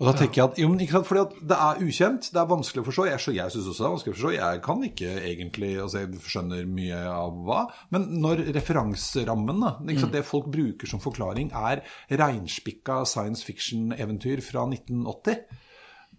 Og 0.00 0.08
da 0.08 0.14
tenker 0.16 0.40
jeg 0.40 0.48
at, 0.48 0.58
jo, 0.58 0.68
men 0.72 0.80
ikke 0.80 0.96
sant, 0.96 1.06
fordi 1.10 1.22
at 1.22 1.32
det 1.52 1.56
er 1.60 1.80
ukjent, 1.84 2.30
det 2.32 2.40
er 2.40 2.50
vanskelig 2.50 2.82
å 2.82 2.86
forstå. 2.88 3.06
Jeg, 3.10 3.22
jeg 3.36 3.52
syns 3.54 3.66
også 3.68 3.82
det 3.82 3.86
er 3.86 3.94
vanskelig 3.94 4.12
å 4.12 4.16
forstå. 4.16 4.30
Jeg 4.38 4.60
kan 4.64 4.84
ikke 4.88 5.10
egentlig 5.20 5.72
altså 5.84 6.02
Jeg 6.02 6.22
skjønner 6.32 6.70
mye 6.80 7.00
av 7.12 7.40
hva. 7.46 7.62
Men 7.92 8.06
når 8.24 8.46
referanserammen, 8.56 9.60
da, 9.60 9.74
ikke 9.84 10.06
sant, 10.06 10.16
det 10.16 10.26
folk 10.26 10.48
bruker 10.50 10.90
som 10.90 11.04
forklaring, 11.04 11.52
er 11.52 11.84
reinspikka 12.10 13.02
science 13.06 13.44
fiction-eventyr 13.46 14.42
fra 14.42 14.64
1980 14.72 15.68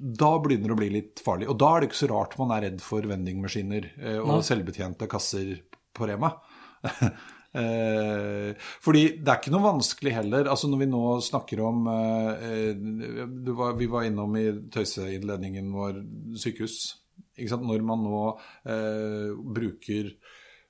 da 0.01 0.31
begynner 0.41 0.71
det 0.71 0.75
å 0.75 0.79
bli 0.79 0.89
litt 0.95 1.21
farlig. 1.23 1.49
Og 1.51 1.59
da 1.61 1.73
er 1.73 1.83
det 1.83 1.91
ikke 1.91 2.01
så 2.01 2.09
rart 2.11 2.37
man 2.41 2.53
er 2.55 2.65
redd 2.67 2.81
for 2.83 3.05
vendingmaskiner 3.09 3.91
eh, 4.01 4.17
og 4.21 4.41
selvbetjente 4.47 5.09
kasser 5.11 5.53
på 5.95 6.09
Rema. 6.09 6.33
Eh, 7.51 8.53
fordi 8.79 9.01
det 9.19 9.27
er 9.27 9.39
ikke 9.41 9.51
noe 9.51 9.65
vanskelig 9.65 10.13
heller. 10.15 10.47
altså 10.47 10.69
Når 10.71 10.79
vi 10.79 10.85
nå 10.87 11.01
snakker 11.19 11.59
om 11.67 11.81
eh, 11.91 12.69
du 13.27 13.51
var, 13.57 13.73
Vi 13.75 13.89
var 13.91 14.05
innom 14.07 14.37
i 14.39 14.45
tøyseinnledningen 14.71 15.67
vår 15.75 15.99
sykehus. 16.39 16.77
Når 17.51 17.83
man 17.83 18.05
nå 18.07 18.21
eh, 18.71 19.35
bruker 19.35 20.13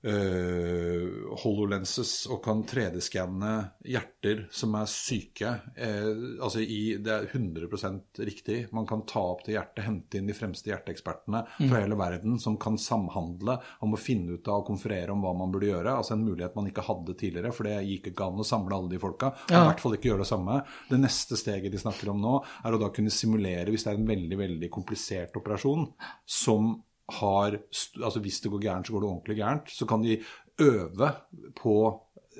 eh, 0.03 1.05
HoloLenses 1.43 2.25
og 2.31 2.41
kan 2.45 2.63
3D-skanne 2.67 3.51
hjerter 3.87 4.45
som 4.53 4.75
er 4.79 4.89
syke. 4.89 5.53
Uh, 5.77 6.41
altså 6.41 6.61
i, 6.63 6.97
Det 7.01 7.13
er 7.13 7.27
100% 7.29 8.21
riktig. 8.25 8.57
Man 8.75 8.87
kan 8.89 9.05
ta 9.09 9.23
opp 9.33 9.45
det 9.45 9.55
hjertet, 9.55 9.83
hente 9.85 10.19
inn 10.19 10.29
de 10.29 10.35
fremste 10.37 10.71
hjerteekspertene 10.71 11.43
fra 11.57 11.81
hele 11.83 11.97
verden 11.99 12.39
som 12.41 12.57
kan 12.61 12.79
samhandle 12.81 13.57
om 13.85 13.95
å 13.95 14.01
finne 14.01 14.37
ut 14.37 14.51
av 14.51 14.61
og 14.61 14.69
konferere 14.71 15.13
om 15.13 15.23
hva 15.23 15.33
man 15.37 15.53
burde 15.53 15.71
gjøre. 15.71 15.95
Altså 15.95 16.15
En 16.17 16.25
mulighet 16.25 16.57
man 16.57 16.69
ikke 16.69 16.85
hadde 16.85 17.17
tidligere, 17.17 17.53
for 17.55 17.69
det 17.69 17.79
gikk 17.87 18.11
ikke 18.11 18.29
an 18.29 18.41
å 18.41 18.47
samle 18.47 18.77
alle 18.77 18.93
de 18.93 19.01
folka. 19.01 19.33
Og 19.49 19.57
I 19.57 19.65
hvert 19.69 19.83
fall 19.83 19.97
ikke 19.97 20.11
gjøre 20.11 20.25
det 20.25 20.31
samme. 20.31 20.61
Det 20.89 21.01
neste 21.01 21.39
steget 21.39 21.73
de 21.73 21.81
snakker 21.81 22.13
om 22.13 22.21
nå, 22.21 22.37
er 22.65 22.75
å 22.75 22.81
da 22.81 22.91
kunne 22.93 23.13
simulere, 23.13 23.69
hvis 23.71 23.85
det 23.87 23.93
er 23.93 23.99
en 24.01 24.13
veldig, 24.13 24.39
veldig 24.45 24.71
komplisert 24.73 25.37
operasjon, 25.39 25.87
som 26.25 26.73
har 27.19 27.57
altså 27.57 28.21
Hvis 28.23 28.39
det 28.43 28.51
går 28.53 28.63
gærent, 28.63 28.87
så 28.87 28.93
går 28.95 29.03
det 29.03 29.09
ordentlig 29.09 29.37
gærent. 29.41 29.73
Så 29.73 29.87
kan 29.89 30.01
de 30.05 30.21
øve 30.61 31.11
på 31.57 31.75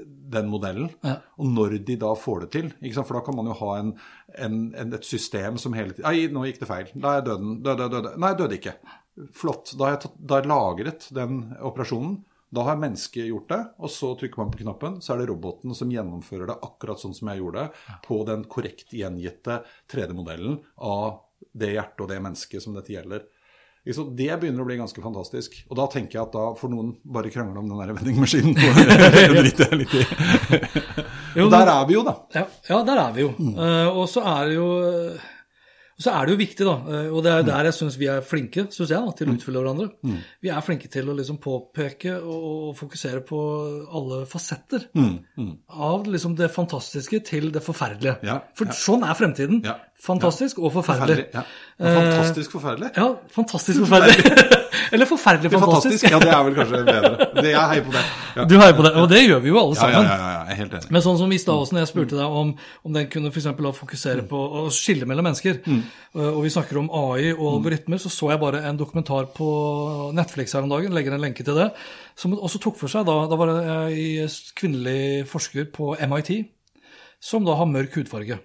den 0.05 0.49
modellen. 0.49 0.89
Og 1.37 1.45
når 1.51 1.77
de 1.85 1.97
da 1.99 2.13
får 2.17 2.45
det 2.45 2.49
til? 2.55 2.71
For 2.95 3.17
da 3.17 3.23
kan 3.25 3.37
man 3.37 3.49
jo 3.51 3.57
ha 3.59 3.77
en, 3.81 3.93
en, 4.39 4.57
en, 4.77 4.95
et 4.97 5.05
system 5.07 5.59
som 5.61 5.75
hele 5.77 5.95
tiden 5.95 6.07
Nei, 6.07 6.27
nå 6.31 6.45
gikk 6.47 6.61
det 6.63 6.69
feil. 6.69 6.91
Da 6.95 7.13
er 7.13 7.21
jeg 7.21 7.29
døden. 7.29 7.53
Døde, 7.65 7.87
døde. 7.91 8.13
Nei, 8.21 8.33
døde 8.39 8.57
ikke. 8.57 8.75
Flott. 9.35 9.73
Da 9.75 9.87
har 9.87 9.97
jeg, 9.97 10.03
tatt, 10.05 10.19
da 10.19 10.37
har 10.37 10.45
jeg 10.45 10.53
lagret 10.53 11.07
den 11.15 11.41
operasjonen. 11.59 12.21
Da 12.51 12.65
har 12.67 12.79
mennesket 12.79 13.29
gjort 13.29 13.47
det, 13.47 13.59
og 13.79 13.91
så 13.93 14.09
trykker 14.19 14.41
man 14.41 14.49
på 14.51 14.59
knappen, 14.59 14.97
så 14.99 15.13
er 15.13 15.21
det 15.21 15.29
roboten 15.29 15.71
som 15.75 15.91
gjennomfører 15.93 16.49
det 16.49 16.57
akkurat 16.67 16.99
sånn 16.99 17.13
som 17.15 17.29
jeg 17.31 17.39
gjorde 17.39 17.61
det, 17.63 17.83
på 18.03 18.17
den 18.27 18.43
korrekt 18.51 18.91
gjengitte 18.91 19.61
3D-modellen 19.93 20.57
av 20.75 21.21
det 21.55 21.69
hjertet 21.77 22.03
og 22.03 22.09
det 22.11 22.19
mennesket 22.25 22.65
som 22.65 22.75
dette 22.75 22.91
gjelder. 22.91 23.23
Det 23.81 24.29
begynner 24.37 24.61
å 24.61 24.67
bli 24.67 24.77
ganske 24.77 25.01
fantastisk. 25.01 25.55
Og 25.71 25.77
da 25.79 25.87
tenker 25.89 26.19
jeg 26.19 26.27
at 26.27 26.35
da 26.35 26.51
får 26.57 26.69
noen 26.69 26.91
bare 27.01 27.31
krangle 27.33 27.63
om 27.63 27.69
den 27.71 27.79
der 27.81 27.93
vendingmaskinen. 27.97 28.53
Og 31.41 31.47
Der 31.49 31.69
er 31.71 31.85
vi 31.87 31.95
jo, 31.95 32.03
da. 32.05 32.15
Ja, 32.35 32.45
ja 32.69 32.81
der 32.85 32.97
er 33.07 33.13
vi 33.15 33.21
jo. 33.23 33.31
Eh, 33.39 33.87
og 33.89 34.05
så 34.11 34.21
er 34.27 34.51
det 34.51 34.57
jo 34.59 34.67
så 36.01 36.13
er 36.15 36.25
det 36.25 36.33
jo 36.33 36.39
viktig, 36.39 36.65
da, 36.65 36.75
eh, 36.89 37.09
og 37.13 37.21
det 37.25 37.31
er 37.33 37.43
der 37.45 37.67
jeg 37.69 37.77
syns 37.77 37.97
vi 37.99 38.07
er 38.09 38.23
flinke 38.25 38.63
synes 38.73 38.89
jeg, 38.89 38.97
da, 39.05 39.13
til 39.17 39.29
å 39.29 39.35
utfylle 39.35 39.61
hverandre. 39.61 40.17
Vi 40.41 40.49
er 40.49 40.65
flinke 40.65 40.89
til 40.91 41.11
å 41.11 41.15
liksom 41.17 41.37
påpeke 41.43 42.15
og, 42.21 42.71
fokusere 42.79 43.21
på 43.27 43.39
alle 43.99 44.23
fasetter 44.29 44.87
av 44.91 46.07
liksom 46.09 46.35
det 46.39 46.49
fantastiske 46.53 47.21
til 47.27 47.51
det 47.53 47.61
forferdelige. 47.65 48.17
Ja, 48.25 48.39
For 48.57 48.71
ja. 48.71 48.77
sånn 48.77 49.05
er 49.05 49.17
fremtiden. 49.19 49.61
Ja, 49.67 49.77
Fantastisk 50.01 50.59
og 50.59 50.71
forferdelig. 50.73 51.27
Ja. 51.33 51.43
Fantastisk 51.77 52.55
forferdelig. 52.55 52.89
Ja, 52.97 53.11
fantastisk 53.35 53.83
forferdelig. 53.83 54.57
Eller 54.95 55.07
forferdelig 55.07 55.51
er 55.53 55.59
fantastisk. 55.61 56.03
fantastisk. 56.03 56.11
Ja, 56.11 56.19
det 56.19 56.31
er 56.33 56.47
vel 56.47 56.55
kanskje 56.57 56.79
bedre. 56.87 57.27
Det, 57.35 57.51
jeg 57.51 57.67
heier 57.71 57.85
på 57.85 57.93
det. 57.93 58.01
Ja. 58.35 58.45
Du 58.49 58.55
heier 58.59 58.75
på 58.75 58.85
det, 58.87 58.91
og 58.97 59.07
det 59.11 59.21
gjør 59.21 59.43
vi 59.43 59.51
jo 59.51 59.59
alle 59.61 59.77
Ja, 59.77 59.77
ja, 59.77 59.93
sammen. 59.93 60.09
ja, 60.09 60.17
ja, 60.17 60.31
jeg 60.31 60.55
er 60.55 60.59
helt 60.61 60.75
enig. 60.79 60.91
Men 60.95 61.05
sånn 61.05 61.19
som 61.21 61.31
i 61.35 61.39
stad 61.43 61.61
også, 61.63 61.77
når 61.77 61.83
jeg 61.83 61.91
spurte 61.91 62.17
deg 62.17 62.35
om, 62.41 62.51
om 62.89 62.97
den 62.97 63.07
kunne 63.13 63.31
for 63.35 63.63
da 63.67 63.73
fokusere 63.77 64.25
på 64.33 64.41
å 64.41 64.65
skille 64.73 65.07
mellom 65.09 65.29
mennesker, 65.29 65.61
mm. 65.63 65.81
og 66.25 66.41
vi 66.47 66.53
snakker 66.57 66.81
om 66.81 66.91
AI 66.97 67.31
og 67.31 67.47
algoritmer, 67.53 68.01
så 68.01 68.11
så 68.11 68.33
jeg 68.33 68.41
bare 68.41 68.65
en 68.67 68.81
dokumentar 68.81 69.29
på 69.37 69.49
Netflix 70.17 70.57
her 70.57 70.65
om 70.65 70.73
dagen, 70.73 70.97
legger 70.97 71.15
en 71.15 71.23
lenke 71.23 71.45
til 71.45 71.61
det, 71.61 71.71
som 72.17 72.33
også 72.35 72.59
tok 72.65 72.81
for 72.81 72.91
seg 72.91 73.05
da, 73.07 73.19
da 73.29 73.39
var 73.39 73.53
det 73.53 73.59
en 73.69 74.39
kvinnelig 74.57 75.27
forsker 75.29 75.69
på 75.77 75.93
MIT, 76.09 76.33
som 77.21 77.45
da 77.45 77.55
har 77.59 77.69
mørk 77.69 78.01
hudfarge. 78.01 78.41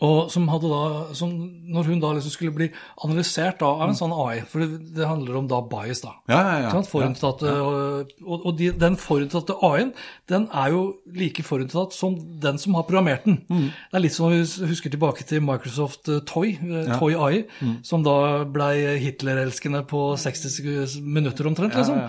Og 0.00 0.30
som 0.32 0.46
hadde 0.48 0.68
da, 0.70 1.14
som 1.14 1.28
når 1.70 1.84
hun 1.90 2.00
da 2.00 2.12
liksom 2.16 2.32
skulle 2.32 2.54
bli 2.56 2.68
analysert 3.04 3.58
da, 3.60 3.66
av 3.68 3.90
en 3.90 3.98
sånn 3.98 4.14
AI, 4.16 4.40
for 4.48 4.62
det, 4.64 4.94
det 4.96 5.06
handler 5.08 5.36
om 5.42 5.48
da 5.50 5.58
bias, 5.60 6.00
da. 6.00 6.14
Ja, 6.32 6.38
ja, 6.40 6.54
ja. 6.70 6.82
Forutinntatte, 6.88 7.50
Og, 7.60 8.14
og, 8.24 8.46
og 8.48 8.56
de, 8.56 8.70
den 8.80 8.96
forutinntatte 8.96 9.58
AI-en 9.66 9.92
den 10.30 10.46
er 10.56 10.70
jo 10.72 10.80
like 11.12 11.42
forutinntatt 11.44 11.92
som 11.92 12.16
den 12.40 12.56
som 12.62 12.74
har 12.78 12.86
programmert 12.88 13.26
den. 13.28 13.42
Mm. 13.50 13.66
Det 13.90 13.98
er 13.98 14.04
litt 14.06 14.14
som 14.16 14.30
vi 14.32 14.40
husker 14.70 14.90
tilbake 14.94 15.26
til 15.28 15.42
Microsoft 15.44 16.08
eh, 16.08 16.20
Toy, 16.24 16.54
eh, 16.56 16.94
Toy 16.98 17.14
AI, 17.18 17.44
Mm. 17.60 17.76
som 17.84 18.02
da 18.06 18.44
blei 18.48 18.96
Hitler-elskende 19.02 19.82
på 19.90 20.00
60 20.16 20.96
minutter 21.04 21.46
omtrent, 21.50 21.74
liksom. 21.76 22.00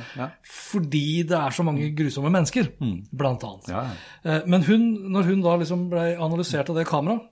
Fordi 0.48 1.24
det 1.28 1.38
er 1.38 1.52
så 1.56 1.64
mange 1.68 1.90
grusomme 1.98 2.32
mennesker, 2.32 2.72
blant 3.12 3.44
annet. 3.44 3.68
Mm. 3.68 3.76
Ja, 3.76 3.84
Eh, 4.24 4.42
Men 4.46 4.64
hun, 4.64 4.84
når 5.12 5.24
hun 5.26 5.42
da 5.42 5.56
liksom 5.58 5.90
blei 5.90 6.12
analysert 6.16 6.70
av 6.70 6.76
det 6.78 6.86
kameraet, 6.88 7.28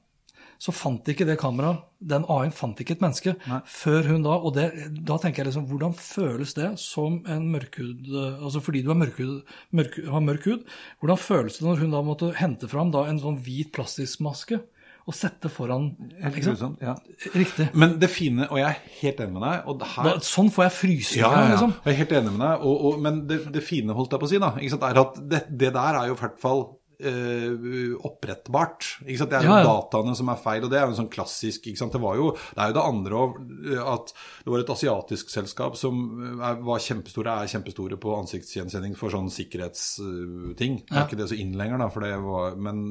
så 0.60 0.74
fant 0.76 1.08
ikke 1.08 1.28
det 1.28 1.38
kameraet, 1.40 1.86
den 2.00 2.26
AI-en 2.32 2.54
fant 2.56 2.80
ikke 2.80 2.98
et 2.98 3.04
menneske 3.04 3.34
før 3.68 4.08
hun 4.08 4.24
da 4.24 4.38
Og 4.40 4.54
det, 4.56 4.66
da 5.08 5.18
tenker 5.20 5.42
jeg 5.42 5.50
liksom, 5.50 5.66
hvordan 5.68 5.96
føles 5.96 6.54
det 6.56 6.70
som 6.80 7.18
en 7.28 7.48
mørkhud 7.52 8.08
Altså 8.40 8.62
fordi 8.64 8.84
du 8.84 8.94
mørkhud, 8.96 9.42
mørk, 9.76 9.98
har 10.08 10.24
mørk 10.24 10.48
hud, 10.48 10.66
hvordan 11.00 11.20
føles 11.20 11.60
det 11.60 11.68
når 11.68 11.84
hun 11.84 11.96
da 11.96 12.04
måtte 12.08 12.34
hente 12.40 12.72
fram 12.72 12.92
da 12.96 13.06
en 13.08 13.20
sånn 13.24 13.40
hvit 13.44 13.72
plastikmaske 13.76 14.62
og 15.10 15.16
sette 15.18 15.50
foran 15.50 15.90
Helt 16.22 16.38
grusomt, 16.44 16.82
ja. 16.84 16.94
Riktig. 17.34 17.70
Men 17.74 17.96
det 18.02 18.12
fine, 18.14 18.46
og 18.50 18.60
jeg 18.60 18.68
er 18.70 18.98
helt 19.00 19.24
enig 19.24 19.36
med 19.38 19.46
deg 19.48 19.88
her, 19.96 20.10
Da, 20.10 20.16
sånn 20.26 20.52
får 20.54 20.68
jeg 20.68 20.76
frysninger, 20.76 21.24
ja, 21.26 21.46
ja, 21.46 21.54
liksom. 21.56 21.74
Jeg 21.86 21.94
er 21.94 22.00
helt 22.04 22.14
enig 22.20 22.34
med 22.36 22.44
deg, 22.46 22.68
og, 22.68 22.84
og, 22.90 23.00
men 23.08 23.24
det, 23.30 23.40
det 23.56 23.64
fine 23.66 23.96
holdt 23.98 24.14
jeg 24.14 24.22
på 24.22 24.30
å 24.30 24.32
si, 24.34 24.42
da, 24.44 24.52
er 24.92 25.02
at 25.02 25.18
det, 25.32 25.42
det 25.50 25.72
der 25.74 26.02
er 26.04 26.12
jo 26.12 26.18
i 26.18 26.22
hvert 26.22 26.38
fall 26.44 26.64
opprettbart. 27.00 28.88
Ikke 29.06 29.18
sant? 29.22 29.32
Det 29.32 29.40
er 29.40 29.48
Ja, 29.48 29.60
ja. 29.62 29.68
dataene 29.68 30.16
som 30.18 30.30
er 30.30 30.40
feil, 30.42 30.64
og 30.66 30.72
det 30.72 30.80
er 30.80 30.86
jo 30.86 30.94
en 30.94 31.00
sånn 31.02 31.12
klassisk? 31.12 31.64
Det, 31.64 32.02
var 32.02 32.16
jo, 32.20 32.32
det 32.56 32.60
er 32.64 32.72
jo 32.72 32.78
det 32.78 32.84
andre 32.84 33.20
òg, 33.20 33.38
at 33.80 34.14
det 34.44 34.52
var 34.52 34.60
et 34.64 34.74
asiatisk 34.74 35.30
selskap 35.32 35.78
som 35.80 36.02
er, 36.42 36.60
var 36.66 36.80
kjempestore, 36.84 37.36
er 37.44 37.52
kjempestore 37.52 38.00
på 38.02 38.16
ansiktsgjenkjenning 38.20 38.98
for 39.00 39.14
sånn 39.14 39.30
sikkerhetsting. 39.32 40.82
Det 40.90 40.96
er 40.98 41.06
ikke 41.08 41.20
det 41.20 41.30
så 41.32 41.40
inn 41.40 41.56
lenger, 41.60 41.80
da, 41.82 41.90
for 41.94 42.06
det 42.06 42.16
var, 42.24 42.58
men 42.60 42.84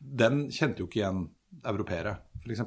den 0.00 0.46
kjente 0.50 0.80
jo 0.84 0.88
ikke 0.88 1.02
igjen 1.02 1.26
europeere, 1.64 2.18
f.eks. 2.44 2.64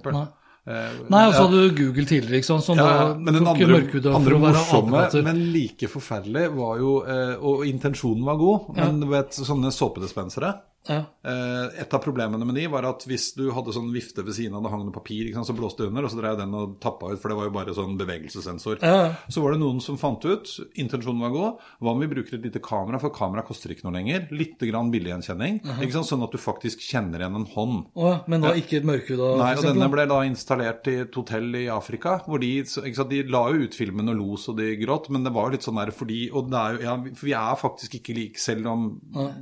Nei. 0.67 0.89
Nei, 1.09 1.21
og 1.29 1.33
så 1.33 1.45
hadde 1.47 1.61
du 1.63 1.77
Google 1.77 2.05
tidligere, 2.05 2.41
ikke 2.41 2.49
sant, 2.49 2.65
som 2.65 2.77
Ja, 2.77 3.13
da 3.15 3.31
tok 3.33 3.47
andre, 3.55 3.69
mørkhuda 3.73 4.11
for 4.13 4.35
å 4.35 4.41
være 4.43 4.59
morsomme, 4.59 5.03
men 5.25 5.39
like 5.53 5.89
forferdelig 5.89 6.43
var 6.53 6.81
jo 6.81 6.91
eh, 7.09 7.31
Og 7.39 7.63
intensjonen 7.69 8.27
var 8.27 8.37
god, 8.41 8.67
men 8.77 8.99
du 9.01 9.07
vet, 9.09 9.33
sånne 9.33 9.71
såpedispensere 9.73 10.51
Ja. 10.87 11.03
eh, 11.23 11.81
Et 11.81 11.93
av 11.93 12.01
problemene 12.01 12.45
med 12.47 12.55
de 12.55 12.63
var 12.71 12.85
at 12.87 13.03
hvis 13.05 13.33
du 13.35 13.51
hadde 13.51 13.73
sånn 13.75 13.91
vifte 13.93 14.23
ved 14.25 14.33
siden 14.33 14.55
av 14.55 14.63
det 14.63 14.71
hang 14.71 14.85
noe 14.87 14.95
papir, 14.95 15.27
sant, 15.33 15.45
så 15.45 15.53
blåste 15.53 15.83
det 15.83 15.89
under, 15.91 16.05
og 16.07 16.11
så 16.13 16.21
drev 16.21 16.37
den 16.39 16.53
og 16.55 16.77
tappa 16.81 17.11
ut, 17.11 17.19
for 17.19 17.29
det 17.29 17.37
var 17.37 17.49
jo 17.49 17.53
bare 17.57 17.75
sånn 17.75 17.97
bevegelsessensor. 17.99 18.79
Ja. 18.81 19.15
Så 19.29 19.43
var 19.43 19.53
det 19.53 19.59
noen 19.61 19.81
som 19.83 19.97
fant 20.01 20.23
ut, 20.25 20.47
intensjonen 20.79 21.19
var 21.21 21.33
god, 21.35 21.65
hva 21.83 21.91
om 21.93 21.99
vi 21.99 22.07
bruker 22.07 22.37
et 22.39 22.47
lite 22.47 22.61
kamera, 22.63 22.99
for 23.01 23.13
kamera 23.13 23.43
koster 23.45 23.73
ikke 23.75 23.85
noe 23.89 23.97
lenger, 23.99 24.29
litt 24.31 24.57
grann 24.59 24.89
billiggjenkjenning, 24.93 25.59
ikke 25.81 25.93
sant, 25.99 26.09
sånn 26.09 26.23
at 26.25 26.31
du 26.33 26.39
faktisk 26.41 26.81
kjenner 26.85 27.19
igjen 27.21 27.35
en 27.41 27.45
hånd. 27.53 27.83
Å, 27.99 28.15
men 28.31 28.41
da 28.47 28.55
ikke 28.57 28.79
et 28.79 28.87
mørkhuda, 28.87 29.29
Nei, 29.43 29.51
og 29.59 29.67
denne 29.67 29.91
ble 29.91 30.07
da 30.09 30.21
installert 30.27 30.87
i 30.89 30.97
et 31.03 31.13
hotell 31.19 31.51
i 31.59 31.67
Afrika, 31.69 32.19
hvor 32.25 32.39
de, 32.41 32.53
sant, 32.65 32.87
de 33.09 33.21
la 33.29 33.45
jo 33.53 33.67
ut 33.67 33.75
filmen 33.77 34.09
og 34.13 34.17
lo 34.19 34.37
så 34.39 34.55
de 34.57 34.71
gråt, 34.79 35.09
men 35.13 35.23
det 35.27 35.35
var 35.35 35.49
jo 35.49 35.57
litt 35.57 35.65
sånn 35.67 35.77
der 35.79 35.91
fordi 35.95 36.19
Og 36.33 36.49
det 36.49 36.57
er 36.59 36.75
jo, 36.75 36.81
ja, 36.85 36.95
for 37.17 37.25
vi 37.27 37.33
er 37.35 37.55
faktisk 37.59 37.95
ikke 37.99 38.15
like, 38.15 38.39
selv 38.41 38.67
om 38.71 38.83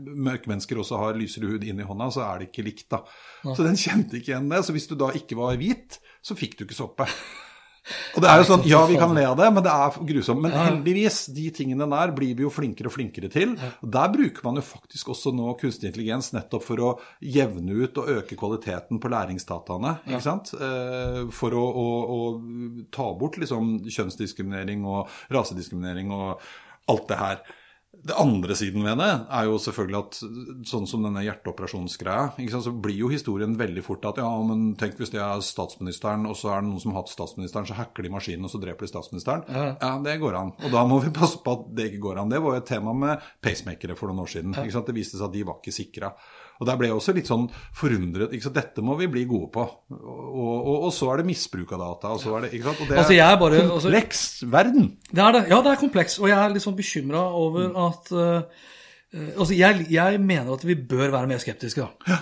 mørkmennesker 0.06 0.80
også 0.82 1.00
har 1.02 1.18
lysere 1.28 1.52
hud 1.52 1.68
inn 1.68 1.84
i 1.84 1.88
hånda, 1.88 2.10
så 2.16 2.24
er 2.32 2.40
det 2.42 2.50
ikke 2.50 2.66
likt, 2.72 2.88
da. 2.96 3.04
Så 3.52 3.62
den 3.68 3.78
kjente 3.78 4.18
ikke 4.18 4.34
igjen 4.34 4.50
det. 4.50 4.64
Så 4.66 4.74
hvis 4.74 4.88
du 4.90 4.96
da 4.98 5.12
ikke 5.14 5.38
var 5.38 5.60
hvit, 5.60 6.00
så 6.24 6.36
fikk 6.40 6.58
du 6.58 6.66
ikke 6.66 6.80
soppe. 6.80 7.06
Og 8.18 8.20
det 8.20 8.28
er 8.28 8.42
jo 8.42 8.46
sånn, 8.50 8.64
Ja, 8.68 8.82
vi 8.84 8.98
kan 9.00 9.14
le 9.16 9.22
av 9.30 9.38
det, 9.40 9.46
men 9.56 9.64
det 9.64 9.72
er 9.72 9.94
grusomt. 10.10 10.42
Men 10.44 10.52
heldigvis, 10.52 11.22
de 11.32 11.46
tingene 11.56 11.86
der 11.88 12.12
blir 12.16 12.34
vi 12.36 12.44
jo 12.44 12.50
flinkere 12.52 12.90
og 12.90 12.96
flinkere 12.98 13.30
til. 13.32 13.54
Og 13.56 13.92
Der 13.96 14.10
bruker 14.12 14.44
man 14.44 14.60
jo 14.60 14.64
faktisk 14.66 15.14
også 15.14 15.32
nå 15.32 15.54
kunstig 15.62 15.88
intelligens 15.94 16.34
nettopp 16.36 16.66
for 16.68 16.84
å 16.84 16.90
jevne 17.24 17.78
ut 17.86 18.02
og 18.02 18.12
øke 18.18 18.36
kvaliteten 18.40 19.00
på 19.00 19.12
læringsdataene. 19.14 19.94
ikke 20.10 20.20
sant? 20.26 20.52
Eh, 20.60 21.22
For 21.32 21.56
å, 21.56 21.64
å, 21.64 21.88
å 22.18 22.84
ta 22.92 23.08
bort 23.16 23.40
liksom 23.40 23.78
kjønnsdiskriminering 23.88 24.84
og 24.84 25.08
rasediskriminering 25.32 26.12
og 26.12 26.44
alt 26.92 27.08
det 27.08 27.22
her. 27.24 27.40
Det 28.08 28.16
andre 28.16 28.56
siden 28.56 28.86
ved 28.86 29.00
det 29.02 29.10
er 29.10 29.48
jo 29.50 29.58
selvfølgelig 29.62 29.98
at 30.00 30.20
sånn 30.70 30.86
som 30.90 31.04
denne 31.06 31.24
hjerteoperasjonsgreia, 31.26 32.48
så 32.64 32.72
blir 32.72 32.96
jo 33.02 33.10
historien 33.12 33.56
veldig 33.60 33.84
fort 33.86 34.06
at 34.10 34.22
ja, 34.22 34.30
men 34.48 34.70
tenk 34.80 35.00
hvis 35.02 35.12
det 35.14 35.22
er 35.24 35.44
statsministeren, 35.44 36.28
og 36.30 36.38
så 36.40 36.54
er 36.54 36.64
det 36.64 36.70
noen 36.70 36.84
som 36.84 36.94
har 36.94 37.04
hatt 37.04 37.12
statsministeren, 37.14 37.68
så 37.68 37.78
hacker 37.80 38.08
de 38.08 38.14
maskinen, 38.14 38.48
og 38.48 38.54
så 38.54 38.62
dreper 38.64 38.88
de 38.88 38.92
statsministeren. 38.94 39.44
Ja. 39.50 39.94
det 40.06 40.18
går 40.22 40.40
an. 40.40 40.54
Og 40.62 40.74
da 40.74 40.86
må 40.88 41.02
vi 41.04 41.14
passe 41.16 41.42
på 41.44 41.58
at 41.58 41.70
det 41.78 41.90
ikke 41.92 42.04
går 42.08 42.22
an. 42.24 42.32
Det 42.34 42.42
var 42.44 42.56
jo 42.56 42.64
et 42.64 42.70
tema 42.70 42.96
med 42.96 43.30
pacemakere 43.44 43.98
for 44.00 44.12
noen 44.12 44.24
år 44.26 44.34
siden. 44.38 44.56
ikke 44.56 44.78
sant, 44.78 44.88
Det 44.88 44.98
viste 44.98 45.20
seg 45.20 45.28
at 45.30 45.36
de 45.36 45.48
var 45.48 45.60
ikke 45.60 45.76
sikra. 45.76 46.14
Og 46.60 46.66
der 46.70 46.78
ble 46.80 46.88
jeg 46.90 46.96
også 46.98 47.14
litt 47.14 47.28
sånn 47.30 47.46
forundret. 47.78 48.32
ikke 48.34 48.48
sant, 48.48 48.56
Dette 48.58 48.82
må 48.86 48.96
vi 48.98 49.08
bli 49.12 49.26
gode 49.30 49.52
på. 49.54 49.66
Og, 49.94 50.56
og, 50.58 50.88
og 50.88 50.94
så 50.96 51.12
er 51.14 51.22
det 51.22 51.28
misbruk 51.30 51.72
av 51.78 51.84
data. 51.84 52.14
og 52.16 52.20
så 52.24 52.34
er 52.38 52.42
det, 52.48 52.54
ikke 52.58 52.70
sant, 52.72 52.82
og 52.82 52.88
det 52.90 52.98
Altså, 52.98 53.14
er 53.14 53.38
bare- 53.38 53.62
altså- 53.62 53.92
kompleks 53.92 54.24
verden. 54.58 54.90
Det 55.12 55.24
er 55.24 55.32
det. 55.38 55.44
Ja, 55.50 55.62
det 55.62 55.72
er 55.72 55.82
kompleks. 55.84 56.20
Og 56.20 56.28
jeg 56.30 56.38
er 56.38 56.50
litt 56.54 56.64
sånn 56.66 56.78
bekymra 56.80 57.22
over 57.34 57.70
at 57.88 58.12
eh, 58.12 58.42
eh, 59.14 59.32
Altså, 59.38 59.54
jeg, 59.58 59.88
jeg 59.90 60.20
mener 60.20 60.54
at 60.54 60.66
vi 60.66 60.76
bør 60.76 61.12
være 61.12 61.28
mer 61.28 61.38
skeptiske, 61.40 61.88
da. 62.08 62.20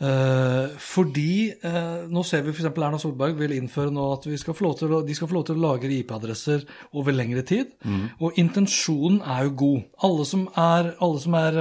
Eh, 0.00 0.68
fordi 0.80 1.50
eh, 1.62 2.06
nå 2.08 2.22
ser 2.24 2.40
vi 2.46 2.54
f.eks. 2.54 2.70
Erna 2.72 2.96
Solberg 2.98 3.34
vil 3.36 3.52
innføre 3.52 3.92
nå 3.92 4.06
at 4.14 4.24
vi 4.30 4.38
skal 4.40 4.54
å, 4.56 5.02
de 5.04 5.14
skal 5.16 5.28
få 5.28 5.34
lov 5.36 5.44
til 5.50 5.58
å 5.58 5.64
lagre 5.66 5.92
IP-adresser 5.92 6.64
over 6.96 7.12
lengre 7.12 7.42
tid. 7.44 7.74
Og 8.20 8.38
intensjonen 8.40 9.20
er 9.20 9.44
jo 9.50 9.56
god. 9.60 9.82
Alle 10.08 10.24
som 10.24 10.46
er, 10.56 10.94
alle 11.04 11.20
som 11.20 11.34
er 11.36 11.60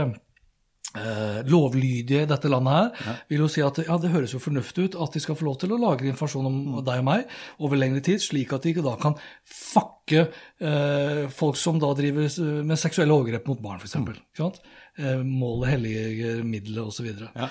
eh, 0.97 1.39
lovlydige 1.49 2.23
i 2.25 2.29
dette 2.29 2.51
landet 2.51 2.99
her, 3.03 3.21
vil 3.29 3.43
jo 3.43 3.49
si 3.51 3.63
at 3.65 3.81
ja, 3.85 3.97
det 4.01 4.13
høres 4.13 4.33
jo 4.35 4.41
fornuftig 4.41 4.89
ut 4.89 4.99
at 5.05 5.15
de 5.15 5.23
skal 5.23 5.37
få 5.39 5.47
lov 5.49 5.59
til 5.61 5.75
å 5.75 5.79
lagre 5.81 6.09
informasjon 6.11 6.49
om 6.49 6.59
deg 6.85 7.03
og 7.03 7.07
meg 7.09 7.39
over 7.59 7.81
lengre 7.81 8.03
tid, 8.05 8.23
slik 8.23 8.53
at 8.55 8.65
de 8.65 8.73
ikke 8.73 8.85
da 8.85 8.95
kan 9.01 9.17
fucke 9.45 10.25
eh, 10.25 11.25
folk 11.33 11.59
som 11.59 11.81
da 11.81 11.93
driver 11.97 12.29
med 12.65 12.79
seksuelle 12.79 13.15
overgrep 13.15 13.49
mot 13.51 13.61
barn, 13.63 13.81
f.eks. 13.83 13.99
Mm. 13.99 14.55
Eh, 14.99 15.21
målet 15.23 15.75
helliger 15.75 16.43
middelet 16.47 16.89
osv. 16.89 17.11
Ja. 17.35 17.49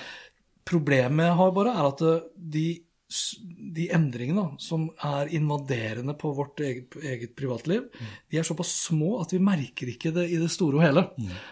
Problemet 0.69 1.33
har 1.39 1.55
bare, 1.55 1.73
er 1.73 1.89
at 1.89 2.05
eh, 2.05 2.27
de, 2.35 2.67
de 3.09 3.87
endringene 3.95 4.37
da, 4.37 4.51
som 4.61 4.83
er 5.05 5.31
invaderende 5.33 6.13
på 6.19 6.33
vårt 6.37 6.59
eget, 6.61 6.93
eget 7.01 7.35
privatliv, 7.37 7.87
de 8.29 8.37
er 8.37 8.43
såpass 8.45 8.69
små 8.85 9.19
at 9.23 9.33
vi 9.33 9.39
merker 9.41 9.87
ikke 9.89 10.11
det 10.13 10.29
i 10.29 10.37
det 10.41 10.51
store 10.53 10.77
og 10.77 10.83
hele. 10.85 11.03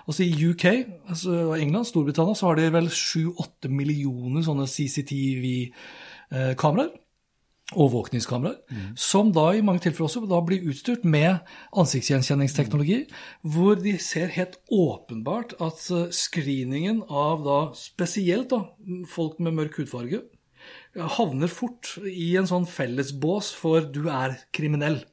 Altså 0.05 0.23
I 0.25 0.49
UK, 0.51 0.65
altså 1.09 1.55
England, 1.57 1.85
Storbritannia, 1.89 2.35
så 2.37 2.47
har 2.51 2.55
de 2.59 2.75
vel 2.77 2.87
7-8 2.93 3.73
millioner 3.73 4.41
sånne 4.45 4.67
CCTV-kameraer. 4.69 6.91
Overvåkningskameraer, 7.75 8.55
som 8.95 9.27
da 9.35 9.51
i 9.51 9.65
mange 9.65 9.81
tilfeller 9.83 10.07
også 10.07 10.21
da 10.31 10.37
blir 10.39 10.63
utstyrt 10.71 11.03
med 11.03 11.43
ansiktsgjenkjenningsteknologi, 11.75 13.11
hvor 13.43 13.75
de 13.75 13.99
ser 13.99 14.31
helt 14.37 14.55
åpenbart 14.71 15.51
at 15.59 15.83
eh, 15.91 16.07
screeningen 16.15 17.03
av 17.11 17.43
da 17.43 17.75
spesielt 17.75 18.55
da, 18.55 18.71
folk 19.11 19.43
med 19.43 19.51
mørk 19.57 19.81
hudfarge 19.81 20.21
havner 20.97 21.51
fort 21.51 21.95
i 22.09 22.31
en 22.39 22.49
sånn 22.49 22.65
fellesbås 22.69 23.53
for 23.57 23.85
du 23.85 24.07
er 24.09 24.39
kriminell. 24.55 25.03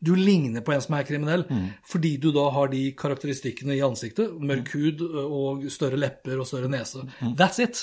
Du 0.00 0.14
ligner 0.16 0.62
på 0.64 0.72
en 0.72 0.80
som 0.80 0.94
er 0.96 1.04
kriminell, 1.04 1.42
fordi 1.84 2.14
du 2.16 2.30
da 2.32 2.46
har 2.54 2.70
de 2.72 2.78
karakteristikkene 2.96 3.74
i 3.76 3.82
ansiktet. 3.84 4.32
Mørk 4.40 4.70
hud 4.72 5.02
og 5.20 5.66
større 5.72 5.98
lepper 6.00 6.40
og 6.40 6.48
større 6.48 6.70
nese. 6.72 7.04
That's 7.36 7.60
it. 7.60 7.82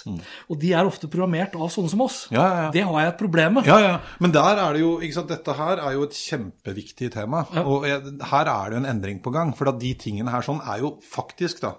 Og 0.50 0.58
de 0.58 0.74
er 0.74 0.90
ofte 0.90 1.06
programmert 1.12 1.54
av 1.54 1.70
sånne 1.70 1.94
som 1.94 2.02
oss. 2.08 2.18
Ja, 2.34 2.42
ja, 2.42 2.64
ja. 2.66 2.72
Det 2.74 2.86
har 2.90 2.98
jeg 3.04 3.14
et 3.14 3.22
problem 3.22 3.60
med. 3.60 3.70
Ja, 3.70 3.78
ja. 3.84 3.94
Men 4.24 4.34
der 4.34 4.64
er 4.64 4.74
det 4.74 4.82
jo, 4.82 4.96
sant, 5.14 5.30
dette 5.30 5.58
her 5.60 5.84
er 5.86 5.94
jo 6.00 6.08
et 6.10 6.18
kjempeviktig 6.18 7.12
tema. 7.14 7.46
Og 7.62 7.86
her 7.86 8.50
er 8.50 8.74
det 8.74 8.80
jo 8.80 8.82
en 8.82 8.92
endring 8.96 9.22
på 9.22 9.36
gang. 9.38 9.54
For 9.58 9.70
de 9.78 9.94
tingene 10.02 10.34
her 10.34 10.46
sånn 10.50 10.64
er 10.66 10.82
jo 10.82 10.96
faktisk 11.14 11.62
da 11.62 11.78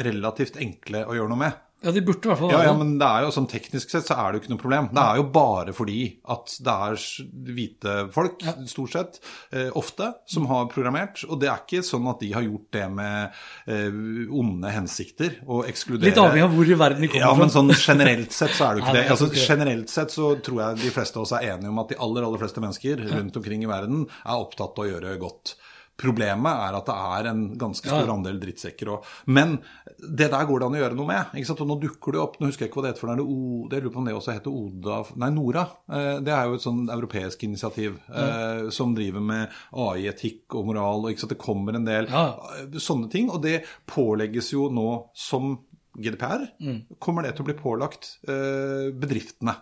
relativt 0.00 0.56
enkle 0.62 1.04
å 1.04 1.16
gjøre 1.18 1.34
noe 1.34 1.44
med. 1.44 1.66
Ja, 1.80 1.92
de 1.96 2.02
burde 2.04 2.26
i 2.26 2.28
hvert 2.28 2.40
fall 2.42 2.50
Ja, 2.52 2.60
ja, 2.66 2.72
men 2.76 2.92
det 3.00 3.06
er 3.08 3.24
jo 3.24 3.30
sånn 3.32 3.48
teknisk 3.48 3.92
sett 3.92 4.04
så 4.04 4.16
er 4.20 4.30
det 4.30 4.38
jo 4.38 4.42
ikke 4.42 4.52
noe 4.52 4.60
problem. 4.60 4.88
Det 4.92 5.00
er 5.00 5.20
jo 5.20 5.24
bare 5.32 5.74
fordi 5.76 6.00
at 6.34 6.52
det 6.66 6.74
er 6.86 7.04
hvite 7.56 7.94
folk, 8.12 8.44
stort 8.68 8.92
sett, 8.96 9.20
eh, 9.56 9.70
ofte, 9.80 10.10
som 10.28 10.48
har 10.50 10.68
programmert. 10.72 11.22
Og 11.30 11.40
det 11.40 11.48
er 11.48 11.62
ikke 11.64 11.80
sånn 11.86 12.08
at 12.12 12.20
de 12.20 12.32
har 12.34 12.44
gjort 12.44 12.68
det 12.76 12.84
med 12.98 13.40
eh, 13.72 14.00
onde 14.42 14.74
hensikter 14.74 15.40
og 15.46 15.64
ekskludere 15.70 16.10
Litt 16.10 16.20
avhengig 16.20 16.46
av 16.50 16.58
hvor 16.58 16.74
i 16.74 16.78
verden 16.84 17.06
de 17.06 17.12
kommer 17.14 17.26
fra. 17.26 17.32
Ja, 17.32 17.40
men 17.40 17.54
sånn 17.56 17.72
generelt 17.76 18.36
sett 18.36 18.54
så 18.58 18.68
er 18.68 18.76
det 18.76 18.82
jo 18.82 18.86
ikke 18.86 18.98
det. 19.00 19.06
Altså, 19.16 19.30
generelt 19.40 19.96
sett 19.96 20.12
så 20.14 20.34
tror 20.44 20.62
jeg 20.66 20.82
de 20.84 20.94
fleste 20.94 21.20
av 21.20 21.24
oss 21.24 21.34
er 21.38 21.48
enige 21.54 21.72
om 21.72 21.80
at 21.80 21.94
de 21.94 22.00
aller, 22.04 22.28
aller 22.28 22.44
fleste 22.44 22.64
mennesker 22.64 23.06
rundt 23.08 23.40
omkring 23.40 23.64
i 23.64 23.70
verden 23.70 24.04
er 24.20 24.36
opptatt 24.36 24.76
av 24.76 24.84
å 24.84 24.90
gjøre 24.92 25.16
godt. 25.22 25.56
Problemet 26.00 26.60
er 26.64 26.76
at 26.78 26.86
det 26.88 26.94
er 26.96 27.28
en 27.30 27.42
ganske 27.60 27.84
stor 27.86 28.06
Ja. 28.06 28.14
andel 28.14 28.38
drittsekker 28.40 28.88
Og, 28.94 29.04
Men 29.26 29.58
det 30.00 30.30
der 30.32 30.46
går 30.48 30.60
det 30.62 30.66
an 30.66 30.76
å 30.78 30.80
gjøre 30.80 30.96
noe 30.96 31.06
med. 31.10 31.26
ikke 31.36 31.46
sant? 31.50 31.60
Og 31.60 31.68
nå 31.68 31.76
dukker 31.82 32.12
det 32.16 32.20
opp 32.22 32.38
Nå 32.40 32.46
husker 32.48 32.64
jeg 32.64 32.70
ikke 32.72 32.80
hva 32.80 32.86
det 32.86 32.92
heter 32.94 33.00
for 33.04 33.14
det 33.14 33.24
O- 33.26 33.68
Jeg 33.70 33.82
lurer 33.84 33.92
på 33.92 33.98
om 33.98 34.04
det 34.08 34.14
også 34.16 34.32
heter 34.32 34.50
Oda 34.50 35.04
Nei, 35.16 35.30
Nora. 35.30 35.66
Eh, 35.92 36.20
Det 36.20 36.32
er 36.32 36.44
jo 36.48 36.54
et 36.54 36.64
sånn 36.64 36.88
europeisk 36.88 37.42
initiativ 37.44 37.98
eh, 38.08 38.70
som 38.70 38.94
driver 38.94 39.20
med 39.20 39.48
AI, 39.74 40.06
etikk 40.08 40.54
og 40.54 40.66
moral. 40.66 41.04
og 41.04 41.10
ikke 41.12 41.20
sant? 41.20 41.30
Det 41.36 41.38
kommer 41.38 41.74
en 41.76 41.84
del 41.84 42.06
Ja. 42.08 42.34
eh, 42.56 42.66
sånne 42.78 43.10
ting. 43.10 43.30
Og 43.30 43.42
det 43.42 43.64
pålegges 43.86 44.52
jo 44.52 44.68
nå 44.70 45.08
som 45.14 45.58
GDPR. 45.98 46.48
Kommer 47.00 47.22
det 47.24 47.34
til 47.36 47.44
å 47.44 47.48
bli 47.50 47.54
pålagt 47.58 48.16
eh, 48.28 48.90
bedriftene. 48.94 49.56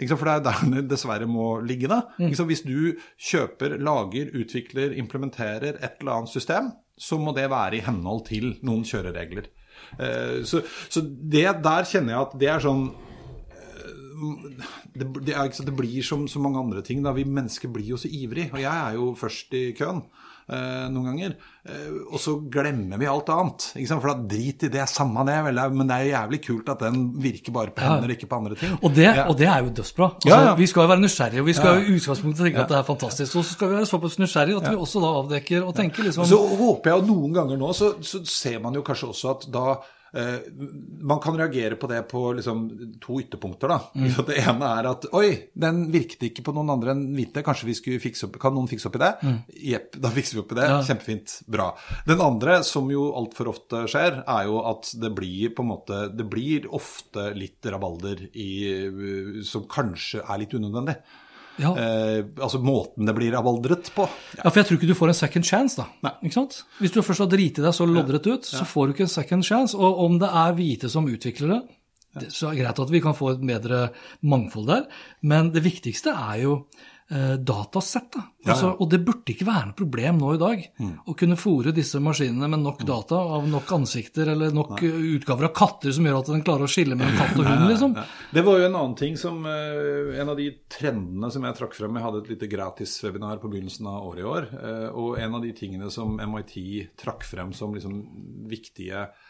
For 0.00 0.24
det 0.24 0.34
er 0.34 0.44
der 0.46 0.60
den 0.64 0.88
dessverre 0.88 1.26
må 1.28 1.60
ligge. 1.60 1.88
da. 1.90 2.02
Sant? 2.18 2.46
Hvis 2.48 2.62
du 2.64 2.96
kjøper, 3.20 3.74
lager, 3.78 4.30
utvikler, 4.40 4.94
implementerer 4.96 5.76
et 5.76 6.00
eller 6.00 6.12
annet 6.20 6.32
system, 6.32 6.70
så 7.00 7.18
må 7.20 7.34
det 7.36 7.50
være 7.50 7.76
i 7.76 7.84
henhold 7.84 8.26
til 8.28 8.54
noen 8.62 8.84
kjøreregler. 8.84 9.50
Eh, 9.98 10.40
Så, 10.44 10.62
så 10.88 11.00
det 11.04 11.46
der 11.64 11.84
kjenner 11.88 12.14
jeg 12.14 12.20
at 12.26 12.34
det 12.40 12.48
er 12.52 12.64
sånn 12.64 12.82
eh, 13.52 13.92
det, 14.94 15.06
det, 15.26 15.34
er, 15.36 15.52
det 15.68 15.76
blir 15.76 16.02
som 16.06 16.26
så 16.28 16.40
mange 16.42 16.60
andre 16.60 16.82
ting. 16.86 17.02
Da. 17.04 17.12
Vi 17.16 17.24
mennesker 17.28 17.72
blir 17.72 17.92
jo 17.92 18.00
så 18.00 18.08
ivrig. 18.08 18.50
Og 18.52 18.60
jeg 18.60 18.72
er 18.72 18.96
jo 18.98 19.12
først 19.18 19.54
i 19.56 19.64
køen 19.78 20.02
noen 20.90 21.04
ganger. 21.10 21.34
Eh, 21.68 21.90
og 22.10 22.18
så 22.18 22.34
glemmer 22.50 22.98
vi 22.98 23.06
alt 23.06 23.28
annet. 23.30 23.66
For 23.90 24.08
da 24.10 24.14
drit 24.30 24.64
i 24.66 24.70
det, 24.72 24.88
samme 24.88 25.22
det, 25.28 25.36
vel, 25.46 25.60
men 25.76 25.86
det 25.86 25.96
er 25.96 26.04
jo 26.06 26.12
jævlig 26.14 26.40
kult 26.46 26.68
at 26.74 26.80
den 26.86 27.12
virker 27.22 27.52
bare 27.52 27.70
på 27.76 27.84
hender, 27.84 28.08
ikke 28.16 28.26
på 28.30 28.36
andre 28.40 28.56
ting. 28.56 28.74
Og 28.82 28.94
det, 28.96 29.04
Ja. 29.04 29.26
og 29.28 29.36
det 29.38 29.46
er 29.46 29.62
jo 29.62 29.70
dødsbra. 29.70 30.08
Altså, 30.16 30.28
Ja, 30.28 30.40
ja. 30.48 30.54
Vi 30.54 30.66
skal 30.66 30.82
jo 30.82 30.88
være 30.88 31.00
nysgjerrige, 31.04 31.40
og 31.40 31.46
vi 31.46 31.52
skal 31.52 31.66
Ja. 31.66 31.74
jo 31.80 31.86
i 31.92 31.96
utgangspunktet 32.00 32.44
tenke 32.46 32.58
at 32.64 32.68
det 32.68 32.76
er 32.78 32.82
fantastisk. 32.82 33.36
Og 33.36 33.44
så 33.44 33.52
skal 33.52 33.68
vi 33.68 33.74
være 33.76 33.86
såpass 33.86 34.18
nysgjerrige 34.18 34.56
at 34.56 34.70
vi 34.70 34.76
også 34.76 35.00
da 35.00 35.10
avdekker 35.22 35.66
og 35.66 35.74
tenker 35.76 36.02
liksom 36.04 36.24
Så 36.26 36.38
håper 36.58 36.90
jeg 36.90 36.98
at 37.02 37.06
noen 37.06 37.32
ganger 37.34 37.56
nå 37.58 37.72
så, 37.74 37.94
så 38.02 38.24
ser 38.26 38.58
man 38.60 38.74
jo 38.74 38.82
kanskje 38.82 39.08
også 39.08 39.30
at 39.30 39.46
da 39.52 39.70
eh, 39.70 39.76
Man 40.12 41.20
kan 41.22 41.36
reagere 41.38 41.76
på 41.78 41.86
det 41.90 42.00
på 42.10 42.22
liksom 42.38 42.64
to 43.02 43.20
ytterpunkter. 43.22 43.70
da. 43.70 43.78
Mm. 43.94 44.08
Det 44.26 44.38
ene 44.42 44.70
er 44.80 44.88
at 44.90 45.06
oi, 45.16 45.28
den 45.54 45.84
virket 45.92 46.26
ikke 46.30 46.44
på 46.46 46.54
noen 46.56 46.72
andre 46.74 46.94
enn 46.96 47.04
hvite. 47.14 47.44
Kanskje 47.46 47.68
vi 47.70 47.76
skulle 47.78 48.02
fikse 48.02 48.26
opp, 48.28 48.38
Kan 48.42 48.56
noen 48.56 48.70
fikse 48.70 48.90
opp 48.90 48.98
i 48.98 49.02
det? 49.04 49.12
Jepp, 49.70 49.96
da 50.04 50.12
fikser 50.14 50.38
vi 50.38 50.44
opp 50.44 50.54
i 50.54 50.58
det. 50.58 50.66
Mm. 50.66 50.74
Ja. 50.74 50.82
Kjempefint. 50.90 51.36
Bra. 51.50 51.70
Den 52.08 52.24
andre, 52.24 52.60
som 52.66 52.90
jo 52.92 53.10
altfor 53.18 53.52
ofte 53.54 53.84
skjer, 53.90 54.22
er 54.26 54.50
jo 54.50 54.60
at 54.70 54.92
det 55.00 55.12
blir 55.16 55.54
på 55.54 55.64
en 55.64 55.72
måte 55.72 56.02
Det 56.16 56.26
blir 56.30 56.66
ofte 56.74 57.30
litt 57.36 57.66
rabalder 57.70 58.26
i, 58.34 58.50
som 59.46 59.66
kanskje 59.70 60.24
er 60.24 60.42
litt 60.42 60.54
unødvendig. 60.56 60.96
Ja. 61.58 61.72
Eh, 61.74 62.20
altså 62.40 62.60
måten 62.62 63.08
det 63.08 63.14
blir 63.16 63.34
avaldret 63.36 63.90
på. 63.94 64.06
Ja, 64.38 64.46
for 64.46 64.60
jeg 64.60 64.68
tror 64.68 64.78
ikke 64.78 64.90
du 64.92 64.96
får 64.98 65.12
en 65.12 65.18
second 65.18 65.48
chance, 65.48 65.80
da. 65.80 65.88
Nei. 66.06 66.14
Ikke 66.28 66.38
sant? 66.38 66.62
Hvis 66.78 66.94
du 66.94 67.02
først 67.02 67.24
har 67.24 67.32
driti 67.32 67.64
deg 67.64 67.74
så 67.76 67.88
loddrett 67.88 68.30
ut, 68.30 68.48
så 68.48 68.64
får 68.68 68.86
du 68.86 68.94
ikke 68.94 69.08
en 69.08 69.12
second 69.16 69.46
chance. 69.46 69.76
Og 69.76 70.04
om 70.06 70.18
det 70.22 70.30
er 70.30 70.56
hvite 70.56 70.92
som 70.92 71.08
utvikler 71.10 71.54
det, 71.56 71.60
så 72.28 72.48
er 72.48 72.56
det 72.56 72.64
greit 72.64 72.80
at 72.82 72.90
vi 72.90 73.02
kan 73.02 73.14
få 73.14 73.34
et 73.34 73.42
bedre 73.46 73.82
mangfold 74.26 74.66
der, 74.66 74.86
men 75.22 75.52
det 75.54 75.62
viktigste 75.62 76.10
er 76.10 76.40
jo 76.42 76.56
datasett. 77.10 78.12
Da. 78.14 78.20
Altså, 78.46 78.70
ja. 78.70 78.74
og 78.78 78.88
det 78.92 79.00
burde 79.04 79.32
ikke 79.34 79.44
være 79.48 79.68
noe 79.68 79.76
problem 79.76 80.20
nå 80.20 80.28
i 80.36 80.40
dag 80.40 80.60
å 81.10 81.14
kunne 81.18 81.36
fòre 81.36 81.72
disse 81.76 81.98
maskinene 82.00 82.48
med 82.48 82.62
nok 82.62 82.84
data 82.86 83.18
av 83.36 83.48
nok 83.50 83.72
ansikter 83.76 84.30
eller 84.32 84.54
nok 84.54 84.76
Nei. 84.78 84.90
utgaver 85.16 85.48
av 85.48 85.54
katter 85.58 85.92
som 85.96 86.06
gjør 86.06 86.20
at 86.20 86.30
den 86.32 86.44
klarer 86.46 86.64
å 86.64 86.70
skille 86.70 86.96
mellom 86.96 87.18
katt 87.18 87.34
og 87.36 87.48
hund, 87.50 87.64
liksom. 87.68 87.96
Det 88.32 88.44
var 88.46 88.60
jo 88.60 88.68
en 88.68 88.78
annen 88.78 88.96
ting 88.98 89.18
som 89.20 89.42
eh, 89.48 90.20
En 90.20 90.32
av 90.32 90.38
de 90.38 90.46
trendene 90.70 91.30
som 91.34 91.44
jeg 91.46 91.58
trakk 91.58 91.74
frem 91.76 91.98
Jeg 91.98 92.04
hadde 92.06 92.22
et 92.22 92.30
lite 92.32 92.48
gratiswebinar 92.50 93.42
på 93.42 93.50
begynnelsen 93.52 93.88
av 93.90 94.06
året 94.08 94.22
i 94.22 94.28
år. 94.30 94.48
eh, 94.60 94.86
og 94.90 95.18
en 95.20 95.36
av 95.36 95.44
de 95.44 95.52
tingene 95.56 95.90
som 95.92 96.16
MIT 96.16 96.56
trakk 97.00 97.26
frem 97.26 97.52
som 97.56 97.74
liksom 97.74 98.00
viktige 98.50 99.08
mm, 99.10 99.29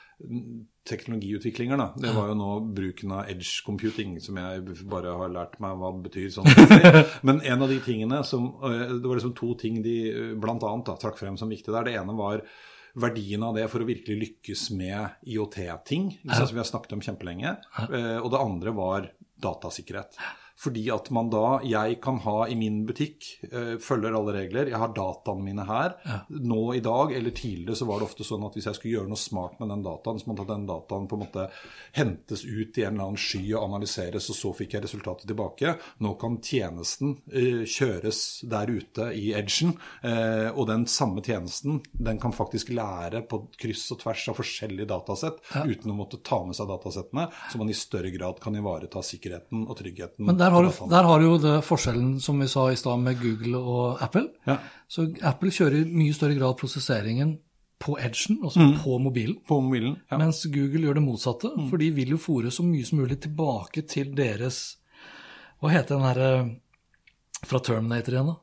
teknologiutviklinger, 0.91 1.77
da, 1.79 1.87
det 2.01 2.12
var 2.16 2.31
jo 2.31 2.35
nå 2.39 2.49
bruken 2.75 3.12
av 3.14 3.29
edge 3.31 3.61
computing, 3.66 4.16
som 4.23 4.39
jeg 4.41 4.64
bare 4.91 5.12
har 5.21 5.31
lært 5.33 5.59
meg 5.62 5.77
hva 5.79 5.91
det 5.95 6.03
betyr. 6.09 6.29
sånn. 6.35 6.49
Men 7.27 7.41
en 7.47 7.62
av 7.62 7.71
de 7.71 7.79
tingene 7.85 8.23
som 8.27 8.49
eh, 8.64 8.97
Det 8.97 9.05
var 9.07 9.21
liksom 9.21 9.37
to 9.39 9.53
ting 9.61 9.83
de 9.85 9.97
bl.a. 10.41 10.57
annet 10.57 10.89
da, 10.89 10.97
trakk 11.01 11.21
frem 11.21 11.39
som 11.41 11.53
viktig 11.53 11.73
der. 11.75 11.87
Det 11.87 11.97
ene 12.01 12.16
var 12.18 12.43
verdien 13.01 13.45
av 13.47 13.55
det 13.55 13.68
for 13.71 13.85
å 13.85 13.87
virkelig 13.87 14.16
lykkes 14.25 14.64
med 14.75 15.21
IOT-ting, 15.31 16.09
som 16.27 16.49
vi 16.51 16.59
har 16.59 16.66
snakket 16.66 16.97
om 16.97 17.05
kjempelenge. 17.07 17.53
Eh, 17.87 18.16
Og 18.18 18.31
det 18.35 18.41
andre 18.43 18.73
var 18.75 19.11
datasikkerhet. 19.41 20.18
Fordi 20.61 20.83
at 20.93 21.09
man 21.15 21.31
da, 21.33 21.61
jeg 21.65 21.97
kan 22.05 22.19
ha 22.27 22.45
i 22.51 22.57
min 22.59 22.83
butikk, 22.89 23.25
eh, 23.49 23.77
følger 23.81 24.17
alle 24.17 24.35
regler, 24.37 24.69
jeg 24.69 24.81
har 24.81 24.93
dataene 24.97 25.45
mine 25.47 25.65
her. 25.65 25.95
Nå 26.29 26.75
i 26.77 26.83
dag, 26.85 27.15
eller 27.17 27.33
tidligere, 27.33 27.79
så 27.79 27.89
var 27.89 28.01
det 28.01 28.11
ofte 28.11 28.27
sånn 28.29 28.45
at 28.45 28.57
hvis 28.59 28.69
jeg 28.69 28.77
skulle 28.77 28.99
gjøre 28.99 29.13
noe 29.13 29.21
smart 29.21 29.57
med 29.61 29.73
den 29.73 29.85
dataen, 29.87 30.21
så 30.21 30.29
måtte 30.29 30.49
den 30.51 30.67
dataen 30.69 31.09
på 31.09 31.17
en 31.17 31.25
måte 31.25 31.47
hentes 31.97 32.45
ut 32.45 32.77
i 32.77 32.85
en 32.85 32.95
eller 32.95 33.07
annen 33.09 33.21
sky 33.21 33.43
og 33.55 33.65
analyseres, 33.71 34.29
og 34.33 34.37
så 34.37 34.53
fikk 34.59 34.77
jeg 34.77 34.85
resultatet 34.85 35.31
tilbake. 35.31 35.75
Nå 36.05 36.13
kan 36.21 36.37
tjenesten 36.45 37.17
eh, 37.33 37.65
kjøres 37.65 38.21
der 38.51 38.75
ute 38.75 39.11
i 39.17 39.33
edgen, 39.39 39.73
eh, 40.05 40.51
og 40.51 40.69
den 40.69 40.85
samme 40.91 41.25
tjenesten, 41.25 41.81
den 41.93 42.21
kan 42.21 42.37
faktisk 42.37 42.75
lære 42.77 43.25
på 43.31 43.47
kryss 43.61 43.87
og 43.97 44.03
tvers 44.05 44.27
av 44.29 44.39
forskjellige 44.43 44.91
datasett, 44.93 45.41
uten 45.57 45.95
å 45.95 45.97
måtte 45.97 46.21
ta 46.27 46.43
med 46.45 46.59
seg 46.59 46.69
datasettene, 46.69 47.31
så 47.49 47.61
man 47.61 47.73
i 47.73 47.77
større 47.77 48.13
grad 48.13 48.41
kan 48.45 48.57
ivareta 48.57 49.03
sikkerheten 49.05 49.65
og 49.67 49.79
tryggheten. 49.81 50.29
Men 50.29 50.39
der 50.41 50.49
har, 50.51 50.62
du, 50.62 50.88
der 50.90 51.03
har 51.09 51.18
du 51.20 51.24
jo 51.26 51.38
det 51.38 51.55
forskjellen 51.64 52.20
som 52.20 52.38
vi 52.40 52.46
sa 52.48 52.68
i 52.70 52.76
stad 52.76 52.98
med 53.03 53.18
Google 53.20 53.59
og 53.59 54.03
Apple. 54.03 54.28
Ja. 54.46 54.59
Så 54.88 55.07
Apple 55.22 55.51
kjører 55.51 55.80
i 55.82 55.84
mye 55.90 56.12
større 56.16 56.36
grad 56.38 56.57
prosesseringen 56.61 57.38
på 57.80 57.94
edgen, 57.98 58.38
altså 58.44 58.61
Mm. 58.61 58.74
på 58.82 58.98
mobilen. 59.01 59.36
På 59.48 59.61
mobilen. 59.64 59.96
Ja. 60.11 60.18
Mens 60.18 60.42
Google 60.53 60.82
gjør 60.86 60.94
det 60.94 61.03
motsatte, 61.07 61.51
Mm. 61.57 61.70
for 61.70 61.76
de 61.78 61.90
vil 61.90 62.09
jo 62.11 62.16
fòre 62.18 62.51
så 62.53 62.62
mye 62.62 62.84
som 62.84 62.98
mulig 62.98 63.20
tilbake 63.20 63.86
til 63.88 64.14
deres 64.14 64.76
Hva 65.62 65.68
heter 65.70 65.96
den 65.98 66.03
derre 66.03 66.61
fra 67.44 67.59
Terminator 67.61 68.12
igjen, 68.14 68.26
da? 68.26 68.36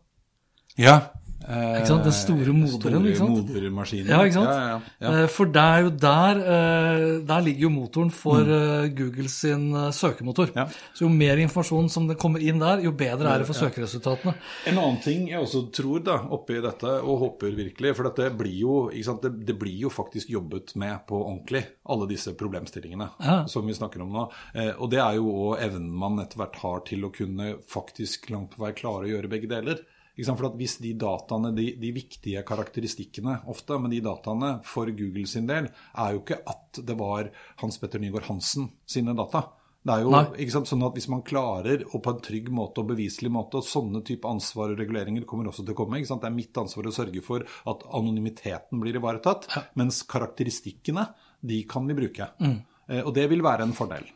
ja. 0.77 0.99
Ikke 1.47 1.87
sant? 1.87 2.03
Den 2.03 2.15
store 2.15 2.53
moderen, 2.55 3.05
ikke 3.07 3.19
sant? 3.21 3.37
Store 3.37 3.53
modermaskinen. 3.53 4.09
Ja, 4.11 4.19
ikke 4.25 4.35
sant? 4.35 4.49
Ja, 4.49 4.63
ja, 4.67 4.79
ja. 5.05 5.11
Eh, 5.23 5.27
For 5.31 5.51
det 5.53 5.63
er 5.63 5.83
jo 5.85 5.91
der 6.01 6.41
eh, 6.41 7.03
Der 7.29 7.43
ligger 7.45 7.67
jo 7.67 7.71
motoren 7.71 8.11
for 8.11 8.41
mm. 8.41 8.95
Google 8.97 9.29
sin 9.31 9.69
eh, 9.71 9.89
søkemotor. 9.95 10.51
Så 10.97 11.05
jo 11.05 11.11
mer 11.13 11.39
informasjon 11.43 11.89
som 11.93 12.09
det 12.09 12.17
kommer 12.19 12.43
inn 12.43 12.59
der, 12.61 12.81
jo 12.83 12.91
bedre 12.97 13.31
er 13.31 13.43
det 13.43 13.49
for 13.49 13.57
søkeresultatene. 13.57 14.35
En 14.67 14.81
annen 14.81 14.99
ting 15.03 15.27
jeg 15.29 15.39
også 15.39 15.67
tror 15.75 16.03
da, 16.03 16.17
oppi 16.35 16.59
dette, 16.63 16.97
og 17.03 17.21
håper 17.23 17.55
virkelig 17.57 17.95
For 17.97 18.09
dette 18.09 18.31
blir 18.37 18.57
jo, 18.57 18.77
det, 18.91 19.33
det 19.47 19.57
blir 19.59 19.85
jo 19.85 19.93
faktisk 19.93 20.31
jobbet 20.33 20.75
med 20.79 21.05
på 21.07 21.19
ordentlig, 21.21 21.63
alle 21.87 22.09
disse 22.09 22.33
problemstillingene 22.37 23.45
som 23.47 23.67
vi 23.67 23.75
snakker 23.77 24.03
om 24.03 24.11
nå. 24.13 24.25
Eh, 24.53 24.73
og 24.75 24.89
det 24.91 24.99
er 25.03 25.19
jo 25.19 25.31
òg 25.47 25.63
evnen 25.63 25.91
man 25.97 26.19
etter 26.23 26.41
hvert 26.41 26.59
har 26.63 26.83
til 26.87 27.07
å 27.07 27.13
kunne 27.13 27.55
faktisk 27.69 28.29
langt 28.33 28.55
på 28.55 28.65
vei 28.65 28.73
klare 28.77 29.07
å 29.07 29.13
gjøre 29.13 29.31
begge 29.31 29.51
deler. 29.51 29.85
For 30.25 30.47
at 30.49 30.57
Hvis 30.57 30.79
de 30.81 30.95
dataene, 30.97 31.51
de, 31.55 31.67
de 31.77 31.91
viktige 31.93 32.41
karakteristikkene 32.47 33.41
ofte, 33.51 33.77
men 33.77 33.93
de 33.93 34.01
dataene 34.01 34.57
for 34.65 34.89
Google 34.89 35.27
sin 35.29 35.45
del, 35.49 35.69
er 35.93 36.15
jo 36.15 36.23
ikke 36.23 36.41
at 36.49 36.81
det 36.87 36.97
var 36.97 37.29
Hans 37.61 37.77
Petter 37.77 38.01
Nygaard 38.01 38.29
Hansen 38.31 38.71
sine 38.89 39.13
data. 39.17 39.43
Det 39.87 39.93
er 39.93 40.03
jo 40.03 40.11
Nei. 40.11 40.23
ikke 40.43 40.55
sant, 40.57 40.67
sånn 40.67 40.83
at 40.83 40.97
Hvis 40.97 41.07
man 41.11 41.23
klarer, 41.23 41.85
og 41.93 42.01
på 42.03 42.11
en 42.11 42.23
trygg 42.23 42.49
måte 42.51 42.81
og 42.83 42.89
beviselig 42.89 43.31
måte, 43.31 43.61
og 43.61 43.67
sånne 43.67 44.01
type 44.07 44.27
ansvar 44.27 44.73
og 44.73 44.81
reguleringer 44.81 45.27
kommer 45.29 45.47
også 45.51 45.63
til 45.63 45.77
å 45.77 45.79
komme. 45.79 46.01
ikke 46.01 46.11
sant, 46.11 46.25
Det 46.25 46.31
er 46.31 46.35
mitt 46.35 46.59
ansvar 46.59 46.89
å 46.89 46.95
sørge 46.97 47.23
for 47.23 47.45
at 47.45 47.85
anonymiteten 47.95 48.81
blir 48.81 48.99
ivaretatt, 48.99 49.47
mens 49.79 50.01
karakteristikkene, 50.03 51.07
de 51.41 51.63
kan 51.69 51.87
vi 51.87 51.95
bruke. 51.95 52.31
Mm. 52.41 52.57
Og 53.05 53.13
det 53.15 53.29
vil 53.29 53.45
være 53.45 53.67
en 53.67 53.75
fordel. 53.77 54.09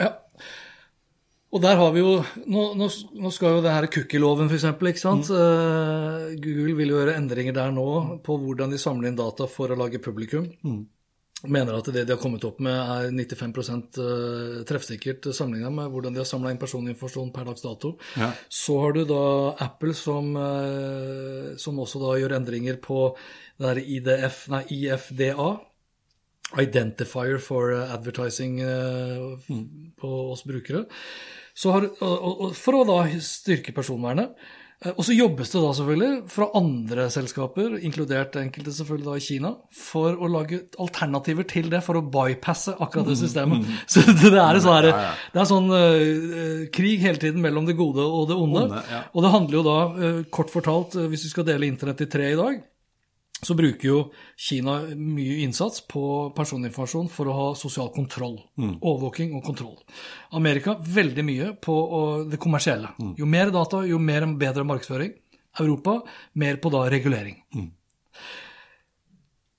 Ja. 0.00 0.14
Og 1.54 1.62
der 1.62 1.78
har 1.78 1.92
vi 1.94 2.02
jo 2.02 2.16
Nå, 2.50 2.64
nå, 2.78 3.30
skal 3.32 3.56
jo 3.56 3.62
det 3.64 3.72
her 3.74 3.86
cookie-loven, 3.92 4.50
f.eks., 4.50 4.66
ikke 4.74 5.02
sant. 5.02 5.30
Eh, 5.30 6.34
Google 6.42 6.74
vil 6.80 6.92
jo 6.92 7.00
gjøre 7.00 7.16
endringer 7.20 7.54
der 7.56 7.72
nå 7.74 7.86
på 8.26 8.36
hvordan 8.42 8.74
de 8.74 8.82
samler 8.82 9.10
inn 9.10 9.18
data 9.18 9.48
for 9.50 9.72
å 9.72 9.78
lage 9.78 10.02
publikum. 10.02 10.48
Mener 11.46 11.76
at 11.76 11.88
det 11.92 12.06
de 12.08 12.14
har 12.14 12.20
kommet 12.20 12.44
opp 12.48 12.58
med 12.64 12.74
er 12.74 13.10
95 13.12 13.52
eh, 14.00 14.62
treffsikkert 14.66 15.28
sammenlignet 15.36 15.74
med 15.76 15.92
hvordan 15.92 16.16
de 16.16 16.22
har 16.22 16.28
samla 16.28 16.50
inn 16.50 16.60
personinformasjon 16.60 17.30
per 17.34 17.46
dags 17.50 17.62
dato. 17.62 17.92
Ja. 18.16 18.30
Så 18.48 18.78
har 18.82 18.96
du 18.96 19.02
da 19.06 19.22
Apple 19.66 19.94
som, 19.94 20.32
eh, 20.40 21.54
som 21.60 21.78
også 21.78 22.02
da 22.02 22.16
gjør 22.22 22.38
endringer 22.40 22.80
på 22.82 23.10
det 23.60 23.68
her 23.68 23.82
IDF, 23.84 24.46
nei, 24.52 24.64
IFDA. 24.80 25.50
Identifier 26.54 27.40
for 27.42 27.72
advertising 27.74 28.60
eh, 28.62 29.50
på 29.98 30.12
oss 30.30 30.44
brukere. 30.46 30.84
Så 31.56 31.72
har, 31.72 31.88
for 32.54 32.78
å 32.78 32.84
da 32.86 33.00
styrke 33.24 33.74
personvernet. 33.74 34.36
Eh, 34.84 34.92
Og 34.92 35.02
så 35.08 35.14
jobbes 35.16 35.50
det 35.52 35.62
da 35.62 35.70
selvfølgelig 35.78 36.16
fra 36.32 36.48
andre 36.58 37.06
selskaper, 37.12 37.78
inkludert 37.88 38.36
enkelte 38.40 38.74
selvfølgelig 38.76 39.08
da 39.08 39.16
i 39.16 39.24
Kina, 39.24 39.52
for 39.72 40.20
å 40.20 40.28
lage 40.30 40.60
alternativer 40.82 41.48
til 41.48 41.70
det, 41.72 41.80
for 41.86 41.96
å 41.98 42.04
bypasse 42.04 42.76
akkurat 42.76 43.08
det 43.08 43.18
systemet. 43.22 43.64
Så 43.92 44.04
det 44.04 44.34
er, 44.36 44.60
sånn 44.60 44.76
her, 44.76 44.90
det 45.32 45.42
er 45.42 45.48
sånn 45.48 45.72
uh, 45.72 46.68
krig 46.76 47.00
hele 47.04 47.22
tiden 47.22 47.40
mellom 47.44 47.68
det 47.68 47.78
gode 47.78 48.04
og 48.04 48.28
det 48.30 48.36
onde. 48.36 48.66
Og 49.14 49.24
det 49.24 49.34
handler 49.34 49.60
jo 49.60 49.66
da, 49.66 49.78
uh, 49.96 50.22
kort 50.30 50.52
fortalt, 50.52 50.98
eh, 51.00 51.08
hvis 51.12 51.26
vi 51.26 51.32
skal 51.32 51.48
dele 51.48 51.72
internett 51.72 52.04
i 52.04 52.10
tre 52.12 52.32
i 52.34 52.38
dag, 52.38 52.60
så 53.42 53.54
bruker 53.54 53.88
jo 53.88 53.98
Kina 54.36 54.78
mye 54.96 55.42
innsats 55.44 55.82
på 55.88 56.32
personinformasjon 56.36 57.10
for 57.12 57.28
å 57.28 57.34
ha 57.36 57.48
sosial 57.58 57.90
kontroll. 57.94 58.38
Overvåking 58.80 59.34
og 59.36 59.44
kontroll. 59.44 59.76
Amerika 60.38 60.76
veldig 60.80 61.24
mye 61.26 61.50
på 61.62 61.76
det 62.30 62.40
kommersielle. 62.42 62.94
Jo 63.20 63.28
mer 63.28 63.52
data, 63.54 63.82
jo 63.86 64.00
mer 64.00 64.26
bedre 64.40 64.64
markedsføring. 64.64 65.12
Europa 65.60 66.00
mer 66.40 66.56
på 66.60 66.72
da 66.72 66.86
regulering. 66.92 67.36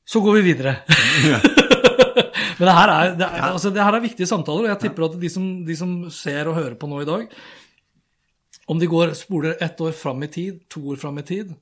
Så 0.07 0.21
går 0.25 0.39
vi 0.39 0.41
videre. 0.53 0.77
Men 2.57 2.65
det 2.65 2.73
her, 2.73 2.89
er, 2.89 3.15
det, 3.17 3.25
er, 3.27 3.41
altså, 3.51 3.69
det 3.69 3.83
her 3.83 3.93
er 3.93 4.01
viktige 4.01 4.29
samtaler, 4.29 4.65
og 4.65 4.71
jeg 4.71 4.87
tipper 4.87 5.05
at 5.05 5.17
de 5.21 5.29
som, 5.29 5.43
de 5.65 5.75
som 5.77 5.91
ser 6.13 6.49
og 6.49 6.57
hører 6.57 6.77
på 6.79 6.89
nå 6.89 7.03
i 7.03 7.07
dag, 7.09 7.27
om 8.67 8.79
de 8.81 8.89
går 8.89 9.13
spoler 9.15 9.59
ett 9.63 9.81
år 9.83 9.93
fram 9.95 10.23
i 10.25 10.29
tid, 10.31 10.63
to 10.71 10.81
år 10.93 10.97
fram 10.99 11.19
i 11.21 11.25
tid, 11.27 11.53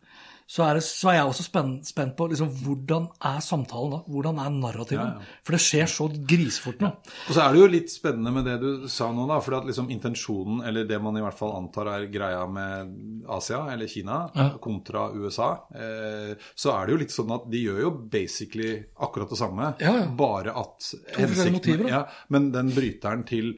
så 0.46 0.62
er, 0.62 0.78
det, 0.78 0.84
så 0.86 1.10
er 1.10 1.16
jeg 1.18 1.30
også 1.32 1.44
spent, 1.48 1.88
spent 1.90 2.14
på 2.18 2.28
liksom, 2.30 2.52
hvordan 2.62 3.08
er 3.26 3.40
samtalen 3.42 3.96
da? 3.96 4.00
Hvordan 4.14 4.42
er 4.44 4.52
narrativet? 4.54 5.24
For 5.42 5.58
det 5.58 5.62
skjer 5.66 5.90
så 5.90 6.06
grisfort 6.30 6.84
nå. 6.86 6.92
Og 7.26 7.32
så 7.34 7.42
er 7.42 7.56
det 7.56 7.64
jo 7.64 7.70
litt 7.74 7.90
spennende 7.90 8.34
med 8.36 8.46
det 8.46 8.60
du 8.62 8.86
sa 8.92 9.10
nå, 9.10 9.26
da. 9.32 9.40
For 9.42 9.58
at 9.58 9.66
liksom 9.66 9.90
intensjonen, 9.96 10.62
eller 10.70 10.86
det 10.86 11.00
man 11.02 11.18
i 11.18 11.24
hvert 11.26 11.40
fall 11.40 11.56
antar 11.58 11.90
er 11.96 12.06
greia 12.14 12.46
med 12.46 13.26
Asia, 13.34 13.64
eller 13.74 13.90
Kina, 13.90 14.20
kontra 14.62 15.08
USA, 15.18 15.50
eh, 15.74 16.36
så 16.54 16.76
er 16.76 16.86
det 16.86 16.94
jo 16.94 17.02
litt 17.02 17.16
sånn 17.18 17.34
at 17.34 17.50
de 17.50 17.66
gjør 17.66 17.82
jo 17.88 17.94
basically 18.14 18.76
akkurat 19.02 19.34
det 19.34 19.42
samme. 19.42 19.72
Ja, 19.82 19.96
ja. 20.04 20.10
Bare 20.16 20.54
at 20.62 20.92
hensikten 21.18 21.90
ja, 21.90 22.06
Men 22.30 22.52
den 22.54 22.70
bryteren 22.76 23.26
til 23.26 23.56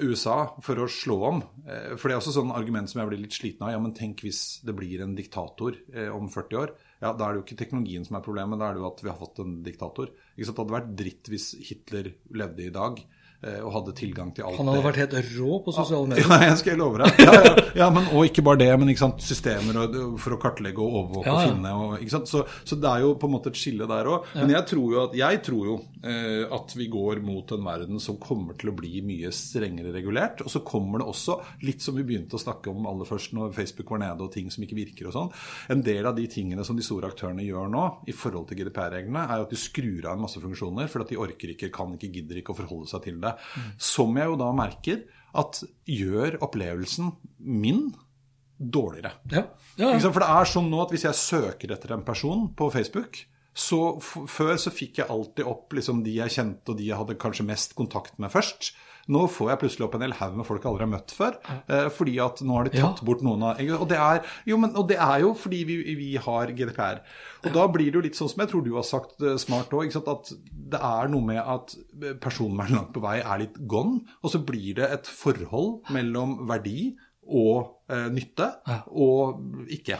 USA 0.00 0.54
for 0.64 0.76
å 0.80 0.86
slå 0.88 1.16
om. 1.28 1.42
eh, 1.68 1.96
For 1.96 2.08
det 2.08 2.16
er 2.16 2.20
også 2.22 2.32
sånn 2.38 2.52
argument 2.54 2.88
som 2.88 3.00
jeg 3.02 3.08
blir 3.10 3.20
litt 3.20 3.36
sliten 3.36 3.62
av. 3.66 3.72
Ja, 3.74 3.78
men 3.82 3.92
tenk 3.92 4.22
hvis 4.24 4.60
det 4.64 4.74
blir 4.76 5.02
en 5.02 5.14
diktator 5.14 5.76
eh, 5.92 6.08
om 6.08 6.28
40 6.28 6.56
år. 6.62 6.74
Ja, 7.02 7.12
Da 7.12 7.26
er 7.28 7.34
det 7.34 7.42
jo 7.42 7.44
ikke 7.44 7.60
teknologien 7.64 8.04
som 8.06 8.16
er 8.16 8.24
problemet, 8.24 8.58
da 8.58 8.70
er 8.70 8.74
det 8.74 8.80
jo 8.80 8.88
at 8.88 9.02
vi 9.04 9.10
har 9.10 9.18
fått 9.20 9.38
en 9.44 9.62
diktator. 9.62 10.08
Ikke 10.36 10.46
sant? 10.48 10.56
Det 10.56 10.64
hadde 10.64 10.78
vært 10.78 10.96
dritt 10.96 11.28
hvis 11.28 11.50
Hitler 11.68 12.14
levde 12.32 12.64
i 12.66 12.70
dag 12.72 12.98
eh, 13.00 13.15
og 13.62 13.72
hadde 13.74 13.94
tilgang 13.98 14.32
til 14.34 14.46
alt 14.46 14.58
Han 14.58 14.70
hadde 14.70 14.80
det. 14.80 14.86
vært 14.86 15.00
helt 15.02 15.36
rå 15.36 15.58
på 15.66 15.74
sosiale 15.76 16.10
medier. 16.10 16.26
Ja, 16.26 16.38
jeg 16.50 16.60
skal 16.62 16.80
love 16.80 17.02
deg. 17.02 17.20
Ja, 17.26 17.34
ja, 17.36 17.64
ja, 17.82 17.88
men, 17.92 18.08
og 18.16 18.28
ikke 18.28 18.44
bare 18.46 18.60
det, 18.62 18.70
men 18.80 18.92
sant, 18.98 19.20
systemer 19.24 19.80
og, 19.82 19.98
for 20.22 20.36
å 20.36 20.40
kartlegge 20.40 20.82
og 20.82 21.00
overvåke 21.02 21.34
og 21.34 21.42
finne. 21.50 21.74
Og? 21.76 22.06
Så, 22.30 22.42
så 22.66 22.78
det 22.80 22.90
er 22.90 23.04
jo 23.04 23.14
på 23.20 23.28
en 23.28 23.34
måte 23.36 23.52
et 23.52 23.60
skille 23.60 23.88
der 23.90 24.10
òg. 24.10 24.30
Men 24.38 24.54
jeg 24.56 24.68
tror 24.72 24.94
jo, 24.94 25.02
at, 25.04 25.16
jeg 25.18 25.42
tror 25.46 25.70
jo 25.70 25.76
eh, 26.02 26.44
at 26.56 26.76
vi 26.78 26.88
går 26.92 27.20
mot 27.24 27.54
en 27.56 27.66
verden 27.66 28.02
som 28.02 28.18
kommer 28.22 28.56
til 28.58 28.72
å 28.72 28.76
bli 28.76 29.02
mye 29.06 29.32
strengere 29.34 29.92
regulert. 29.94 30.42
Og 30.46 30.52
så 30.52 30.62
kommer 30.66 31.02
det 31.02 31.10
også, 31.12 31.38
litt 31.66 31.84
som 31.84 31.96
vi 31.98 32.06
begynte 32.06 32.38
å 32.38 32.42
snakke 32.42 32.72
om 32.72 32.88
aller 32.88 33.08
først 33.08 33.34
når 33.36 33.54
Facebook 33.56 33.92
var 33.94 34.02
nede 34.04 34.26
og 34.26 34.32
ting 34.34 34.50
som 34.52 34.64
ikke 34.64 34.78
virker 34.78 35.10
og 35.10 35.16
sånn, 35.16 35.32
en 35.72 35.84
del 35.86 36.06
av 36.08 36.16
de 36.16 36.26
tingene 36.30 36.64
som 36.66 36.78
de 36.78 36.84
store 36.86 37.10
aktørene 37.12 37.44
gjør 37.46 37.70
nå 37.72 37.84
i 38.10 38.14
forhold 38.16 38.48
til 38.50 38.60
GDPR-reglene, 38.60 39.26
er 39.26 39.40
jo 39.40 39.46
at 39.46 39.54
de 39.54 39.60
skrur 39.60 40.06
av 40.06 40.16
en 40.16 40.24
masse 40.26 40.40
funksjoner 40.42 40.90
fordi 40.90 41.06
at 41.06 41.12
de 41.14 41.20
orker 41.26 41.52
ikke, 41.54 41.70
kan 41.74 41.94
ikke, 41.96 42.12
gidder 42.18 42.40
ikke 42.40 42.54
å 42.54 42.58
forholde 42.60 42.90
seg 42.90 43.04
til 43.06 43.20
det. 43.22 43.25
Som 43.78 44.16
jeg 44.20 44.32
jo 44.32 44.40
da 44.40 44.50
merker 44.56 45.04
at 45.36 45.60
gjør 45.90 46.38
opplevelsen 46.44 47.12
min 47.38 47.88
dårligere. 48.56 49.12
Ja, 49.30 49.46
ja, 49.76 49.92
ja. 49.92 50.00
For 50.08 50.22
det 50.22 50.28
er 50.32 50.48
sånn 50.48 50.70
nå 50.72 50.80
at 50.84 50.92
hvis 50.94 51.04
jeg 51.04 51.18
søker 51.18 51.74
etter 51.74 51.92
en 51.96 52.06
person 52.06 52.48
på 52.56 52.70
Facebook 52.72 53.26
så 53.56 53.96
Før 54.04 54.58
så 54.60 54.68
fikk 54.68 54.98
jeg 55.00 55.08
alltid 55.08 55.46
opp 55.48 55.72
liksom 55.72 56.02
de 56.04 56.12
jeg 56.18 56.34
kjente 56.34 56.74
og 56.74 56.76
de 56.76 56.90
jeg 56.90 56.98
hadde 56.98 57.16
kanskje 57.16 57.46
mest 57.48 57.72
kontakt 57.78 58.18
med 58.20 58.28
først. 58.28 58.74
Nå 59.12 59.22
får 59.30 59.50
jeg 59.52 59.60
plutselig 59.60 59.84
opp 59.86 59.94
en 59.98 60.02
hel 60.06 60.14
haug 60.18 60.34
med 60.40 60.46
folk 60.48 60.64
jeg 60.64 60.70
aldri 60.72 60.84
har 60.86 60.90
møtt 60.90 61.12
før. 61.14 61.36
Eh, 61.70 61.88
fordi 61.94 62.16
at 62.24 62.40
nå 62.42 62.56
har 62.58 62.64
de 62.66 62.72
tatt 62.74 63.00
Ja. 63.02 63.06
bort 63.06 63.22
noen 63.22 63.44
av 63.46 63.60
og 63.80 63.88
det, 63.88 63.98
er, 64.02 64.22
jo, 64.50 64.56
men, 64.58 64.72
og 64.74 64.88
det 64.90 64.96
er 64.98 65.20
jo 65.22 65.32
fordi 65.38 65.60
vi, 65.68 65.76
vi 65.98 66.08
har 66.16 66.50
GDPR. 66.56 67.00
Og 67.46 67.52
da 67.54 67.66
blir 67.70 67.90
det 67.92 68.00
jo 68.00 68.04
litt 68.08 68.18
sånn 68.18 68.28
som 68.32 68.42
jeg 68.42 68.50
tror 68.50 68.64
du 68.66 68.72
har 68.74 68.86
sagt 68.88 69.22
eh, 69.22 69.36
smart 69.38 69.70
òg, 69.76 69.94
at 69.96 70.32
det 70.50 70.80
er 70.82 71.08
noe 71.12 71.22
med 71.22 71.38
at 71.38 71.76
personvern 72.20 72.74
langt 72.74 72.92
på 72.96 73.02
vei 73.04 73.20
er 73.22 73.44
litt 73.44 73.58
gone. 73.70 74.00
Og 74.22 74.32
så 74.34 74.42
blir 74.42 74.74
det 74.80 74.90
et 74.90 75.06
forhold 75.06 75.86
mellom 75.94 76.40
verdi 76.48 76.96
og 77.26 77.86
eh, 77.90 78.06
nytte, 78.14 78.50
og 78.94 79.40
ikke. 79.74 79.96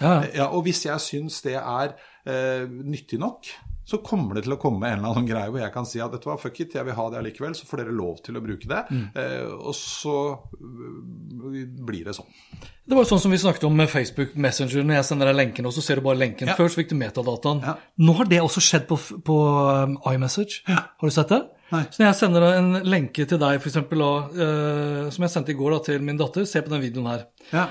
Ja. 0.00 0.12
Ja, 0.40 0.46
og 0.52 0.62
hvis 0.64 0.84
jeg 0.86 1.00
syns 1.04 1.40
det 1.44 1.56
er 1.60 1.92
eh, 2.24 2.64
nyttig 2.68 3.18
nok, 3.20 3.48
så 3.84 3.98
kommer 4.04 4.36
det 4.36 4.44
til 4.46 4.54
å 4.54 4.58
komme 4.60 4.86
en 4.86 5.00
eller 5.00 5.14
annen 5.14 5.28
greie 5.28 5.50
hvor 5.50 5.62
jeg 5.62 5.72
kan 5.74 5.86
si 5.88 6.00
at 6.02 6.12
du 6.14 6.26
hva, 6.28 6.36
fuck 6.38 6.60
it, 6.62 6.76
jeg 6.76 6.86
vil 6.86 6.94
ha 6.94 7.06
det 7.10 7.18
allikevel, 7.20 7.54
så 7.58 7.66
får 7.66 7.82
dere 7.82 7.94
lov 7.96 8.20
til 8.26 8.38
å 8.38 8.42
bruke 8.44 8.68
det. 8.70 8.82
Mm. 8.90 9.06
Eh, 9.18 9.54
og 9.56 9.74
så 9.76 10.16
øh, 10.60 11.62
blir 11.88 12.04
det 12.06 12.14
sånn. 12.18 12.28
Det 12.60 12.96
var 12.96 13.06
jo 13.06 13.10
sånn 13.12 13.22
som 13.22 13.34
vi 13.34 13.40
snakket 13.40 13.66
om 13.68 13.76
med 13.78 13.90
Facebook 13.90 14.34
Messenger. 14.34 14.84
Når 14.86 15.00
jeg 15.00 15.08
sender 15.10 15.30
deg 15.30 15.38
lenken, 15.38 15.68
og 15.68 15.74
så 15.74 15.84
ser 15.84 16.00
du 16.00 16.06
bare 16.06 16.18
lenken. 16.18 16.50
Ja. 16.50 16.56
Før 16.58 16.70
så 16.70 16.80
fikk 16.80 16.90
du 16.92 16.96
metadataen. 16.98 17.62
Ja. 17.66 17.76
Nå 18.02 18.14
har 18.18 18.30
det 18.30 18.40
også 18.42 18.62
skjedd 18.66 18.88
på, 18.90 18.98
på 19.26 19.38
um, 19.86 19.96
iMessage. 20.10 20.64
Har 20.66 21.06
du 21.06 21.14
sett 21.14 21.30
det? 21.30 21.40
Nei. 21.70 21.84
Så 21.86 22.02
når 22.02 22.08
jeg 22.08 22.18
sender 22.18 22.46
en 22.48 22.72
lenke 22.82 23.26
til 23.30 23.38
deg, 23.38 23.60
for 23.62 23.70
eksempel, 23.70 24.02
eh, 24.02 25.04
som 25.14 25.26
jeg 25.26 25.34
sendte 25.36 25.54
i 25.54 25.58
går 25.58 25.76
da, 25.76 25.80
til 25.86 26.02
min 26.02 26.18
datter, 26.18 26.46
se 26.50 26.62
på 26.66 26.72
den 26.72 26.82
videoen 26.82 27.12
her. 27.12 27.26
Ja. 27.54 27.68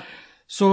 Så 0.50 0.70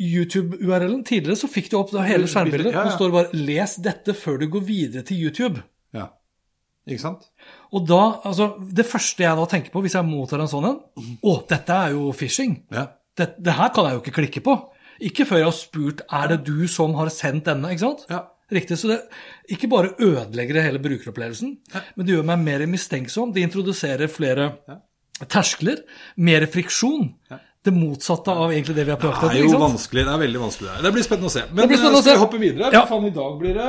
YouTube-URL-en 0.00 1.04
tidligere 1.06 1.38
så 1.38 1.48
fikk 1.50 1.70
du 1.70 1.78
opp 1.78 1.92
hele 2.02 2.26
skjermbildet. 2.30 2.72
Ja, 2.72 2.82
ja. 2.82 2.90
Nå 2.90 2.96
står 2.96 3.12
bare 3.14 3.30
'les 3.32 3.76
dette 3.82 4.14
før 4.14 4.38
du 4.40 4.48
går 4.50 4.64
videre 4.66 5.02
til 5.02 5.16
YouTube'. 5.22 5.62
ja. 5.94 6.08
Ikke 6.86 7.00
sant? 7.00 7.30
Og 7.72 7.86
da, 7.88 8.20
altså, 8.28 8.60
Det 8.60 8.84
første 8.84 9.22
jeg 9.22 9.36
da 9.36 9.46
tenker 9.46 9.70
på 9.72 9.80
hvis 9.80 9.94
jeg 9.94 10.04
mottar 10.04 10.40
en 10.40 10.50
sånn 10.50 10.66
en 10.68 10.80
Å, 11.22 11.48
dette 11.48 11.72
er 11.72 11.92
jo 11.92 12.12
phishing. 12.12 12.62
Ja. 12.70 12.88
Det, 13.16 13.36
det 13.40 13.54
her 13.54 13.70
kan 13.72 13.86
jeg 13.86 13.94
jo 13.94 14.02
ikke 14.02 14.18
klikke 14.20 14.42
på. 14.44 14.56
Ikke 15.00 15.24
før 15.24 15.38
jeg 15.38 15.48
har 15.48 15.56
spurt 15.56 16.02
er 16.12 16.28
det 16.28 16.44
du 16.44 16.68
som 16.68 16.92
har 16.94 17.08
sendt 17.08 17.46
denne. 17.46 17.70
ikke 17.72 17.86
sant? 17.86 18.04
Ja. 18.10 18.26
Riktig, 18.52 18.76
så 18.76 18.88
det 18.88 19.00
Ikke 19.48 19.68
bare 19.68 19.94
ødelegger 19.98 20.54
det 20.54 20.62
hele 20.66 20.78
brukeropplevelsen, 20.78 21.56
men 21.96 22.06
det 22.06 22.14
gjør 22.14 22.26
meg 22.28 22.44
mer 22.44 22.66
mistenksom. 22.66 23.32
Det 23.32 23.42
introduserer 23.42 24.06
flere 24.12 24.50
terskler, 25.30 25.82
mer 26.16 26.46
friksjon. 26.46 27.14
Det 27.64 27.72
motsatte 27.72 28.28
av 28.28 28.50
egentlig 28.52 28.74
det 28.76 28.84
vi 28.84 28.92
har 28.92 28.98
Det 29.00 29.06
prøvd 29.06 29.22
er 29.24 29.30
etter. 29.30 29.54
jo 29.54 29.60
vanskelig. 29.62 30.02
Det 30.04 30.12
er 30.12 30.20
veldig 30.20 30.40
vanskelig. 30.42 30.72
Det, 30.84 30.90
blir 30.92 31.06
spennende 31.06 31.30
å 31.30 31.32
se. 31.32 31.44
Men 31.48 31.68
Det 31.70 31.78
eh, 31.78 31.84
skal 31.86 32.04
vi 32.10 32.16
hoppe 32.20 32.40
videre? 32.42 32.68
Ja. 32.74 32.82
Faen, 32.90 33.06
i 33.08 33.12
dag 33.16 33.38
blir 33.40 33.56
det 33.56 33.68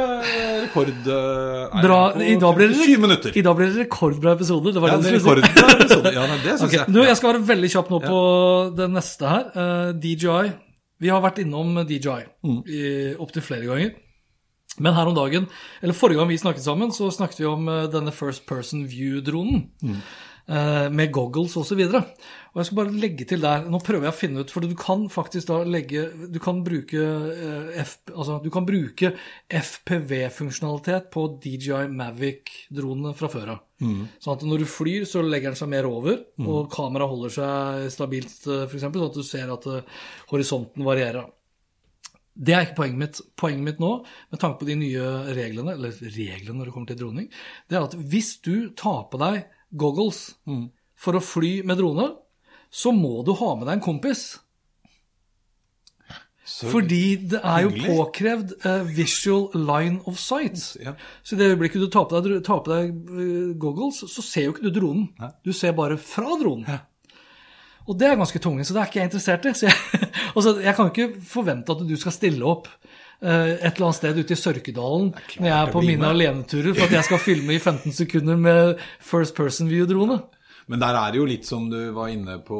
rekord... 0.65 0.91
eh, 0.91 1.77
er 1.79 1.85
Bra. 1.87 1.99
I 2.19 2.35
dag 2.41 2.59
blir 2.59 2.73
det, 2.73 2.79
20 2.81 3.01
minutter. 3.05 3.37
I 3.39 3.45
dag 3.47 3.55
blir 3.55 3.71
det 3.71 3.85
rekordbra 3.85 4.35
episoder. 4.35 4.75
Det 4.75 4.83
var 4.83 4.89
Ja, 4.89 4.97
det 4.99 5.15
det 5.15 5.23
er. 5.23 6.11
Ja, 6.11 6.27
nei, 6.27 6.39
det 6.43 6.57
syns 6.59 6.67
okay. 6.67 6.79
jeg. 6.81 6.91
Du, 6.91 6.99
jeg 7.05 7.15
skal 7.21 7.31
være 7.33 7.43
veldig 7.53 7.71
kjapp 7.71 7.89
nå 7.95 8.01
på 8.03 8.19
det 8.75 8.89
neste 8.91 9.31
her. 9.31 9.45
Uh, 9.55 9.91
DJI. 9.95 10.51
Vi 10.99 11.11
har 11.11 11.23
vært 11.23 11.39
innom 11.43 11.79
DJI 11.87 12.21
Mm. 12.43 12.59
opptil 13.23 13.43
flere 13.43 13.65
ganger. 13.71 13.95
Men 14.79 14.93
her 14.93 15.07
om 15.07 15.15
dagen, 15.15 15.47
eller 15.81 15.95
forrige 15.95 16.19
gang 16.19 16.27
vi 16.27 16.37
snakket 16.37 16.63
sammen, 16.65 16.91
så 16.91 17.07
snakket 17.13 17.39
vi 17.39 17.45
om 17.47 17.67
eh, 17.71 17.85
denne 17.87 18.11
First 18.11 18.43
Person 18.45 18.83
View-dronen. 18.91 19.69
Mm. 19.81 19.99
Uh, 20.45 20.89
Med 20.91 21.11
goggles 21.15 21.55
osv. 21.57 21.79
Og 21.79 22.03
jeg 22.61 22.69
skal 22.69 22.77
bare 22.79 22.95
legge 22.95 23.25
til 23.27 23.41
der 23.43 23.65
Nå 23.67 23.81
prøver 23.83 24.07
jeg 24.07 24.13
å 24.13 24.17
finne 24.17 24.43
ut 24.45 24.51
For 24.53 24.63
du 24.63 24.75
kan 24.79 25.05
faktisk 25.11 25.49
da 25.49 25.57
legge 25.67 26.05
Du 26.31 26.39
kan 26.43 26.61
bruke, 26.63 27.01
eh, 27.01 27.81
F, 27.83 27.97
altså, 28.13 28.37
du 28.43 28.47
kan 28.53 28.67
bruke 28.67 29.11
FPV-funksjonalitet 29.51 31.09
på 31.13 31.25
DJI 31.43 31.85
Mavic-dronene 31.91 33.13
fra 33.17 33.29
før 33.31 33.51
av. 33.55 33.63
Sånn 34.23 34.37
at 34.37 34.45
når 34.47 34.63
du 34.63 34.67
flyr, 34.69 35.05
så 35.09 35.23
legger 35.25 35.51
den 35.51 35.59
seg 35.59 35.69
mer 35.71 35.87
over, 35.89 36.21
og 36.41 36.69
kameraet 36.73 37.11
holder 37.11 37.33
seg 37.35 37.85
stabilt, 37.93 38.37
f.eks., 38.47 38.85
sånn 38.85 39.05
at 39.05 39.19
du 39.19 39.23
ser 39.27 39.51
at 39.53 39.67
eh, 39.71 39.93
horisonten 40.31 40.85
varierer. 40.87 41.27
Det 42.35 42.55
er 42.55 42.65
ikke 42.65 42.79
poenget 42.81 42.99
mitt. 42.99 43.21
Poenget 43.39 43.67
mitt 43.67 43.83
nå, 43.83 43.91
med 44.31 44.41
tanke 44.41 44.59
på 44.61 44.67
de 44.67 44.75
nye 44.79 45.11
reglene, 45.35 45.75
eller 45.77 45.95
reglene 46.03 46.59
når 46.59 46.69
det 46.69 46.75
kommer 46.75 46.91
til 46.91 46.99
droning, 46.99 47.29
det 47.69 47.77
er 47.77 47.87
at 47.87 47.95
hvis 47.95 48.35
du 48.47 48.71
tar 48.75 49.05
på 49.11 49.21
deg 49.21 49.43
goggles 49.75 50.27
for 50.99 51.17
å 51.17 51.23
fly 51.23 51.59
med 51.67 51.79
drone, 51.79 52.09
så 52.71 52.91
må 52.95 53.23
du 53.25 53.33
ha 53.39 53.53
med 53.55 53.67
deg 53.67 53.77
en 53.79 53.85
kompis. 53.85 54.25
Så- 56.47 56.69
Fordi 56.69 57.15
det 57.15 57.39
er 57.43 57.61
jo 57.63 57.69
hyggelig. 57.69 57.95
påkrevd 57.97 58.51
uh, 58.65 58.83
visual 58.97 59.47
line 59.55 59.99
of 60.05 60.17
sight. 60.21 60.77
Ja. 60.83 60.91
Så 61.23 61.33
i 61.35 61.39
det 61.39 61.47
øyeblikket 61.55 61.81
du 61.81 61.87
tar 61.89 62.05
på 62.05 62.19
deg, 62.21 62.43
tar 62.45 62.59
på 62.61 62.69
deg 62.69 62.91
uh, 63.09 63.55
goggles, 63.57 64.03
så 64.11 64.21
ser 64.21 64.45
jo 64.45 64.53
ikke 64.53 64.67
du 64.69 64.69
dronen. 64.79 65.07
Du 65.45 65.51
ser 65.53 65.71
bare 65.73 65.97
fra 65.97 66.37
dronen. 66.41 66.67
Og 67.87 67.97
det 67.99 68.07
er 68.11 68.15
ganske 68.17 68.39
tunge, 68.41 68.63
så 68.65 68.73
det 68.73 68.81
er 68.81 68.85
ikke 68.91 68.99
jeg 69.01 69.09
interessert 69.09 69.45
i. 69.45 69.53
Så 69.57 69.65
jeg, 69.65 69.75
altså, 70.35 70.53
jeg 70.61 70.75
kan 70.77 70.91
ikke 70.93 71.09
forvente 71.33 71.71
at 71.73 71.81
du 71.89 71.95
skal 71.97 72.11
stille 72.13 72.45
opp 72.45 72.69
uh, 72.69 73.49
et 73.49 73.65
eller 73.65 73.87
annet 73.89 73.97
sted 73.97 74.21
ute 74.21 74.33
i 74.37 74.39
Sørkedalen 74.43 75.11
når 75.39 75.49
jeg 75.49 75.57
er 75.57 75.73
på 75.73 75.81
mine 75.81 75.97
med. 76.05 76.09
aleneturer 76.13 76.73
for 76.77 76.85
at 76.85 76.93
jeg 76.99 77.09
skal 77.09 77.19
filme 77.25 77.57
i 77.57 77.59
15 77.59 77.91
sekunder 78.03 78.37
med 78.37 78.77
first 79.01 79.33
person 79.35 79.69
view-drone. 79.69 80.21
Men 80.67 80.79
der 80.81 80.95
er 80.97 81.11
det 81.13 81.19
jo 81.19 81.25
litt 81.29 81.45
som 81.45 81.67
du 81.69 81.77
var 81.93 82.07
inne 82.09 82.39
på 82.45 82.57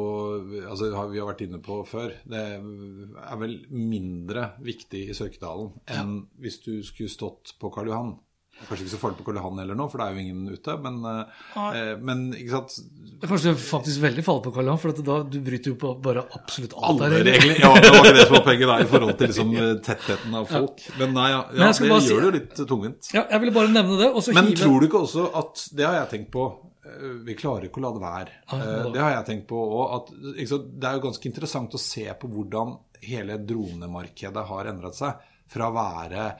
altså 0.68 0.92
vi 1.10 1.18
har 1.18 1.26
vært 1.32 1.40
inne 1.48 1.58
på 1.64 1.80
før. 1.88 2.12
Det 2.28 2.44
er 2.60 3.40
vel 3.40 3.56
mindre 3.70 4.52
viktig 4.62 5.08
i 5.10 5.16
Sørkedalen 5.16 5.72
enn 5.90 6.20
hvis 6.38 6.60
du 6.66 6.76
skulle 6.86 7.10
stått 7.10 7.56
på 7.58 7.72
Karl 7.74 7.90
Johan. 7.90 8.14
Kanskje 8.56 8.86
ikke 8.86 8.92
så 8.94 8.98
farlig 9.02 9.18
på 9.18 9.24
Karl 9.26 9.36
Johan 9.36 9.58
heller 9.60 9.76
nå, 9.76 9.84
for 9.92 10.00
det 10.00 10.04
er 10.06 10.14
jo 10.16 10.22
ingen 10.22 10.46
ute. 10.54 10.76
Men, 10.80 10.94
eh, 11.04 11.90
men 12.00 12.22
ikke 12.32 12.54
sant 12.54 12.76
Det 12.78 13.26
er 13.26 13.32
kanskje 13.34 13.52
faktisk 13.60 14.00
veldig 14.00 14.24
farlig 14.24 14.44
på 14.46 14.52
Karl 14.54 14.70
Johan, 14.70 14.80
for 14.80 14.94
at 14.94 15.02
da, 15.04 15.16
du 15.28 15.36
bryter 15.44 15.74
jo 15.74 15.76
på 15.82 15.90
bare 16.06 16.22
absolutt 16.38 16.72
alt 16.78 17.02
Alle 17.04 17.10
der. 17.18 17.26
regler. 17.34 17.58
Ja, 17.60 17.72
det 17.84 17.90
var 17.92 18.00
ikke 18.06 18.14
det 18.16 18.24
som 18.30 18.36
var 18.38 18.44
poenget 18.46 18.70
der 18.72 18.86
i 18.86 18.88
forhold 18.94 19.18
til 19.18 19.32
liksom, 19.32 19.52
tettheten 19.90 20.38
av 20.40 20.46
folk. 20.54 20.86
Men 21.02 21.12
nei, 21.18 21.26
ja, 21.34 21.42
Men 21.50 21.66
ja 21.66 21.72
det 21.74 21.90
gjør 21.90 22.00
si- 22.06 22.14
det 22.14 22.28
jo 22.30 22.32
litt 22.38 22.62
tungvint. 22.72 23.10
Ja, 23.18 23.26
jeg 23.34 23.42
ville 23.44 23.56
bare 23.58 23.74
nevne 23.74 23.98
det. 24.00 24.08
Men 24.38 24.48
hive 24.54 24.62
tror 24.62 24.80
du 24.80 24.86
ikke 24.88 25.02
også 25.04 25.26
at 25.42 25.66
Det 25.76 25.84
har 25.90 25.98
jeg 26.00 26.08
tenkt 26.14 26.32
på. 26.38 26.46
Eh, 26.86 27.16
Vi 27.26 27.34
klarer 27.38 27.68
ikke 27.68 27.80
å 27.82 27.86
la 27.86 27.92
det 27.96 28.02
være. 28.04 28.36
Nei, 28.52 28.60
Eh? 28.66 28.90
Det 28.94 29.02
har 29.02 29.14
jeg 29.16 29.26
tenkt 29.30 29.46
på 29.50 29.62
òg. 29.80 30.10
Det 30.34 30.88
er 30.88 30.98
jo 30.98 31.04
ganske 31.08 31.28
interessant 31.30 31.74
å 31.74 31.82
se 31.82 32.06
på 32.20 32.30
hvordan 32.32 32.76
hele 33.02 33.36
dronemarkedet 33.38 34.46
har 34.48 34.70
endret 34.72 34.94
seg. 34.98 35.26
Fra 35.52 35.68
å 35.70 35.74
være 35.76 36.30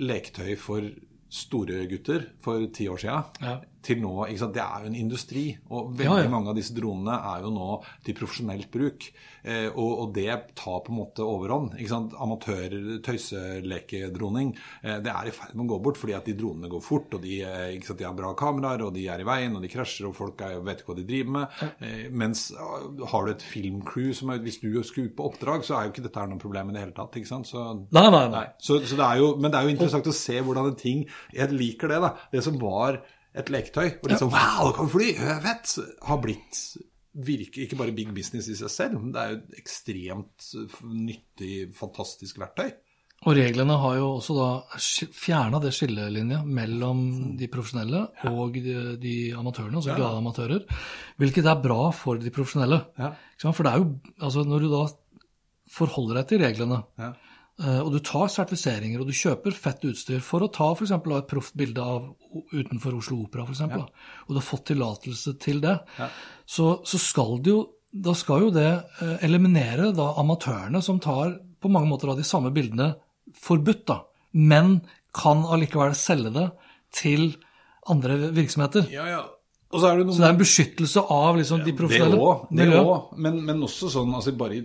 leketøy 0.00 0.56
for 0.58 0.88
store 1.34 1.84
gutter 1.90 2.26
for 2.42 2.66
ti 2.74 2.88
år 2.90 3.00
siden 3.00 3.24
Ja. 3.42 3.60
Til 3.84 4.00
nå 4.02 4.26
ikke 4.26 4.42
sant? 4.44 4.54
Det 4.56 4.64
er 4.64 4.84
jo 4.84 4.90
en 4.92 4.98
industri. 4.98 5.44
Og 5.70 5.92
veldig 5.98 6.08
Ja, 6.08 6.24
ja. 6.24 6.32
mange 6.32 6.50
av 6.52 6.58
disse 6.58 6.74
dronene 6.76 7.18
er 7.34 7.44
jo 7.44 7.52
nå 7.54 7.68
til 8.06 8.16
profesjonelt 8.18 8.70
bruk. 8.72 9.08
Eh, 9.44 9.68
og, 9.68 9.90
og 10.04 10.12
det 10.16 10.30
tar 10.56 10.80
på 10.86 10.92
en 10.92 10.98
måte 11.02 11.24
overhånd. 11.24 11.74
ikke 11.76 11.92
sant? 11.92 12.14
Amatør, 12.24 12.74
tøyselekedroning, 13.04 14.54
eh, 14.82 14.98
det 15.04 15.12
er 15.12 15.28
i 15.28 15.34
ferd 15.34 15.54
med 15.54 15.66
å 15.66 15.74
gå 15.74 15.80
bort 15.84 16.00
fordi 16.00 16.14
at 16.16 16.24
de 16.28 16.34
dronene 16.38 16.70
går 16.72 16.82
fort, 16.84 17.14
og 17.16 17.22
de, 17.24 17.40
eh, 17.44 17.74
ikke 17.76 17.90
sant? 17.90 17.98
de 18.00 18.06
har 18.08 18.16
bra 18.16 18.32
kameraer, 18.38 18.84
og 18.86 18.94
de 18.96 19.06
er 19.08 19.20
i 19.20 19.28
veien, 19.28 19.54
og 19.56 19.62
de 19.64 19.70
krasjer, 19.72 20.08
og 20.08 20.16
folk 20.16 20.40
er, 20.44 20.58
vet 20.64 20.80
ikke 20.82 20.92
hva 20.92 20.98
de 21.00 21.06
driver 21.08 21.34
med. 21.38 21.60
Eh, 21.84 22.06
mens 22.10 22.46
ah, 22.56 22.86
har 23.12 23.26
du 23.28 23.34
et 23.34 23.44
filmcrew 23.44 24.12
som 24.16 24.30
er, 24.32 24.42
Hvis 24.44 24.60
du 24.60 24.68
skulle 24.84 25.08
ut 25.08 25.16
på 25.16 25.28
oppdrag, 25.30 25.64
så 25.64 25.76
er 25.78 25.86
jo 25.86 25.94
ikke 25.94 26.04
dette 26.08 26.26
noe 26.28 26.40
problem 26.40 26.70
i 26.70 26.74
det 26.76 26.82
hele 26.84 26.96
tatt. 26.96 27.16
ikke 27.16 27.30
sant? 27.30 27.48
Så 27.48 27.62
Nei, 27.94 28.08
nei, 28.10 28.24
nei. 28.32 28.44
Så, 28.58 28.80
så 28.84 28.96
det 28.98 29.04
er 29.06 29.20
jo, 29.22 29.36
men 29.40 29.50
det 29.52 29.60
er 29.60 29.68
jo 29.68 29.74
interessant 29.74 30.08
å 30.10 30.14
se 30.16 30.40
hvordan 30.40 30.70
en 30.70 30.76
ting 30.78 31.04
Jeg 31.34 31.52
liker 31.54 31.88
det, 31.92 32.00
da. 32.02 32.10
Det 32.32 32.42
som 32.44 32.56
var 32.60 33.00
et 33.34 33.50
leketøy, 33.50 33.86
og 34.02 34.10
liksom 34.12 34.32
Wow, 34.32 34.68
det 34.70 34.76
kan 34.78 34.90
fly! 34.92 35.12
Fett! 35.44 35.76
Har 36.06 36.20
blitt 36.22 36.60
virke, 37.14 37.62
ikke 37.62 37.78
bare 37.78 37.94
big 37.94 38.10
business 38.14 38.48
i 38.50 38.56
seg 38.58 38.72
selv, 38.72 38.98
men 38.98 39.12
det 39.14 39.20
er 39.22 39.34
jo 39.34 39.36
et 39.38 39.60
ekstremt 39.60 40.48
nyttig, 40.90 41.52
fantastisk 41.78 42.40
verktøy. 42.42 42.72
Og 43.24 43.38
reglene 43.38 43.76
har 43.80 43.94
jo 43.96 44.08
også 44.18 44.34
da 44.36 44.48
fjerna 45.16 45.60
det 45.62 45.70
skillelinja 45.72 46.42
mellom 46.44 46.98
de 47.38 47.46
profesjonelle 47.48 48.02
og 48.28 48.58
de, 48.58 48.74
de 49.00 49.14
amatørene, 49.38 49.78
altså 49.78 49.94
glade 49.96 50.18
amatører, 50.18 50.66
hvilket 51.22 51.48
er 51.48 51.62
bra 51.64 51.86
for 51.96 52.20
de 52.20 52.32
profesjonelle. 52.34 52.82
Ja. 53.00 53.14
For 53.46 53.64
det 53.64 53.72
er 53.72 53.80
jo, 53.80 53.86
altså 54.18 54.44
når 54.44 54.66
du 54.66 54.68
da 54.74 54.82
forholder 55.72 56.20
deg 56.20 56.28
til 56.32 56.44
reglene, 56.44 56.82
Ja. 57.00 57.14
Eh, 57.62 57.80
og 57.80 57.92
du 57.94 58.00
tar 58.04 58.32
sertifiseringer, 58.32 59.02
og 59.02 59.10
du 59.10 59.16
kjøper 59.16 59.56
fett 59.56 59.84
utstyr 59.86 60.24
for 60.24 60.44
å 60.44 60.50
ta 60.52 60.72
f.eks. 60.74 60.94
et 60.94 61.30
proft 61.30 61.56
bilde 61.58 61.84
av 61.84 62.10
utenfor 62.54 62.98
Oslo 62.98 63.22
Opera, 63.24 63.46
for 63.46 63.54
eksempel, 63.54 63.86
og 64.26 64.32
du 64.32 64.40
har 64.40 64.46
fått 64.46 64.68
tillatelse 64.72 65.36
til 65.42 65.62
det, 65.62 65.78
så, 66.44 66.74
så 66.86 67.00
skal 67.00 67.38
det 67.44 67.54
jo 67.54 67.62
da 67.94 68.10
skal 68.18 68.48
jo 68.48 68.50
det 68.54 68.70
eh, 69.04 69.18
eliminere 69.26 69.92
da 69.94 70.10
amatørene 70.18 70.80
som 70.82 70.98
tar 71.02 71.36
på 71.62 71.70
mange 71.70 71.88
måter 71.88 72.10
da 72.10 72.16
de 72.18 72.26
samme 72.26 72.50
bildene 72.54 72.90
forbudt, 73.38 73.84
da, 73.86 74.00
men 74.34 74.80
kan 75.14 75.44
allikevel 75.46 75.94
selge 75.96 76.32
det 76.34 76.48
til 76.94 77.36
andre 77.90 78.32
virksomheter. 78.34 78.88
Ja, 78.92 79.06
ja. 79.08 79.22
Og 79.74 79.82
så 79.82 79.90
er 79.90 80.00
det 80.00 80.06
noen... 80.06 80.16
Så 80.16 80.22
det 80.22 80.28
er 80.28 80.36
en 80.36 80.40
beskyttelse 80.40 81.04
av 81.18 81.40
liksom, 81.40 81.64
de 81.66 81.74
profesjonelle. 81.76 82.32
det 82.54 82.80
òg. 82.80 83.14
Men, 83.26 83.40
men 83.48 83.62
også 83.66 83.90
sånn 83.92 84.14
altså 84.14 84.34
bare 84.38 84.62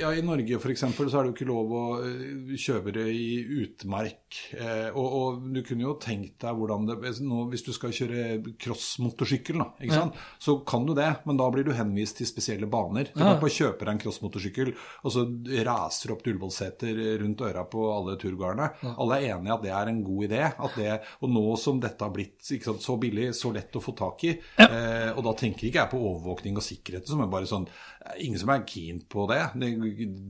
ja, 0.00 0.10
I 0.14 0.22
Norge 0.26 0.58
f.eks. 0.58 0.80
så 0.80 1.18
er 1.20 1.26
det 1.26 1.30
jo 1.30 1.34
ikke 1.34 1.48
lov 1.48 1.72
å 1.76 1.82
eh, 2.02 2.54
kjøpe 2.58 2.92
det 2.96 3.06
i 3.12 3.28
utmark. 3.62 4.38
Eh, 4.56 4.88
og, 4.90 5.06
og 5.06 5.44
du 5.54 5.60
kunne 5.66 5.86
jo 5.86 5.94
tenkt 6.02 6.40
deg 6.42 6.58
hvordan 6.58 6.88
det 6.88 7.12
nå, 7.22 7.44
Hvis 7.52 7.66
du 7.66 7.72
skal 7.76 7.94
kjøre 7.94 8.40
crossmotorsykkel, 8.62 9.62
ja. 9.86 10.02
så 10.42 10.56
kan 10.66 10.86
du 10.88 10.94
det, 10.98 11.08
men 11.28 11.38
da 11.38 11.48
blir 11.52 11.66
du 11.66 11.74
henvist 11.76 12.18
til 12.20 12.28
spesielle 12.28 12.68
baner. 12.70 13.12
Du 13.12 13.20
kan 13.20 13.34
ikke 13.34 13.46
bare 13.46 13.56
kjøpe 13.58 13.86
deg 13.86 13.92
en 13.94 14.02
crossmotorsykkel, 14.02 14.72
og 15.04 15.14
så 15.14 15.26
raser 15.68 16.14
opp 16.16 16.26
Ullevålseter 16.26 17.02
rundt 17.22 17.44
øra 17.46 17.62
på 17.70 17.86
alle 17.92 18.16
turgåerne. 18.20 18.70
Alle 18.96 19.20
er 19.20 19.36
enige 19.36 19.54
at 19.54 19.66
det 19.66 19.74
er 19.76 19.92
en 19.92 20.02
god 20.06 20.26
idé. 20.26 20.42
Det, 20.76 20.96
og 21.22 21.30
nå 21.32 21.44
som 21.60 21.78
dette 21.80 22.02
har 22.02 22.12
blitt 22.14 22.42
sant, 22.42 22.82
så 22.82 22.96
billig, 23.00 23.30
så 23.36 23.52
lett 23.54 23.65
å 23.74 23.82
få 23.82 23.94
tak 23.98 24.24
i, 24.28 24.32
eh, 24.62 25.10
og 25.10 25.22
da 25.26 25.32
tenker 25.38 25.66
ikke 25.66 25.80
jeg 25.82 25.90
på 25.90 25.98
overvåkning 25.98 26.56
og 26.60 26.64
sikkerhet, 26.64 27.08
som 27.08 27.22
er 27.24 27.30
bare 27.32 27.48
sånn 27.50 27.66
eh, 27.66 28.22
Ingen 28.22 28.38
som 28.38 28.52
er 28.54 28.62
keen 28.68 29.00
på 29.10 29.24
det. 29.26 29.40
Det 29.58 29.70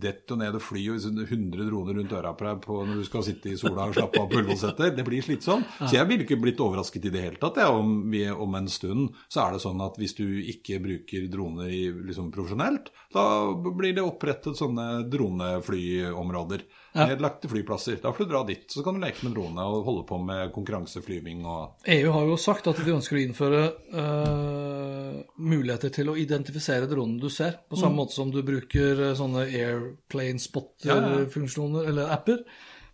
detter 0.01 0.39
ned 0.41 0.57
og 0.57 0.63
flyr 0.65 0.95
og 0.97 1.21
100 1.27 1.67
droner 1.69 1.99
rundt 1.99 2.15
øra 2.17 2.33
på 2.33 2.47
deg 2.47 2.63
på 2.65 2.79
når 2.89 3.03
du 3.03 3.05
skal 3.05 3.25
sitte 3.27 3.51
i 3.53 3.59
sola 3.61 3.91
og 3.91 3.99
slappe 3.99 4.23
av 4.23 4.31
på 4.31 4.41
Ullevålseter. 4.41 4.95
Det 4.97 5.05
blir 5.05 5.25
slitsomt. 5.25 5.69
Så 5.83 5.99
jeg 5.99 6.09
ville 6.09 6.25
ikke 6.25 6.41
blitt 6.41 6.63
overrasket 6.65 7.05
i 7.05 7.13
det 7.13 7.23
hele 7.27 7.41
tatt. 7.43 7.61
Jeg, 7.61 7.77
om, 7.77 7.93
vi, 8.13 8.25
om 8.33 8.57
en 8.57 8.71
stund 8.73 9.13
så 9.29 9.45
er 9.45 9.55
det 9.55 9.63
sånn 9.67 9.85
at 9.85 10.01
hvis 10.01 10.17
du 10.17 10.25
ikke 10.25 10.81
bruker 10.83 11.29
droner 11.33 11.69
i, 11.69 11.85
liksom, 12.09 12.33
profesjonelt, 12.35 12.89
da 13.13 13.27
blir 13.53 13.93
det 13.97 14.05
opprettet 14.09 14.59
sånne 14.59 15.07
droneflyområder. 15.13 16.65
Nedlagte 16.97 17.51
flyplasser. 17.51 17.99
Da 18.03 18.13
får 18.13 18.25
du 18.25 18.31
dra 18.33 18.43
dit, 18.49 18.65
så 18.73 18.85
kan 18.85 18.97
du 18.97 19.03
leke 19.03 19.27
med 19.27 19.37
drone 19.37 19.67
og 19.69 19.87
holde 19.87 20.05
på 20.09 20.19
med 20.23 20.53
konkurranseflyving 20.55 21.45
og 21.47 21.89
EU 21.97 22.13
har 22.15 22.31
jo 22.31 22.39
sagt 22.41 22.69
at 22.71 22.81
de 22.83 22.95
ønsker 22.95 23.19
å 23.19 23.23
innføre 23.23 23.63
uh, 23.97 25.19
muligheter 25.37 25.93
til 25.95 26.13
å 26.13 26.17
identifisere 26.19 26.89
dronene 26.91 27.21
du 27.23 27.29
ser, 27.33 27.61
på 27.69 27.79
samme 27.81 28.01
måte 28.01 28.17
som 28.17 28.33
du 28.33 28.41
bruker 28.47 29.11
eh, 29.11 29.17
sånne 29.19 29.47
airplane 29.47 30.41
spot-funksjoner 30.43 31.91
eller 31.91 32.13
apper, 32.15 32.43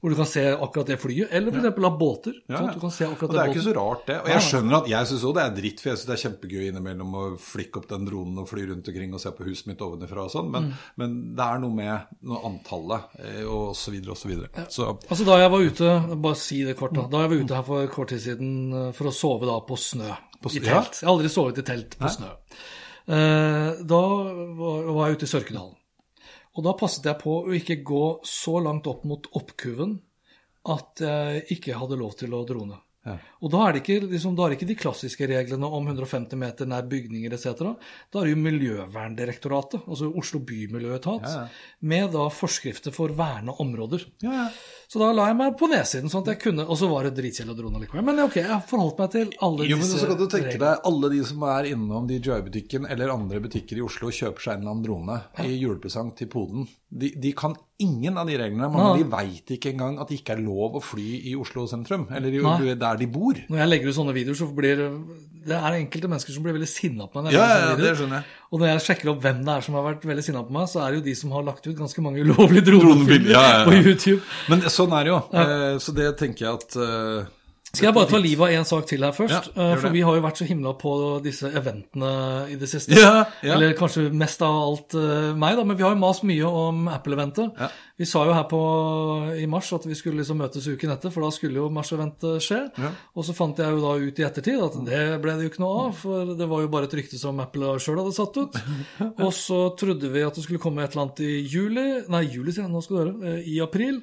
hvor 0.03 0.11
du 0.11 0.17
kan 0.19 0.27
se 0.27 0.43
akkurat 0.51 0.89
det 0.91 0.97
flyet, 0.99 1.29
eller 1.31 1.55
f.eks. 1.55 1.77
av 1.87 1.95
båter. 2.01 2.33
Ja, 2.51 2.57
sånn 2.59 2.65
ja. 2.67 2.71
at 2.73 2.75
du 2.75 2.81
kan 2.83 2.91
se 2.91 3.05
akkurat 3.07 3.29
og 3.31 3.37
det 3.37 3.39
er 3.39 3.47
det 3.47 3.55
ikke 3.55 3.65
så 3.69 3.75
rart, 3.77 4.01
det. 4.09 4.17
Og 4.25 4.31
jeg 4.33 4.43
skjønner 4.49 4.75
at 4.81 4.89
jeg 4.91 5.09
syns 5.13 5.27
òg 5.29 5.35
det 5.37 5.43
er 5.45 5.53
dritt, 5.61 5.83
for 5.85 5.91
jeg 5.93 6.01
syns 6.01 6.09
det 6.09 6.15
er 6.17 6.23
kjempegøy 6.25 6.65
innimellom 6.73 7.15
å 7.15 7.23
flikke 7.39 7.79
opp 7.79 7.87
den 7.93 8.09
dronen 8.09 8.41
og 8.43 8.49
fly 8.51 8.65
rundt 8.73 8.91
omkring 8.91 9.15
og 9.15 9.23
se 9.23 9.31
på 9.39 9.47
huset 9.47 9.71
mitt 9.71 9.85
ovenfra 9.87 10.25
og 10.27 10.33
sånn, 10.35 10.51
men, 10.51 10.67
Mm. 10.73 10.75
men 10.99 11.15
det 11.39 11.47
er 11.47 11.63
noe 11.63 11.77
med 11.79 12.19
noe 12.27 12.43
antallet 12.51 13.15
eh, 13.23 13.45
og 13.47 13.77
så 13.79 13.95
videre 13.95 14.11
og 14.17 14.19
så 14.19 14.29
videre. 14.33 14.67
Så 14.69 14.89
Altså 15.07 15.25
Da 15.31 15.39
jeg 15.39 15.51
var 15.55 15.67
ute 15.71 16.17
bare 16.27 16.41
si 16.43 16.63
det 16.67 16.77
kort 16.83 16.99
da, 16.99 17.07
da 17.07 17.23
jeg 17.23 17.31
var 17.31 17.45
ute 17.47 17.55
her 17.61 17.63
for 17.71 17.87
kort 17.95 18.09
tid 18.11 18.21
siden 18.27 18.53
eh, 18.75 18.91
for 18.99 19.07
å 19.07 19.15
sove 19.15 19.47
da 19.47 19.61
på 19.63 19.79
snø 19.79 20.11
På 20.43 20.51
i 20.51 20.59
ja. 20.59 20.83
telt. 20.83 20.99
Jeg 20.99 21.07
har 21.07 21.15
aldri 21.15 21.31
sovet 21.31 21.63
i 21.63 21.63
telt 21.63 21.95
på 22.03 22.11
snø. 22.11 22.33
Eh, 23.07 23.71
da 23.87 24.01
var, 24.59 24.91
var 24.95 25.09
jeg 25.09 25.19
ute 25.21 25.27
i 25.29 25.33
Sørkedalen. 25.33 25.77
Og 26.53 26.67
da 26.67 26.75
passet 26.77 27.07
jeg 27.09 27.21
på 27.23 27.39
å 27.43 27.55
ikke 27.57 27.81
gå 27.87 28.05
så 28.29 28.59
langt 28.61 28.89
opp 28.91 29.07
mot 29.09 29.29
oppkuven 29.39 29.97
at 30.73 31.01
jeg 31.03 31.47
ikke 31.57 31.79
hadde 31.81 31.99
lov 31.99 32.13
til 32.21 32.35
å 32.37 32.43
drone. 32.47 32.77
Og 33.43 33.51
da 33.51 33.63
er, 33.67 33.75
det 33.75 33.83
ikke, 33.83 34.07
liksom, 34.13 34.37
da 34.39 34.45
er 34.45 34.53
det 34.53 34.61
ikke 34.61 34.71
de 34.71 34.79
klassiske 34.79 35.27
reglene 35.27 35.67
om 35.67 35.89
150 35.91 36.39
meter 36.39 36.69
nær 36.71 36.87
bygninger 36.91 37.35
etc. 37.35 37.65
Da 38.13 38.21
er 38.21 38.29
det 38.29 38.37
jo 38.37 38.43
Miljøverndirektoratet, 38.45 39.83
altså 39.89 40.13
Oslo 40.19 40.43
bymiljøetat, 40.47 41.27
med 41.91 42.13
da 42.15 42.29
forskrifter 42.31 42.95
for 42.95 43.15
verna 43.19 43.57
områder. 43.65 44.07
Så 44.93 45.01
da 45.01 45.09
la 45.17 45.31
jeg 45.31 45.39
meg 45.39 45.55
på 45.57 45.67
nedsiden, 45.73 46.11
sånn 46.13 46.21
at 46.27 46.35
jeg 46.35 46.39
kunne 46.43 46.67
Og 46.69 46.77
så 46.77 46.85
var 46.91 47.07
det 47.07 47.15
dritkjedelig 47.17 47.55
å 47.55 47.57
drone 47.57 47.81
likevel. 47.81 48.05
Men 48.05 48.19
ok, 48.27 48.35
jeg 48.43 48.51
har 48.51 48.61
forholdt 48.69 48.99
meg 49.01 49.15
til 49.15 49.31
alle 49.47 49.69
jo, 49.71 49.79
men 49.81 49.89
disse 49.89 50.03
så 50.03 50.11
kan 50.11 50.19
du 50.21 50.27
tenke 50.27 50.51
reglene. 50.51 50.67
deg 50.67 50.89
alle 50.91 51.11
de 51.15 51.21
som 51.31 51.47
er 51.49 51.69
innom 51.71 52.09
DJI-butikken 52.11 52.89
eller 52.93 53.15
andre 53.15 53.41
butikker 53.41 53.81
i 53.81 53.85
Oslo 53.87 54.11
og 54.11 54.19
kjøper 54.19 54.45
seg 54.45 54.59
en 54.59 54.61
eller 54.61 54.75
annen 54.75 54.85
drone 54.85 55.19
i 55.47 55.57
julepresang 55.57 56.13
til 56.19 56.29
poden. 56.33 56.69
De, 56.93 57.09
de 57.17 57.33
kan 57.33 57.57
ingen 57.81 58.21
av 58.21 58.29
de 58.29 58.37
reglene. 58.37 58.69
Mange 58.69 59.01
de 59.01 59.09
veit 59.11 59.55
ikke 59.57 59.73
engang 59.73 59.97
at 60.03 60.13
det 60.13 60.21
ikke 60.21 60.37
er 60.37 60.45
lov 60.45 60.77
å 60.77 60.83
fly 60.85 61.09
i 61.31 61.33
Oslo 61.41 61.65
sentrum, 61.71 62.05
eller 62.13 62.37
i, 62.37 62.43
der 62.77 63.01
de 63.01 63.09
bor. 63.11 63.32
Når 63.49 63.61
jeg 63.63 63.71
legger 63.73 63.93
ut 63.93 63.99
sånne 63.99 64.15
videoer, 64.17 64.39
så 64.39 64.49
blir 64.57 64.81
det 65.43 65.57
er 65.57 65.75
enkelte 65.75 66.07
mennesker 66.07 66.35
som 66.37 66.45
blir 66.45 66.55
veldig 66.55 66.69
sinna 66.71 67.09
på 67.11 67.23
meg. 67.25 67.35
Ja, 67.35 67.47
ja, 67.51 67.71
det 67.79 67.97
skjønner 67.99 68.21
jeg. 68.21 68.35
Og 68.53 68.61
når 68.63 68.69
jeg 68.71 68.83
sjekker 68.85 69.11
opp 69.11 69.23
hvem 69.25 69.41
det 69.43 69.55
er 69.57 69.65
som 69.67 69.75
har 69.79 69.87
vært 69.89 70.05
veldig 70.07 70.25
sinna 70.29 70.43
på 70.47 70.55
meg, 70.55 70.69
så 70.71 70.85
er 70.85 70.93
det 70.93 71.01
jo 71.01 71.05
de 71.09 71.15
som 71.19 71.35
har 71.35 71.47
lagt 71.49 71.67
ut 71.67 71.75
ganske 71.79 72.05
mange 72.05 72.23
ulovlige 72.23 72.67
Dronebilder, 72.69 73.33
ja, 73.35 73.43
ja, 73.43 73.57
ja. 73.59 73.65
på 73.67 73.75
YouTube. 73.81 74.21
Men 74.53 74.63
sånn 74.71 74.95
er 74.99 75.09
det 75.09 75.15
jo. 75.15 75.21
Eh, 75.43 75.79
Så 75.83 75.95
det 75.97 76.13
tenker 76.21 76.47
jeg 76.47 76.61
at 76.61 76.77
eh, 76.79 77.33
Skal 77.73 77.87
jeg 77.89 77.95
bare 77.97 78.09
ta 78.11 78.19
livet 78.21 78.43
av 78.45 78.53
en 78.53 78.67
sak 78.69 78.85
til 78.91 79.01
her 79.01 79.15
først? 79.17 79.47
Ja, 79.57 79.63
Eh, 79.73 79.77
For 79.81 79.89
vi 79.95 80.03
har 80.05 80.15
jo 80.19 80.21
vært 80.21 80.37
så 80.37 80.45
himla 80.45 80.75
på 80.77 80.91
disse 81.25 81.49
eventene 81.57 82.11
i 82.53 82.57
det 82.61 82.69
siste. 82.69 82.93
Ja, 82.93 83.25
ja. 83.41 83.55
Eller 83.55 83.73
kanskje 83.79 84.11
mest 84.13 84.43
av 84.45 84.53
alt 84.67 84.93
eh, 84.95 85.31
meg, 85.41 85.57
da. 85.57 85.65
Men 85.65 85.79
vi 85.79 85.83
har 85.87 85.95
jo 85.95 86.01
mast 86.03 86.23
mye 86.29 86.45
om 86.45 86.83
Apple-eventet. 86.93 87.57
Vi 87.97 88.05
sa 88.05 88.27
jo 88.29 88.35
her 88.37 88.45
på, 88.51 88.61
i 89.41 89.47
mars 89.49 89.71
at 89.73 89.87
vi 89.89 89.97
skulle 89.97 90.21
liksom 90.21 90.37
møtes 90.43 90.69
uken 90.69 90.93
etter, 90.93 91.11
for 91.15 91.25
da 91.25 91.31
skulle 91.33 91.63
jo 91.63 91.71
mars-eventet 91.73 92.45
skje. 92.45 92.61
Og 93.17 93.25
så 93.25 93.33
fant 93.41 93.57
jeg 93.57 93.73
jo 93.73 93.81
da 93.81 93.95
ut 94.05 94.21
i 94.21 94.29
ettertid 94.29 94.61
at 94.69 94.79
det 94.85 95.03
ble 95.25 95.39
det 95.39 95.49
jo 95.49 95.53
ikke 95.55 95.65
noe 95.65 95.87
av, 95.87 95.97
for 95.97 96.35
det 96.37 96.49
var 96.53 96.61
jo 96.67 96.73
bare 96.77 96.91
et 96.91 96.99
rykte 97.01 97.17
som 97.21 97.41
Apple 97.41 97.77
sjøl 97.81 98.03
hadde 98.03 98.13
satt 98.21 98.37
ut. 98.37 98.61
Og 99.25 99.33
så 99.33 99.63
trodde 99.81 100.13
vi 100.13 100.21
at 100.29 100.37
det 100.37 100.45
skulle 100.45 100.61
komme 100.61 100.85
et 100.85 100.93
eller 100.93 101.07
annet 101.09 101.25
i 101.25 101.35
juli 101.49 101.89
Nei, 102.13 102.25
juli, 102.29 102.53
sier 102.53 102.67
jeg, 102.67 102.73
nå 102.75 102.83
skal 102.85 102.99
du 102.99 103.03
høre. 103.07 103.37
eh, 103.39 103.49
I 103.57 103.61
april. 103.65 104.03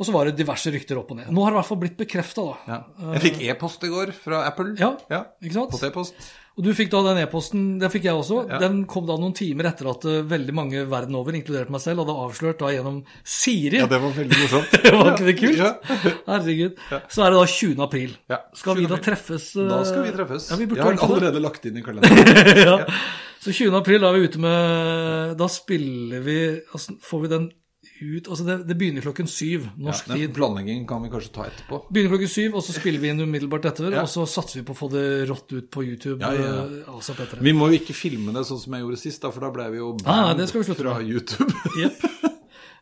Og 0.00 0.06
så 0.08 0.12
var 0.14 0.24
det 0.30 0.36
diverse 0.38 0.70
rykter 0.72 0.98
opp 0.98 1.10
og 1.12 1.18
ned. 1.20 1.28
Nå 1.34 1.42
har 1.44 1.52
det 1.52 1.56
i 1.56 1.60
hvert 1.60 1.68
fall 1.68 1.80
blitt 1.82 1.98
bekrefta, 2.00 2.44
da. 2.48 2.54
ja. 2.72 2.78
Jeg 3.18 3.24
fikk 3.26 3.42
e-post 3.50 3.82
i 3.86 3.90
går 3.92 4.14
fra 4.16 4.44
Apple. 4.48 4.72
Ja, 4.80 4.94
ikke 5.42 5.54
sant? 5.58 5.74
På 5.74 5.82
e-post. 5.86 6.30
Og 6.52 6.66
du 6.66 6.68
fikk 6.76 6.90
da 6.92 6.98
den 7.06 7.18
e-posten, 7.22 7.60
det 7.80 7.88
fikk 7.92 8.04
jeg 8.10 8.12
også. 8.18 8.42
Ja. 8.50 8.58
Den 8.60 8.82
kom 8.90 9.06
da 9.08 9.14
noen 9.16 9.32
timer 9.36 9.70
etter 9.70 9.88
at 9.88 10.02
eh, 10.04 10.18
veldig 10.28 10.52
mange 10.56 10.82
verden 10.90 11.16
over, 11.16 11.32
inkludert 11.38 11.70
meg 11.72 11.80
selv, 11.80 12.02
hadde 12.02 12.16
avslørt 12.26 12.58
da 12.60 12.72
gjennom 12.74 12.98
Siri. 13.24 13.78
Ja, 13.80 13.86
det 13.88 14.00
var 14.02 14.12
veldig 14.18 14.40
morsomt. 14.42 14.74
var 14.98 15.12
ikke 15.14 15.28
det 15.30 15.36
kult? 15.38 15.62
Ja. 15.62 15.70
Herregud. 16.28 16.82
Så 17.08 17.24
er 17.24 17.32
det 17.32 17.40
da 17.40 17.46
20. 17.54 17.80
april. 17.86 18.12
Ja, 18.34 18.40
Skal 18.60 18.80
vi 18.82 18.84
da 18.90 18.98
treffes? 19.08 19.48
eh, 19.56 19.70
Da 19.72 19.80
skal 19.88 20.04
vi 20.08 20.12
treffes. 20.18 20.50
Ja, 20.52 20.60
vi 20.60 20.68
jeg 20.68 20.82
har 20.84 20.98
allerede 21.08 21.32
det. 21.38 21.44
lagt 21.46 21.64
inn 21.70 21.80
i 21.80 21.84
kalenderen. 21.88 22.62
ja. 22.68 22.76
Så 23.42 23.50
20. 23.56 23.72
april 23.80 24.04
da 24.04 24.12
er 24.12 24.20
vi 24.20 24.28
ute 24.28 24.38
med 24.44 25.32
Da 25.40 25.48
spiller 25.50 26.20
vi 26.22 26.36
altså, 26.76 26.94
Får 27.02 27.24
vi 27.24 27.30
den 27.32 27.48
ut 28.02 28.28
Altså 28.32 28.44
det, 28.46 28.56
det 28.68 28.76
begynner 28.80 29.04
klokken 29.04 29.28
syv 29.30 29.68
norsk 29.80 30.08
Den 30.10 30.18
tid. 30.20 30.34
planleggingen 30.36 30.86
kan 30.90 31.02
vi 31.04 31.10
kanskje 31.12 31.32
ta 31.36 31.46
etterpå. 31.48 31.80
Begynner 31.92 32.12
klokken 32.14 32.32
syv, 32.32 32.56
og 32.58 32.64
så 32.66 32.74
spiller 32.76 33.02
vi 33.02 33.10
inn 33.12 33.22
umiddelbart 33.24 33.68
etter. 33.70 33.88
Ja. 33.94 34.02
Og 34.06 34.10
så 34.12 34.26
satser 34.28 34.60
vi 34.60 34.66
på 34.68 34.74
å 34.76 34.80
få 34.82 34.90
det 34.92 35.04
rått 35.30 35.52
ut 35.56 35.70
på 35.74 35.84
YouTube. 35.86 36.18
Ja, 36.22 36.32
ja, 36.34 36.50
ja. 36.58 36.64
eh, 36.66 36.90
det. 37.38 37.46
Vi 37.46 37.54
må 37.56 37.70
jo 37.72 37.78
ikke 37.80 37.96
filme 37.96 38.34
det 38.36 38.44
sånn 38.48 38.60
som 38.62 38.76
jeg 38.76 38.84
gjorde 38.86 39.00
sist, 39.04 39.22
da, 39.22 39.30
for 39.34 39.46
da 39.46 39.52
ble 39.54 39.68
vi 39.74 39.80
jo 39.82 39.92
Ah, 40.04 40.32
banned 40.32 40.42
fra 40.80 40.98
med. 40.98 41.12
YouTube. 41.14 41.52
Jepp. 41.82 42.04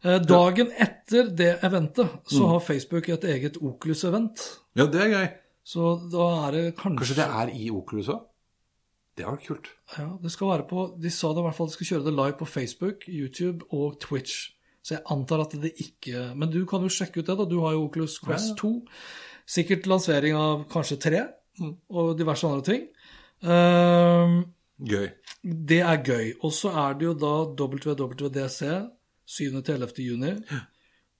Eh, 0.00 0.18
Dagen 0.24 0.70
etter 0.80 1.28
det 1.36 1.52
eventet 1.66 2.08
så 2.32 2.46
har 2.54 2.60
Facebook 2.64 3.08
et 3.12 3.24
eget 3.34 3.58
Oculus-event. 3.60 4.46
ja, 4.78 4.86
det 4.86 5.00
er 5.06 5.14
gøy. 5.14 5.28
Så 5.70 5.94
da 6.10 6.26
er 6.48 6.52
det 6.56 6.64
kanskje 6.78 7.02
Kanskje 7.04 7.18
det 7.20 7.26
er 7.42 7.50
i 7.54 7.70
Oculus 7.70 8.08
òg? 8.08 8.22
Det 9.18 9.26
vært 9.34 9.44
kult. 9.44 9.66
Ja, 9.98 10.06
det 10.22 10.30
skal 10.32 10.48
være 10.48 10.64
på 10.70 10.84
De 11.02 11.10
sa 11.12 11.28
det 11.34 11.42
i 11.42 11.44
hvert 11.44 11.56
fall 11.58 11.68
de 11.68 11.74
skal 11.74 11.88
kjøre 11.90 12.04
det 12.06 12.14
live 12.16 12.36
på 12.40 12.46
Facebook, 12.48 13.04
YouTube 13.10 13.66
og 13.76 13.98
Twitch. 14.00 14.54
Så 14.82 14.94
jeg 14.96 15.02
antar 15.12 15.42
at 15.44 15.52
det 15.60 15.74
ikke 15.78 16.34
Men 16.36 16.50
du 16.50 16.64
kan 16.66 16.80
jo 16.82 16.88
sjekke 16.88 17.20
ut 17.20 17.26
det, 17.26 17.36
da. 17.36 17.44
Du 17.44 17.58
har 17.60 17.72
jo 17.76 17.84
Oculus 17.88 18.18
Quest 18.18 18.56
2. 18.58 18.70
Sikkert 19.46 19.86
lansering 19.90 20.34
av 20.38 20.64
kanskje 20.72 21.00
tre, 21.00 21.26
Mm. 21.60 21.74
og 21.90 22.16
diverse 22.16 22.46
andre 22.46 22.62
ting. 22.64 22.86
Ehm, 23.42 24.44
Gøy. 24.80 25.10
det 25.44 25.80
er 25.80 26.02
gøy. 26.04 26.32
Og 26.42 26.52
så 26.52 26.70
er 26.72 26.94
det 26.98 27.04
jo 27.04 27.14
da 27.14 27.32
WWDC 27.58 28.60
7.-11. 29.26 29.98
juni. 29.98 30.32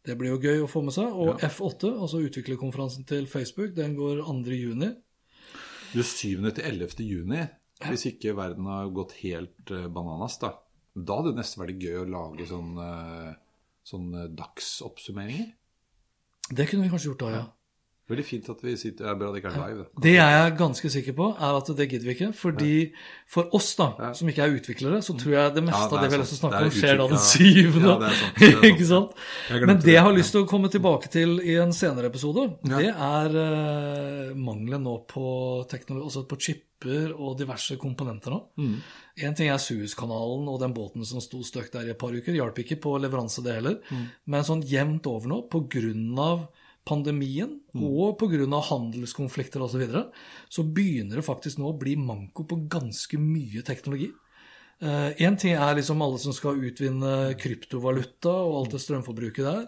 Det 0.04 0.16
blir 0.16 0.30
jo 0.32 0.38
gøy 0.40 0.62
å 0.64 0.68
få 0.70 0.82
med 0.84 0.94
seg. 0.96 1.12
Og 1.12 1.40
F8, 1.44 1.90
altså 2.00 2.22
utviklerkonferansen 2.24 3.04
til 3.06 3.26
Facebook, 3.26 3.74
den 3.76 3.96
går 3.96 4.22
2. 4.24 4.56
juni. 4.56 4.94
Du 5.92 6.02
7. 6.02 6.50
til 6.54 6.64
11. 6.64 7.04
juni, 7.04 7.42
hvis 7.88 8.06
ikke 8.06 8.36
verden 8.36 8.64
har 8.70 8.88
gått 8.94 9.12
helt 9.24 9.70
eh, 9.74 9.88
bananas, 9.88 10.38
da. 10.38 10.54
Da 10.96 11.16
hadde 11.18 11.32
det 11.34 11.40
nesten 11.42 11.64
vært 11.64 11.80
gøy 11.82 11.98
å 12.04 12.08
lage 12.08 12.46
sånn, 12.48 12.72
eh, 12.78 13.34
sånn 13.86 14.10
eh, 14.14 14.28
dagsoppsummeringer. 14.36 15.48
Det 16.50 16.66
kunne 16.68 16.86
vi 16.86 16.92
kanskje 16.92 17.12
gjort 17.12 17.24
da, 17.24 17.32
ja. 17.38 17.46
Veldig 18.10 18.24
fint 18.26 18.48
at 18.50 18.62
vi 18.64 18.72
sitter 18.74 19.04
Det 19.04 19.10
er 19.12 19.18
bra 19.20 19.28
det 19.30 19.38
ikke 19.38 19.50
er 19.52 19.60
live. 19.70 19.84
Det 19.94 20.02
Det 20.02 20.12
jeg 20.16 20.38
er 20.40 20.54
ganske 20.58 20.88
sikker 20.90 21.14
på, 21.14 21.26
er 21.38 21.58
at 21.60 21.68
det 21.78 21.84
gidder 21.92 22.08
vi 22.08 22.14
ikke. 22.16 22.30
Fordi 22.34 22.72
for 23.30 23.54
oss, 23.54 23.68
da, 23.78 24.10
som 24.18 24.30
ikke 24.32 24.42
er 24.42 24.56
utviklere, 24.56 24.98
så 25.06 25.14
tror 25.20 25.36
jeg 25.36 25.52
det 25.54 25.62
meste 25.62 25.78
Ja, 25.78 25.86
det 25.86 25.94
av 25.94 26.00
det 26.00 26.06
er 26.06 26.10
vi 26.10 26.16
har 26.16 26.24
lyst 26.24 26.34
til 26.34 26.38
å 26.38 26.42
snakke 26.42 26.62
om, 26.64 26.70
er 26.72 26.80
skjer 26.80 26.98
da 26.98 27.06
den 27.12 27.22
syvende. 27.22 27.92
Ja, 27.92 27.98
det 28.00 28.08
er 28.08 28.18
sant. 28.18 28.40
Er 28.48 28.66
ikke 28.72 28.88
sant? 28.88 29.14
Men 29.70 29.84
det 29.84 29.94
jeg 29.94 30.02
har 30.08 30.16
lyst 30.16 30.34
til 30.34 30.42
å 30.42 30.48
komme 30.50 30.72
tilbake 30.74 31.12
til 31.14 31.36
i 31.38 31.54
en 31.62 31.76
senere 31.76 32.10
episode, 32.10 32.48
Ja. 32.66 32.82
det 32.82 32.90
er 32.90 33.38
uh, 33.38 34.34
mangelen 34.34 34.82
nå 34.88 34.96
på 35.06 35.28
teknologi, 35.70 36.08
altså 36.10 36.24
på 36.26 36.40
chipper 36.48 37.14
og 37.14 37.38
diverse 37.38 37.78
komponenter 37.78 38.34
nå. 38.34 38.40
Mm. 38.58 38.74
En 39.26 39.36
ting 39.36 39.50
er 39.52 39.60
Suezkanalen 39.60 40.48
og 40.50 40.60
den 40.62 40.74
båten 40.76 41.04
som 41.06 41.22
sto 41.24 41.42
støkk 41.46 41.70
der 41.74 41.90
i 41.90 41.92
et 41.94 42.00
par 42.00 42.14
uker. 42.14 42.34
Hjalp 42.36 42.58
ikke 42.62 42.80
på 42.82 42.96
leveranse, 43.02 43.44
det 43.44 43.58
heller. 43.58 43.78
Mm. 43.90 44.06
Men 44.32 44.46
sånn 44.46 44.64
jevnt 44.66 45.06
over 45.10 45.30
nå, 45.30 45.42
av 46.20 46.48
pandemien 46.88 47.60
Mm. 47.74 47.84
og 47.84 48.18
pga. 48.18 48.60
handelskonflikter 48.60 49.62
osv., 49.62 49.72
så, 49.72 49.78
videre, 49.78 50.10
så 50.48 50.64
begynner 50.64 51.16
det 51.16 51.24
faktisk 51.24 51.58
nå 51.58 51.70
å 51.70 51.78
bli 51.78 51.94
manko 51.94 52.42
på 52.44 52.68
ganske 52.68 53.18
mye 53.18 53.62
teknologi. 53.62 54.10
Én 54.80 55.36
ting 55.38 55.52
er 55.52 55.74
liksom 55.76 56.00
alle 56.00 56.18
som 56.18 56.32
skal 56.32 56.56
utvinne 56.56 57.36
kryptovaluta 57.36 58.32
og 58.32 58.54
alt 58.62 58.76
det 58.76 58.80
strømforbruket 58.80 59.44
der. 59.44 59.66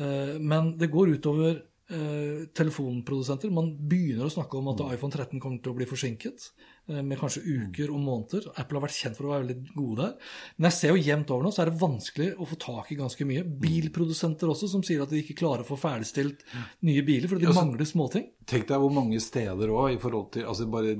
uh, 0.00 0.38
men 0.40 0.78
det 0.78 0.90
går 0.90 1.18
utover 1.18 1.50
eh, 1.50 1.62
telefonprodusenter. 1.88 3.52
Man 3.54 3.72
begynner 3.88 4.26
å 4.26 4.32
snakke 4.32 4.58
om 4.58 4.72
at 4.72 4.82
iPhone 4.88 5.12
13 5.14 5.40
kommer 5.42 5.62
til 5.62 5.72
å 5.72 5.76
bli 5.78 5.86
forsinket 5.88 6.48
eh, 6.90 7.02
med 7.02 7.18
kanskje 7.20 7.42
uker 7.46 7.92
og 7.94 8.00
måneder. 8.02 8.48
Apple 8.58 8.80
har 8.80 8.86
vært 8.88 8.96
kjent 8.98 9.18
for 9.18 9.28
å 9.28 9.32
være 9.34 9.44
veldig 9.46 9.74
gode 9.76 10.00
der. 10.02 10.32
Men 10.56 10.68
jeg 10.70 10.76
ser 10.78 10.94
jo 10.94 11.04
jevnt 11.06 11.32
over 11.34 11.46
nå, 11.46 11.52
så 11.54 11.62
er 11.62 11.70
det 11.70 11.80
vanskelig 11.82 12.28
å 12.42 12.48
få 12.50 12.58
tak 12.66 12.90
i 12.92 12.98
ganske 12.98 13.28
mye. 13.28 13.44
Bilprodusenter 13.66 14.50
også, 14.52 14.70
som 14.72 14.82
sier 14.86 15.04
at 15.04 15.12
de 15.14 15.22
ikke 15.22 15.38
klarer 15.38 15.62
å 15.62 15.68
få 15.68 15.78
ferdigstilt 15.80 16.42
nye 16.86 17.04
biler 17.06 17.30
fordi 17.30 17.46
de 17.46 17.52
altså- 17.52 17.64
mangler 17.64 17.90
småting. 17.92 18.26
Tenk 18.46 18.68
deg 18.68 18.78
hvor 18.82 18.92
mange 18.94 19.18
steder 19.22 19.72
òg, 19.74 19.96
i 19.96 19.98
forhold 19.98 20.28
til 20.36 20.44
altså 20.46 20.68
bare 20.70 20.92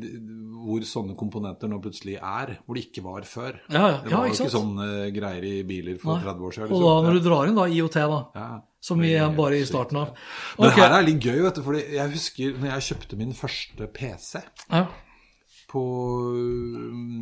hvor 0.67 0.83
sånne 0.83 1.15
komponenter 1.19 1.71
nå 1.71 1.79
plutselig 1.83 2.17
er, 2.19 2.57
hvor 2.67 2.75
det 2.75 2.89
ikke 2.89 3.05
var 3.05 3.23
før. 3.23 3.61
Ja, 3.71 3.85
ja. 3.87 3.99
Det 4.03 4.11
var 4.11 4.27
jo 4.27 4.33
ikke 4.33 4.47
ikke 4.47 4.51
sant? 4.51 4.57
sånn 4.57 4.81
eh, 4.83 5.11
greier 5.15 5.45
i 5.47 5.63
biler 5.67 6.01
for 6.03 6.17
Nei. 6.17 6.25
30 6.27 6.49
år 6.49 6.57
siden. 6.57 6.75
Og 6.75 6.83
da 6.83 6.95
når 7.07 7.21
du 7.21 7.29
drar 7.29 7.47
inn 7.47 7.55
da 7.61 7.69
IOT, 7.71 8.01
da, 8.03 8.19
Ja. 8.35 8.49
Som 8.87 9.01
vi 9.03 9.15
er 9.19 9.33
bare 9.35 9.59
i 9.59 9.67
starten 9.67 9.99
av. 10.05 10.13
Men 10.59 10.71
det 10.71 10.77
her 10.79 10.95
er 11.01 11.07
litt 11.09 11.25
gøy, 11.27 11.41
vet 11.47 11.59
du, 11.59 11.65
fordi 11.67 11.83
jeg 11.97 12.13
husker 12.15 12.61
når 12.61 12.71
jeg 12.77 12.87
kjøpte 12.91 13.19
min 13.25 13.35
første 13.35 13.91
PC 13.99 14.45
Ja. 14.71 14.85
På 15.71 15.83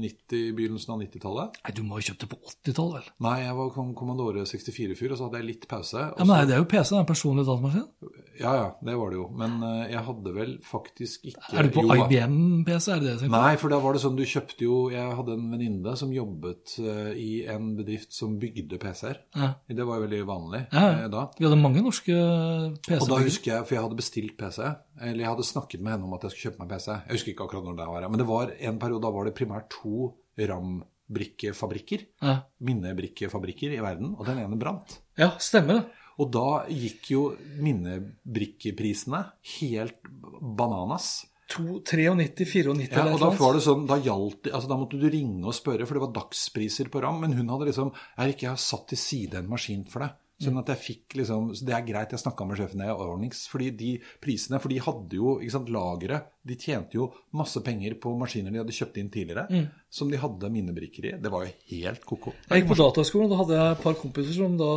90, 0.03 0.53
begynnelsen 0.57 0.95
av 0.95 1.01
90-tallet. 1.03 1.59
Nei, 1.65 1.73
du 1.77 1.83
må 1.87 1.97
ha 1.99 2.05
kjøpt 2.05 2.25
det 2.25 2.29
på 2.31 2.39
80-tallet, 2.51 2.95
vel? 3.01 3.09
Nei, 3.27 3.37
jeg 3.45 3.57
var 3.59 3.73
kommandore 3.97 4.45
64-fyr, 4.49 5.15
og 5.15 5.19
så 5.21 5.29
hadde 5.29 5.41
jeg 5.41 5.49
litt 5.51 5.67
pause. 5.71 6.05
Ja, 6.11 6.25
men 6.25 6.33
nei, 6.35 6.43
Det 6.49 6.57
er 6.57 6.63
jo 6.63 6.69
PC, 6.71 6.91
det 6.93 6.99
er 6.99 7.05
en 7.05 7.11
personlig 7.11 7.47
datamaskin. 7.49 7.89
Ja, 8.35 8.53
ja, 8.59 8.69
det 8.83 8.97
var 8.99 9.13
det 9.13 9.19
jo. 9.21 9.27
Men 9.39 9.57
eh, 9.63 9.93
jeg 9.93 10.03
hadde 10.09 10.33
vel 10.35 10.55
faktisk 10.67 11.29
ikke 11.31 11.55
Er 11.55 11.69
du 11.69 11.75
på 11.77 11.85
IBM-PC? 11.87 12.89
er 12.95 13.03
det 13.05 13.13
det? 13.23 13.29
Nei, 13.31 13.53
for 13.61 13.71
da 13.71 13.79
var 13.83 13.95
det 13.95 14.03
sånn, 14.03 14.17
du 14.19 14.25
kjøpte 14.27 14.67
jo 14.67 14.79
Jeg 14.91 15.15
hadde 15.21 15.37
en 15.39 15.45
venninne 15.53 15.95
som 16.01 16.11
jobbet 16.15 16.75
eh, 16.83 17.13
i 17.21 17.29
en 17.51 17.73
bedrift 17.79 18.11
som 18.17 18.35
bygde 18.43 18.81
PC-er. 18.83 19.21
Ja. 19.39 19.53
Det 19.71 19.87
var 19.87 20.01
jo 20.01 20.07
veldig 20.09 20.23
vanlig 20.27 20.65
Ja, 20.73 20.83
ja. 20.83 21.05
eh, 21.05 21.11
da. 21.15 21.29
Vi 21.39 21.47
hadde 21.47 21.61
mange 21.63 21.85
norske 21.85 22.15
Og 22.19 23.07
da 23.11 23.21
husker 23.23 23.53
jeg, 23.55 23.69
for 23.69 23.77
jeg 23.79 23.85
hadde 23.87 24.01
bestilt 24.03 24.35
PC, 24.41 24.61
eller 25.01 25.21
jeg 25.25 25.31
hadde 25.33 25.47
snakket 25.49 25.81
med 25.83 25.93
henne 25.97 26.05
om 26.09 26.15
at 26.15 26.23
jeg 26.23 26.31
skulle 26.35 26.51
kjøpe 26.53 26.61
meg 26.65 26.69
PC. 26.75 26.87
Jeg 26.93 27.15
husker 27.17 27.33
ikke 27.35 27.45
akkurat 27.49 27.65
når 27.69 27.77
det 27.81 27.87
var, 27.91 28.09
men 28.09 28.19
det 28.23 28.27
var 28.29 28.53
en 28.59 28.79
periode, 28.79 29.03
da 29.03 29.11
var 29.11 29.25
det 29.29 29.35
primært 29.39 29.69
to 29.75 30.15
RAM-brikkefabrikker, 30.39 32.07
Ja. 32.23 32.37
minnebrikkefabrikker 32.61 33.75
i 33.77 33.83
verden, 33.83 34.15
og 34.19 34.25
den 34.27 34.39
ene 34.39 34.59
brant. 34.59 34.99
ja, 35.19 35.31
stemmer 35.39 35.81
det. 35.81 35.85
Og 36.19 36.31
da 36.31 36.65
gikk 36.71 37.11
jo 37.11 37.37
minnebrikkeprisene 37.59 39.25
helt 39.59 39.97
bananas. 40.41 41.27
2, 41.55 41.83
93, 41.85 42.47
94 42.49 42.91
Ja, 42.97 43.05
og 43.13 43.21
da 43.21 43.29
var 43.37 43.53
det 43.53 43.63
sånn, 43.67 43.87
da 43.87 43.99
gjaldt 44.01 44.45
det, 44.47 44.53
altså 44.57 44.69
da 44.71 44.77
måtte 44.81 44.99
du 44.99 45.05
ringe 45.13 45.45
og 45.45 45.53
spørre, 45.53 45.85
for 45.87 45.95
det 45.99 46.01
var 46.07 46.15
dagspriser 46.17 46.89
på 46.89 47.03
RAM, 47.05 47.21
men 47.21 47.35
hun 47.37 47.49
hadde 47.53 47.67
liksom, 47.69 47.93
jeg 48.17 48.49
har 48.49 48.57
satt 48.57 48.87
til 48.89 48.99
side 48.99 49.35
en 49.43 49.49
maskin 49.51 49.85
for 49.91 50.01
deg. 50.07 50.15
Sånn 50.45 50.61
at 50.61 50.73
jeg 50.75 50.83
fikk 50.83 51.17
liksom, 51.21 51.51
så 51.57 51.67
Det 51.67 51.75
er 51.77 51.87
greit, 51.89 52.15
jeg 52.15 52.23
snakka 52.23 52.47
med 52.49 52.61
sjefen 52.61 52.85
i 52.85 52.91
Ornix, 52.93 53.45
fordi 53.51 53.71
de 53.81 53.91
prisene 54.23 54.61
For 54.63 54.73
de 54.73 54.79
hadde 54.85 55.19
jo 55.19 55.37
ikke 55.41 55.57
sant, 55.57 55.73
lagre. 55.75 56.21
De 56.45 56.57
tjente 56.61 56.99
jo 56.99 57.09
masse 57.33 57.61
penger 57.65 57.97
på 58.01 58.13
maskiner 58.21 58.53
de 58.53 58.61
hadde 58.61 58.77
kjøpt 58.77 58.99
inn 59.01 59.11
tidligere, 59.13 59.65
som 59.89 60.11
de 60.13 60.21
hadde 60.21 60.51
minnebrikker 60.53 61.09
i. 61.09 61.15
Det 61.23 61.33
var 61.33 61.47
jo 61.47 61.53
helt 61.75 62.05
ko-ko. 62.05 62.35
Jeg 62.51 62.63
gikk 62.63 62.73
på 62.75 62.81
dataskolen, 62.83 63.31
og 63.31 63.33
da 63.33 63.43
hadde 63.43 63.61
jeg 63.61 63.77
et 63.77 63.85
par 63.87 64.01
kompiser 64.01 64.37
som 64.37 64.59
da 64.61 64.73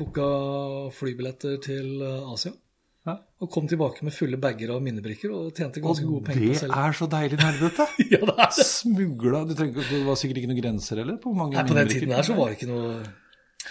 booka 0.00 0.30
flybilletter 0.98 1.60
til 1.62 2.02
eh, 2.02 2.32
Asia. 2.32 2.52
Hæ? 3.06 3.14
Og 3.44 3.50
kom 3.54 3.68
tilbake 3.70 4.04
med 4.04 4.12
fulle 4.12 4.36
bager 4.40 4.72
av 4.74 4.82
minnebrikker 4.84 5.30
og 5.32 5.52
tjente 5.56 5.80
ganske 5.80 6.04
gode 6.04 6.26
penger 6.26 6.50
Og 6.50 6.72
det 6.74 6.80
er 6.82 6.96
så 6.98 7.06
deilig 7.12 7.38
nerdete! 7.40 7.86
Ja, 8.12 8.18
det 8.18 8.34
er 8.34 8.42
det. 8.42 8.66
Smugla 8.66 9.44
Du 9.48 9.54
trenger 9.54 9.86
Det 9.86 10.00
var 10.04 10.18
sikkert 10.18 10.42
ikke 10.42 10.50
noen 10.50 10.60
grenser 10.60 11.00
heller? 11.00 11.16
På 11.22 11.32
mange 11.36 11.56
Nei, 11.56 11.64
på 11.68 11.76
den 11.78 11.88
tiden 11.92 12.12
der 12.12 12.26
så 12.26 12.36
var 12.36 12.50
det 12.50 12.58
ikke 12.58 12.70
noe 12.72 12.98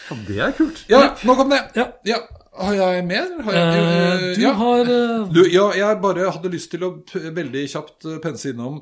Ja, 0.08 0.18
det 0.28 0.40
er 0.44 0.56
kult. 0.58 0.82
Ja, 0.92 1.04
nok 1.28 1.46
om 1.46 1.54
det. 1.54 1.62
Ja. 2.08 2.22
Har 2.58 2.74
jeg 2.74 3.04
mer? 3.06 3.28
Har 3.46 3.54
jeg, 3.54 3.84
uh, 3.84 4.24
Du 4.34 4.42
ja. 4.42 4.56
har 4.58 4.90
uh... 4.90 5.28
Du, 5.30 5.44
ja, 5.54 5.68
jeg 5.78 6.00
bare 6.02 6.32
hadde 6.34 6.50
lyst 6.50 6.72
til 6.74 6.88
å 6.88 6.96
p- 7.06 7.30
veldig 7.36 7.68
kjapt 7.70 8.08
pense 8.24 8.50
innom 8.50 8.80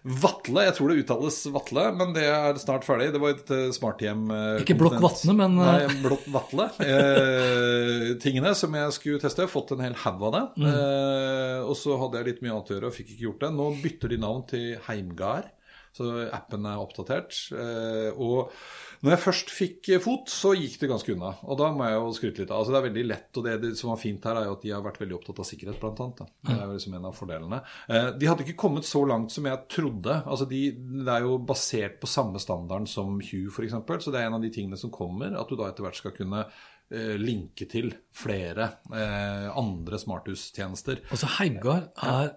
Vatle. 0.00 0.62
Jeg 0.64 0.72
tror 0.78 0.88
det 0.88 1.02
uttales 1.02 1.36
Vatle, 1.52 1.82
men 1.92 2.14
det 2.16 2.24
er 2.24 2.56
snart 2.62 2.86
ferdig. 2.88 3.10
Det 3.12 3.20
var 3.20 3.34
et 3.34 3.50
smarthjem 3.76 4.22
Ikke 4.62 4.78
Blokk. 4.80 4.96
Vatne, 5.04 5.34
men, 5.36 5.58
Nei, 5.60 5.90
Blokk 6.00 6.24
Vatle. 6.32 6.70
Eh, 6.80 8.06
tingene 8.24 8.54
som 8.56 8.72
jeg 8.80 8.96
skulle 8.96 9.20
teste. 9.20 9.44
Fått 9.52 9.74
en 9.76 9.84
hel 9.84 9.98
haug 10.06 10.24
av 10.30 10.36
det. 10.38 10.44
Mm. 10.56 10.68
Eh, 10.72 11.58
og 11.68 11.76
så 11.76 12.00
hadde 12.00 12.22
jeg 12.22 12.30
litt 12.30 12.40
mye 12.46 12.54
annet 12.56 12.72
å 12.72 12.78
gjøre 12.78 12.88
og 12.88 12.96
fikk 12.96 13.12
ikke 13.12 13.26
gjort 13.28 13.44
det. 13.44 13.52
Nå 13.60 13.68
bytter 13.84 14.14
de 14.14 14.20
navn 14.24 14.46
til 14.48 14.70
Heimgard. 14.88 15.52
Så 15.92 16.08
appen 16.32 16.64
er 16.70 16.80
oppdatert. 16.80 17.36
Eh, 17.52 18.08
og 18.16 18.54
når 19.00 19.14
jeg 19.14 19.22
først 19.22 19.50
fikk 19.54 19.88
fot, 20.04 20.28
så 20.28 20.50
gikk 20.52 20.74
det 20.82 20.88
ganske 20.90 21.12
unna. 21.14 21.30
Og 21.48 21.56
da 21.56 21.70
må 21.72 21.86
jeg 21.88 21.96
jo 21.96 22.08
skryte 22.18 22.42
litt 22.42 22.50
av. 22.50 22.58
Altså, 22.60 22.74
det 22.74 22.80
er 22.80 22.86
veldig 22.90 23.04
lett, 23.08 23.28
og 23.32 23.46
det, 23.46 23.54
det 23.62 23.70
som 23.78 23.92
var 23.94 24.00
fint 24.02 24.26
her, 24.28 24.36
er 24.36 24.48
jo 24.48 24.56
at 24.58 24.64
de 24.66 24.72
har 24.74 24.82
vært 24.84 24.98
veldig 25.00 25.16
opptatt 25.16 25.38
av 25.40 25.46
sikkerhet, 25.48 25.78
blant 25.80 26.02
annet. 26.04 26.18
Da. 26.20 26.26
Det 26.50 26.56
er 26.56 26.66
jo 26.66 26.74
liksom 26.76 26.96
en 26.98 27.06
av 27.08 27.14
fordelene. 27.16 27.60
Eh, 27.88 28.08
de 28.20 28.28
hadde 28.28 28.44
ikke 28.44 28.58
kommet 28.60 28.88
så 28.88 29.00
langt 29.08 29.32
som 29.32 29.48
jeg 29.48 29.62
trodde. 29.72 30.16
Altså, 30.20 30.48
de, 30.50 30.60
det 30.76 31.14
er 31.14 31.24
jo 31.24 31.38
basert 31.48 31.96
på 32.02 32.10
samme 32.12 32.42
standarden 32.44 32.90
som 32.92 33.14
Hue, 33.24 33.48
f.eks. 33.48 33.78
Så 34.04 34.12
det 34.12 34.20
er 34.20 34.28
en 34.28 34.36
av 34.36 34.44
de 34.44 34.52
tingene 34.52 34.80
som 34.80 34.92
kommer, 34.92 35.32
at 35.32 35.48
du 35.48 35.56
da 35.56 35.70
etter 35.70 35.86
hvert 35.86 36.02
skal 36.02 36.14
kunne 36.18 36.44
eh, 36.44 37.16
linke 37.16 37.70
til 37.72 37.88
flere 38.12 38.68
eh, 38.92 39.48
andre 39.48 40.02
smarthustjenester. 40.02 41.06
Altså, 41.08 41.30
Heimgard 41.38 41.88
er 42.04 42.34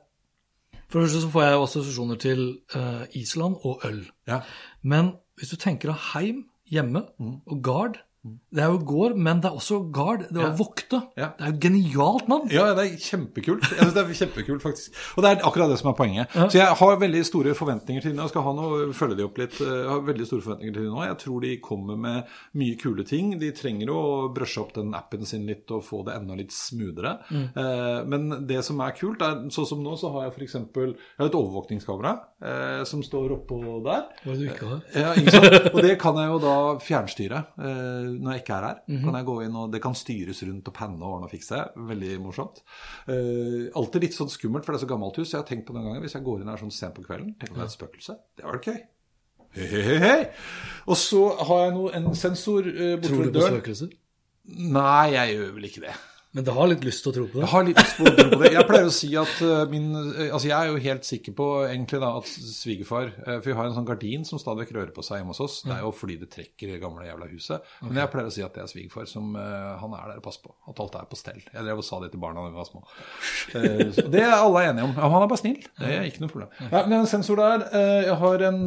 For 0.87 1.01
det 1.01 1.09
første 1.09 1.25
så 1.25 1.33
får 1.35 1.43
jeg 1.43 1.57
jo 1.57 1.67
assosiasjoner 1.67 2.23
til 2.23 2.47
eh, 2.79 3.19
Island 3.19 3.59
og 3.67 3.83
øl. 3.91 4.01
Ja. 4.31 4.39
Men 4.87 5.17
hvis 5.35 5.51
du 5.51 5.59
tenker 5.59 5.91
av 5.91 6.01
heim 6.13 6.45
hjemme 6.73 7.05
Mm. 7.19 7.35
og 7.45 7.61
gard 7.63 7.99
Det 8.23 8.61
er 8.63 8.69
jo 8.71 8.77
gård, 8.87 9.17
men 9.19 9.41
det 9.43 9.49
er 9.49 9.55
også 9.57 9.81
gard. 9.91 10.21
Det 10.31 10.39
er 10.39 10.45
Ja. 10.47 10.55
vokte. 10.55 10.99
Ja. 11.19 11.27
Det 11.37 11.43
er 11.43 11.51
jo 11.51 11.57
genialt 11.59 12.27
navn. 12.31 12.47
Ja, 12.51 12.69
det 12.73 12.85
er 12.85 12.95
kjempekult. 12.95 13.65
Jeg 13.67 13.79
synes 13.79 13.93
det 13.93 14.03
er 14.03 14.13
kjempekult, 14.21 14.61
faktisk. 14.63 14.93
Og 15.17 15.23
det 15.25 15.31
er 15.31 15.41
akkurat 15.43 15.69
det 15.69 15.79
som 15.81 15.89
er 15.91 15.97
poenget. 15.97 16.29
Så 16.31 16.53
jeg 16.61 16.67
har 16.79 16.95
veldig 17.01 17.23
store 17.27 17.53
forventninger 17.53 18.01
til 18.01 18.11
dem. 18.13 18.21
Jeg 18.23 18.29
skal 18.31 18.45
ha 18.45 18.53
noe, 18.53 18.93
følge 18.95 19.17
de 19.17 19.25
opp 19.27 19.37
litt. 19.37 19.57
Jeg 19.59 19.89
har 19.89 19.99
veldig 20.07 20.25
store 20.29 20.41
forventninger 20.45 20.73
til 20.77 20.83
dem 20.87 20.93
nå. 20.95 21.03
Jeg 21.03 21.17
tror 21.19 21.41
de 21.41 21.57
kommer 21.57 21.97
med 21.99 22.23
mye 22.55 22.77
kule 22.79 23.03
ting. 23.03 23.33
De 23.39 23.51
trenger 23.51 23.87
jo 23.91 23.97
å 23.99 24.33
brushe 24.33 24.61
opp 24.63 24.71
den 24.73 24.93
appen 24.95 25.25
sin 25.27 25.45
litt 25.45 25.69
og 25.75 25.83
få 25.83 26.05
det 26.07 26.15
enda 26.15 26.35
litt 26.39 26.51
smoothere. 26.55 27.17
Eh, 27.33 28.05
men 28.07 28.47
det 28.47 28.63
som 28.63 28.79
er 28.79 28.91
kult, 28.95 29.19
er 29.21 29.49
sånn 29.51 29.67
som 29.67 29.83
nå, 29.83 29.97
så 29.99 30.13
har 30.13 30.29
jeg 30.29 30.37
f.eks. 30.37 30.55
Et 30.55 31.35
overvåkningskamera 31.35 32.13
eh, 32.41 32.83
som 32.87 33.03
står 33.03 33.35
oppå 33.39 33.59
der. 33.83 34.07
Hva 34.23 34.31
er 34.31 34.37
det 34.37 34.47
du 34.47 34.53
ikke 34.53 34.69
har? 34.71 34.81
Ja, 34.95 35.13
ikke 35.19 35.31
sant? 35.35 35.73
Og 35.73 35.81
det 35.83 35.97
kan 35.99 36.15
jeg 36.15 36.31
jo 36.31 36.39
da 36.39 36.55
fjernstyre 36.79 37.43
eh, 37.59 38.12
når 38.21 38.35
jeg 38.35 38.43
ikke 38.43 38.55
er 38.57 38.67
her. 38.67 38.79
Mhm. 38.87 39.03
Kan 39.07 39.17
jeg 39.19 39.25
gå 39.29 39.35
inn 39.45 39.55
og 39.59 39.71
Det 39.73 39.81
kan 39.81 39.95
styres 39.97 40.43
rundt 40.47 40.67
og 40.67 40.73
panne 40.77 41.01
og 41.01 41.15
ordne 41.17 41.29
og 41.29 41.33
fikse. 41.33 41.59
Veldig 41.91 42.13
morsomt. 42.21 42.61
Uh, 43.07 43.69
alltid 43.79 44.01
litt 44.07 44.17
sånn 44.17 44.29
skummelt, 44.33 44.65
for 44.65 44.73
det 44.73 44.81
er 44.81 44.85
så 44.87 44.91
gammelt 44.93 45.17
hus. 45.21 45.31
Jeg 45.33 45.41
har 45.41 45.47
tenkt 45.49 45.65
på 45.67 45.73
noen 45.75 45.89
ganger 45.89 46.01
hvis 46.05 46.13
jeg 46.17 46.23
går 46.23 46.41
inn 46.41 46.51
her 46.53 46.61
sånn 46.61 46.71
sent 46.75 46.95
på 46.97 47.05
kvelden, 47.07 47.33
tenk 47.39 47.51
om 47.53 47.61
det 47.61 47.65
er 47.67 47.71
et 47.71 47.77
spøkelse. 47.77 48.17
Det 48.37 48.45
var 48.47 48.59
gøy. 48.63 48.79
Hei, 49.53 49.67
hei, 49.69 49.81
hei, 49.85 49.97
hei. 50.01 50.21
Og 50.89 50.97
så 50.97 51.19
har 51.45 51.65
jeg 51.67 51.73
nå 51.75 51.83
en 51.93 52.07
sensor 52.17 52.65
eh, 52.65 52.95
Tror 52.97 53.01
bortover 53.03 53.27
du 53.27 53.31
på 53.31 53.39
døren. 53.39 53.57
spøkelser? 53.59 53.91
Nei, 54.73 55.05
jeg 55.13 55.35
gjør 55.37 55.51
vel 55.59 55.67
ikke 55.69 55.83
det. 55.85 55.93
Men 56.33 56.45
du 56.47 56.49
har 56.49 56.65
litt 56.65 56.81
lyst 56.81 57.03
til 57.05 57.11
å 57.11 57.13
tro 57.13 57.23
på 57.29 57.37
det. 57.37 57.43
Jeg 57.43 57.51
har 57.51 57.65
litt 57.67 57.77
lyst 57.77 57.99
til 57.99 58.07
å 58.09 58.11
tro 58.17 58.23
på 58.31 58.37
det. 58.41 58.49
Jeg 58.55 58.65
pleier 58.65 58.87
å 58.89 58.93
si 58.95 59.09
at 59.21 59.33
uh, 59.45 59.51
min 59.69 59.91
uh, 59.93 60.21
Altså, 60.33 60.47
jeg 60.49 60.55
er 60.57 60.71
jo 60.71 60.79
helt 60.81 61.05
sikker 61.05 61.35
på 61.37 61.45
egentlig 61.67 61.99
da 62.01 62.09
at 62.17 62.29
svigerfar 62.31 63.11
uh, 63.11 63.35
For 63.35 63.51
vi 63.51 63.57
har 63.59 63.67
en 63.69 63.75
sånn 63.75 63.85
gardin 63.85 64.25
som 64.25 64.41
stadig 64.41 64.63
vekk 64.63 64.71
rører 64.79 64.93
på 64.95 65.05
seg 65.05 65.21
hjemme 65.21 65.35
hos 65.35 65.43
oss. 65.45 65.59
Det 65.67 65.75
er 65.75 65.83
jo 65.85 65.91
fordi 65.93 66.15
det 66.23 66.31
trekker 66.33 66.71
i 66.71 66.73
det 66.73 66.79
gamle 66.81 67.05
jævla 67.05 67.27
huset. 67.29 67.69
Men 67.83 67.99
jeg 68.01 68.11
pleier 68.15 68.31
å 68.31 68.33
si 68.33 68.45
at 68.45 68.57
det 68.57 68.63
er 68.63 68.71
svigerfar 68.71 69.05
som 69.11 69.35
Han 69.37 69.93
er 69.93 70.09
der 70.09 70.23
og 70.23 70.25
passer 70.25 70.47
på. 70.47 70.55
At 70.71 70.81
alt 70.81 70.97
er 70.97 71.05
på 71.11 71.19
stell. 71.19 71.37
Jeg 71.43 71.67
drev 71.67 71.83
og 71.83 71.85
sa 71.85 72.01
det 72.01 72.09
til 72.15 72.23
barna 72.23 72.41
da 72.41 72.49
vi 72.49 72.57
var 72.57 72.69
små. 72.71 72.81
Så 73.93 74.07
det 74.09 74.23
er 74.23 74.33
alle 74.33 74.65
enige 74.71 74.87
om. 74.87 74.95
Ja, 74.97 75.11
han 75.13 75.27
er 75.27 75.29
bare 75.29 75.41
snill. 75.43 75.61
Det 75.77 75.93
er 75.99 76.09
ikke 76.09 76.25
noe 76.25 76.33
problem. 76.33 76.49
Ja, 76.63 76.81
men 76.87 76.97
en 76.97 77.09
sensor 77.11 77.43
der. 77.43 77.67
Jeg 78.07 78.17
har 78.23 78.45
en 78.49 78.59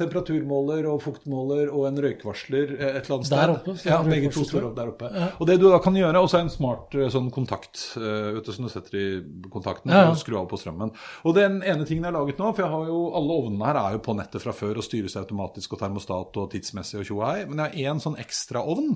temperaturmåler 0.00 0.88
og 0.94 1.04
fuktmåler 1.04 1.68
og 1.68 1.90
en 1.90 2.00
røykvarsler 2.06 2.72
et 2.72 3.02
eller 3.02 3.18
annet 3.18 3.28
sted. 3.28 3.36
Der 3.36 3.54
oppe, 3.58 3.76
Ja, 3.84 4.00
begge 4.06 4.32
to 4.32 4.48
står 4.48 4.70
opp 4.70 4.76
der 4.80 4.94
oppe. 4.94 5.12
Og 5.36 5.52
det 5.52 5.60
du 5.60 5.68
da 5.68 5.82
kan 5.84 5.96
gjøre, 5.98 6.24
også 6.24 6.40
en 6.40 6.52
smart 6.52 6.85
eh, 6.94 7.08
sånn 7.12 7.30
kontakt 7.34 7.80
eh, 7.98 8.36
vet 8.36 8.46
du, 8.46 8.52
som 8.54 8.68
du 8.68 8.70
setter 8.72 8.98
i 9.00 9.06
kontakten 9.52 9.90
Ja, 9.90 10.04
ja. 10.06 10.12
å 10.12 10.18
skru 10.20 10.36
av 10.38 10.46
på 10.50 10.58
strømmen. 10.60 10.92
Og 11.26 11.34
den 11.36 11.58
ene 11.62 11.86
tingen 11.88 12.04
jeg 12.04 12.12
har 12.12 12.18
laget 12.18 12.38
nå, 12.38 12.52
for 12.52 12.64
jeg 12.66 12.72
har 12.72 12.86
jo 12.92 13.00
alle 13.18 13.40
ovnene 13.42 13.66
her 13.70 13.80
er 13.82 13.96
jo 13.96 14.04
på 14.06 14.14
nettet 14.18 14.44
fra 14.44 14.54
før 14.56 14.78
og 14.82 14.86
styres 14.86 15.18
automatisk 15.18 15.74
og 15.74 15.82
termostat 15.82 16.40
og 16.42 16.48
tidsmessig 16.54 17.00
og 17.02 17.08
tjo 17.10 17.18
og 17.20 17.26
hei, 17.26 17.44
men 17.50 17.64
jeg 17.64 17.74
har 17.88 17.96
én 17.96 18.04
sånn 18.06 18.18
ekstra 18.22 18.62
ovn 18.62 18.94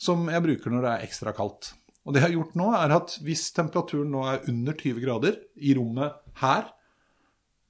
som 0.00 0.24
jeg 0.32 0.46
bruker 0.46 0.72
når 0.72 0.86
det 0.86 0.92
er 0.94 1.06
ekstra 1.10 1.36
kaldt. 1.36 1.74
Og 2.08 2.14
det 2.14 2.22
jeg 2.22 2.30
har 2.30 2.36
gjort 2.38 2.56
nå, 2.56 2.68
er 2.78 2.96
at 2.96 3.16
hvis 3.20 3.50
temperaturen 3.52 4.12
nå 4.14 4.24
er 4.30 4.46
under 4.48 4.76
20 4.80 5.02
grader 5.04 5.36
i 5.60 5.74
rommet 5.76 6.16
her, 6.40 6.70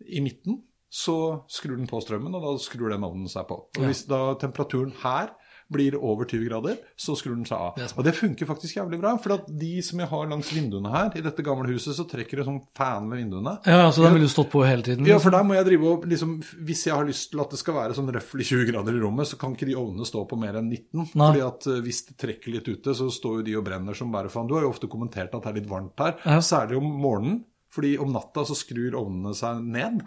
i 0.00 0.22
midten, 0.24 0.62
så 0.90 1.44
skrur 1.50 1.76
den 1.76 1.88
på 1.90 2.00
strømmen, 2.02 2.34
og 2.34 2.42
da 2.42 2.52
skrur 2.62 2.90
den 2.90 3.04
ovnen 3.06 3.30
seg 3.30 3.46
på. 3.50 3.58
Og 3.78 3.84
hvis 3.86 4.04
da 4.10 4.32
temperaturen 4.40 4.94
her 5.02 5.34
blir 5.70 5.94
over 5.96 6.26
20 6.26 6.48
grader, 6.48 6.76
så 6.98 7.14
skrur 7.18 7.36
den 7.38 7.46
seg 7.46 7.56
av. 7.56 7.78
Og 7.96 8.04
det 8.06 8.12
funker 8.18 8.48
faktisk 8.48 8.76
jævlig 8.80 8.98
bra, 9.00 9.12
for 9.22 9.36
at 9.36 9.46
de 9.46 9.76
som 9.86 10.00
jeg 10.02 10.08
har 10.10 10.26
langs 10.30 10.50
vinduene 10.52 10.90
her, 10.90 11.12
i 11.16 11.22
dette 11.22 11.44
gamle 11.46 11.68
huset, 11.70 11.94
så 11.94 12.04
trekker 12.10 12.40
det 12.40 12.46
sånn 12.48 12.60
fan 12.76 13.06
med 13.08 13.20
vinduene. 13.22 13.56
Ja, 13.70 13.86
så 13.94 14.02
den 14.04 14.16
ville 14.16 14.26
du 14.26 14.32
stått 14.32 14.50
på 14.50 14.64
hele 14.66 14.82
tiden? 14.86 15.06
Ja, 15.06 15.20
for 15.22 15.30
der 15.34 15.44
må 15.46 15.54
jeg 15.54 15.68
drive 15.68 15.92
og 15.94 16.06
liksom, 16.10 16.38
Hvis 16.66 16.86
jeg 16.88 16.94
har 16.96 17.06
lyst 17.06 17.30
til 17.32 17.40
at 17.44 17.50
det 17.54 17.60
skal 17.62 17.76
være 17.78 17.94
sånn 17.96 18.10
røftlig 18.12 18.48
20 18.50 18.66
grader 18.72 18.98
i 18.98 19.02
rommet, 19.04 19.30
så 19.30 19.38
kan 19.40 19.54
ikke 19.54 19.68
de 19.70 19.78
ovnene 19.78 20.06
stå 20.08 20.24
på 20.30 20.38
mer 20.40 20.58
enn 20.58 20.68
19. 20.72 21.06
Nei. 21.14 21.30
fordi 21.30 21.44
at 21.46 21.66
eh, 21.70 21.80
hvis 21.86 22.02
det 22.10 22.16
trekker 22.20 22.56
litt 22.56 22.68
ute, 22.68 22.94
så 22.98 23.06
står 23.14 23.38
jo 23.40 23.46
de 23.46 23.56
og 23.60 23.64
brenner 23.70 23.94
som 23.96 24.10
bare 24.12 24.28
faen. 24.32 24.48
Du 24.50 24.56
har 24.58 24.66
jo 24.66 24.72
ofte 24.74 24.90
kommentert 24.90 25.30
at 25.34 25.46
det 25.46 25.52
er 25.54 25.60
litt 25.62 25.70
varmt 25.70 25.98
her, 26.02 26.18
Ja. 26.26 26.40
særlig 26.42 26.76
om 26.82 26.90
morgenen. 27.00 27.44
Fordi 27.70 27.92
om 28.02 28.10
natta 28.10 28.42
så 28.42 28.56
skrur 28.58 28.96
ovnene 28.98 29.30
seg 29.38 29.60
ned. 29.62 30.00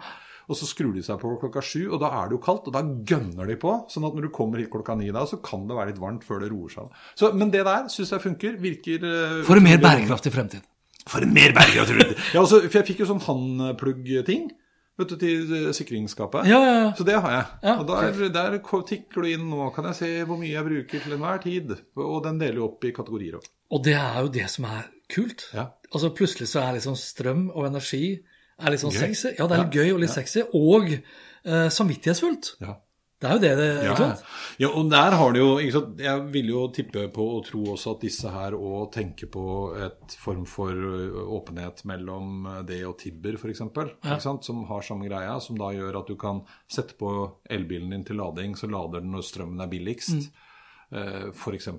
Og 0.48 0.58
så 0.58 0.68
skrur 0.68 0.92
de 0.96 1.02
seg 1.04 1.20
på 1.22 1.32
klokka 1.40 1.62
sju, 1.64 1.86
og 1.88 2.00
da 2.02 2.10
er 2.20 2.28
det 2.28 2.36
jo 2.36 2.42
kaldt. 2.44 2.68
Og 2.68 2.76
da 2.76 2.82
gønner 2.84 3.48
de 3.48 3.56
på. 3.60 3.76
Sånn 3.92 4.06
at 4.08 4.16
når 4.16 4.28
du 4.28 4.32
kommer 4.34 4.60
hit 4.60 4.72
klokka 4.72 4.96
ni 4.98 5.10
da, 5.14 5.24
så 5.28 5.40
kan 5.44 5.64
det 5.68 5.78
være 5.78 5.92
litt 5.92 6.02
varmt 6.02 6.26
før 6.26 6.44
det 6.44 6.50
roer 6.52 6.74
seg. 6.74 6.98
Så, 7.18 7.32
men 7.36 7.52
det 7.54 7.64
der 7.66 7.88
syns 7.92 8.12
jeg 8.14 8.24
funker. 8.24 8.58
Virker 8.60 9.08
eh, 9.08 9.40
For 9.48 9.60
en 9.60 9.66
mer 9.66 9.80
bærekraftig 9.82 10.34
fremtid. 10.34 10.66
for 11.08 11.24
en 11.24 11.32
mer 11.36 11.52
bærekraftig 11.52 12.14
ja, 12.32 12.40
også, 12.40 12.62
For 12.64 12.78
jeg 12.80 12.86
fikk 12.88 13.02
jo 13.02 13.10
sånn 13.10 13.24
handplugg-ting 13.26 14.46
vet 14.98 15.10
du, 15.10 15.16
til 15.18 15.54
eh, 15.54 15.70
sikringsskapet. 15.76 16.48
Ja, 16.48 16.60
ja, 16.62 16.74
ja. 16.84 16.90
Så 16.96 17.06
det 17.06 17.16
har 17.18 17.34
jeg. 17.34 17.46
Ja, 17.66 17.76
og 17.80 17.88
der, 17.90 18.28
der 18.34 18.58
tikker 18.88 19.24
du 19.24 19.30
inn 19.30 19.48
nå, 19.50 19.68
kan 19.74 19.88
jeg 19.90 19.98
se 19.98 20.10
hvor 20.28 20.38
mye 20.40 20.52
jeg 20.52 20.68
bruker 20.68 21.04
til 21.06 21.16
enhver 21.16 21.42
tid. 21.42 21.74
Og 21.98 22.20
den 22.26 22.38
deler 22.42 22.62
jo 22.62 22.68
opp 22.68 22.86
i 22.86 22.94
kategorier 22.94 23.40
òg. 23.40 23.48
Og 23.74 23.82
det 23.86 23.96
er 23.98 24.20
jo 24.22 24.30
det 24.34 24.46
som 24.52 24.68
er 24.70 24.86
kult. 25.10 25.48
Ja. 25.56 25.70
Altså 25.94 26.12
Plutselig 26.14 26.50
så 26.50 26.62
er 26.62 26.78
liksom 26.78 26.96
strøm 26.98 27.48
og 27.52 27.68
energi 27.68 28.06
er 28.58 28.74
litt 28.74 28.82
sånn 28.82 28.94
Gøy. 28.94 29.02
sexy. 29.08 29.34
Ja, 29.38 29.46
det 29.50 29.56
er 29.58 29.64
litt 29.64 29.76
gøy 29.76 29.92
og 29.94 30.00
litt 30.04 30.14
sexy. 30.14 30.42
Og 30.54 30.90
eh, 30.94 31.68
samvittighetsfullt. 31.74 32.56
Ja. 32.64 32.78
Det 33.24 33.30
er 33.30 33.36
jo 33.38 33.40
det 33.40 33.50
det 33.56 33.66
Ja, 33.86 33.92
ikke 33.94 34.06
sant? 34.10 34.22
ja, 34.60 34.68
og 34.68 34.88
der 34.90 35.14
har 35.16 35.32
det 35.32 35.40
jo 35.40 35.50
ikke 35.62 35.72
sant? 35.78 36.00
Jeg 36.02 36.24
vil 36.34 36.48
jo 36.50 36.64
tippe 36.76 37.04
på 37.14 37.24
og 37.38 37.44
tro 37.46 37.62
også 37.72 37.94
at 37.94 38.02
disse 38.04 38.28
her 38.28 38.56
òg 38.58 38.90
tenker 38.92 39.30
på 39.32 39.44
et 39.86 40.16
form 40.20 40.42
for 40.50 40.74
åpenhet 41.38 41.84
mellom 41.88 42.44
det 42.68 42.82
og 42.84 42.98
Tibber, 43.00 43.38
f.eks. 43.38 43.62
Ja. 44.04 44.18
Som 44.20 44.64
har 44.68 44.84
samme 44.84 45.08
greia, 45.08 45.38
som 45.40 45.56
da 45.56 45.70
gjør 45.72 46.02
at 46.02 46.10
du 46.10 46.18
kan 46.20 46.42
sette 46.68 46.98
på 47.00 47.14
elbilen 47.48 47.94
din 47.94 48.04
til 48.04 48.20
lading, 48.20 48.58
så 48.60 48.68
lader 48.68 49.00
den 49.00 49.14
når 49.16 49.24
strømmen 49.30 49.62
er 49.62 49.72
billigst, 49.72 50.28
mm. 50.90 51.32
f.eks. 51.32 51.70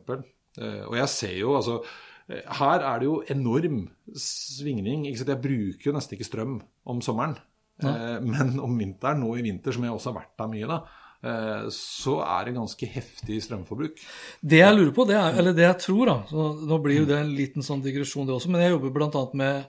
Og 0.90 0.98
jeg 0.98 1.10
ser 1.12 1.38
jo 1.38 1.56
altså 1.60 1.82
eh, 1.84 1.96
her 2.28 2.82
er 2.82 3.00
det 3.02 3.06
jo 3.10 3.20
enorm 3.30 3.84
svingning. 4.18 5.04
Jeg 5.06 5.26
bruker 5.42 5.92
jo 5.92 5.96
nesten 5.96 6.18
ikke 6.18 6.26
strøm 6.30 6.56
om 6.90 7.02
sommeren. 7.06 7.36
Ja. 7.84 8.20
Men 8.24 8.56
om 8.64 8.78
vinteren, 8.80 9.20
nå 9.22 9.34
i 9.38 9.44
vinter, 9.46 9.76
som 9.76 9.84
jeg 9.84 9.92
også 9.94 10.14
har 10.14 10.22
vært 10.22 10.38
der 10.40 10.48
mye, 10.54 10.70
da, 10.70 10.78
eh, 11.28 11.66
så 11.76 12.16
er 12.24 12.48
det 12.48 12.56
ganske 12.56 12.88
heftig 12.94 13.42
strømforbruk. 13.44 14.00
Det 14.42 14.62
jeg 14.62 14.78
lurer 14.78 14.94
på, 14.96 15.06
det 15.10 15.18
er, 15.20 15.38
eller 15.42 15.54
det 15.58 15.66
jeg 15.68 15.82
tror, 15.84 16.06
da 16.08 16.18
så 16.32 16.46
Nå 16.66 16.80
blir 16.86 17.02
jo 17.02 17.10
det 17.10 17.20
en 17.20 17.36
liten 17.36 17.66
sånn 17.68 17.84
digresjon, 17.84 18.26
det 18.30 18.38
også, 18.38 18.50
men 18.54 18.64
jeg 18.64 18.74
jobber 18.78 18.96
bl.a. 18.96 19.26
med 19.36 19.68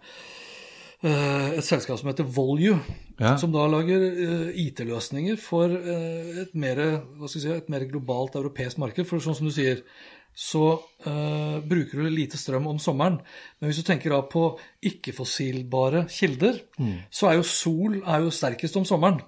eh, 1.03 1.51
et 1.59 1.67
selskap 1.67 1.99
som 2.01 2.13
heter 2.13 2.25
Volue, 2.37 2.79
Ja. 3.19 3.35
som 3.41 3.49
da 3.53 3.63
lager 3.73 4.03
eh, 4.07 4.49
IT-løsninger 4.67 5.39
for 5.41 5.73
eh, 5.73 6.43
et, 6.45 6.55
mer, 6.55 6.81
si, 7.33 7.41
et 7.49 7.69
mer 7.73 7.87
globalt 7.89 8.37
europeisk 8.37 8.79
marked. 8.83 9.07
For 9.09 9.19
sånn 9.25 9.39
som 9.39 9.49
du 9.49 9.55
sier, 9.57 9.81
så 10.37 10.63
uh, 11.07 11.57
bruker 11.65 12.03
du 12.03 12.11
lite 12.13 12.37
strøm 12.37 12.67
om 12.69 12.81
sommeren. 12.83 13.17
Men 13.59 13.71
hvis 13.71 13.81
du 13.81 13.87
tenker 13.89 14.13
da 14.13 14.19
på 14.29 14.43
ikke-fossilbare 14.85 16.05
kilder, 16.13 16.59
så 17.09 17.31
er 17.31 17.39
jo 17.39 17.47
sol 17.49 17.97
er 18.03 18.27
jo 18.27 18.35
sterkest 18.35 18.77
om 18.77 18.85
sommeren. 18.89 19.23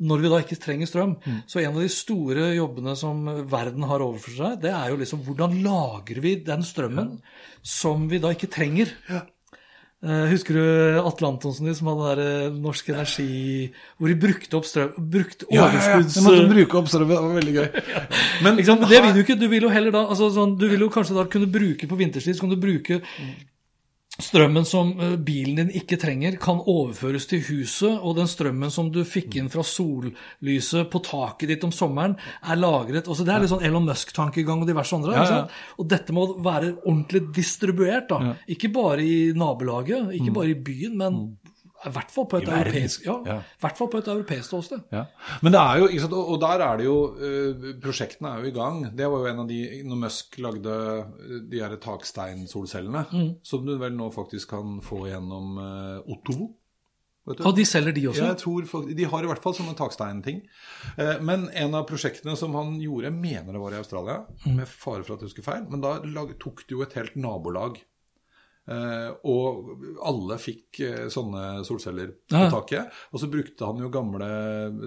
Når 0.00 0.22
vi 0.22 0.30
da 0.32 0.40
ikke 0.40 0.60
trenger 0.62 0.88
strøm. 0.88 1.14
Så 1.46 1.60
en 1.60 1.74
av 1.74 1.82
de 1.84 1.90
store 1.92 2.48
jobbene 2.56 2.96
som 2.96 3.28
verden 3.50 3.84
har 3.90 4.04
overfor 4.06 4.38
seg, 4.38 4.56
det 4.64 4.72
er 4.72 4.88
jo 4.90 5.00
liksom 5.02 5.22
hvordan 5.28 5.60
lager 5.64 6.22
vi 6.24 6.38
den 6.48 6.64
strømmen 6.64 7.18
som 7.64 8.08
vi 8.10 8.20
da 8.20 8.32
ikke 8.34 8.50
trenger. 8.52 8.90
Eh, 9.08 9.24
Husker 10.04 10.58
du 10.58 10.64
Atle 11.00 11.28
Antonsen 11.30 11.70
som 11.78 11.88
hadde 11.88 12.08
der 12.10 12.20
eh, 12.24 12.56
Norsk 12.60 12.90
Energi 12.92 13.70
Hvor 13.96 14.10
de 14.12 14.16
brukte 14.20 14.58
opp 14.58 14.68
strøm 14.68 14.92
Brukte 14.98 15.48
overskudds... 15.48 16.18
Ja, 16.18 16.24
måtte 16.26 16.44
bruke 16.50 16.80
opp 16.80 16.90
strømmen, 16.92 17.14
det 17.14 17.22
var 17.24 17.38
veldig 17.38 17.54
gøy. 17.54 17.68
Men? 18.44 18.60
Men 18.60 18.84
det 18.90 19.00
vil 19.06 19.16
du 19.16 19.22
ikke. 19.22 19.38
Du 19.40 19.46
vil 19.48 19.64
jo 19.64 19.72
heller 19.72 19.94
da 19.94 20.04
altså 20.04 20.28
sånn, 20.34 20.56
Du 20.60 20.66
vil 20.68 20.84
jo 20.84 20.90
kanskje 20.92 21.16
da 21.16 21.24
kunne 21.30 21.48
bruke 21.48 21.88
på 21.88 21.98
vinterstid 21.98 22.36
så 22.36 22.44
kan 22.44 22.52
du 22.52 22.60
bruke 22.60 23.00
strømmen 24.22 24.66
som 24.68 24.92
eh, 25.00 25.14
bilen 25.18 25.58
din 25.58 25.72
ikke 25.80 25.98
trenger, 26.00 26.36
kan 26.42 26.60
overføres 26.60 27.26
til 27.30 27.42
huset, 27.48 27.96
og 27.98 28.16
den 28.18 28.30
strømmen 28.30 28.72
som 28.72 28.90
du 28.94 29.02
fikk 29.08 29.38
inn 29.40 29.50
fra 29.52 29.64
sollyset 29.66 30.90
på 30.92 31.02
taket 31.04 31.50
ditt 31.50 31.66
om 31.66 31.72
sommeren, 31.74 32.16
er 32.42 32.60
lagret. 32.60 33.10
Også 33.10 33.26
det 33.26 33.34
er 33.34 33.44
litt 33.44 33.52
sånn 33.52 33.64
Elon 33.66 33.88
Musk-tankegang 33.88 34.62
og 34.62 34.70
diverse 34.70 34.98
andre. 34.98 35.16
Ja, 35.18 35.24
ja. 35.30 35.72
Og 35.80 35.88
dette 35.90 36.14
må 36.14 36.28
være 36.44 36.76
ordentlig 36.84 37.26
distribuert. 37.34 38.08
da. 38.10 38.36
Ikke 38.50 38.70
bare 38.74 39.02
i 39.02 39.32
nabolaget, 39.36 40.12
ikke 40.18 40.34
bare 40.34 40.54
i 40.54 40.60
byen, 40.70 40.98
men 41.00 41.20
i 41.86 41.92
hvert 41.94 42.10
fall 42.14 42.26
på 42.30 42.38
et 42.40 42.48
europeisk 42.48 43.04
ja, 43.06 43.14
Ja. 43.26 43.36
hvert 43.60 43.78
fall 43.78 43.90
på 43.92 44.00
et 44.00 44.08
europeisk 44.08 44.48
ståsted. 44.48 44.82
Ja. 44.94 45.04
Men 45.42 45.52
det 45.52 45.60
er 45.60 45.78
jo, 45.82 45.88
sant, 46.00 46.16
og 46.16 46.32
og 46.34 46.40
der 46.40 46.64
er 46.64 46.80
det 46.80 46.86
jo 46.88 46.96
eh, 47.18 47.70
Prosjektene 47.84 48.32
er 48.32 48.42
jo 48.42 48.50
i 48.50 48.56
gang. 48.56 48.82
Det 48.96 49.08
var 49.10 49.24
jo 49.24 49.30
en 49.32 49.44
av 49.44 49.48
de 49.48 49.60
Når 49.84 50.00
Musk 50.06 50.38
lagde 50.42 50.74
eh, 50.74 51.38
de 51.52 51.62
her 51.62 51.76
taksteinsolcellene, 51.76 53.04
som 53.42 53.64
du 53.66 53.76
vel 53.78 53.96
nå 53.96 54.10
faktisk 54.14 54.50
kan 54.54 54.80
få 54.84 55.06
gjennom 55.08 55.58
uh, 55.58 56.12
Ottovo. 56.12 56.50
Vet? 57.24 57.40
Og 57.40 57.54
de 57.56 57.64
selger 57.64 57.94
de 57.96 58.02
også. 58.10 58.20
Ja, 58.20 58.32
jeg 58.34 58.40
tror 58.42 58.66
folk, 58.68 58.90
De 58.96 59.06
har 59.08 59.24
i 59.24 59.28
hvert 59.30 59.40
fall 59.44 59.54
sånne 59.56 59.72
taksteinting. 59.78 60.42
Eh, 60.98 61.16
Men 61.24 61.48
en 61.56 61.74
av 61.74 61.86
prosjektene 61.88 62.36
som 62.36 62.52
han 62.58 62.76
gjorde, 62.82 63.10
mener 63.14 63.56
det 63.56 63.62
var 63.62 63.72
i 63.72 63.80
Australia, 63.80 64.18
med 64.44 64.68
fare 64.68 65.04
for 65.06 65.16
at 65.16 65.24
jeg 65.24 65.30
husker 65.32 65.46
feil, 65.46 65.64
men 65.70 65.80
da 65.80 65.96
tok 66.40 66.66
det 66.66 66.76
jo 66.76 66.82
et 66.84 66.96
helt 66.98 67.16
nabolag 67.16 67.80
Eh, 67.80 67.93
og 69.28 69.82
alle 70.08 70.38
fikk 70.40 70.80
eh, 70.84 71.06
sånne 71.12 71.64
solceller 71.68 72.14
på 72.30 72.44
taket. 72.52 72.94
Og 73.12 73.20
så 73.20 73.28
brukte 73.32 73.68
han 73.68 73.82
jo 73.82 73.90
gamle 73.92 74.28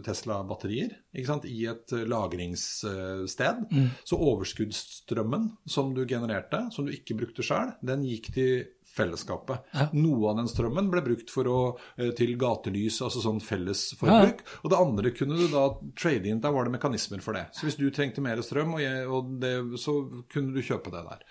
Tesla-batterier 0.06 0.96
i 1.18 1.60
et 1.70 1.94
eh, 1.94 2.08
lagringssted. 2.10 3.68
Mm. 3.70 3.92
Så 4.04 4.18
overskuddsstrømmen 4.18 5.52
som 5.70 5.94
du 5.94 6.06
genererte, 6.10 6.66
som 6.74 6.88
du 6.88 6.96
ikke 6.96 7.20
brukte 7.22 7.46
sjøl, 7.46 7.76
den 7.86 8.06
gikk 8.08 8.32
til 8.38 8.66
fellesskapet. 8.98 9.72
Noe 9.98 10.32
av 10.32 10.42
den 10.42 10.50
strømmen 10.52 10.90
ble 10.92 11.04
brukt 11.06 11.32
for 11.34 11.50
å, 11.52 11.60
eh, 11.98 12.12
til 12.18 12.36
gatelys, 12.40 13.00
altså 13.06 13.24
sånn 13.24 13.42
fellesforbruk. 13.44 14.44
Og 14.64 14.74
det 14.74 14.82
andre 14.82 15.14
kunne 15.16 15.38
du 15.40 15.48
da 15.52 15.68
trade 15.98 16.30
inn, 16.30 16.42
da 16.44 16.52
var 16.52 16.68
det 16.68 16.76
mekanismer 16.78 17.22
for 17.24 17.38
det. 17.38 17.48
Så 17.56 17.68
hvis 17.68 17.78
du 17.80 17.88
trengte 17.94 18.24
mer 18.24 18.42
strøm, 18.46 18.76
og 18.78 18.84
jeg, 18.84 19.06
og 19.08 19.38
det, 19.42 19.54
så 19.82 19.96
kunne 20.32 20.56
du 20.56 20.62
kjøpe 20.66 20.94
det 20.94 21.04
der. 21.08 21.24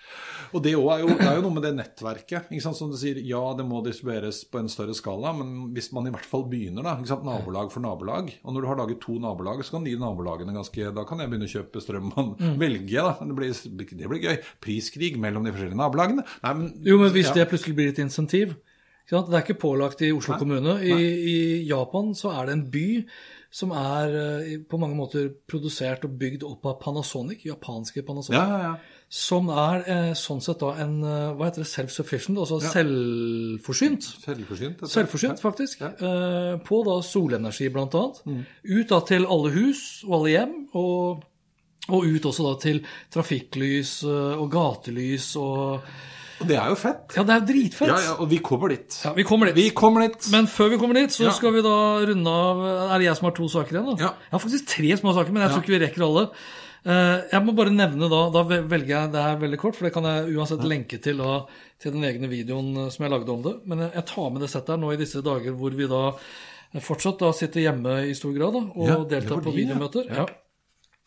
Og 0.53 0.63
det, 0.63 0.73
er 0.73 1.03
jo, 1.03 1.11
det 1.11 1.27
er 1.27 1.39
jo 1.39 1.45
noe 1.45 1.57
med 1.57 1.65
det 1.67 1.73
nettverket. 1.77 2.51
Ikke 2.51 2.63
sant? 2.63 2.79
Som 2.79 2.91
du 2.93 2.97
sier, 2.99 3.19
ja, 3.25 3.41
det 3.57 3.65
må 3.67 3.81
distribueres 3.85 4.43
på 4.51 4.61
en 4.61 4.71
større 4.71 4.95
skala, 4.97 5.33
men 5.37 5.73
hvis 5.75 5.91
man 5.95 6.07
i 6.07 6.13
hvert 6.13 6.27
fall 6.27 6.45
begynner, 6.49 6.85
da, 6.85 6.97
ikke 6.97 7.11
sant? 7.13 7.25
nabolag 7.27 7.71
for 7.73 7.83
nabolag, 7.83 8.31
og 8.43 8.53
når 8.53 8.63
du 8.63 8.69
har 8.69 8.79
laget 8.79 9.01
to 9.03 9.17
nabolag, 9.21 9.63
så 9.65 9.77
kan 9.77 9.87
de 9.87 9.95
nabolagene 9.99 10.53
ganske 10.55 10.91
Da 10.95 11.03
kan 11.07 11.19
jeg 11.19 11.31
begynne 11.31 11.47
å 11.49 11.51
kjøpe 11.51 11.81
strøm 11.83 12.11
man 12.13 12.33
mm. 12.37 12.55
velger, 12.61 13.09
da. 13.09 13.27
Det 13.27 13.37
blir, 13.37 13.55
det 13.99 14.11
blir 14.11 14.23
gøy. 14.23 14.37
Priskrig 14.63 15.17
mellom 15.21 15.45
de 15.45 15.53
forskjellige 15.53 15.79
nabolagene. 15.79 16.25
Nei, 16.45 16.53
men, 16.59 16.69
Jo, 16.87 16.99
men 17.01 17.11
hvis 17.15 17.31
ja. 17.31 17.39
det 17.39 17.47
plutselig 17.57 17.77
blir 17.81 17.91
et 17.91 18.05
insentiv 18.05 18.55
ikke 19.07 19.15
sant? 19.15 19.29
Det 19.31 19.37
er 19.37 19.43
ikke 19.45 19.61
pålagt 19.61 20.01
i 20.03 20.11
Oslo 20.11 20.35
kommune. 20.35 20.73
I, 20.83 20.95
I 21.31 21.35
Japan 21.63 22.11
så 22.17 22.33
er 22.35 22.49
det 22.49 22.55
en 22.57 22.63
by 22.73 22.87
som 23.57 23.71
er 23.71 24.15
eh, 24.19 24.49
på 24.67 24.75
mange 24.81 24.97
måter 24.97 25.29
produsert 25.47 26.03
og 26.03 26.17
bygd 26.19 26.43
opp 26.43 26.67
av 26.67 26.75
Panasonic, 26.81 27.45
japanske 27.47 28.03
Panasonic. 28.03 28.35
Ja, 28.35 28.49
ja, 28.51 28.73
ja. 28.73 29.05
Som 29.07 29.47
er 29.53 29.85
eh, 29.87 30.09
sånn 30.19 30.43
sett 30.43 30.59
da 30.59 30.73
en 30.83 30.97
eh, 30.99 31.29
hva 31.39 31.47
heter 31.47 31.63
det, 31.63 31.69
self-sufficient, 31.71 32.41
altså 32.43 32.59
selvforsynt. 32.65 34.09
Selvforsynt. 34.25 34.83
Selvforsynt, 34.91 35.39
faktisk. 35.39 35.87
Eh, 35.87 36.57
på 36.67 36.81
da 36.89 36.97
solenergi, 37.07 37.71
blant 37.71 37.95
annet. 37.95 38.19
Mm. 38.27 38.43
Ut 38.73 38.91
da 38.91 39.01
til 39.07 39.29
alle 39.37 39.53
hus 39.55 39.85
og 40.09 40.17
alle 40.19 40.35
hjem, 40.35 40.55
og, 40.83 41.23
og 41.87 42.11
ut 42.11 42.27
også 42.27 42.49
da 42.49 42.53
til 42.67 42.83
trafikklys 43.15 44.01
og 44.11 44.51
gatelys 44.51 45.31
og 45.39 45.87
Og 46.41 46.47
det 46.47 46.57
er 46.57 46.67
jo 46.69 46.75
fett. 46.77 47.15
Ja, 47.17 47.23
det 47.23 47.33
er 47.35 47.45
dritfett. 47.49 47.87
Ja, 47.89 47.97
ja, 47.97 48.13
og 48.21 48.29
vi 48.29 48.37
kommer 48.45 48.69
dit. 48.69 48.99
Ja, 49.03 49.13
vi 49.17 49.23
kommer 49.25 49.47
dit. 49.49 49.55
Vi 49.55 49.69
kommer 49.73 50.03
dit. 50.07 50.27
Men 50.31 50.45
før 50.47 50.69
vi 50.69 50.77
kommer 50.77 50.93
dit, 50.99 51.09
så 51.15 51.25
Ja. 51.25 51.31
skal 51.31 51.51
vi 51.53 51.61
da 51.65 51.75
runde 52.05 52.27
av 52.29 52.91
Er 52.93 52.97
det 52.99 53.05
jeg 53.07 53.15
som 53.17 53.25
har 53.25 53.35
to 53.35 53.47
saker 53.47 53.71
igjen? 53.73 53.85
da? 53.97 54.03
Ja. 54.03 54.11
Jeg 54.13 54.31
har 54.31 54.39
faktisk 54.39 54.67
tre 54.67 54.91
små 54.97 55.13
saker, 55.15 55.31
men 55.33 55.41
jeg 55.41 55.51
tror 55.51 55.63
ikke 55.63 55.79
vi 55.79 55.85
rekker 55.85 56.03
alle. 56.05 56.29
Eh, 56.85 57.21
Jeg 57.33 57.43
må 57.43 57.55
bare 57.55 57.69
nevne 57.73 58.07
da 58.09 58.29
Da 58.29 58.43
velger 58.43 58.87
jeg 58.87 59.11
det 59.11 59.21
her 59.21 59.35
veldig 59.37 59.57
kort, 59.59 59.75
for 59.75 59.83
det 59.85 59.93
kan 59.93 60.03
jeg 60.03 60.35
uansett 60.37 60.61
lenke 60.63 61.01
til 61.01 61.17
da, 61.17 61.45
til 61.79 61.91
den 61.91 62.03
egne 62.03 62.29
videoen 62.29 62.77
eh, 62.85 62.89
som 62.89 63.03
jeg 63.03 63.11
lagde 63.11 63.29
om 63.33 63.41
det. 63.41 63.55
Men 63.65 63.79
jeg- 63.91 64.05
tar 64.05 64.29
med 64.29 64.41
det 64.41 64.49
settet 64.49 64.69
her 64.69 64.77
nå 64.77 64.93
i 64.93 64.97
disse 64.97 65.21
dager 65.23 65.51
hvor 65.57 65.71
vi 65.75 65.87
da 65.87 66.13
fortsatt 66.79 67.17
da 67.19 67.31
sitter 67.31 67.61
hjemme 67.61 68.07
i 68.09 68.13
stor 68.13 68.31
grad 68.37 68.53
da, 68.53 68.59
og 68.75 68.87
Ja, 68.87 68.95
deltar 69.19 69.41
på 69.41 69.51
de, 69.53 69.61
ja. 69.63 69.73
videomøter. 69.73 70.05
Ja. 70.15 70.25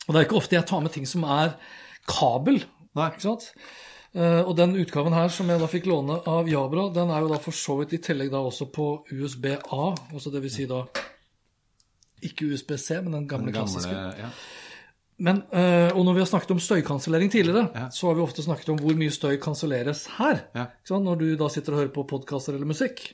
Og 0.08 0.14
det 0.14 0.16
er 0.16 0.24
ikke 0.26 0.36
ofte 0.42 0.50
jeg 0.56 0.66
tar 0.66 0.80
med 0.80 0.92
ting 0.92 1.06
som 1.06 1.22
er 1.24 1.54
kabel. 2.08 2.64
Nei. 2.96 3.10
Ikke 3.10 3.20
sant? 3.22 3.52
Eh, 4.14 4.40
og 4.42 4.56
den 4.58 4.72
utgaven 4.80 5.14
her 5.14 5.28
som 5.30 5.46
jeg 5.52 5.60
da 5.62 5.66
fikk 5.70 5.86
låne 5.86 6.16
av 6.26 6.48
Jabra, 6.50 6.88
den 6.94 7.10
er 7.14 7.20
jo 7.22 7.28
da 7.30 7.38
for 7.38 7.54
så 7.54 7.76
vidt 7.78 7.92
i 7.94 8.02
tillegg 8.02 8.30
da 8.32 8.40
også 8.42 8.66
på 8.74 8.86
USB-A, 9.12 9.94
altså 10.12 10.32
det 10.34 10.42
vil 10.42 10.50
si 10.50 10.66
da 10.66 10.80
ikke 12.26 12.50
USB-C, 12.52 13.00
men 13.04 13.12
den 13.14 13.28
gamle, 13.28 13.46
Den 13.52 13.54
gamle, 13.54 13.70
klassiske. 13.70 13.94
ja. 14.18 14.30
Men, 15.20 15.42
eh, 15.52 15.92
og 15.92 16.04
når 16.04 16.14
vi 16.16 16.20
har 16.22 16.26
snakket 16.30 16.50
om 16.50 16.60
støykansellering 16.60 17.30
tidligere, 17.30 17.68
Ja. 17.76 17.88
så 17.90 18.06
har 18.08 18.14
vi 18.14 18.22
ofte 18.22 18.42
snakket 18.42 18.68
om 18.70 18.78
hvor 18.78 18.96
mye 18.96 19.10
støy 19.12 19.36
kanselleres 19.36 20.06
her. 20.16 20.40
Ja. 20.54 20.66
Når 20.90 21.18
du 21.18 21.36
da 21.36 21.48
sitter 21.48 21.72
og 21.74 21.78
hører 21.78 21.92
på 21.92 22.06
podkaster 22.08 22.54
eller 22.54 22.64
musikk. 22.66 23.12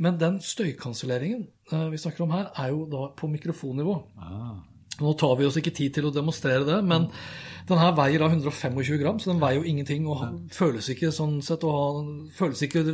Men 0.00 0.18
den 0.18 0.40
støykanselleringen 0.40 1.46
eh, 1.72 1.88
vi 1.90 1.96
snakker 1.96 2.22
om 2.24 2.30
her, 2.32 2.50
er 2.58 2.68
jo 2.70 2.86
da 2.86 3.08
på 3.16 3.28
mikrofonnivå. 3.30 4.02
Ah. 4.18 4.56
Nå 5.00 5.14
tar 5.18 5.34
vi 5.38 5.48
oss 5.48 5.58
ikke 5.58 5.74
tid 5.74 5.96
til 5.96 6.08
å 6.08 6.14
demonstrere 6.14 6.66
det, 6.68 6.78
men 6.86 7.08
den 7.68 7.80
her 7.80 7.94
veier 7.96 8.20
da 8.20 8.28
125 8.28 8.98
gram, 9.00 9.20
så 9.20 9.32
den 9.32 9.40
veier 9.42 9.60
jo 9.60 9.68
ingenting 9.68 10.08
og 10.10 10.24
føles 10.52 10.90
ikke 10.92 11.12
sånn 11.14 11.38
sett 11.44 11.64
å 11.64 11.72
ha, 11.72 11.86
føles 12.36 12.60
ikke 12.66 12.84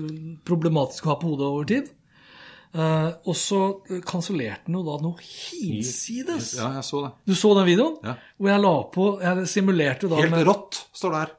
problematisk 0.47 1.09
å 1.09 1.15
ha 1.15 1.19
på 1.21 1.33
hodet 1.33 1.49
over 1.49 1.67
tid. 1.71 1.91
Uh, 2.71 3.11
og 3.27 3.35
så 3.35 3.59
kansellerte 4.07 4.69
den 4.69 4.77
jo 4.79 4.85
da 4.87 4.95
noe 5.03 5.19
hinsides. 5.27 6.53
ja, 6.55 6.69
jeg 6.77 6.87
så 6.87 7.01
det. 7.03 7.11
Du 7.27 7.35
så 7.35 7.51
den 7.59 7.67
videoen? 7.67 7.97
Ja. 8.07 8.15
Hvor 8.39 8.53
jeg 8.53 8.63
la 8.63 8.75
på 8.95 9.07
Jeg 9.25 9.49
simulerte 9.51 10.11
da 10.13 10.21
Helt 10.21 10.31
med 10.37 10.47
rått, 10.47 10.79
står 10.95 11.17
det 11.17 11.23
her. 11.25 11.33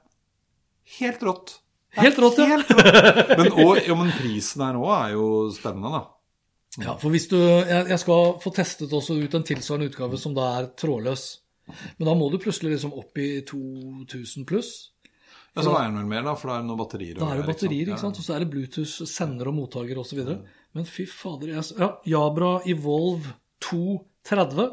Helt 0.97 1.23
rått. 1.23 1.53
Helt 1.95 2.19
rått, 2.19 2.41
ja. 2.41 2.49
Helt 2.51 2.73
rått. 2.75 3.31
Men, 3.39 3.47
og, 3.63 3.79
jo, 3.87 3.95
men 3.99 4.11
prisen 4.17 4.65
her 4.65 4.79
òg 4.79 4.91
er 4.97 5.15
jo 5.15 5.29
spennende, 5.55 5.93
da. 5.95 6.03
Ja. 6.79 6.95
For 7.01 7.11
hvis 7.11 7.27
du 7.31 7.37
jeg, 7.37 7.89
jeg 7.91 7.99
skal 7.99 8.37
få 8.39 8.53
testet 8.55 8.93
også 8.95 9.17
ut 9.19 9.33
en 9.35 9.47
tilsvarende 9.47 9.89
utgave 9.91 10.19
som 10.19 10.35
da 10.37 10.47
er 10.61 10.71
trådløs. 10.79 11.25
Men 11.99 12.07
da 12.07 12.15
må 12.17 12.29
du 12.31 12.39
plutselig 12.41 12.75
liksom 12.75 12.95
opp 12.99 13.19
i 13.21 13.29
2000 13.47 14.47
pluss. 14.47 14.71
Ja, 15.51 15.65
så 15.65 15.73
veier 15.73 15.89
den 15.89 15.99
vel 15.99 16.07
mer, 16.07 16.23
da, 16.23 16.33
for 16.39 16.47
det 16.47 16.57
er 16.57 16.63
noen 16.63 16.79
batterier. 16.79 17.17
Da 17.19 17.27
er 17.33 17.41
det 17.41 17.49
batterier, 17.49 17.89
ikke 17.91 17.99
sant? 17.99 18.19
og 18.21 18.23
så 18.23 18.37
er 18.37 18.43
det 18.43 18.51
Bluetooth, 18.53 19.07
sender 19.09 19.49
og 19.51 19.57
mottaker 19.57 19.99
osv. 19.99 20.21
Men 20.77 20.87
fy 20.87 21.03
fader 21.11 21.51
jeg, 21.51 21.65
Ja, 21.81 21.89
Jabra 22.07 22.53
Evolve 22.71 23.33
230. 23.67 24.69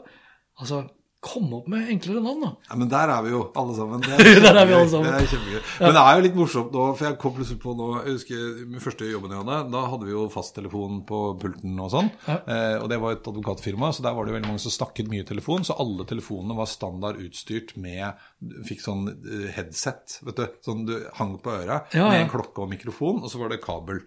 Altså, 0.63 0.85
kom 1.21 1.49
opp 1.57 1.67
med 1.71 1.89
enklere 1.91 2.21
navn, 2.23 2.45
da. 2.45 2.51
Ja, 2.69 2.77
men 2.79 2.91
der 2.93 3.11
er 3.11 3.25
vi 3.27 3.33
jo, 3.33 3.41
alle 3.59 3.75
sammen. 3.75 4.03
Det 4.07 4.43
Der 4.45 4.55
er 4.55 4.69
vi 4.69 4.75
alle 4.77 4.91
sammen. 4.91 5.09
Det 5.11 5.25
er 5.25 5.31
kjempegøy. 5.33 5.63
Men 5.83 5.97
det 5.97 6.03
er 6.03 6.19
jo 6.19 6.25
litt 6.27 6.37
morsomt 6.39 6.77
nå, 6.77 6.85
for 6.99 7.07
jeg 7.09 7.19
kom 7.23 7.35
plutselig 7.35 7.59
på 7.65 7.75
nå 7.79 7.89
Jeg 7.97 8.15
husker 8.19 8.45
min 8.71 8.85
første 8.85 9.09
jobben 9.09 9.35
hadde, 9.35 9.57
da 9.75 9.83
hadde 9.91 10.07
vi 10.07 10.15
jo 10.15 10.27
fasttelefon 10.31 11.01
på 11.09 11.23
pulten 11.43 11.81
og 11.83 11.91
sånn. 11.97 12.11
Eh, 12.31 12.77
og 12.79 12.87
det 12.93 13.01
var 13.03 13.17
et 13.17 13.31
advokatfirma, 13.33 13.91
så 13.97 14.05
der 14.07 14.15
var 14.15 14.29
det 14.29 14.37
veldig 14.37 14.53
mange 14.53 14.63
som 14.63 14.75
snakket 14.75 15.11
mye 15.11 15.27
telefon. 15.27 15.67
Så 15.67 15.75
alle 15.83 16.07
telefonene 16.09 16.59
var 16.59 16.71
standard 16.71 17.19
utstyrt 17.25 17.75
med 17.83 18.23
Fikk 18.69 18.85
sånn 18.85 19.09
eh, 19.11 19.49
headset, 19.57 20.21
vet 20.29 20.39
du. 20.39 20.47
Sånn 20.63 20.87
du 20.87 20.95
hang 21.19 21.35
på 21.43 21.51
øret 21.57 21.99
Ja, 21.99 22.07
med 22.13 22.23
en 22.29 22.31
klokke 22.31 22.63
og 22.63 22.71
mikrofon, 22.71 23.25
og 23.25 23.33
så 23.33 23.43
var 23.43 23.51
det 23.51 23.59
kabel. 23.65 24.05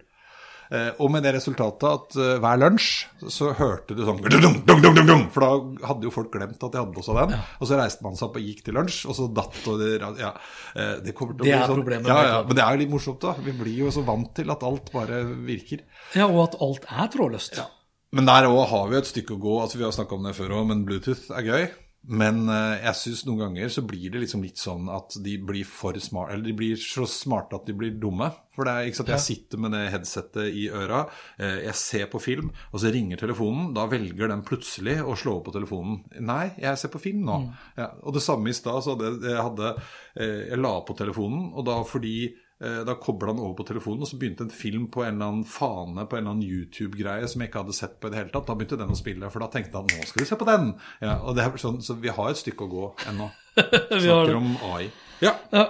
Eh, 0.72 0.88
og 1.04 1.10
med 1.12 1.20
det 1.26 1.34
resultatet 1.36 1.84
at 1.84 2.14
eh, 2.16 2.38
hver 2.40 2.60
lunsj 2.62 2.86
så 3.28 3.50
hørte 3.58 3.92
du 3.92 4.00
sånn 4.06 4.22
For 5.34 5.44
da 5.44 5.50
hadde 5.90 6.06
jo 6.08 6.12
folk 6.14 6.30
glemt 6.32 6.62
at 6.64 6.72
de 6.72 6.80
hadde 6.80 6.94
på 6.96 7.04
seg 7.04 7.18
den. 7.20 7.34
Og 7.60 7.68
så 7.68 7.76
reiste 7.76 8.06
man 8.06 8.16
seg 8.16 8.30
opp 8.30 8.38
og 8.40 8.46
gikk 8.46 8.62
til 8.64 8.78
lunsj, 8.78 9.02
og 9.04 9.18
så 9.18 9.26
datt 9.36 9.58
og 9.68 9.82
det, 9.82 9.90
ja, 10.22 10.32
eh, 10.72 10.94
det 11.04 11.12
kommer 11.18 11.36
til 11.36 11.44
å 11.44 11.44
Det 11.44 11.50
bli 11.50 11.58
er 11.58 11.68
sånn. 11.68 11.82
problemet 11.82 12.08
Ja, 12.08 12.18
ja, 12.30 12.40
men 12.48 12.56
det 12.56 12.64
er 12.64 12.72
jo 12.78 12.82
litt 12.86 12.94
morsomt, 12.94 13.20
da. 13.20 13.34
Vi 13.44 13.52
blir 13.60 13.76
jo 13.84 13.92
så 13.92 14.04
vant 14.06 14.32
til 14.40 14.50
at 14.56 14.64
alt 14.64 14.88
bare 14.96 15.22
virker. 15.44 15.84
Ja, 16.16 16.26
Og 16.32 16.40
at 16.48 16.56
alt 16.64 16.88
er 16.88 17.12
trådløst. 17.12 17.60
Men 18.12 18.26
der 18.28 18.44
òg 18.48 18.66
har 18.68 18.88
vi 18.90 18.96
et 18.96 19.08
stykke 19.08 19.36
å 19.36 19.40
gå. 19.40 19.54
altså 19.62 19.78
Vi 19.80 19.84
har 19.84 19.92
snakka 19.92 20.16
om 20.16 20.24
det 20.24 20.34
før 20.36 20.56
òg, 20.58 20.66
men 20.68 20.82
Bluetooth 20.88 21.30
er 21.32 21.46
gøy. 21.48 21.62
Men 22.02 22.48
eh, 22.50 22.80
jeg 22.82 22.98
syns 22.98 23.20
noen 23.28 23.44
ganger 23.44 23.68
så 23.70 23.84
blir 23.86 24.10
det 24.10 24.24
liksom 24.24 24.42
litt 24.42 24.58
sånn 24.58 24.88
at 24.90 25.14
de 25.22 25.36
blir 25.38 25.66
for 25.68 25.94
smart, 26.02 26.32
Eller 26.34 26.50
de 26.50 26.56
blir 26.58 26.80
så 26.80 27.06
smarte 27.06 27.60
at 27.60 27.68
de 27.68 27.76
blir 27.78 27.94
dumme. 28.02 28.26
For 28.52 28.66
det 28.66 28.72
er 28.74 28.88
ikke 28.88 28.98
sant, 28.98 29.12
jeg 29.14 29.24
sitter 29.24 29.62
med 29.62 29.72
det 29.72 29.84
headsetet 29.94 30.56
i 30.58 30.66
øra, 30.74 31.04
eh, 31.38 31.62
jeg 31.68 31.78
ser 31.78 32.10
på 32.12 32.20
film, 32.20 32.50
og 32.72 32.82
så 32.82 32.90
ringer 32.92 33.22
telefonen. 33.22 33.70
Da 33.76 33.86
velger 33.90 34.32
den 34.32 34.42
plutselig 34.44 34.98
å 35.00 35.14
slå 35.16 35.38
på 35.46 35.54
telefonen. 35.54 36.02
Nei, 36.20 36.50
jeg 36.60 36.80
ser 36.80 36.92
på 36.92 37.00
film 37.02 37.22
nå. 37.28 37.38
Ja, 37.78 37.92
og 38.02 38.18
det 38.18 38.24
samme 38.26 38.50
i 38.50 38.56
stad. 38.56 38.82
så 38.82 38.96
hadde 38.96 39.14
Jeg, 39.22 39.38
hadde, 39.38 39.74
eh, 40.16 40.48
jeg 40.50 40.58
la 40.58 40.74
på 40.82 40.98
telefonen, 40.98 41.52
og 41.54 41.64
da 41.70 41.78
fordi 41.86 42.16
Da 42.62 42.94
kobla 42.94 43.32
han 43.32 43.40
over 43.42 43.56
på 43.58 43.64
telefonen, 43.66 44.04
og 44.04 44.08
så 44.08 44.16
begynte 44.20 44.44
en 44.46 44.52
film 44.54 44.84
på 44.94 45.02
en 45.02 45.16
eller 45.16 45.26
annen 45.32 45.44
fane 45.50 46.04
på 46.06 46.14
en 46.16 46.22
eller 46.22 46.36
annen 46.36 46.46
YouTube-greie 46.46 47.26
som 47.28 47.40
jeg 47.42 47.50
ikke 47.50 47.62
hadde 47.64 47.74
sett 47.74 47.96
på 47.98 48.06
i 48.06 48.12
det 48.14 48.20
hele 48.20 48.30
tatt. 48.30 48.46
Da 48.46 48.54
begynte 48.54 48.78
den 48.78 48.92
å 48.94 48.98
spille, 48.98 49.30
for 49.34 49.42
da 49.42 49.48
tenkte 49.50 49.80
han 49.80 49.90
nå 49.90 50.04
skal 50.06 50.22
vi 50.22 50.28
se 50.30 50.38
på 50.38 50.46
den. 50.46 50.68
Ja, 51.02 51.16
og 51.26 51.34
det 51.34 51.42
er 51.42 51.56
sånn, 51.58 51.80
Så 51.82 51.96
vi 51.98 52.08
har 52.14 52.30
et 52.30 52.38
stykke 52.38 52.68
å 52.68 52.70
gå 52.70 52.84
ennå. 53.10 53.26
Vi 53.56 53.64
har 53.64 53.98
Snakker 54.06 54.36
om 54.38 54.54
AI. 54.72 54.86
Ja. 55.20 55.34
Ja. 55.52 55.64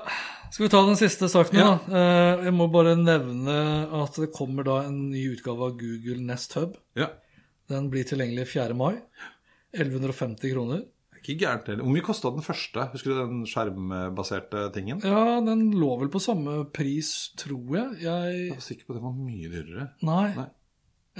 Skal 0.52 0.66
vi 0.66 0.70
ta 0.74 0.82
den 0.84 0.98
siste 1.00 1.26
saken, 1.32 1.56
Ja. 1.58 1.70
da? 1.88 1.96
Eh, 1.96 2.44
Jeg 2.44 2.52
må 2.54 2.66
bare 2.70 2.92
nevne 3.00 3.56
at 4.04 4.14
det 4.20 4.28
kommer 4.36 4.62
da 4.68 4.82
en 4.84 5.08
ny 5.10 5.22
utgave 5.32 5.64
av 5.70 5.78
Google 5.80 6.20
Nest 6.20 6.52
Hub. 6.60 6.76
ja. 6.94 7.08
Den 7.72 7.88
blir 7.88 8.04
tilgjengelig 8.04 8.48
4. 8.52 8.74
mai. 8.76 8.98
1150 9.72 10.52
kroner. 10.52 10.82
Ikke 11.22 11.38
gærent 11.44 11.68
heller. 11.70 11.84
Hvor 11.86 11.94
mye 11.94 12.02
kosta 12.02 12.30
den 12.34 12.42
første? 12.42 12.88
Husker 12.92 13.12
du 13.12 13.20
den 13.20 13.44
skjermbaserte 13.46 14.64
tingen? 14.74 14.98
Ja, 15.06 15.38
den 15.46 15.68
lå 15.78 15.92
vel 16.00 16.10
på 16.10 16.18
samme 16.20 16.64
pris, 16.74 17.30
tror 17.38 17.76
jeg. 17.78 18.00
Jeg 18.02 18.34
Jeg 18.48 18.56
var 18.56 18.64
sikker 18.66 18.88
på 18.88 18.92
at 18.92 18.98
den 18.98 19.06
var 19.06 19.14
mye 19.14 19.52
dyrere. 19.52 19.88
Nei. 20.02 20.26
Nei. 20.34 20.48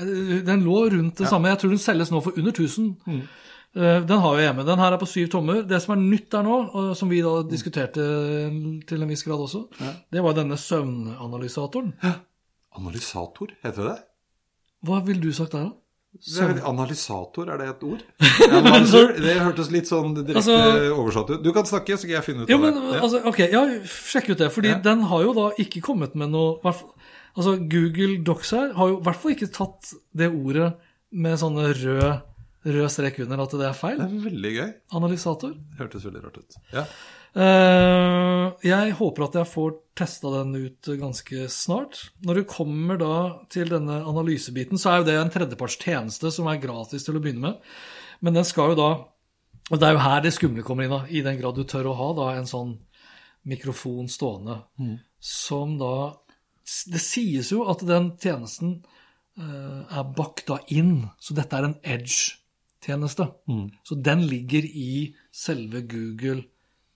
Eh, 0.02 0.42
Den 0.48 0.64
lå 0.66 0.80
rundt 0.90 1.18
det 1.22 1.28
samme. 1.30 1.48
Jeg 1.52 1.58
tror 1.62 1.70
den 1.76 1.78
selges 1.78 2.10
nå 2.10 2.20
for 2.24 2.32
under 2.36 2.50
1000. 2.50 2.96
Mm. 3.06 3.22
Den 3.74 4.18
har 4.20 4.34
jeg 4.36 4.44
hjemme. 4.50 4.66
Den 4.68 4.78
her 4.82 4.92
er 4.92 4.98
på 5.00 5.06
syv 5.08 5.28
tommer. 5.32 5.62
Det 5.64 5.78
som 5.80 5.94
er 5.94 6.00
nytt 6.02 6.26
der 6.34 6.42
nå, 6.44 6.56
som 6.98 7.08
vi 7.08 7.22
da 7.24 7.38
diskuterte 7.48 8.02
til 8.88 9.02
en 9.02 9.08
viss 9.08 9.22
grad 9.24 9.40
også, 9.40 9.62
det 10.12 10.20
var 10.24 10.34
denne 10.36 10.58
søvnanalysatoren. 10.60 11.94
Analysator, 12.76 13.54
heter 13.62 13.82
det 13.86 13.94
det? 13.94 14.02
Hva 14.88 14.98
ville 15.06 15.22
du 15.22 15.32
sagt 15.32 15.52
der, 15.54 15.68
da? 15.70 15.78
Er, 16.12 16.58
analysator, 16.68 17.48
er 17.50 17.58
det 17.62 17.68
et 17.72 17.84
ord? 17.88 18.02
Analyser, 18.60 19.14
det 19.22 19.36
hørtes 19.40 19.70
litt 19.72 19.88
sånn 19.90 20.12
direkte 20.18 20.42
Altså- 20.52 20.92
oversatt 20.98 21.30
ut. 21.32 21.42
Du 21.42 21.52
kan 21.56 21.64
snakke, 21.66 21.96
så 21.96 22.04
skal 22.04 22.16
jeg 22.18 22.26
finne 22.26 22.44
ut 22.44 22.52
Jo, 22.52 22.58
av 22.60 22.66
men 22.66 22.74
det. 22.74 22.82
Ja. 22.96 23.00
altså, 23.06 23.22
ok, 23.30 23.38
ja, 23.52 23.62
sjekk 23.88 24.28
ut 24.34 24.38
det. 24.44 24.50
Fordi 24.54 24.68
Ja. 24.74 24.78
den 24.84 25.02
har 25.10 25.22
jo 25.24 25.32
da 25.34 25.46
ikke 25.58 25.80
kommet 25.82 26.14
med 26.14 26.30
noe 26.30 26.58
Altså, 27.32 27.54
Google 27.56 28.18
Docs 28.22 28.50
her 28.52 28.72
har 28.76 28.88
jo 28.90 28.98
i 28.98 29.02
hvert 29.06 29.16
fall 29.16 29.32
ikke 29.32 29.48
tatt 29.56 29.94
det 30.14 30.28
ordet 30.28 30.74
med 31.16 31.38
sånne 31.40 31.70
rød, 31.72 32.20
rød 32.66 32.90
strek 32.92 33.18
under 33.24 33.40
at 33.40 33.50
det 33.56 33.66
er 33.70 33.72
feil. 33.72 33.96
Det 33.96 34.04
er 34.04 34.26
veldig 34.28 34.52
gøy. 34.58 34.70
Analysator. 35.00 35.54
Hørtes 35.78 36.04
veldig 36.04 36.22
rart 36.26 36.36
ut. 36.42 36.58
Ja. 36.76 36.84
Eh, 37.32 38.46
jeg 38.68 38.92
håper 38.98 39.24
at 39.24 39.38
jeg 39.40 39.48
får 39.48 39.70
testa 39.96 40.32
den 40.34 40.52
ut 40.56 40.90
ganske 41.00 41.46
snart. 41.52 42.10
Når 42.26 42.40
du 42.40 42.48
kommer 42.48 43.00
da 43.00 43.14
til 43.52 43.72
denne 43.72 44.02
analysebiten, 44.08 44.80
så 44.80 44.92
er 44.92 45.00
jo 45.00 45.08
det 45.08 45.16
en 45.20 45.32
tredjeparts 45.32 45.78
tjeneste 45.80 46.32
som 46.34 46.50
er 46.50 46.60
gratis 46.60 47.06
til 47.06 47.16
å 47.16 47.22
begynne 47.24 47.46
med. 47.46 47.72
Men 48.20 48.36
den 48.36 48.48
skal 48.48 48.72
jo 48.74 48.80
da 48.82 48.90
Og 49.70 49.78
det 49.78 49.86
er 49.86 49.92
jo 49.94 50.02
her 50.02 50.20
det 50.20 50.32
skumle 50.34 50.62
kommer 50.66 50.84
inn, 50.84 50.90
da, 50.90 51.04
i 51.08 51.20
den 51.22 51.36
grad 51.38 51.54
du 51.54 51.62
tør 51.64 51.86
å 51.88 51.94
ha 51.96 52.08
da 52.18 52.24
en 52.34 52.48
sånn 52.50 52.72
mikrofon 53.48 54.08
stående, 54.10 54.56
som 55.22 55.78
da 55.78 56.18
Det 56.66 57.00
sies 57.00 57.52
jo 57.54 57.62
at 57.70 57.84
den 57.86 58.10
tjenesten 58.20 58.82
eh, 59.38 59.80
er 59.86 60.12
bakta 60.18 60.58
inn, 60.74 61.06
så 61.22 61.34
dette 61.38 61.56
er 61.56 61.68
en 61.68 61.78
edge-tjeneste. 61.94 63.28
Så 63.86 63.94
den 63.94 64.26
ligger 64.26 64.66
i 64.66 65.14
selve 65.30 65.86
Google 65.86 66.42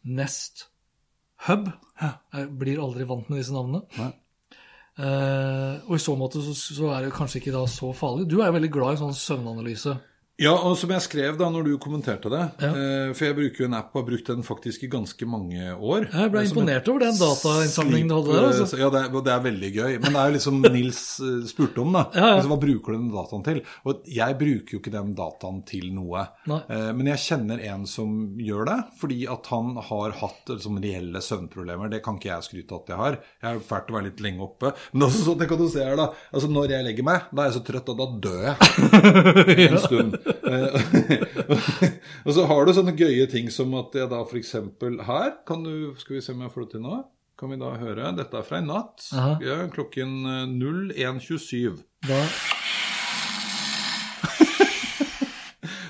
Nest 0.07 0.69
Hub. 1.47 1.69
Jeg 2.01 2.49
blir 2.61 2.81
aldri 2.83 3.07
vant 3.09 3.29
med 3.31 3.43
disse 3.43 3.55
navnene. 3.55 3.83
Nei. 3.99 4.13
Uh, 4.97 5.83
og 5.91 5.99
i 5.99 6.01
så 6.01 6.15
måte 6.17 6.41
så, 6.41 6.55
så 6.57 6.89
er 6.95 7.05
det 7.05 7.13
kanskje 7.13 7.43
ikke 7.43 7.53
da 7.53 7.67
så 7.69 7.91
farlig. 7.93 8.25
Du 8.31 8.39
er 8.41 8.55
veldig 8.55 8.71
glad 8.73 8.97
i 8.97 9.01
sånn 9.03 9.17
søvnanalyse. 9.17 9.97
Ja, 10.39 10.51
og 10.53 10.75
som 10.77 10.91
jeg 10.93 11.01
skrev 11.01 11.39
da 11.41 11.47
når 11.49 11.65
du 11.65 11.71
kommenterte 11.81 12.29
det, 12.29 12.41
Ja. 12.61 12.69
eh, 12.77 13.13
for 13.17 13.25
jeg 13.25 13.37
bruker 13.39 13.57
jo 13.63 13.65
en 13.71 13.77
app 13.79 13.95
og 13.97 14.03
har 14.03 14.11
brukt 14.11 14.27
den 14.27 14.43
faktisk 14.45 14.83
i 14.85 14.89
ganske 14.93 15.25
mange 15.27 15.73
år. 15.81 16.11
Jeg 16.13 16.31
ble 16.31 16.41
Eh, 16.43 16.51
imponert 16.51 16.89
over 16.93 17.01
den 17.07 17.17
datainnsamlingen 17.17 18.09
du 18.11 18.15
hadde 18.21 18.35
der. 18.35 18.45
eh, 18.45 18.61
Altså. 18.61 18.77
Ja, 18.79 18.91
det 18.93 19.01
er, 19.01 19.09
det 19.25 19.33
er 19.33 19.41
veldig 19.41 19.71
gøy. 19.73 19.93
Men 20.03 20.13
det 20.13 20.21
er 20.21 20.29
jo 20.29 20.35
liksom 20.37 20.61
Nils 20.77 21.01
eh, 21.25 21.47
spurte 21.49 21.81
om, 21.81 21.93
da. 21.97 22.03
Ja, 22.13 22.21
ja. 22.21 22.35
Altså, 22.37 22.51
hva 22.53 22.59
bruker 22.61 22.93
du 22.93 22.99
den 22.99 23.11
dataen 23.15 23.45
til? 23.49 23.63
Og 23.87 24.03
jeg 24.05 24.37
bruker 24.39 24.77
jo 24.77 24.79
ikke 24.83 24.93
den 24.93 25.15
dataen 25.17 25.63
til 25.65 25.89
noe. 25.97 26.27
Eh, 26.53 26.93
Men 26.93 27.07
jeg 27.07 27.17
kjenner 27.25 27.65
en 27.73 27.87
som 27.87 28.37
gjør 28.37 28.67
det, 28.69 28.77
fordi 29.01 29.23
at 29.33 29.47
han 29.47 29.73
har 29.89 30.11
hatt 30.21 30.53
liksom, 30.53 30.77
reelle 30.85 31.17
søvnproblemer. 31.25 31.89
Det 31.89 32.03
kan 32.05 32.21
ikke 32.21 32.29
jeg 32.35 32.43
skryte 32.51 32.77
at 32.77 32.93
jeg 32.93 32.97
har. 33.01 33.19
Jeg 33.41 33.57
er 33.57 33.65
fælt 33.73 33.89
å 33.89 33.97
være 33.97 34.11
litt 34.11 34.21
lenge 34.21 34.45
oppe. 34.45 34.75
Men 34.93 35.09
også 35.09 35.25
sånn, 35.31 35.39
det 35.41 35.49
kan 35.49 35.57
du 35.57 35.69
se 35.73 35.81
her 35.83 35.97
da, 35.97 36.11
altså 36.31 36.53
Når 36.53 36.69
jeg 36.77 36.85
legger 36.91 37.05
meg, 37.09 37.23
da 37.33 37.43
er 37.43 37.51
jeg 37.51 37.57
så 37.57 37.65
trøtt 37.73 37.89
at 37.89 37.97
da 37.97 38.07
dør 38.21 38.45
jeg 39.57 39.71
en 39.73 39.79
stund. 39.81 40.19
Eh, 40.27 40.79
og 42.27 42.33
så 42.35 42.47
har 42.51 42.67
du 42.67 42.73
sånne 42.77 42.97
gøye 42.99 43.27
ting 43.31 43.51
som 43.55 43.75
at 43.79 43.95
jeg 43.95 44.11
da 44.11 44.23
f.eks. 44.25 44.55
her 45.07 45.37
kan 45.47 45.67
du, 45.67 45.95
Skal 46.01 46.19
vi 46.19 46.25
se 46.25 46.35
om 46.35 46.43
jeg 46.45 46.55
får 46.55 46.67
det 46.67 46.75
til 46.77 46.85
nå. 46.87 47.03
Kan 47.37 47.53
vi 47.53 47.59
da 47.61 47.75
høre 47.77 48.15
Dette 48.17 48.39
er 48.41 48.47
fra 48.49 48.63
i 48.63 48.67
natt. 48.67 49.09
Ja, 49.45 49.59
klokken 49.73 50.19
eh, 50.25 50.47
01.27. 51.05 51.83
Da, 52.07 52.23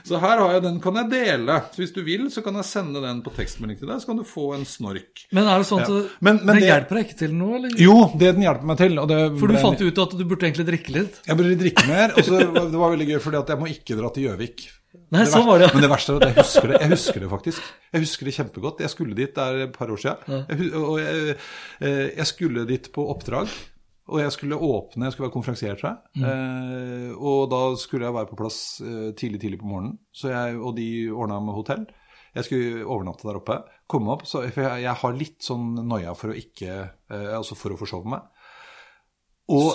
Så 0.07 0.21
her 0.23 0.39
har 0.39 0.53
jeg 0.55 0.63
den, 0.63 0.77
kan 0.81 0.95
jeg 1.01 1.11
dele. 1.11 1.57
Så 1.75 1.83
hvis 1.83 1.93
du 1.97 2.01
vil, 2.07 2.29
så 2.31 2.43
kan 2.45 2.55
jeg 2.55 2.65
sende 2.69 3.01
den 3.03 3.23
på 3.27 3.33
tekstmelding 3.35 3.79
til 3.81 3.89
deg, 3.91 3.99
så 4.01 4.07
kan 4.13 4.17
du 4.21 4.23
få 4.23 4.55
en 4.55 4.65
snork. 4.65 5.25
men 5.35 5.49
er 5.51 5.59
det 5.59 5.67
sånn 5.67 5.83
at 5.83 5.89
Ja. 5.91 6.03
Men- 6.21 6.41
men 6.47 6.57
det, 6.61 6.69
hjelper 6.71 6.95
deg 7.01 7.07
ikke 7.09 7.19
til 7.19 7.33
noe? 7.35 7.57
Eller? 7.57 7.71
Jo, 7.77 7.97
det 8.17 8.35
den 8.37 8.43
hjelper 8.47 8.65
meg 8.71 8.79
til. 8.79 8.95
Det 8.95 9.19
For 9.41 9.47
du 9.49 9.55
fant 9.59 9.81
ut 9.83 9.99
at 10.07 10.11
du 10.19 10.25
burde 10.25 10.47
egentlig 10.47 10.67
drikke 10.71 10.93
litt. 10.95 11.21
Jeg 11.27 11.37
burde 11.37 11.59
drikke 11.59 11.87
mer. 11.89 12.13
Og 12.17 12.25
så 12.25 12.39
det 12.39 12.79
var 12.79 12.91
veldig 12.97 13.09
gøy, 13.09 13.21
fordi 13.21 13.39
at 13.43 13.49
jeg 13.49 13.59
må 13.59 13.67
ikke 13.69 13.97
dra 13.99 14.09
til 14.15 14.23
Gjøvik. 14.29 14.69
Nei, 15.13 15.25
Det 15.25 15.33
sånn 15.33 15.47
var 15.47 15.59
det. 15.59 15.73
Men 15.75 15.83
det 15.83 15.91
verste 15.91 16.11
er 16.11 16.17
at 16.17 16.35
jeg 16.35 16.45
husker 16.45 16.67
det. 16.73 16.81
Jeg 16.81 16.91
husker 16.91 17.21
det 17.21 17.29
faktisk. 17.31 17.61
Jeg 17.93 18.01
husker 18.03 18.25
det 18.25 18.35
kjempegodt. 18.35 18.79
Jeg 18.81 18.91
skulle 18.91 19.15
dit, 19.15 19.35
det 19.35 19.43
er 19.45 19.63
et 19.67 19.73
par 19.73 19.87
år 19.93 19.99
siden. 19.99 20.47
Jeg, 20.49 20.73
og 20.75 20.99
jeg, 20.99 21.37
eh, 21.81 22.11
jeg 22.17 22.27
skulle 22.27 22.67
dit 22.67 22.89
på 22.93 23.05
oppdrag. 23.11 23.49
Og 24.07 24.21
jeg 24.23 24.33
skulle 24.37 24.59
åpne, 24.63 25.09
jeg 25.09 25.15
skulle 25.15 25.27
være 25.27 25.35
konferansier, 25.35 25.79
tror 25.79 25.89
jeg. 25.91 26.27
Eh, 26.31 27.15
og 27.19 27.49
da 27.51 27.61
skulle 27.81 28.07
jeg 28.07 28.15
være 28.15 28.29
på 28.31 28.39
plass 28.39 28.59
eh, 28.85 29.09
tidlig 29.19 29.41
tidlig 29.43 29.59
på 29.63 29.71
morgenen. 29.71 29.97
Så 30.15 30.31
jeg, 30.31 30.59
og 30.61 30.77
de 30.77 30.87
ordna 31.11 31.41
med 31.43 31.57
hotell. 31.59 31.87
Jeg 32.37 32.47
skulle 32.47 32.85
overnatte 32.85 33.27
der 33.27 33.41
oppe. 33.41 33.57
Komme 33.91 34.13
opp, 34.15 34.27
så, 34.29 34.45
for 34.53 34.63
jeg, 34.67 34.85
jeg 34.85 35.01
har 35.03 35.17
litt 35.17 35.41
sånn 35.43 35.73
noia 35.89 36.15
for 36.19 36.31
å 36.31 36.37
ikke 36.39 36.73
eh, 36.85 37.31
Altså 37.35 37.57
for 37.59 37.75
å 37.75 37.81
forsove 37.81 38.13
meg. 38.13 38.29
Og. 39.51 39.73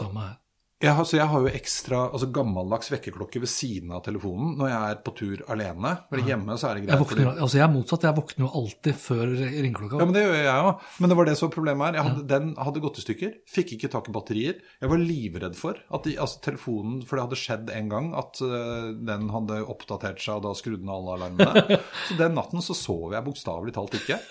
Jeg 0.81 0.93
har, 0.97 1.05
så 1.05 1.17
jeg 1.17 1.27
har 1.31 1.43
jo 1.45 1.51
ekstra 1.51 1.99
altså 2.11 2.27
gammeldags 2.33 2.89
vekkerklokke 2.91 3.41
ved 3.43 3.49
siden 3.51 3.91
av 3.95 4.01
telefonen 4.05 4.55
når 4.59 4.69
jeg 4.71 4.91
er 4.95 4.99
på 5.05 5.13
tur 5.17 5.43
alene. 5.53 5.91
Men 6.11 6.23
hjemme 6.27 6.57
så 6.57 6.69
er 6.71 6.79
det 6.79 6.85
greit. 6.85 6.93
Jeg, 6.95 7.01
våkner, 7.03 7.21
fordi- 7.31 7.41
altså 7.45 7.59
jeg 7.59 7.65
er 7.67 7.73
motsatt. 7.75 8.07
Jeg 8.07 8.17
våkner 8.17 8.45
jo 8.47 8.51
alltid 8.61 8.95
før 9.01 9.25
ringeklokka. 9.37 9.99
ja, 10.01 10.05
men 10.09 10.13
det 10.17 10.23
gjør 10.25 10.37
jeg 10.41 10.65
òg. 10.71 10.87
Men 10.99 11.09
det 11.13 11.17
var 11.21 11.25
det 11.29 11.35
som 11.37 11.47
var 11.49 11.53
problemet 11.55 11.95
her. 11.95 12.03
Hadde, 12.09 12.27
Den 12.31 12.55
hadde 12.57 12.81
gått 12.81 12.97
i 12.97 13.05
stykker. 13.05 13.33
Fikk 13.55 13.73
ikke 13.77 13.91
tak 13.91 14.09
i 14.09 14.15
batterier. 14.15 14.55
Jeg 14.81 14.89
var 14.89 14.97
livredd 14.97 15.55
for 15.59 15.75
at 15.91 16.03
de, 16.03 16.15
altså 16.17 16.41
telefonen 16.41 17.01
For 17.05 17.17
det 17.17 17.25
hadde 17.27 17.39
skjedd 17.41 17.69
en 17.75 17.89
gang 17.91 18.11
at 18.17 18.41
uh, 18.41 18.91
den 19.11 19.29
hadde 19.33 19.61
oppdatert 19.69 20.19
seg, 20.21 20.39
og 20.39 20.43
da 20.47 20.53
skrudde 20.57 20.81
den 20.81 20.89
alle 20.93 21.17
alarmene. 21.19 21.77
så 22.07 22.17
den 22.17 22.33
natten 22.37 22.61
så 22.65 22.73
sov 22.77 23.13
jeg 23.13 23.23
bokstavelig 23.27 23.73
talt 23.77 23.93
ikke. 24.01 24.19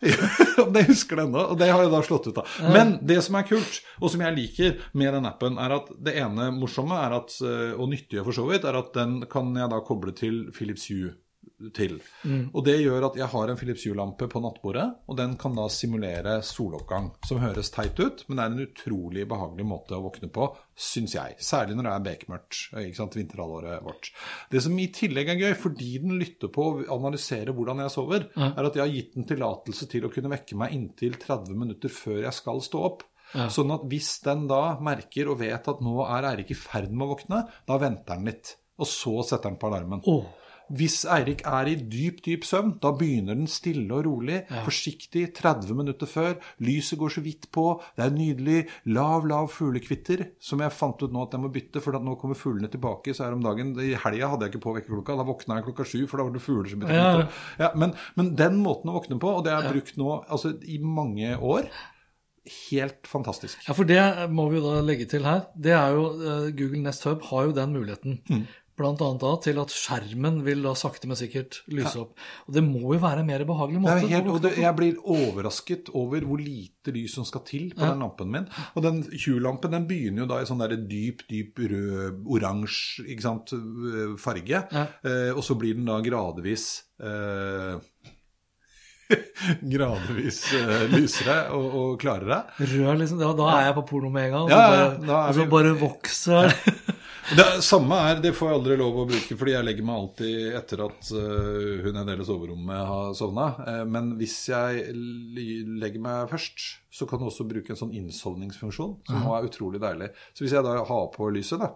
Ja, 0.00 0.64
det 0.72 0.86
husker 0.88 1.16
det 1.18 1.24
ennå, 1.28 1.42
og 1.52 1.58
det 1.60 1.68
har 1.70 1.82
jeg 1.84 1.90
da 1.92 2.00
slått 2.04 2.26
ut 2.30 2.38
av. 2.40 2.48
Men 2.72 2.94
det 3.06 3.18
som 3.24 3.36
er 3.38 3.44
kult, 3.48 3.80
og 4.00 4.10
som 4.12 4.22
jeg 4.24 4.36
liker 4.36 4.78
med 4.96 5.12
den 5.16 5.28
appen, 5.28 5.58
er 5.60 5.74
at 5.76 5.79
det 5.96 6.16
ene 6.20 6.50
morsomme 6.56 6.98
er 7.00 7.16
at, 7.16 7.34
øh, 7.46 7.72
og 7.80 7.90
nyttige 7.92 8.24
for 8.26 8.36
så 8.36 8.46
vidt, 8.50 8.68
er 8.68 8.78
at 8.80 8.92
den 8.96 9.20
kan 9.30 9.54
jeg 9.56 9.72
da 9.72 9.80
koble 9.86 10.14
til 10.16 10.46
Philips 10.56 10.88
Hue 10.92 11.14
til. 11.76 11.98
Og 12.56 12.64
det 12.64 12.78
gjør 12.80 13.06
at 13.10 13.16
jeg 13.20 13.28
har 13.32 13.50
en 13.50 13.58
Philips 13.58 13.84
Hue-lampe 13.84 14.28
på 14.32 14.40
nattbordet, 14.42 14.86
og 15.10 15.18
den 15.18 15.36
kan 15.40 15.56
da 15.56 15.66
simulere 15.72 16.38
soloppgang, 16.46 17.10
som 17.28 17.40
høres 17.42 17.72
teit 17.74 18.00
ut, 18.00 18.24
men 18.28 18.38
det 18.38 18.44
er 18.44 18.54
en 18.54 18.64
utrolig 18.64 19.26
behagelig 19.28 19.66
måte 19.68 19.96
å 19.96 20.04
våkne 20.06 20.30
på, 20.32 20.48
syns 20.80 21.16
jeg. 21.18 21.36
Særlig 21.44 21.76
når 21.76 21.88
det 21.88 21.92
er 21.92 22.06
bekmørkt, 22.08 22.60
ikke 22.84 23.00
sant, 23.00 23.18
vinterhalvåret 23.18 23.84
vårt. 23.84 24.12
Det 24.52 24.64
som 24.64 24.78
i 24.80 24.88
tillegg 24.94 25.34
er 25.34 25.42
gøy, 25.44 25.52
fordi 25.66 25.92
den 26.04 26.16
lytter 26.20 26.52
på 26.54 26.66
og 26.80 26.96
analyserer 26.96 27.52
hvordan 27.56 27.84
jeg 27.84 27.94
sover, 27.96 28.28
er 28.36 28.70
at 28.70 28.80
jeg 28.80 28.84
har 28.86 28.94
gitt 28.96 29.14
den 29.18 29.28
tillatelse 29.28 29.90
til 29.90 30.08
å 30.08 30.12
kunne 30.12 30.32
vekke 30.32 30.58
meg 30.60 30.76
inntil 30.76 31.20
30 31.20 31.60
minutter 31.60 31.92
før 31.92 32.24
jeg 32.24 32.36
skal 32.36 32.64
stå 32.64 32.84
opp. 32.88 33.06
Sånn 33.52 33.70
at 33.74 33.86
hvis 33.90 34.16
den 34.26 34.46
da 34.50 34.76
merker 34.82 35.30
og 35.30 35.40
vet 35.42 35.70
at 35.70 35.84
nå 35.84 36.00
er 36.08 36.32
Eirik 36.32 36.52
i 36.54 36.58
ferd 36.58 36.90
med 36.90 37.06
å 37.06 37.14
våkne, 37.14 37.44
da 37.68 37.80
venter 37.80 38.18
den 38.18 38.30
litt. 38.32 38.56
Og 38.80 38.88
så 38.88 39.20
setter 39.26 39.52
den 39.52 39.60
på 39.60 39.68
alarmen. 39.68 40.04
Oh. 40.08 40.28
Hvis 40.70 41.00
Eirik 41.10 41.40
er 41.50 41.66
i 41.66 41.74
dyp, 41.74 42.20
dyp 42.22 42.44
søvn, 42.46 42.76
da 42.82 42.92
begynner 42.94 43.34
den 43.34 43.48
stille 43.50 43.90
og 43.90 44.04
rolig, 44.06 44.36
forsiktig, 44.68 45.24
30 45.34 45.74
minutter 45.74 46.06
før. 46.06 46.36
Lyset 46.62 47.00
går 47.00 47.14
så 47.16 47.24
vidt 47.24 47.48
på, 47.50 47.64
det 47.98 48.04
er 48.04 48.14
nydelig. 48.14 48.60
Lav, 48.94 49.26
lav 49.26 49.50
fuglekvitter, 49.50 50.22
som 50.38 50.62
jeg 50.62 50.74
fant 50.76 51.02
ut 51.02 51.10
nå 51.10 51.26
at 51.26 51.34
jeg 51.34 51.42
må 51.42 51.50
bytte, 51.52 51.82
for 51.82 51.98
at 51.98 52.06
nå 52.06 52.14
kommer 52.20 52.38
fuglene 52.38 52.70
tilbake. 52.70 53.16
Så 53.16 53.26
her 53.26 53.34
om 53.34 53.42
dagen, 53.42 53.74
I 53.82 53.96
helga 53.98 54.30
hadde 54.30 54.46
jeg 54.46 54.54
ikke 54.54 54.64
på 54.68 54.76
vekkerklokka, 54.78 55.18
da 55.18 55.26
våkna 55.26 55.58
jeg 55.58 55.68
klokka 55.72 55.88
sju, 55.90 56.00
for 56.06 56.22
da 56.22 56.28
var 56.28 56.36
det 56.38 56.44
fugler 56.46 56.70
som 56.70 56.84
begynte 56.84 57.00
å 57.02 57.24
Ja. 57.24 57.30
Ja, 57.60 57.72
men, 57.76 57.96
men 58.14 58.34
den 58.38 58.62
måten 58.62 58.92
å 58.92 59.00
våkne 59.00 59.18
på, 59.20 59.34
og 59.40 59.42
det 59.46 59.56
er 59.56 59.66
brukt 59.66 59.98
nå 59.98 60.20
altså, 60.30 60.54
i 60.62 60.78
mange 60.78 61.34
år, 61.34 61.66
helt 62.48 63.06
fantastisk. 63.08 63.60
Ja, 63.66 63.76
for 63.76 63.88
det 63.88 64.00
må 64.32 64.48
vi 64.50 64.60
jo 64.60 64.64
da 64.64 64.80
legge 64.84 65.06
til 65.10 65.26
her. 65.28 65.46
Det 65.54 65.74
er 65.76 65.92
jo, 65.96 66.08
eh, 66.20 66.48
Google 66.56 66.82
Nest 66.86 67.04
Hub 67.04 67.22
har 67.28 67.48
jo 67.48 67.56
den 67.56 67.76
muligheten. 67.76 68.20
Mm. 68.30 68.46
Blant 68.80 69.02
annet 69.04 69.20
da 69.20 69.30
til 69.44 69.58
at 69.60 69.72
skjermen 69.74 70.38
vil 70.46 70.62
da 70.64 70.72
sakte, 70.78 71.04
men 71.10 71.18
sikkert 71.18 71.58
lyse 71.68 71.98
opp. 72.00 72.14
Og 72.48 72.54
det 72.56 72.62
må 72.64 72.94
jo 72.94 73.00
være 73.02 73.20
en 73.20 73.28
mer 73.28 73.44
behagelig 73.44 73.82
måte. 73.84 74.08
helt, 74.08 74.30
det, 74.40 74.54
jeg 74.56 74.76
blir 74.78 75.02
overrasket 75.04 75.90
over 75.92 76.24
hvor 76.24 76.40
lite 76.40 76.94
lys 76.96 77.18
som 77.18 77.26
skal 77.28 77.44
til 77.44 77.74
på 77.74 77.84
den 77.84 78.00
lampen 78.00 78.32
min. 78.32 78.48
Og 78.72 78.86
den 78.86 79.02
Hue-lampen 79.10 79.76
den 79.76 79.84
begynner 79.90 80.24
jo 80.24 80.30
da 80.32 80.40
i 80.40 80.48
sånn 80.48 80.64
der 80.64 80.78
dyp, 80.80 81.26
dyp 81.28 81.60
rød, 81.60 82.24
oransje 82.24 83.04
øh, 83.04 84.16
farge. 84.16 84.64
Ja. 84.64 84.86
Eh, 85.04 85.32
og 85.34 85.44
så 85.44 85.58
blir 85.60 85.76
den 85.76 85.90
da 85.90 86.00
gradvis 86.00 86.70
eh, 87.04 87.76
Gradvis 89.74 90.38
uh, 90.54 90.84
lysere 90.92 91.36
og, 91.56 91.66
og 91.80 91.98
klarere. 92.02 92.42
Rød, 92.60 92.94
liksom. 93.00 93.18
Da, 93.22 93.32
da 93.38 93.50
er 93.56 93.66
jeg 93.70 93.76
på 93.80 93.84
porno 93.90 94.10
med 94.12 94.28
en 94.30 94.36
gang. 94.36 94.46
Og 94.46 94.52
Ja, 94.54 94.62
så 94.62 94.70
bare, 94.70 95.06
da 95.08 95.20
er 95.28 95.36
så 95.38 95.44
vi- 95.44 95.52
bare 95.56 95.74
vokser 95.80 96.54
det. 97.38 97.46
Samme 97.62 97.98
er, 98.10 98.20
det 98.24 98.32
får 98.34 98.48
jeg 98.50 98.58
aldri 98.58 98.76
lov 98.80 98.96
å 99.02 99.06
bruke, 99.10 99.36
fordi 99.38 99.52
jeg 99.54 99.66
legger 99.68 99.86
meg 99.86 100.00
alltid 100.00 100.56
etter 100.60 100.84
at 100.86 101.10
uh, 101.14 101.84
hun 101.84 102.00
del 102.00 102.16
av 102.24 102.26
soverommet 102.26 102.80
har 102.90 103.12
sovna. 103.18 103.48
Uh, 103.66 103.84
men 103.86 104.14
hvis 104.20 104.36
jeg 104.50 104.88
legger 104.94 106.02
meg 106.02 106.30
først, 106.32 106.64
så 106.90 107.06
kan 107.10 107.22
du 107.22 107.28
også 107.28 107.46
bruke 107.50 107.70
en 107.74 107.78
sånn 107.78 107.94
innsovningsfunksjon, 108.00 108.96
som 109.06 109.20
også 109.22 109.36
er 109.38 109.46
utrolig 109.52 109.82
deilig. 109.82 110.10
Så 110.34 110.44
hvis 110.46 110.56
jeg 110.58 110.66
da 110.66 110.80
har 110.88 111.06
på 111.14 111.30
lyset, 111.34 111.62
da, 111.62 111.70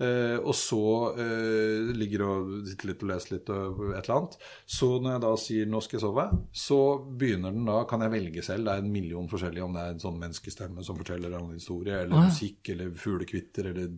eh, 0.00 0.36
og 0.40 0.54
så 0.56 0.80
eh, 1.20 1.90
ligger 1.96 2.24
og 2.26 2.52
sitter 2.68 2.90
litt 2.90 3.02
og 3.04 3.10
leser 3.12 3.34
litt 3.36 3.52
og 3.54 3.80
et 3.90 4.00
eller 4.02 4.16
annet, 4.16 4.36
så 4.66 4.88
når 4.98 5.12
jeg 5.12 5.22
da 5.24 5.32
sier 5.44 5.66
'nå 5.70 5.80
skal 5.84 5.98
jeg 5.98 6.04
sove', 6.06 6.26
så 6.52 6.80
begynner 7.20 7.52
den 7.52 7.64
da, 7.68 7.84
kan 7.84 8.00
jeg 8.04 8.14
velge 8.16 8.42
selv. 8.42 8.64
Det 8.64 8.72
er 8.74 8.84
en 8.84 8.92
million 8.92 9.28
forskjellige, 9.28 9.64
om 9.64 9.72
det 9.76 9.82
er 9.82 9.94
en 9.94 10.04
sånn 10.06 10.20
menneskestemme 10.20 10.84
som 10.84 10.96
forteller 10.96 11.36
en 11.38 11.52
historie, 11.52 11.94
eller 12.02 12.16
Ah, 12.16 12.22
ja. 12.24 12.30
musikk, 12.30 12.68
eller 12.74 12.90
fuglekvitter, 12.90 13.70
eller 13.70 13.88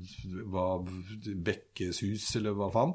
hva, 0.51 0.67
bekkesus, 1.49 2.37
eller 2.37 2.57
hva 2.57 2.71
faen. 2.73 2.95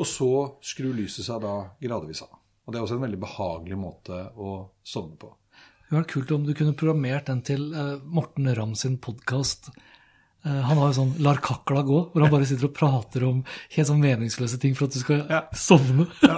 Og 0.00 0.06
så 0.08 0.30
skrur 0.64 0.94
lyset 0.96 1.26
seg 1.26 1.42
da 1.44 1.54
gradvis 1.82 2.22
av. 2.24 2.38
Og 2.66 2.72
det 2.72 2.78
er 2.78 2.84
også 2.86 2.96
en 2.96 3.04
veldig 3.04 3.20
behagelig 3.20 3.76
måte 3.80 4.16
å 4.38 4.70
sovne 4.86 5.16
på. 5.20 5.34
Det 5.90 5.96
hadde 5.96 6.04
vært 6.04 6.12
kult 6.14 6.32
om 6.36 6.44
du 6.46 6.52
kunne 6.54 6.76
programmert 6.78 7.26
den 7.26 7.40
til 7.42 7.72
eh, 7.74 7.96
Morten 8.04 8.46
Ramm 8.54 8.76
sin 8.78 8.98
podkast. 9.02 9.72
Han 10.44 10.76
har 10.78 10.86
jo 10.92 10.96
sånn 11.02 11.14
'Lar 11.20 11.40
kakla 11.44 11.82
gå', 11.84 12.12
hvor 12.12 12.22
han 12.22 12.30
bare 12.32 12.46
sitter 12.48 12.64
og 12.70 12.74
prater 12.74 13.24
om 13.28 13.42
helt 13.76 13.88
sånn 13.88 14.00
meningsløse 14.00 14.58
ting 14.60 14.74
for 14.74 14.86
at 14.86 14.92
du 14.92 14.98
skal 15.00 15.26
Ja. 15.28 15.42
sovne. 15.52 16.06
Ja. 16.22 16.36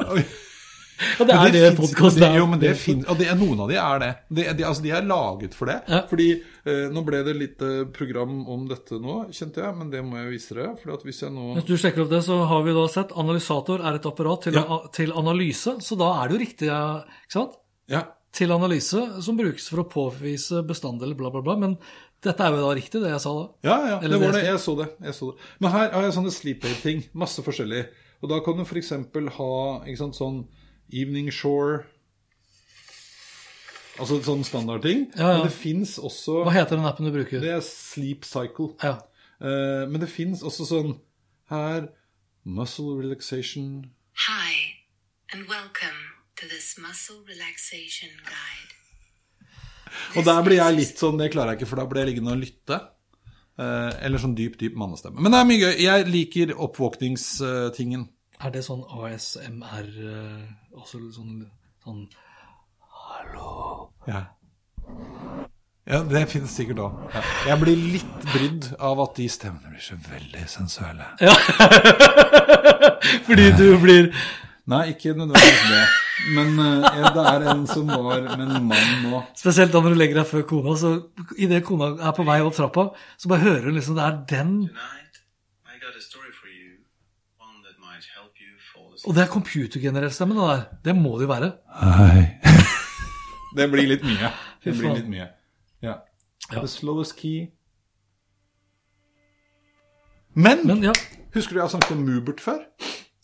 Og 1.18 1.26
det 1.26 1.34
er 1.34 1.50
det 1.50 1.60
det 1.64 1.76
podkasten 1.78 2.22
er. 2.22 2.36
Jo, 2.38 2.46
men 2.46 2.60
det 2.62 2.76
finnes, 2.78 3.06
og 3.10 3.18
det, 3.18 3.26
noen 3.38 3.58
av 3.64 3.68
de 3.72 3.74
er 3.80 3.98
det. 3.98 4.10
De, 4.30 4.42
de, 4.54 4.64
altså, 4.68 4.82
de 4.84 4.90
er 4.94 5.02
laget 5.02 5.54
for 5.54 5.66
det. 5.66 5.82
Ja. 5.88 6.02
Fordi 6.06 6.28
eh, 6.64 6.88
Nå 6.94 7.02
ble 7.06 7.22
det 7.26 7.34
litt 7.34 7.62
eh, 7.62 7.84
program 7.90 8.46
om 8.46 8.68
dette 8.70 9.00
nå, 9.02 9.16
kjente 9.34 9.64
jeg, 9.64 9.74
men 9.80 9.90
det 9.90 10.02
må 10.06 10.18
jeg 10.20 10.30
vise 10.30 10.54
dere. 10.54 10.76
Fordi 10.78 10.94
at 10.94 11.02
hvis 11.08 11.22
jeg 11.24 11.32
nå 11.34 11.54
Mens 11.56 11.66
du 11.66 11.74
sjekker 11.76 12.04
opp 12.04 12.10
det, 12.12 12.22
så 12.22 12.44
har 12.46 12.62
vi 12.62 12.72
da 12.76 12.86
sett 12.92 13.10
analysator 13.18 13.82
er 13.82 13.98
et 13.98 14.06
apparat 14.06 14.42
til, 14.46 14.60
til 14.94 15.12
analyse. 15.12 15.74
Så 15.82 15.98
da 15.98 16.12
er 16.22 16.28
det 16.28 16.36
jo 16.38 16.42
riktig, 16.44 16.68
ikke 16.70 17.38
sant? 17.38 17.58
Ja, 17.90 18.04
Til 18.32 18.50
analyse, 18.54 19.00
som 19.20 19.36
brukes 19.36 19.66
for 19.68 19.82
å 19.82 19.88
påvise 19.90 20.62
bestanddeler, 20.64 21.14
bla, 21.18 21.28
bla, 21.34 21.42
bla. 21.42 21.56
Men 21.60 21.74
dette 22.22 22.44
er 22.46 22.54
jo 22.54 22.62
da 22.62 22.74
riktig, 22.78 23.00
det 23.02 23.10
jeg 23.10 23.22
sa 23.24 23.32
da. 23.34 23.46
ja, 23.66 23.76
ja 23.90 23.96
Eller 24.00 24.16
det 24.16 24.26
var 24.26 24.36
det-. 24.36 24.44
Jeg 24.46 24.60
så 24.62 24.74
det. 24.78 24.88
jeg 25.02 25.14
så 25.18 25.30
det. 25.32 25.48
Men 25.58 25.74
her 25.74 25.88
har 25.92 26.06
jeg 26.06 26.16
sånne 26.18 26.34
sleep 26.34 26.66
aid-ting. 26.68 27.02
Masse 27.18 27.42
forskjellig. 27.42 27.86
Og 28.22 28.30
da 28.30 28.38
kan 28.44 28.58
du 28.58 28.62
f.eks. 28.62 28.92
ha 29.38 29.54
ikke 29.86 29.98
sant, 29.98 30.18
sånn 30.18 30.44
Evening 30.92 31.32
Shore 31.34 31.82
Altså 34.00 34.22
sånn 34.24 34.40
standardting. 34.46 35.02
Ja, 35.18 35.26
ja. 35.26 35.32
Men 35.36 35.50
det 35.50 35.56
fins 35.56 35.98
også 36.00 36.42
Hva 36.46 36.54
heter 36.54 36.78
den 36.78 36.86
appen 36.88 37.08
du 37.08 37.12
bruker? 37.12 37.42
Det 37.44 37.50
er 37.52 37.64
Sleep 37.66 38.24
Cycle. 38.24 38.72
Ja. 38.80 38.96
Uh, 39.42 39.84
men 39.90 40.00
det 40.00 40.08
fins 40.08 40.44
også 40.46 40.64
sånn 40.68 40.94
her 41.52 41.90
Muscle 42.44 42.96
relaxation 42.98 43.92
Hi, 44.26 44.80
and 45.32 45.48
welcome 45.48 46.14
to 46.36 46.48
this 46.48 46.76
muscle 46.78 47.22
relaxation 47.28 48.10
guide. 48.24 48.81
Og 50.16 50.24
der 50.26 50.42
blir 50.46 50.58
jeg 50.60 50.76
litt 50.78 50.98
sånn, 51.00 51.18
det 51.20 51.30
klarer 51.34 51.54
jeg 51.54 51.62
ikke, 51.62 51.70
for 51.72 51.82
da 51.82 51.86
blir 51.90 52.02
jeg 52.04 52.10
liggende 52.12 52.34
og 52.34 52.42
lytte. 52.42 52.78
Eh, 53.60 53.90
eller 54.06 54.18
sånn 54.22 54.34
dyp, 54.36 54.54
dyp 54.60 54.76
mannestemme. 54.80 55.20
Men 55.20 55.34
det 55.34 55.40
er 55.40 55.48
mye 55.50 55.62
gøy. 55.62 55.74
Jeg 55.84 56.06
liker 56.08 56.54
oppvåkningstingen. 56.66 58.06
Er 58.42 58.50
det 58.54 58.62
sånn 58.66 58.80
ASMR 58.88 59.88
eh, 60.02 60.46
Også 60.74 60.98
sånn, 61.14 61.44
sånn 61.84 62.06
Ja. 64.08 64.22
ja, 65.86 66.00
det 66.10 66.22
finnes 66.32 66.50
sikkert 66.56 66.80
òg. 66.82 66.96
Ja. 67.14 67.20
Jeg 67.52 67.60
blir 67.60 67.76
litt 67.92 68.24
brydd 68.32 68.64
av 68.82 68.98
at 69.04 69.14
de 69.20 69.28
stemmene 69.30 69.70
blir 69.70 69.84
så 69.84 69.94
veldig 70.08 70.42
sensuelle. 70.50 71.06
Fordi 73.28 73.46
du 73.60 73.66
blir 73.82 74.10
Nei, 74.70 74.92
ikke 74.94 75.10
nødvendigvis 75.18 75.62
det. 75.72 75.84
Men 76.36 76.58
eh, 76.60 77.06
det 77.14 77.22
er 77.32 77.44
en 77.54 77.62
som 77.66 77.88
var 77.88 78.20
med 78.36 78.42
en 78.44 78.66
mann 78.68 79.04
nå. 79.06 79.22
Spesielt 79.38 79.72
da 79.72 79.80
når 79.80 79.94
du 79.94 80.00
legger 80.00 80.20
deg 80.20 80.28
før 80.28 80.44
kona, 80.50 80.74
så 80.78 80.90
idet 81.40 81.62
kona 81.66 81.92
er 81.96 82.12
på 82.16 82.26
vei 82.28 82.38
opp 82.44 82.56
trappa, 82.56 82.84
så 83.16 83.30
bare 83.32 83.44
hører 83.46 83.70
hun 83.70 83.78
liksom 83.78 83.96
det 83.96 84.04
er 84.04 84.18
den 84.34 84.52
Tonight, 84.68 85.22
I 85.72 85.80
got 85.80 85.96
a 85.96 86.02
story 86.04 86.30
for 86.36 86.52
you, 86.52 86.82
one 87.40 87.64
that 87.64 87.78
might 87.80 88.04
help 88.12 88.36
you 88.44 88.52
fall 88.60 88.92
asleep. 88.92 89.08
Og 89.08 89.16
det 89.16 89.24
er 89.24 89.32
computergenerert 89.32 90.14
stemme, 90.16 90.36
det 90.36 90.50
der. 90.50 90.66
Det 90.90 90.96
må 90.98 91.16
det 91.16 91.26
jo 91.26 91.32
være. 91.32 91.50
Hei. 91.80 92.26
det 93.58 93.70
blir 93.72 93.90
litt 93.94 94.04
mye. 94.06 94.30
Det 94.64 94.76
blir 94.78 95.00
litt 95.00 95.08
mye. 95.10 95.30
Ja. 95.82 95.96
Ja. 96.52 96.60
The 96.60 96.68
slowest 96.68 97.16
key. 97.16 97.48
Men, 100.34 100.66
Men 100.68 100.84
ja. 100.84 100.92
husker 101.34 101.56
du 101.56 101.58
jeg 101.60 101.64
har 101.66 101.72
snakket 101.72 101.96
om 101.96 102.04
Mubert 102.06 102.40
før? 102.40 102.62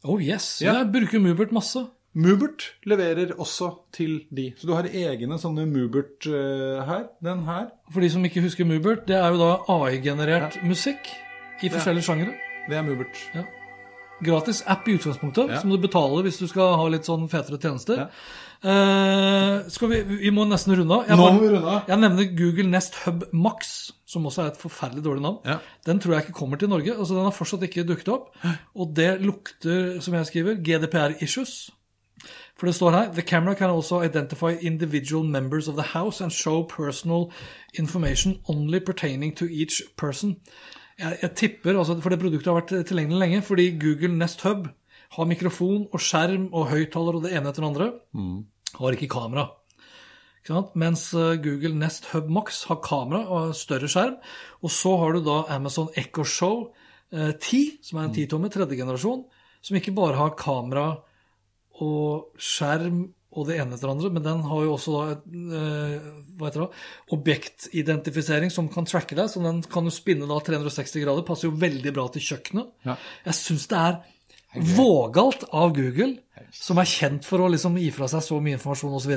Oh 0.05 0.21
yes. 0.23 0.59
Ja. 0.65 0.75
Jeg 0.81 0.91
bruker 0.93 1.21
Mubert 1.21 1.53
masse. 1.53 1.85
Mubert 2.19 2.65
leverer 2.89 3.31
også 3.39 3.69
til 3.95 4.17
de. 4.35 4.49
Så 4.59 4.67
du 4.67 4.73
har 4.75 4.89
egne 4.91 5.37
sånne 5.39 5.67
Mubert 5.71 6.27
eh, 6.27 6.81
her. 6.89 7.05
Den 7.23 7.45
her. 7.47 7.69
For 7.95 8.03
de 8.03 8.11
som 8.11 8.25
ikke 8.27 8.43
husker 8.43 8.67
Mubert, 8.67 9.05
det 9.07 9.17
er 9.21 9.29
jo 9.31 9.39
da 9.39 9.53
AI-generert 9.77 10.59
musikk 10.67 11.13
i 11.63 11.71
forskjellige 11.71 12.09
sjangere. 12.09 12.35
Det 12.69 12.77
er 12.81 12.83
Mubert. 12.87 13.23
Gratis 14.25 14.65
app 14.67 14.89
i 14.91 14.97
utgangspunktet, 14.99 15.49
Ja. 15.53 15.61
som 15.63 15.71
du 15.71 15.79
betaler 15.79 16.25
hvis 16.27 16.41
du 16.43 16.49
skal 16.51 16.75
ha 16.81 16.89
litt 16.91 17.07
sånn 17.07 17.29
fetere 17.31 17.61
tjenester. 17.63 18.01
Ja. 18.03 18.09
Eh, 18.67 19.69
skal 19.71 19.89
vi, 19.93 20.01
vi 20.25 20.31
må 20.35 20.43
nesten 20.51 20.75
runde 20.75 20.91
av. 20.97 21.05
Jeg, 21.07 21.17
Nå 21.21 21.29
må 21.37 21.41
vi 21.45 21.53
runde 21.55 21.71
av. 21.71 21.85
jeg 21.87 22.01
nevner 22.03 22.33
Google 22.35 22.67
Nest 22.73 22.99
Hub 23.05 23.23
Max, 23.33 23.93
som 24.11 24.27
også 24.27 24.43
er 24.43 24.51
et 24.51 24.59
forferdelig 24.59 25.05
dårlig 25.07 25.23
navn. 25.23 25.39
Ja. 25.47 25.61
Den 25.87 26.01
tror 26.03 26.17
jeg 26.17 26.27
ikke 26.27 26.39
kommer 26.41 26.59
til 26.59 26.69
Norge. 26.73 26.97
altså 26.99 27.15
Den 27.15 27.29
har 27.31 27.37
fortsatt 27.37 27.63
ikke 27.69 27.87
dukket 27.87 28.11
opp. 28.11 28.33
Og 28.75 28.91
det 28.99 29.21
lukter, 29.23 30.01
som 30.03 30.15
jeg 30.19 30.27
skriver, 30.33 30.59
GDPR-issues. 30.67 31.71
For 32.59 32.67
det 32.67 32.75
står 32.75 32.91
her 32.91 33.13
The 33.15 33.23
camera 33.23 33.55
can 33.55 33.71
also 33.71 34.03
identify 34.03 34.57
individual 34.61 35.25
members 35.25 35.69
of 35.69 35.77
the 35.77 35.93
house 35.95 36.21
and 36.25 36.33
show 36.33 36.65
personal 36.67 37.31
information 37.79 38.41
only 38.49 38.81
pertaining 38.81 39.37
to 39.37 39.45
each 39.45 39.83
person. 39.97 40.37
Jeg, 40.99 41.19
jeg 41.23 41.35
tipper, 41.35 41.79
altså, 41.79 42.01
For 42.01 42.11
det 42.11 42.19
produktet 42.19 42.51
har 42.51 42.59
vært 42.59 42.87
tilgjengelig 42.87 43.19
lenge, 43.19 43.43
fordi 43.43 43.71
Google 43.79 44.19
Nest 44.19 44.43
Hub 44.43 44.67
har 45.15 45.25
mikrofon 45.31 45.87
og 45.93 46.03
skjerm 46.03 46.51
og 46.53 46.69
høyttaler 46.73 47.17
og 47.17 47.25
det 47.25 47.33
ene 47.37 47.49
etter 47.49 47.63
det 47.63 47.71
andre. 47.71 47.89
Har 48.75 48.97
ikke 48.97 49.09
kamera. 49.09 49.47
Ikke 50.43 50.53
sant? 50.53 50.75
Mens 50.81 51.07
eh, 51.15 51.39
Google 51.45 51.75
Nest 51.79 52.11
Hub 52.13 52.29
Max 52.33 52.65
har 52.69 52.83
kamera 52.85 53.23
og 53.29 53.55
større 53.57 53.89
skjerm. 53.89 54.19
Og 54.63 54.73
så 54.75 54.97
har 54.99 55.15
du 55.15 55.23
da 55.25 55.45
Amazon 55.55 55.89
Echo 55.97 56.25
Show 56.25 56.73
eh, 57.13 57.33
10, 57.39 57.79
som 57.87 58.01
er 58.01 58.09
en 58.09 58.17
10-tommer, 58.17 58.53
tredje 58.53 58.79
generasjon, 58.81 59.25
som 59.63 59.79
ikke 59.79 59.95
bare 59.95 60.19
har 60.19 60.37
kamera 60.39 60.89
og 61.85 62.41
skjerm 62.41 63.07
og 63.39 63.45
det 63.47 63.59
ene 63.61 63.77
etter 63.77 63.87
det 63.87 63.93
andre, 63.93 64.11
men 64.15 64.25
den 64.25 64.45
har 64.49 64.63
jo 64.65 64.75
også 64.75 64.93
da 64.95 65.03
eh, 65.13 66.07
hva 66.39 66.49
heter 66.49 66.63
det, 66.65 66.69
objektidentifisering 67.15 68.53
som 68.53 68.71
kan 68.73 68.89
tracke 68.89 69.19
deg, 69.19 69.29
så 69.31 69.43
den 69.45 69.61
kan 69.69 69.87
jo 69.87 69.93
spinne 69.95 70.29
da 70.31 70.39
360 70.43 71.05
grader. 71.05 71.27
Passer 71.29 71.51
jo 71.51 71.59
veldig 71.61 71.93
bra 71.95 72.07
til 72.15 72.25
kjøkkenet. 72.25 72.73
Ja. 72.89 72.97
Jeg 73.29 73.39
syns 73.39 73.69
det 73.71 73.83
er 73.83 74.01
vågalt 74.79 75.45
av 75.53 75.75
Google, 75.77 76.15
som 76.57 76.81
er 76.81 76.89
kjent 76.89 77.29
for 77.29 77.45
å 77.45 77.51
liksom 77.53 77.77
gi 77.79 77.91
fra 77.95 78.09
seg 78.11 78.25
så 78.25 78.41
mye 78.41 78.57
informasjon 78.57 78.97
osv., 78.97 79.15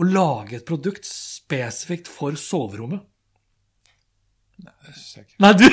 å 0.00 0.08
lage 0.08 0.56
et 0.56 0.66
produkt 0.66 1.04
spesifikt 1.06 2.08
for 2.10 2.40
soverommet. 2.40 3.04
Nei, 5.40 5.52
du 5.56 5.64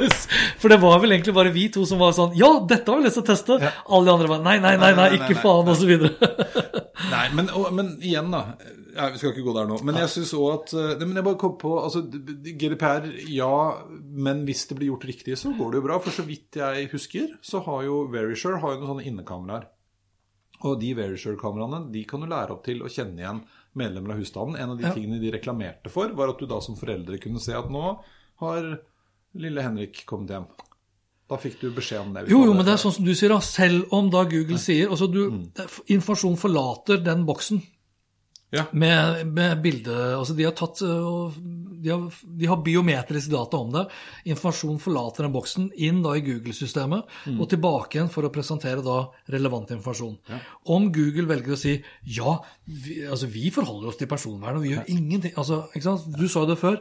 For 0.60 0.68
det 0.72 0.78
var 0.82 0.98
vel 1.02 1.14
egentlig 1.16 1.34
bare 1.36 1.52
vi 1.54 1.66
to 1.74 1.84
som 1.88 2.00
var 2.02 2.12
sånn 2.16 2.34
Ja, 2.38 2.50
dette 2.68 2.90
har 2.90 3.00
vi 3.00 3.06
lyst 3.08 3.18
til 3.20 3.24
å 3.24 3.28
teste. 3.30 3.58
Alle 3.88 4.08
de 4.08 4.12
andre 4.14 4.28
var 4.32 4.42
nei, 4.44 4.56
nei, 4.62 4.74
nei, 4.76 4.90
nei, 4.92 4.92
Nei, 4.94 4.96
nei, 4.98 5.18
nei, 5.18 5.20
ikke 5.22 5.40
faen 5.42 5.70
osv. 5.72 5.94
Nei, 7.08 7.24
men, 7.32 7.46
og, 7.54 7.68
men 7.72 7.92
igjen, 8.04 8.26
da. 8.34 8.40
Ja, 8.98 9.06
vi 9.14 9.20
skal 9.20 9.30
ikke 9.30 9.44
gå 9.46 9.52
der 9.54 9.68
nå. 9.70 9.76
Men 9.86 9.96
jeg 10.02 10.10
syns 10.12 10.32
òg 10.36 10.48
at 10.56 10.72
eh, 10.74 10.88
nei, 10.98 11.06
men 11.06 11.20
jeg 11.20 11.26
bare 11.28 11.38
kom 11.40 11.52
på 11.60 11.70
altså, 11.78 12.02
GDPR, 12.10 13.06
ja, 13.30 13.50
men 14.26 14.42
hvis 14.48 14.64
det 14.68 14.76
blir 14.80 14.90
gjort 14.90 15.06
riktig, 15.08 15.36
så 15.38 15.52
går 15.56 15.70
det 15.72 15.78
jo 15.80 15.84
bra. 15.86 15.98
For 16.02 16.14
så 16.16 16.24
vidt 16.26 16.58
jeg 16.58 16.88
husker, 16.92 17.30
så 17.44 17.62
har 17.68 17.84
jo 17.86 18.00
Verisure 18.12 18.58
har 18.60 18.74
jo 18.74 18.80
noen 18.82 18.90
sånne 18.92 19.06
innekameraer. 19.12 19.68
Og 20.66 20.74
de 20.82 20.90
Verisure-kameraene 20.98 21.84
de 21.94 22.02
kan 22.10 22.20
du 22.24 22.26
lære 22.26 22.50
opp 22.56 22.64
til 22.66 22.82
å 22.82 22.90
kjenne 22.90 23.22
igjen 23.22 23.44
medlemmer 23.78 24.16
av 24.16 24.22
husstanden. 24.24 24.58
En 24.58 24.74
av 24.74 24.80
de 24.80 24.88
Ja. 24.88 24.94
tingene 24.96 25.20
de 25.22 25.30
reklamerte 25.36 25.92
for, 25.94 26.10
var 26.18 26.34
at 26.34 26.42
du 26.42 26.48
da 26.50 26.58
som 26.64 26.74
foreldre 26.76 27.20
kunne 27.22 27.38
se 27.40 27.54
at 27.54 27.70
nå 27.70 27.92
har 28.40 28.68
lille 29.38 29.62
Henrik 29.62 30.04
kommet 30.08 30.30
hjem. 30.34 30.46
Da 31.28 31.36
fikk 31.36 31.58
du 31.60 31.70
beskjed 31.76 32.00
om 32.00 32.14
det. 32.16 32.22
Jo, 32.32 32.44
jo, 32.46 32.54
men 32.56 32.64
det 32.64 32.72
er 32.72 32.80
sånn 32.80 32.94
som 32.96 33.04
du 33.04 33.12
sier, 33.14 33.28
da. 33.34 33.40
Selv 33.44 33.90
om 33.92 34.06
da 34.10 34.22
Google 34.24 34.56
sier 34.62 34.88
altså 34.88 35.10
du, 35.12 35.26
Mm. 35.30 35.42
Informasjon 35.92 36.38
forlater 36.40 37.02
den 37.04 37.26
boksen 37.28 37.60
Ja. 38.50 38.64
med, 38.72 39.26
med 39.26 39.60
bilde 39.62 39.92
Altså 40.16 40.34
de 40.34 40.44
har 40.44 40.52
tatt 40.56 40.78
de 40.80 41.90
har, 41.92 42.06
de 42.40 42.46
har 42.48 42.56
biometriske 42.64 43.30
data 43.30 43.58
om 43.60 43.70
det. 43.70 43.84
Informasjon 44.32 44.80
forlater 44.80 45.22
den 45.26 45.32
boksen 45.34 45.68
inn 45.76 46.00
da 46.02 46.14
i 46.16 46.22
Google-systemet 46.24 47.04
Mm. 47.26 47.40
og 47.42 47.48
tilbake 47.52 47.98
igjen 47.98 48.08
for 48.10 48.22
å 48.24 48.32
presentere 48.32 48.82
da 48.82 49.10
relevant 49.28 49.68
informasjon. 49.70 50.16
Om 50.66 50.88
Google 50.90 51.26
velger 51.28 51.52
å 51.52 51.58
si 51.60 51.76
ja, 52.06 52.38
vi, 52.66 53.02
altså 53.06 53.28
vi 53.30 53.50
forholder 53.50 53.88
oss 53.92 53.96
til 54.00 54.08
personvern 54.08 54.56
og 54.56 54.62
vi 54.64 54.72
gjør 54.74 54.88
ingenting 54.88 55.34
altså, 55.36 55.68
ikke 55.76 55.82
sant? 55.84 56.08
Du 56.18 56.26
sa 56.26 56.46
det 56.46 56.56
før. 56.58 56.80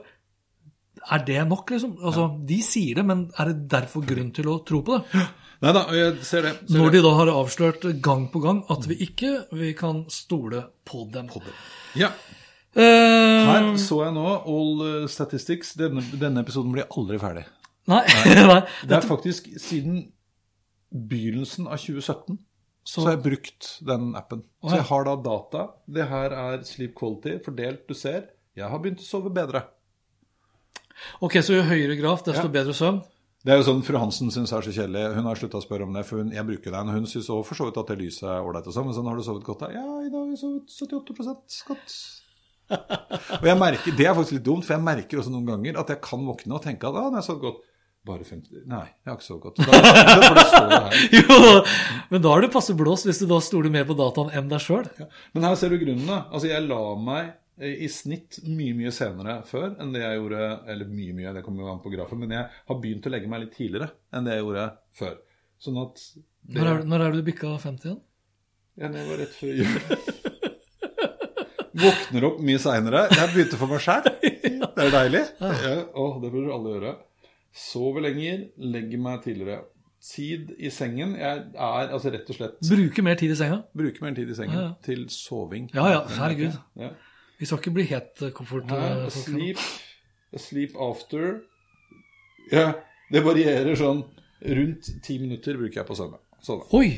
Er 1.11 1.23
det 1.27 1.41
nok, 1.47 1.69
liksom? 1.71 1.97
Altså, 2.03 2.29
De 2.49 2.61
sier 2.65 2.99
det, 2.99 3.05
men 3.07 3.27
er 3.39 3.51
det 3.51 3.67
derfor 3.71 4.05
grunn 4.05 4.31
til 4.35 4.49
å 4.51 4.59
tro 4.67 4.81
på 4.85 4.97
det? 4.97 5.25
Nei 5.63 5.73
da, 5.73 5.84
jeg 5.95 6.17
ser 6.27 6.45
det. 6.45 6.53
Ser 6.67 6.77
Når 6.77 6.91
de 6.93 6.99
da 7.01 7.11
har 7.17 7.31
avslørt 7.34 7.85
gang 8.05 8.27
på 8.34 8.41
gang 8.43 8.59
at 8.73 8.85
vi 8.89 8.99
ikke 9.07 9.31
vi 9.57 9.71
kan 9.77 10.03
stole 10.13 10.67
på 10.85 11.07
dem. 11.13 11.31
Ja. 11.97 12.11
Uh, 12.77 12.84
Her 13.47 13.71
så 13.81 14.03
jeg 14.03 14.13
nå 14.13 14.25
All 14.38 14.84
eh, 14.85 15.07
Statistics. 15.09 15.73
Denne, 15.79 16.03
denne 16.13 16.43
episoden 16.45 16.75
blir 16.75 16.85
aldri 16.93 17.17
ferdig. 17.21 17.47
nei, 17.89 18.03
nei. 18.38 18.59
Det 18.88 18.99
er 18.99 19.07
faktisk 19.07 19.49
siden 19.57 20.03
begynnelsen 20.91 21.65
av 21.67 21.81
2017 21.81 22.38
så, 22.88 23.01
har 23.03 23.17
jeg 23.17 23.23
brukt 23.25 23.71
den 23.84 24.13
appen. 24.15 24.45
Så 24.63 24.77
jeg 24.77 24.85
har 24.88 25.07
da 25.09 25.15
data. 25.19 25.63
Det 25.91 26.05
her 26.07 26.35
er 26.38 26.61
sleep 26.67 26.93
quality 26.95 27.34
fordelt. 27.43 27.81
Du 27.89 27.97
ser, 27.97 28.29
jeg 28.55 28.69
har 28.71 28.79
begynt 28.84 29.03
å 29.03 29.07
sove 29.07 29.31
bedre. 29.35 29.65
Ok, 31.21 31.37
så 31.45 31.53
jo 31.57 31.63
høyere 31.67 31.97
graf, 31.99 32.23
desto 32.25 32.45
Ja. 32.47 32.53
bedre 32.59 32.73
søvn. 32.73 33.01
Det 33.45 33.53
er 33.53 33.57
jo 33.61 33.67
sånn 33.69 33.83
fru 33.85 33.97
Hansen 34.01 34.31
syns 34.33 34.51
er 34.51 34.61
så 34.65 34.71
kjedelig. 34.73 35.03
Hun 35.15 35.23
har 35.29 35.35
slutta 35.39 35.59
å 35.61 35.63
spørre 35.63 35.83
om 35.87 35.93
det, 35.93 36.05
for 36.05 36.17
hun, 36.19 36.31
jeg 36.35 36.43
bruker 36.45 36.71
den. 36.73 36.89
Hun 36.91 37.05
syns 37.07 37.29
òg 37.31 37.45
for 37.45 37.55
så 37.55 37.65
vidt 37.69 37.77
at 37.79 37.87
det 37.93 37.99
lyset 38.01 38.23
er 38.27 38.41
ålreit 38.43 38.65
sånn, 38.73 38.85
men 38.89 38.93
sånn 38.97 39.07
har 39.07 39.15
du 39.15 39.23
sovet 39.23 39.43
godt 39.45 39.59
da? 39.63 39.69
Ja, 39.71 39.85
i 40.03 40.09
dag 40.11 40.19
har 40.25 40.33
jeg 40.33 40.41
sovet 40.41 40.67
78% 40.67 41.63
godt. 41.69 41.97
Og 43.39 43.45
jeg 43.47 43.57
merker, 43.61 43.95
Det 43.95 44.05
er 44.05 44.13
faktisk 44.17 44.33
litt 44.35 44.43
dumt, 44.43 44.65
for 44.67 44.73
jeg 44.75 44.83
merker 44.83 45.21
også 45.21 45.31
noen 45.31 45.45
ganger 45.47 45.79
at 45.79 45.87
jeg 45.93 46.01
kan 46.03 46.25
våkne 46.27 46.57
og 46.57 46.61
tenke 46.65 46.83
at 46.89 46.95
ah, 46.99 47.07
jeg 47.07 47.21
har 47.21 47.27
sovet 47.29 47.41
godt. 47.45 47.63
Bare 48.07 48.23
50 48.23 48.67
Nei, 48.67 48.83
jeg 49.03 49.07
har 49.11 49.15
ikke 49.17 49.27
sovet 49.27 49.43
godt. 49.43 49.57
Da. 49.63 50.91
Jo, 51.15 51.63
men 52.11 52.21
da 52.23 52.35
er 52.35 52.41
du 52.41 52.47
passe 52.53 52.75
blåst 52.77 53.07
hvis 53.07 53.19
du 53.19 53.27
da 53.27 53.39
stoler 53.43 53.71
mer 53.71 53.87
på 53.87 53.95
dataen 53.99 54.31
enn 54.35 54.47
deg 54.51 54.59
sjøl. 54.63 54.85
Men 55.35 55.43
her 55.47 55.55
ser 55.59 55.69
du 55.71 55.77
grunnen. 55.81 56.05
da. 56.07 56.25
Altså, 56.31 56.47
Jeg 56.51 56.67
la 56.67 56.81
meg 56.99 57.23
eh, 57.27 57.33
i 57.57 57.88
snitt 57.89 58.38
mye 58.45 58.73
mye 58.77 58.91
senere 58.93 59.39
før 59.49 59.71
enn 59.81 59.89
det 59.95 60.03
jeg 60.03 60.19
gjorde 60.19 60.41
Eller 60.69 60.85
mye, 60.91 61.13
mye, 61.17 61.31
det 61.34 61.41
kommer 61.45 61.63
jo 61.65 61.71
an 61.71 61.79
på 61.81 61.89
grafen, 61.93 62.19
men 62.21 62.35
jeg 62.35 62.45
har 62.69 62.77
begynt 62.84 63.07
å 63.09 63.13
legge 63.15 63.31
meg 63.31 63.41
litt 63.45 63.55
tidligere 63.57 63.88
enn 64.13 64.27
det 64.27 64.35
jeg 64.35 64.43
gjorde 64.45 64.65
før. 64.99 65.15
Sånn 65.57 65.79
at 65.81 66.03
det, 66.05 66.59
Når, 66.59 66.67
er- 66.75 66.85
når 66.91 67.01
er 67.07 67.11
det 67.15 67.23
du 67.23 67.27
bikka 67.31 67.55
50 67.63 67.88
igjen? 67.89 68.01
Ja, 68.77 68.91
det 68.93 69.07
var 69.09 69.17
rett 69.23 69.34
før 69.34 69.53
jul. 69.57 69.67
Våkner 71.77 72.25
opp 72.29 72.38
mye 72.45 72.59
seinere. 72.61 73.03
Jeg 73.13 73.31
begynte 73.34 73.57
for 73.59 73.69
meg 73.73 73.81
sjæl. 73.85 74.05
Det 74.77 74.85
er 74.85 74.91
deilig. 74.93 75.23
Ja, 75.41 75.71
å, 75.97 76.03
det 76.21 76.29
burde 76.34 76.53
alle 76.53 76.71
gjøre. 76.75 76.91
Sover 77.57 78.03
lenger, 78.05 78.43
legger 78.61 79.01
meg 79.01 79.23
tidligere. 79.25 79.63
Tid 80.07 80.51
i 80.61 80.69
sengen 80.69 81.15
Jeg 81.17 81.39
er 81.57 81.88
altså 81.89 82.11
rett 82.13 82.27
og 82.29 82.35
slett 82.38 82.59
Bruke 82.69 83.01
mer 83.03 83.15
tid 83.17 83.31
i 83.34 83.38
senga? 83.39 83.55
Bruker 83.75 84.03
mer 84.05 84.13
tid 84.15 84.29
i 84.29 84.35
sengen 84.38 84.53
Ja, 84.53 84.65
ja. 84.67 84.75
til 84.85 85.07
soving. 85.09 85.65
Ja, 85.73 85.88
ja, 85.95 86.03
herregud. 86.19 86.53
Ja. 86.77 86.91
Vi 87.38 87.45
skal 87.45 87.61
ikke 87.61 87.76
bli 87.76 87.85
helt 87.91 88.22
eh, 88.26 88.34
komfort. 88.34 88.72
Sleep, 89.14 89.61
sleep 90.41 90.77
after 90.81 91.41
Ja, 92.51 92.72
det 93.14 93.22
varierer 93.26 93.77
sånn 93.77 94.05
Rundt 94.47 94.89
ti 95.03 95.18
minutter 95.22 95.57
bruker 95.57 95.81
jeg 95.81 95.88
på 95.88 95.95
søvn. 95.97 96.18
Sove. 96.45 96.68
Oi! 96.77 96.91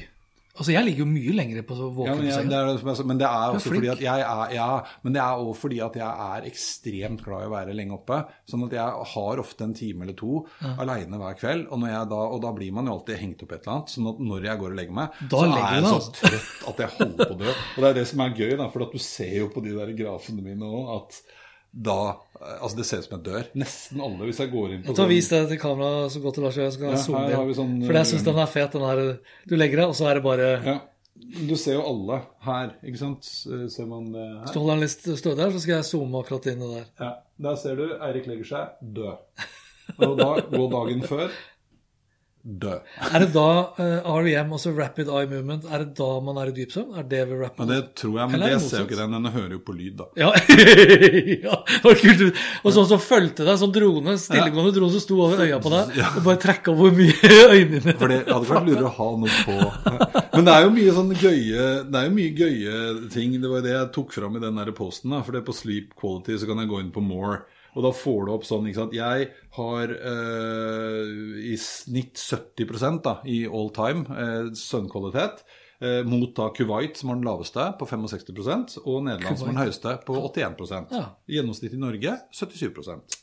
Altså, 0.60 0.74
jeg 0.76 0.84
ligger 0.86 1.06
jo 1.06 1.10
mye 1.10 1.34
lenger 1.38 1.64
på 1.64 1.78
så 1.78 1.88
Ja, 1.88 1.96
våken 1.96 2.20
men, 2.20 2.28
jeg, 2.28 2.48
det 2.52 2.58
er, 2.60 3.04
men 3.08 3.22
det 3.22 3.28
er 3.30 3.56
også 3.56 3.72
fordi 3.72 3.92
at 3.94 4.02
jeg 4.04 4.24
er 4.26 4.54
Ja, 4.58 4.68
men 5.06 5.16
det 5.16 5.22
er 5.24 5.44
også 5.44 5.62
fordi 5.62 5.80
at 5.86 5.96
jeg 6.00 6.26
er 6.26 6.48
ekstremt 6.50 7.24
glad 7.24 7.46
i 7.46 7.50
å 7.50 7.54
være 7.54 7.76
lenge 7.78 7.96
oppe. 7.96 8.20
Sånn 8.50 8.66
at 8.68 8.76
jeg 8.76 9.08
har 9.14 9.42
ofte 9.46 9.68
en 9.70 9.76
time 9.78 10.04
eller 10.06 10.18
to 10.20 10.44
aleine 10.84 11.22
hver 11.22 11.40
kveld. 11.40 11.66
Og, 11.72 11.88
da, 12.12 12.20
og 12.20 12.40
da 12.44 12.54
blir 12.58 12.76
man 12.76 12.92
jo 12.92 12.98
alltid 12.98 13.22
hengt 13.24 13.44
opp 13.46 13.54
i 13.54 13.58
et 13.58 13.64
eller 13.64 13.76
annet. 13.78 13.94
Sånn 13.96 14.12
at 14.12 14.24
når 14.30 14.50
jeg 14.50 14.62
går 14.64 14.76
og 14.76 14.80
legger 14.82 14.98
meg, 15.00 15.20
Da 15.32 15.44
så 15.44 15.50
legger 15.50 15.68
er 15.70 15.80
jeg 15.80 15.90
så 15.90 16.16
trøtt 16.20 16.70
at 16.74 16.84
jeg 16.86 16.96
holder 17.00 17.20
på 17.24 17.38
å 17.38 17.42
dø. 17.44 17.58
Og 17.76 17.80
det 17.80 17.92
er 17.92 18.00
det 18.02 18.08
som 18.12 18.26
er 18.26 18.40
gøy, 18.44 18.56
da, 18.60 18.72
for 18.74 18.88
at 18.88 18.96
du 18.96 19.04
ser 19.04 19.36
jo 19.40 19.52
på 19.54 19.64
de 19.66 19.76
der 19.80 19.96
grafene 20.04 20.44
mine 20.46 20.74
òg 20.80 20.96
at 21.00 21.22
da 21.74 22.16
Altså, 22.40 22.78
det 22.78 22.86
ser 22.88 23.02
ut 23.02 23.04
som 23.10 23.18
en 23.20 23.24
dør. 23.26 23.48
Nesten 23.60 24.00
alle, 24.00 24.24
hvis 24.30 24.38
jeg 24.40 24.50
går 24.54 24.72
inn 24.78 24.84
på 24.86 24.94
Ta 24.96 25.04
Vis 25.10 25.28
det 25.28 25.42
til 25.50 25.58
kameraet 25.60 26.14
så 26.14 26.22
godt 26.24 26.36
det 26.40 26.44
lar 26.46 26.54
seg 26.56 26.64
gjøre. 26.64 26.72
så 26.72 26.80
kan 26.80 26.88
jeg 26.88 26.96
Ja, 26.96 27.04
zoome 27.04 27.24
her 27.28 27.36
har 27.36 27.50
inn. 27.50 27.56
sånn, 27.58 27.74
For 27.86 27.94
jeg 28.00 28.06
syns 28.08 28.24
den 28.24 28.38
er 28.40 28.46
fet. 28.48 28.72
den 28.72 28.82
her, 28.88 29.02
Du 29.46 29.56
legger 29.60 29.76
deg, 29.82 29.86
og 29.90 29.96
så 30.00 30.08
er 30.08 30.14
det 30.16 30.24
bare 30.24 30.48
Ja. 30.64 30.78
Du 31.50 31.56
ser 31.58 31.74
jo 31.74 31.82
alle 31.84 32.22
her, 32.48 32.72
ikke 32.82 32.98
sant? 32.98 33.24
Ser 33.26 33.86
man 33.86 34.14
her? 34.14 34.40
Hvis 34.46 34.54
du 34.54 34.60
holder 34.62 34.74
den 34.74 34.80
litt 34.80 35.20
stødig 35.20 35.38
her, 35.44 35.52
så 35.52 35.60
skal 35.60 35.76
jeg 35.76 35.84
zoome 35.90 36.24
akkurat 36.24 36.48
inn 36.48 36.62
i 36.64 36.68
det 36.70 36.78
der. 36.80 36.86
Ja, 37.06 37.12
Der 37.42 37.56
ser 37.58 37.76
du 37.76 37.84
Eirik 38.00 38.26
legger 38.26 38.46
seg 38.46 38.70
død. 38.82 39.18
Og 40.00 40.18
da 40.18 40.30
går 40.40 40.70
dagen 40.72 41.02
før 41.04 41.30
død. 42.44 42.86
Er 43.10 43.24
det 43.26 43.30
da 43.34 43.48
uh, 43.76 44.10
REM, 44.24 44.54
altså 44.56 44.72
Rapid 44.76 45.10
Eye 45.12 45.28
Movement, 45.28 45.66
er 45.68 45.84
det 45.84 45.90
da 45.98 46.08
man 46.24 46.38
er 46.40 46.52
i 46.52 46.56
dyp 46.56 46.72
søvn? 46.72 46.94
Er 47.00 47.08
det 47.10 47.26
ved 47.28 47.42
rapid 47.44 47.66
Ja, 47.66 47.68
det 47.74 47.96
tror 48.00 48.16
jeg, 48.16 48.32
men 48.32 48.42
er 48.42 48.46
det 48.46 48.60
det 48.60 48.70
ser 48.70 48.84
jo 48.84 48.88
ikke 48.88 49.00
den. 49.00 49.18
Den 49.18 49.34
hører 49.34 49.56
jo 49.58 49.62
på 49.66 49.76
lyd, 49.76 50.00
da. 50.00 50.08
Ja, 50.20 50.32
ja 51.46 51.60
det 51.68 51.84
var 51.84 52.00
kult. 52.00 52.42
Og 52.64 52.76
sånn 52.78 52.90
som 52.94 53.04
fulgte 53.04 53.48
deg, 53.48 53.60
sånn 53.60 53.76
drone, 53.76 54.16
stillegående 54.22 54.74
drone 54.78 54.96
som 54.96 55.04
sto 55.04 55.20
over 55.26 55.44
øya 55.46 55.60
på 55.64 55.74
deg, 55.76 56.00
og 56.14 56.22
bare 56.30 56.42
trekka 56.46 56.76
hvor 56.80 56.96
mye 56.96 57.34
øynene 57.58 57.84
dine 57.84 57.98
For 58.00 58.12
det 58.12 58.22
hadde 58.30 58.50
vært 58.54 58.72
lurere 58.72 58.88
å 58.90 58.96
ha 58.96 59.10
noe 59.20 59.44
på. 59.46 59.60
Men 60.36 60.48
det 60.48 60.56
er 60.56 60.66
jo 60.66 60.74
mye 60.76 60.96
sånn 60.96 61.16
gøye 61.20 61.64
Det 61.90 62.00
er 62.00 62.06
jo 62.08 62.16
mye 62.16 62.34
gøye 62.38 62.76
ting. 63.14 63.36
Det 63.42 63.52
var 63.52 63.64
det 63.66 63.76
jeg 63.76 63.94
tok 63.96 64.16
fram 64.16 64.38
i 64.40 64.44
den 64.44 64.60
der 64.60 64.72
posten. 64.78 65.12
da, 65.14 65.24
For 65.26 65.36
det 65.36 65.44
på 65.48 65.56
Sleep 65.56 65.96
Quality 66.00 66.40
så 66.40 66.50
kan 66.50 66.64
jeg 66.64 66.72
gå 66.72 66.84
inn 66.84 66.94
på 66.96 67.04
More. 67.04 67.44
Og 67.76 67.86
da 67.86 67.94
får 67.96 68.26
du 68.26 68.34
opp 68.34 68.46
sånn, 68.48 68.68
ikke 68.70 68.82
sant 68.82 68.98
Jeg 68.98 69.30
har 69.58 69.96
eh, 69.96 71.14
i 71.52 71.56
snitt 71.62 72.20
70% 72.22 73.02
da, 73.06 73.18
i 73.30 73.44
all 73.46 73.72
time 73.76 74.06
eh, 74.10 74.52
søvnkvalitet. 74.58 75.46
Eh, 75.80 76.02
mot 76.08 76.34
da 76.36 76.50
Kuwait, 76.56 77.00
som 77.00 77.14
har 77.14 77.22
den 77.22 77.30
laveste, 77.30 77.70
på 77.80 77.88
65% 77.88 78.82
og 78.84 79.06
Nederland, 79.08 79.40
som 79.40 79.48
har 79.48 79.56
den 79.56 79.64
høyeste, 79.64 79.96
på 80.08 80.20
81 80.28 80.92
Ja. 80.92 81.06
Gjennomsnitt 81.38 81.78
i 81.78 81.82
Norge 81.82 82.20
77% 82.36 83.20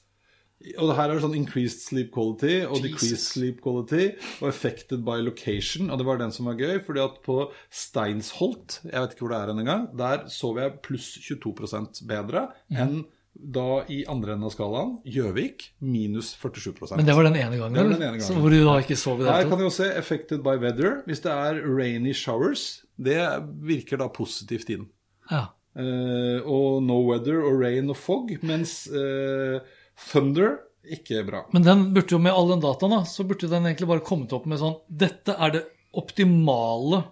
og 0.80 0.88
det 0.88 0.94
her 0.96 1.12
er 1.12 1.20
sånn 1.20 1.36
increased 1.36 1.82
sleep 1.84 2.08
quality 2.14 2.62
og 2.64 2.80
decreased 2.80 3.20
sleep 3.20 3.58
quality 3.64 4.06
og 4.40 4.48
affected 4.48 5.02
by 5.04 5.20
location. 5.20 5.90
Og 5.92 6.00
det 6.00 6.06
var 6.08 6.20
den 6.20 6.32
som 6.32 6.48
var 6.48 6.56
gøy, 6.58 6.78
fordi 6.86 7.02
at 7.04 7.18
på 7.26 7.36
Steinsholt, 7.68 8.80
jeg 8.88 8.96
vet 8.96 9.12
ikke 9.14 9.26
hvor 9.26 9.34
det 9.34 9.42
er 9.42 9.52
engang, 9.52 9.84
der 10.00 10.24
sov 10.32 10.60
jeg 10.62 10.78
pluss 10.86 11.10
22% 11.28 12.00
bedre 12.08 12.48
enn 12.72 13.04
da 13.36 13.84
i 13.92 14.00
andre 14.08 14.34
enden 14.34 14.46
av 14.48 14.52
skalaen, 14.54 14.96
Gjøvik, 15.04 15.68
minus 15.84 16.32
47% 16.40 16.96
Men 16.96 17.06
det 17.08 17.16
var 17.16 17.26
den 17.28 17.36
ene 17.36 17.58
gangen, 17.60 17.76
den 17.76 17.96
ene 17.96 18.12
gangen. 18.14 18.24
Så 18.24 18.36
hvor 18.40 18.52
du 18.52 18.58
da 18.64 18.78
ikke 18.80 18.96
sov 18.98 19.20
i 19.20 19.26
det 19.26 19.32
Her 19.34 19.48
kan 19.50 19.60
du 19.60 19.66
jo 19.66 19.72
se 19.74 19.90
'affected 19.92 20.42
by 20.46 20.56
weather'. 20.62 21.02
Hvis 21.06 21.20
det 21.24 21.32
er 21.32 21.60
rainy 21.64 22.14
showers, 22.14 22.84
det 22.96 23.18
virker 23.60 24.00
da 24.00 24.08
positivt 24.08 24.70
inn. 24.72 24.88
Ja. 25.30 25.48
Uh, 25.76 26.40
og 26.48 26.82
no 26.82 27.02
weather 27.04 27.42
og 27.44 27.60
rain 27.60 27.90
og 27.92 27.98
fog, 28.00 28.30
mens 28.42 28.86
uh, 28.88 29.60
thunder 30.08 30.56
ikke 30.88 31.24
bra. 31.26 31.42
Men 31.52 31.66
den 31.66 31.82
burde 31.92 32.14
jo 32.14 32.18
med 32.22 32.32
all 32.32 32.48
den 32.54 32.62
dataen, 32.64 32.94
da, 32.94 33.02
så 33.04 33.26
burde 33.28 33.50
den 33.50 33.66
egentlig 33.66 33.88
bare 33.90 34.04
kommet 34.06 34.32
opp 34.32 34.46
med 34.46 34.62
sånn 34.62 34.78
Dette 34.88 35.34
er 35.36 35.52
det 35.58 35.64
optimale 35.96 37.04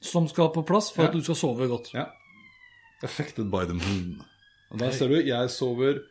som 0.00 0.28
skal 0.30 0.52
på 0.54 0.62
plass 0.62 0.92
for 0.94 1.02
Ja. 1.02 1.08
at 1.08 1.16
du 1.16 1.22
skal 1.22 1.34
sove 1.34 1.66
godt. 1.66 1.90
Ja. 1.94 2.06
Affected 3.02 3.50
by 3.50 3.64
the 3.66 3.74
moon. 3.74 4.22
Og 4.72 4.78
der 4.82 4.90
ser 4.92 5.08
du, 5.12 5.16
jeg 5.24 5.50
sover 5.52 6.02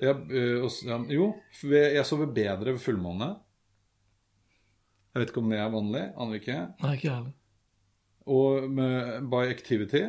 jeg, 0.00 0.16
ja, 0.32 0.98
Jo, 1.12 1.30
jeg 1.70 2.04
sover 2.08 2.30
bedre 2.36 2.74
ved 2.74 2.80
fullmåne. 2.80 3.30
Jeg 5.14 5.22
vet 5.24 5.32
ikke 5.32 5.42
om 5.42 5.50
det 5.50 5.58
er 5.58 5.72
vanlig. 5.72 6.02
Aner 6.22 6.38
ikke. 6.38 6.58
Nei, 6.84 6.92
ikke 6.96 7.10
heller. 7.10 7.32
Og 8.30 8.68
med, 8.70 9.24
by 9.32 9.48
activity. 9.50 10.04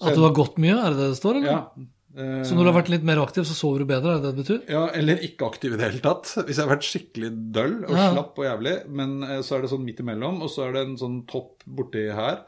At 0.00 0.14
du 0.16 0.22
har 0.24 0.34
gått 0.36 0.56
mye, 0.62 0.76
er 0.78 0.94
det 0.94 1.00
det 1.02 1.08
det 1.12 1.18
står, 1.18 1.40
eller? 1.40 1.50
Ja. 1.50 1.86
eh, 2.16 2.40
Så 2.46 2.54
når 2.56 2.62
du 2.64 2.70
har 2.70 2.76
vært 2.78 2.90
litt 2.94 3.04
mer 3.06 3.20
aktiv, 3.20 3.44
så 3.48 3.56
sover 3.58 3.82
du 3.82 3.88
bedre, 3.90 4.14
er 4.14 4.22
det 4.22 4.28
det 4.28 4.32
det 4.36 4.44
betyr? 4.44 4.60
Ja, 4.72 4.84
eller 4.96 5.22
ikke 5.26 5.48
aktiv 5.50 5.74
i 5.74 5.80
det 5.80 5.88
hele 5.90 6.02
tatt. 6.04 6.30
Hvis 6.46 6.56
jeg 6.56 6.64
har 6.64 6.72
vært 6.76 6.86
skikkelig 6.88 7.30
døll 7.58 7.76
og 7.84 7.92
Ja. 7.98 8.08
slapp 8.14 8.38
og 8.38 8.46
jævlig. 8.48 8.76
Men 8.88 9.16
eh, 9.26 9.40
så 9.42 9.58
er 9.58 9.62
det 9.66 9.72
sånn 9.74 9.84
midt 9.84 10.00
imellom, 10.06 10.40
og 10.46 10.50
så 10.54 10.68
er 10.68 10.78
det 10.78 10.86
en 10.86 10.96
sånn 11.02 11.18
topp 11.30 11.66
borti 11.66 12.06
her. 12.14 12.44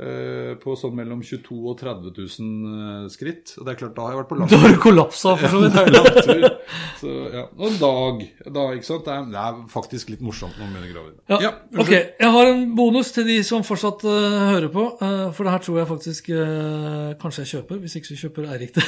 Eh, 0.00 0.52
På 0.60 0.76
sånn 0.78 0.96
mellom 0.98 1.22
22 1.24 1.56
og 1.70 1.76
30 1.80 2.12
000 2.16 3.10
skritt. 3.12 3.54
Og 3.56 3.66
det 3.66 3.74
er 3.74 3.80
klart, 3.80 3.94
da 3.96 4.06
har 4.06 4.14
jeg 4.14 4.20
vært 4.20 4.30
på 4.30 4.38
langtur. 4.40 4.56
Da 4.56 4.62
har 4.62 4.74
du 4.74 4.80
kollapsa, 4.82 5.34
for 5.40 5.54
så 5.54 5.62
vidt. 5.64 5.78
Ja. 5.96 6.52
Så, 7.00 7.14
ja. 7.32 7.44
Og 7.56 7.66
en 7.70 7.78
dag, 7.80 8.24
da, 8.46 8.66
ikke 8.76 8.88
sant? 8.90 9.06
Det 9.06 9.14
er, 9.14 9.28
det 9.32 9.42
er 9.42 9.60
faktisk 9.72 10.12
litt 10.14 10.24
morsomt 10.24 10.56
når 10.58 10.66
man 10.66 10.76
begynner 10.76 10.90
å 10.90 10.94
grave 10.94 11.08
i 11.08 11.16
det. 11.16 11.40
Ja, 11.46 11.52
ok, 11.84 11.92
Jeg 11.96 12.32
har 12.38 12.52
en 12.52 12.66
bonus 12.78 13.12
til 13.16 13.28
de 13.28 13.40
som 13.46 13.64
fortsatt 13.66 14.06
uh, 14.08 14.52
hører 14.54 14.70
på. 14.72 14.88
Uh, 15.00 15.28
for 15.36 15.46
det 15.46 15.56
her 15.56 15.64
tror 15.66 15.80
jeg 15.80 15.90
faktisk 15.92 16.32
uh, 16.34 17.14
kanskje 17.20 17.44
jeg 17.44 17.52
kjøper. 17.56 17.82
Hvis 17.84 17.98
ikke 18.00 18.12
så 18.12 18.20
kjøper 18.26 18.50
Eirik 18.56 18.76
det. 18.76 18.84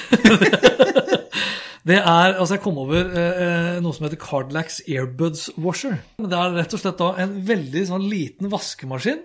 det 1.88 1.98
er, 1.98 2.34
altså 2.34 2.56
Jeg 2.56 2.62
kom 2.64 2.78
over 2.80 3.06
eh, 3.06 3.78
noe 3.82 3.96
som 3.96 4.06
heter 4.06 4.20
Cardlax 4.20 4.82
Airbuds 4.86 5.48
Washer. 5.56 5.98
Det 6.20 6.36
er 6.36 6.56
rett 6.58 6.74
og 6.76 6.82
slett 6.82 7.00
da 7.00 7.12
en 7.24 7.38
veldig 7.48 7.84
sånn 7.88 8.06
liten 8.10 8.50
vaskemaskin. 8.52 9.22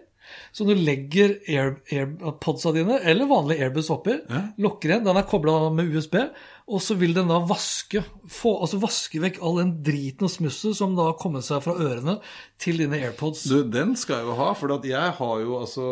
Så 0.53 0.65
du 0.67 0.73
legger 0.77 1.37
Air, 1.49 1.77
AirPodsa 1.91 2.73
dine, 2.75 2.99
eller 3.03 3.29
vanlige 3.29 3.65
Airbus, 3.65 3.89
oppi, 3.93 4.17
lukker 4.61 4.91
igjen, 4.91 5.05
den 5.05 5.19
er 5.19 5.27
kobla 5.29 5.55
med 5.73 5.89
USB, 5.93 6.19
og 6.63 6.79
så 6.79 6.95
vil 6.95 7.11
den 7.15 7.27
da 7.27 7.41
vaske 7.43 8.03
få, 8.31 8.53
altså 8.63 8.79
vaske 8.79 9.19
vekk 9.19 9.41
all 9.43 9.57
den 9.59 9.73
driten 9.83 10.29
og 10.29 10.31
smusset 10.31 10.77
som 10.77 10.93
da 10.95 11.09
har 11.09 11.17
kommet 11.19 11.43
seg 11.43 11.59
fra 11.65 11.75
ørene 11.75 12.15
til 12.61 12.79
dine 12.79 13.01
AirPods. 13.03 13.43
Du, 13.51 13.57
den 13.67 13.97
skal 13.99 14.21
jeg 14.21 14.29
jo 14.29 14.37
ha, 14.39 14.51
for 14.55 14.77
jeg 14.87 15.15
har 15.17 15.43
jo 15.43 15.57
altså 15.59 15.89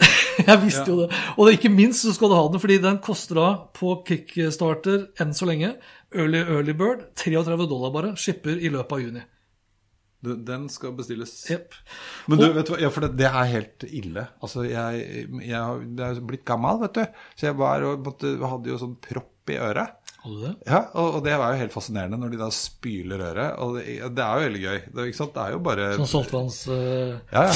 Jeg 0.50 0.60
visste 0.66 0.86
jo 0.90 0.98
det. 1.02 1.08
Og 1.38 1.52
ikke 1.54 1.72
minst 1.72 2.04
så 2.04 2.12
skal 2.16 2.32
du 2.32 2.36
ha 2.36 2.44
den, 2.52 2.60
fordi 2.60 2.80
den 2.84 3.00
koster 3.04 3.40
da 3.40 3.48
på 3.76 3.96
Kickstarter 4.06 5.08
enn 5.20 5.32
så 5.36 5.48
lenge, 5.48 5.74
Early 6.12 6.42
Early 6.42 6.74
Bird, 6.76 7.08
33 7.16 7.68
dollar 7.70 7.94
bare, 7.94 8.16
skipper 8.18 8.58
i 8.58 8.72
løpet 8.72 8.96
av 8.96 9.04
juni. 9.06 9.24
Den 10.20 10.66
skal 10.72 10.92
bestilles. 10.98 11.32
Yep. 11.50 11.76
Men 12.28 12.42
du, 12.42 12.46
vet 12.52 12.68
du 12.68 12.74
hva, 12.74 12.80
ja, 12.82 12.90
for 12.92 13.06
det, 13.06 13.14
det 13.20 13.28
er 13.30 13.52
helt 13.54 13.86
ille. 13.88 14.26
Altså, 14.44 14.66
jeg, 14.68 15.04
jeg, 15.40 15.46
jeg 15.48 16.06
er 16.10 16.20
blitt 16.28 16.44
gammel, 16.48 16.82
vet 16.84 16.98
du. 16.98 17.22
Så 17.40 17.48
jeg 17.48 17.56
var, 17.60 17.86
måtte, 18.04 18.34
hadde 18.44 18.72
jo 18.72 18.80
sånn 18.82 18.98
propp 19.00 19.52
i 19.52 19.56
øret. 19.60 19.96
Det? 20.20 20.50
Ja, 20.68 20.82
og, 21.00 21.14
og 21.16 21.22
det 21.24 21.32
var 21.40 21.54
jo 21.54 21.60
helt 21.62 21.72
fascinerende 21.72 22.18
når 22.20 22.34
de 22.34 22.40
da 22.42 22.50
spyler 22.52 23.22
øret. 23.30 23.54
Og 23.64 23.78
det, 23.78 23.86
det 24.12 24.24
er 24.24 24.34
jo 24.36 24.48
veldig 24.48 24.64
gøy. 24.66 24.80
Det, 24.90 25.06
ikke 25.08 25.20
sant? 25.22 25.36
det 25.36 25.44
er 25.46 25.54
jo 25.56 25.62
bare 25.70 25.92
Sånn 25.96 26.12
saltvanns... 26.12 26.58
Uh... 26.68 27.14
Ja, 27.32 27.46
ja. 27.48 27.54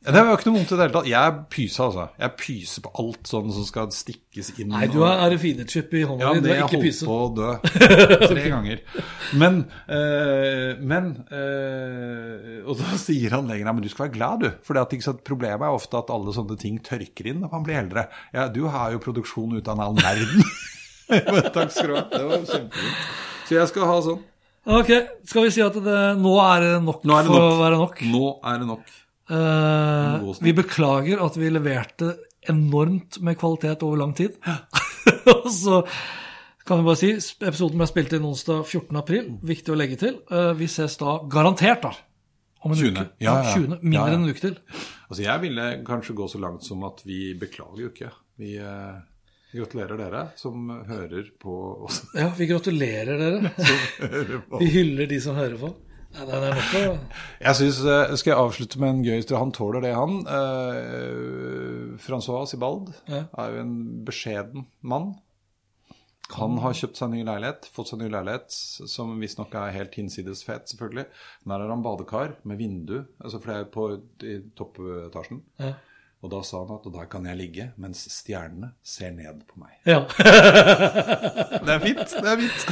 Ja, 0.00 0.12
Det 0.14 0.20
var 0.24 0.38
ikke 0.38 0.48
noe 0.48 0.56
vondt 0.56 0.70
i 0.72 0.76
det 0.78 0.84
hele 0.86 0.94
tatt. 0.94 1.08
Jeg 1.10 1.32
pyser 1.52 1.70
pysa, 1.70 1.86
altså. 1.86 2.04
Jeg 2.22 2.32
pyser 2.40 2.84
på 2.86 2.90
alt 3.02 3.28
sånn 3.28 3.50
som 3.52 3.66
skal 3.68 3.90
stikkes 3.92 4.48
inn. 4.56 4.70
Nei, 4.72 4.86
du 4.88 5.02
har 5.04 5.20
RFID-chip 5.28 5.92
i 5.92 6.04
hånda 6.08 6.24
Ja, 6.24 6.30
di, 6.32 6.40
du 6.40 6.46
det 6.46 6.54
er 6.54 6.60
jeg 6.62 6.68
ikke 6.70 6.80
holdt 6.80 7.02
på 7.10 7.18
å 7.18 7.26
dø. 7.36 7.50
Tre 8.32 8.44
ganger. 8.54 8.80
Men, 9.42 9.58
øh, 9.92 10.80
men 10.80 11.10
øh, 11.28 12.56
Og 12.64 12.80
da 12.80 12.96
sier 13.02 13.36
han 13.36 13.50
lenger 13.50 13.76
men 13.76 13.84
du 13.84 13.90
skal 13.92 14.06
være 14.06 14.14
glad, 14.16 14.46
du. 14.46 14.48
For 14.64 14.80
problemet 15.26 15.68
er 15.68 15.76
ofte 15.76 16.00
at 16.00 16.12
alle 16.14 16.32
sånne 16.32 16.56
ting 16.60 16.80
tørker 16.86 17.28
inn 17.34 17.44
når 17.44 17.52
man 17.52 17.68
blir 17.68 17.82
eldre. 17.82 18.06
Ja, 18.32 18.48
du 18.48 18.64
har 18.72 18.96
jo 18.96 19.02
produksjon 19.04 19.52
ut 19.58 19.68
av 19.68 19.84
all 19.84 20.00
verden. 20.00 20.48
men 21.12 21.52
takk 21.56 21.76
skal 21.76 21.92
du 21.92 21.98
ha. 21.98 22.06
Det 22.08 22.24
var 22.24 22.48
kjempefint. 22.48 23.06
Så 23.50 23.58
jeg 23.58 23.68
skal 23.68 23.88
ha 23.90 24.00
sånn. 24.08 24.24
Ok, 24.70 24.90
skal 25.28 25.46
vi 25.46 25.52
si 25.54 25.62
at 25.64 25.76
det, 25.76 26.00
nå 26.20 26.34
er 26.44 26.64
det 26.64 26.72
nok 26.84 27.04
Nå 27.08 27.14
er 27.16 27.24
det 27.24 27.32
for 27.32 27.40
nok. 27.40 27.52
å 27.52 27.60
være 27.62 27.78
nok? 27.80 28.02
Nå 28.12 28.24
er 28.48 28.58
det 28.60 28.68
nok. 28.68 28.90
Snakk. 29.30 30.42
vi 30.42 30.52
beklager 30.58 31.22
at 31.22 31.38
vi 31.38 31.50
leverte 31.52 32.14
enormt 32.50 33.20
med 33.22 33.38
kvalitet 33.38 33.84
over 33.86 34.00
lang 34.00 34.14
tid. 34.16 34.36
Og 35.34 35.48
så 35.52 35.80
kan 36.66 36.80
vi 36.80 36.86
bare 36.86 36.98
si 37.00 37.10
episoden 37.16 37.80
ble 37.80 37.88
spilt 37.90 38.14
inn 38.16 38.26
onsdag 38.28 38.62
14. 38.64 38.94
april. 39.00 39.32
Viktig 39.46 39.74
å 39.74 39.78
legge 39.78 39.98
til. 40.00 40.20
Uh, 40.30 40.52
vi 40.58 40.68
ses 40.70 40.96
da 41.00 41.18
garantert 41.30 41.84
da 41.86 41.92
om 42.60 42.74
en 42.74 42.78
20.. 42.78 42.90
uke. 42.92 43.04
Ja, 43.24 43.36
ja, 43.40 43.44
ja. 43.48 43.54
20. 43.56 43.78
Mindre 43.82 44.08
enn 44.14 44.24
en 44.24 44.32
uke 44.32 44.42
til. 44.42 44.56
Altså, 45.08 45.22
jeg 45.24 45.42
ville 45.46 45.68
kanskje 45.86 46.16
gå 46.18 46.26
så 46.28 46.40
langt 46.42 46.66
som 46.66 46.82
at 46.88 47.00
vi 47.08 47.30
beklager 47.40 47.86
jo 47.86 47.92
ikke. 47.94 48.10
Vi 48.40 48.56
Uh... 48.60 49.00
gratulerer 49.50 49.98
dere 49.98 50.24
som 50.38 50.68
hører 50.86 51.32
på 51.42 51.54
oss. 51.88 52.02
Ja, 52.14 52.28
vi 52.36 52.46
gratulerer 52.46 53.18
dere. 53.18 53.54
Vi 54.60 54.68
hyller 54.76 55.08
de 55.10 55.18
som 55.20 55.34
hører 55.34 55.56
på. 55.58 55.72
Nei, 56.10 56.24
det 56.26 56.34
er 56.36 56.54
nok 56.58 56.76
å 56.80 56.94
Jeg 57.46 57.56
synes, 57.60 57.80
eh, 57.86 58.14
Skal 58.18 58.32
jeg 58.32 58.40
avslutte 58.42 58.80
med 58.82 58.90
en 58.94 59.02
gøy 59.06 59.16
historie? 59.20 59.40
Han 59.42 59.52
tåler 59.54 59.84
det, 59.84 59.92
han. 59.94 60.16
Uh, 60.26 61.98
Francois 62.02 62.50
Sibald 62.50 62.90
Ja. 63.10 63.24
er 63.38 63.54
jo 63.56 63.60
en 63.64 63.74
beskjeden 64.08 64.66
mann. 64.82 65.12
Han 66.36 66.60
har 66.62 66.76
kjøpt 66.78 66.98
seg 67.00 67.10
ny 67.10 67.24
leilighet, 67.26 67.64
fått 67.74 67.88
seg 67.90 67.98
ny 68.04 68.08
leilighet, 68.12 68.54
som 68.54 69.16
visstnok 69.18 69.54
er 69.58 69.72
helt 69.74 69.96
hinsides 69.98 70.44
fet, 70.46 70.68
selvfølgelig. 70.70 71.08
Der 71.42 71.56
har 71.64 71.72
han 71.72 71.82
badekar 71.82 72.36
med 72.46 72.60
vindu, 72.60 73.00
altså 73.18 73.40
for 73.42 73.50
det 73.50 73.56
er 73.58 73.70
på 73.74 73.86
i 74.30 74.36
toppetasjen. 74.58 75.40
Ja. 75.58 75.72
Og 76.22 76.30
da 76.30 76.42
sa 76.46 76.60
han 76.62 76.76
at 76.76 76.86
og 76.86 76.94
der 76.94 77.08
kan 77.10 77.26
jeg 77.26 77.38
ligge 77.40 77.66
mens 77.80 78.04
stjernene 78.12 78.74
ser 78.86 79.10
ned 79.16 79.42
på 79.48 79.58
meg. 79.62 79.74
Ja. 79.88 80.04
Det 81.66 81.74
er 81.74 81.82
fint. 81.82 82.14
det 82.14 82.30
er 82.30 82.40
fint. 82.40 82.66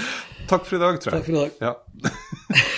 Takk 0.48 0.64
for 0.68 0.78
i 0.78 0.80
dag, 0.80 0.98
tror 1.02 1.16
jeg. 1.16 1.18
Takk 1.18 1.26
for 1.26 1.34
i 1.34 1.42
dag. 1.42 1.50
Ja. 1.60 1.72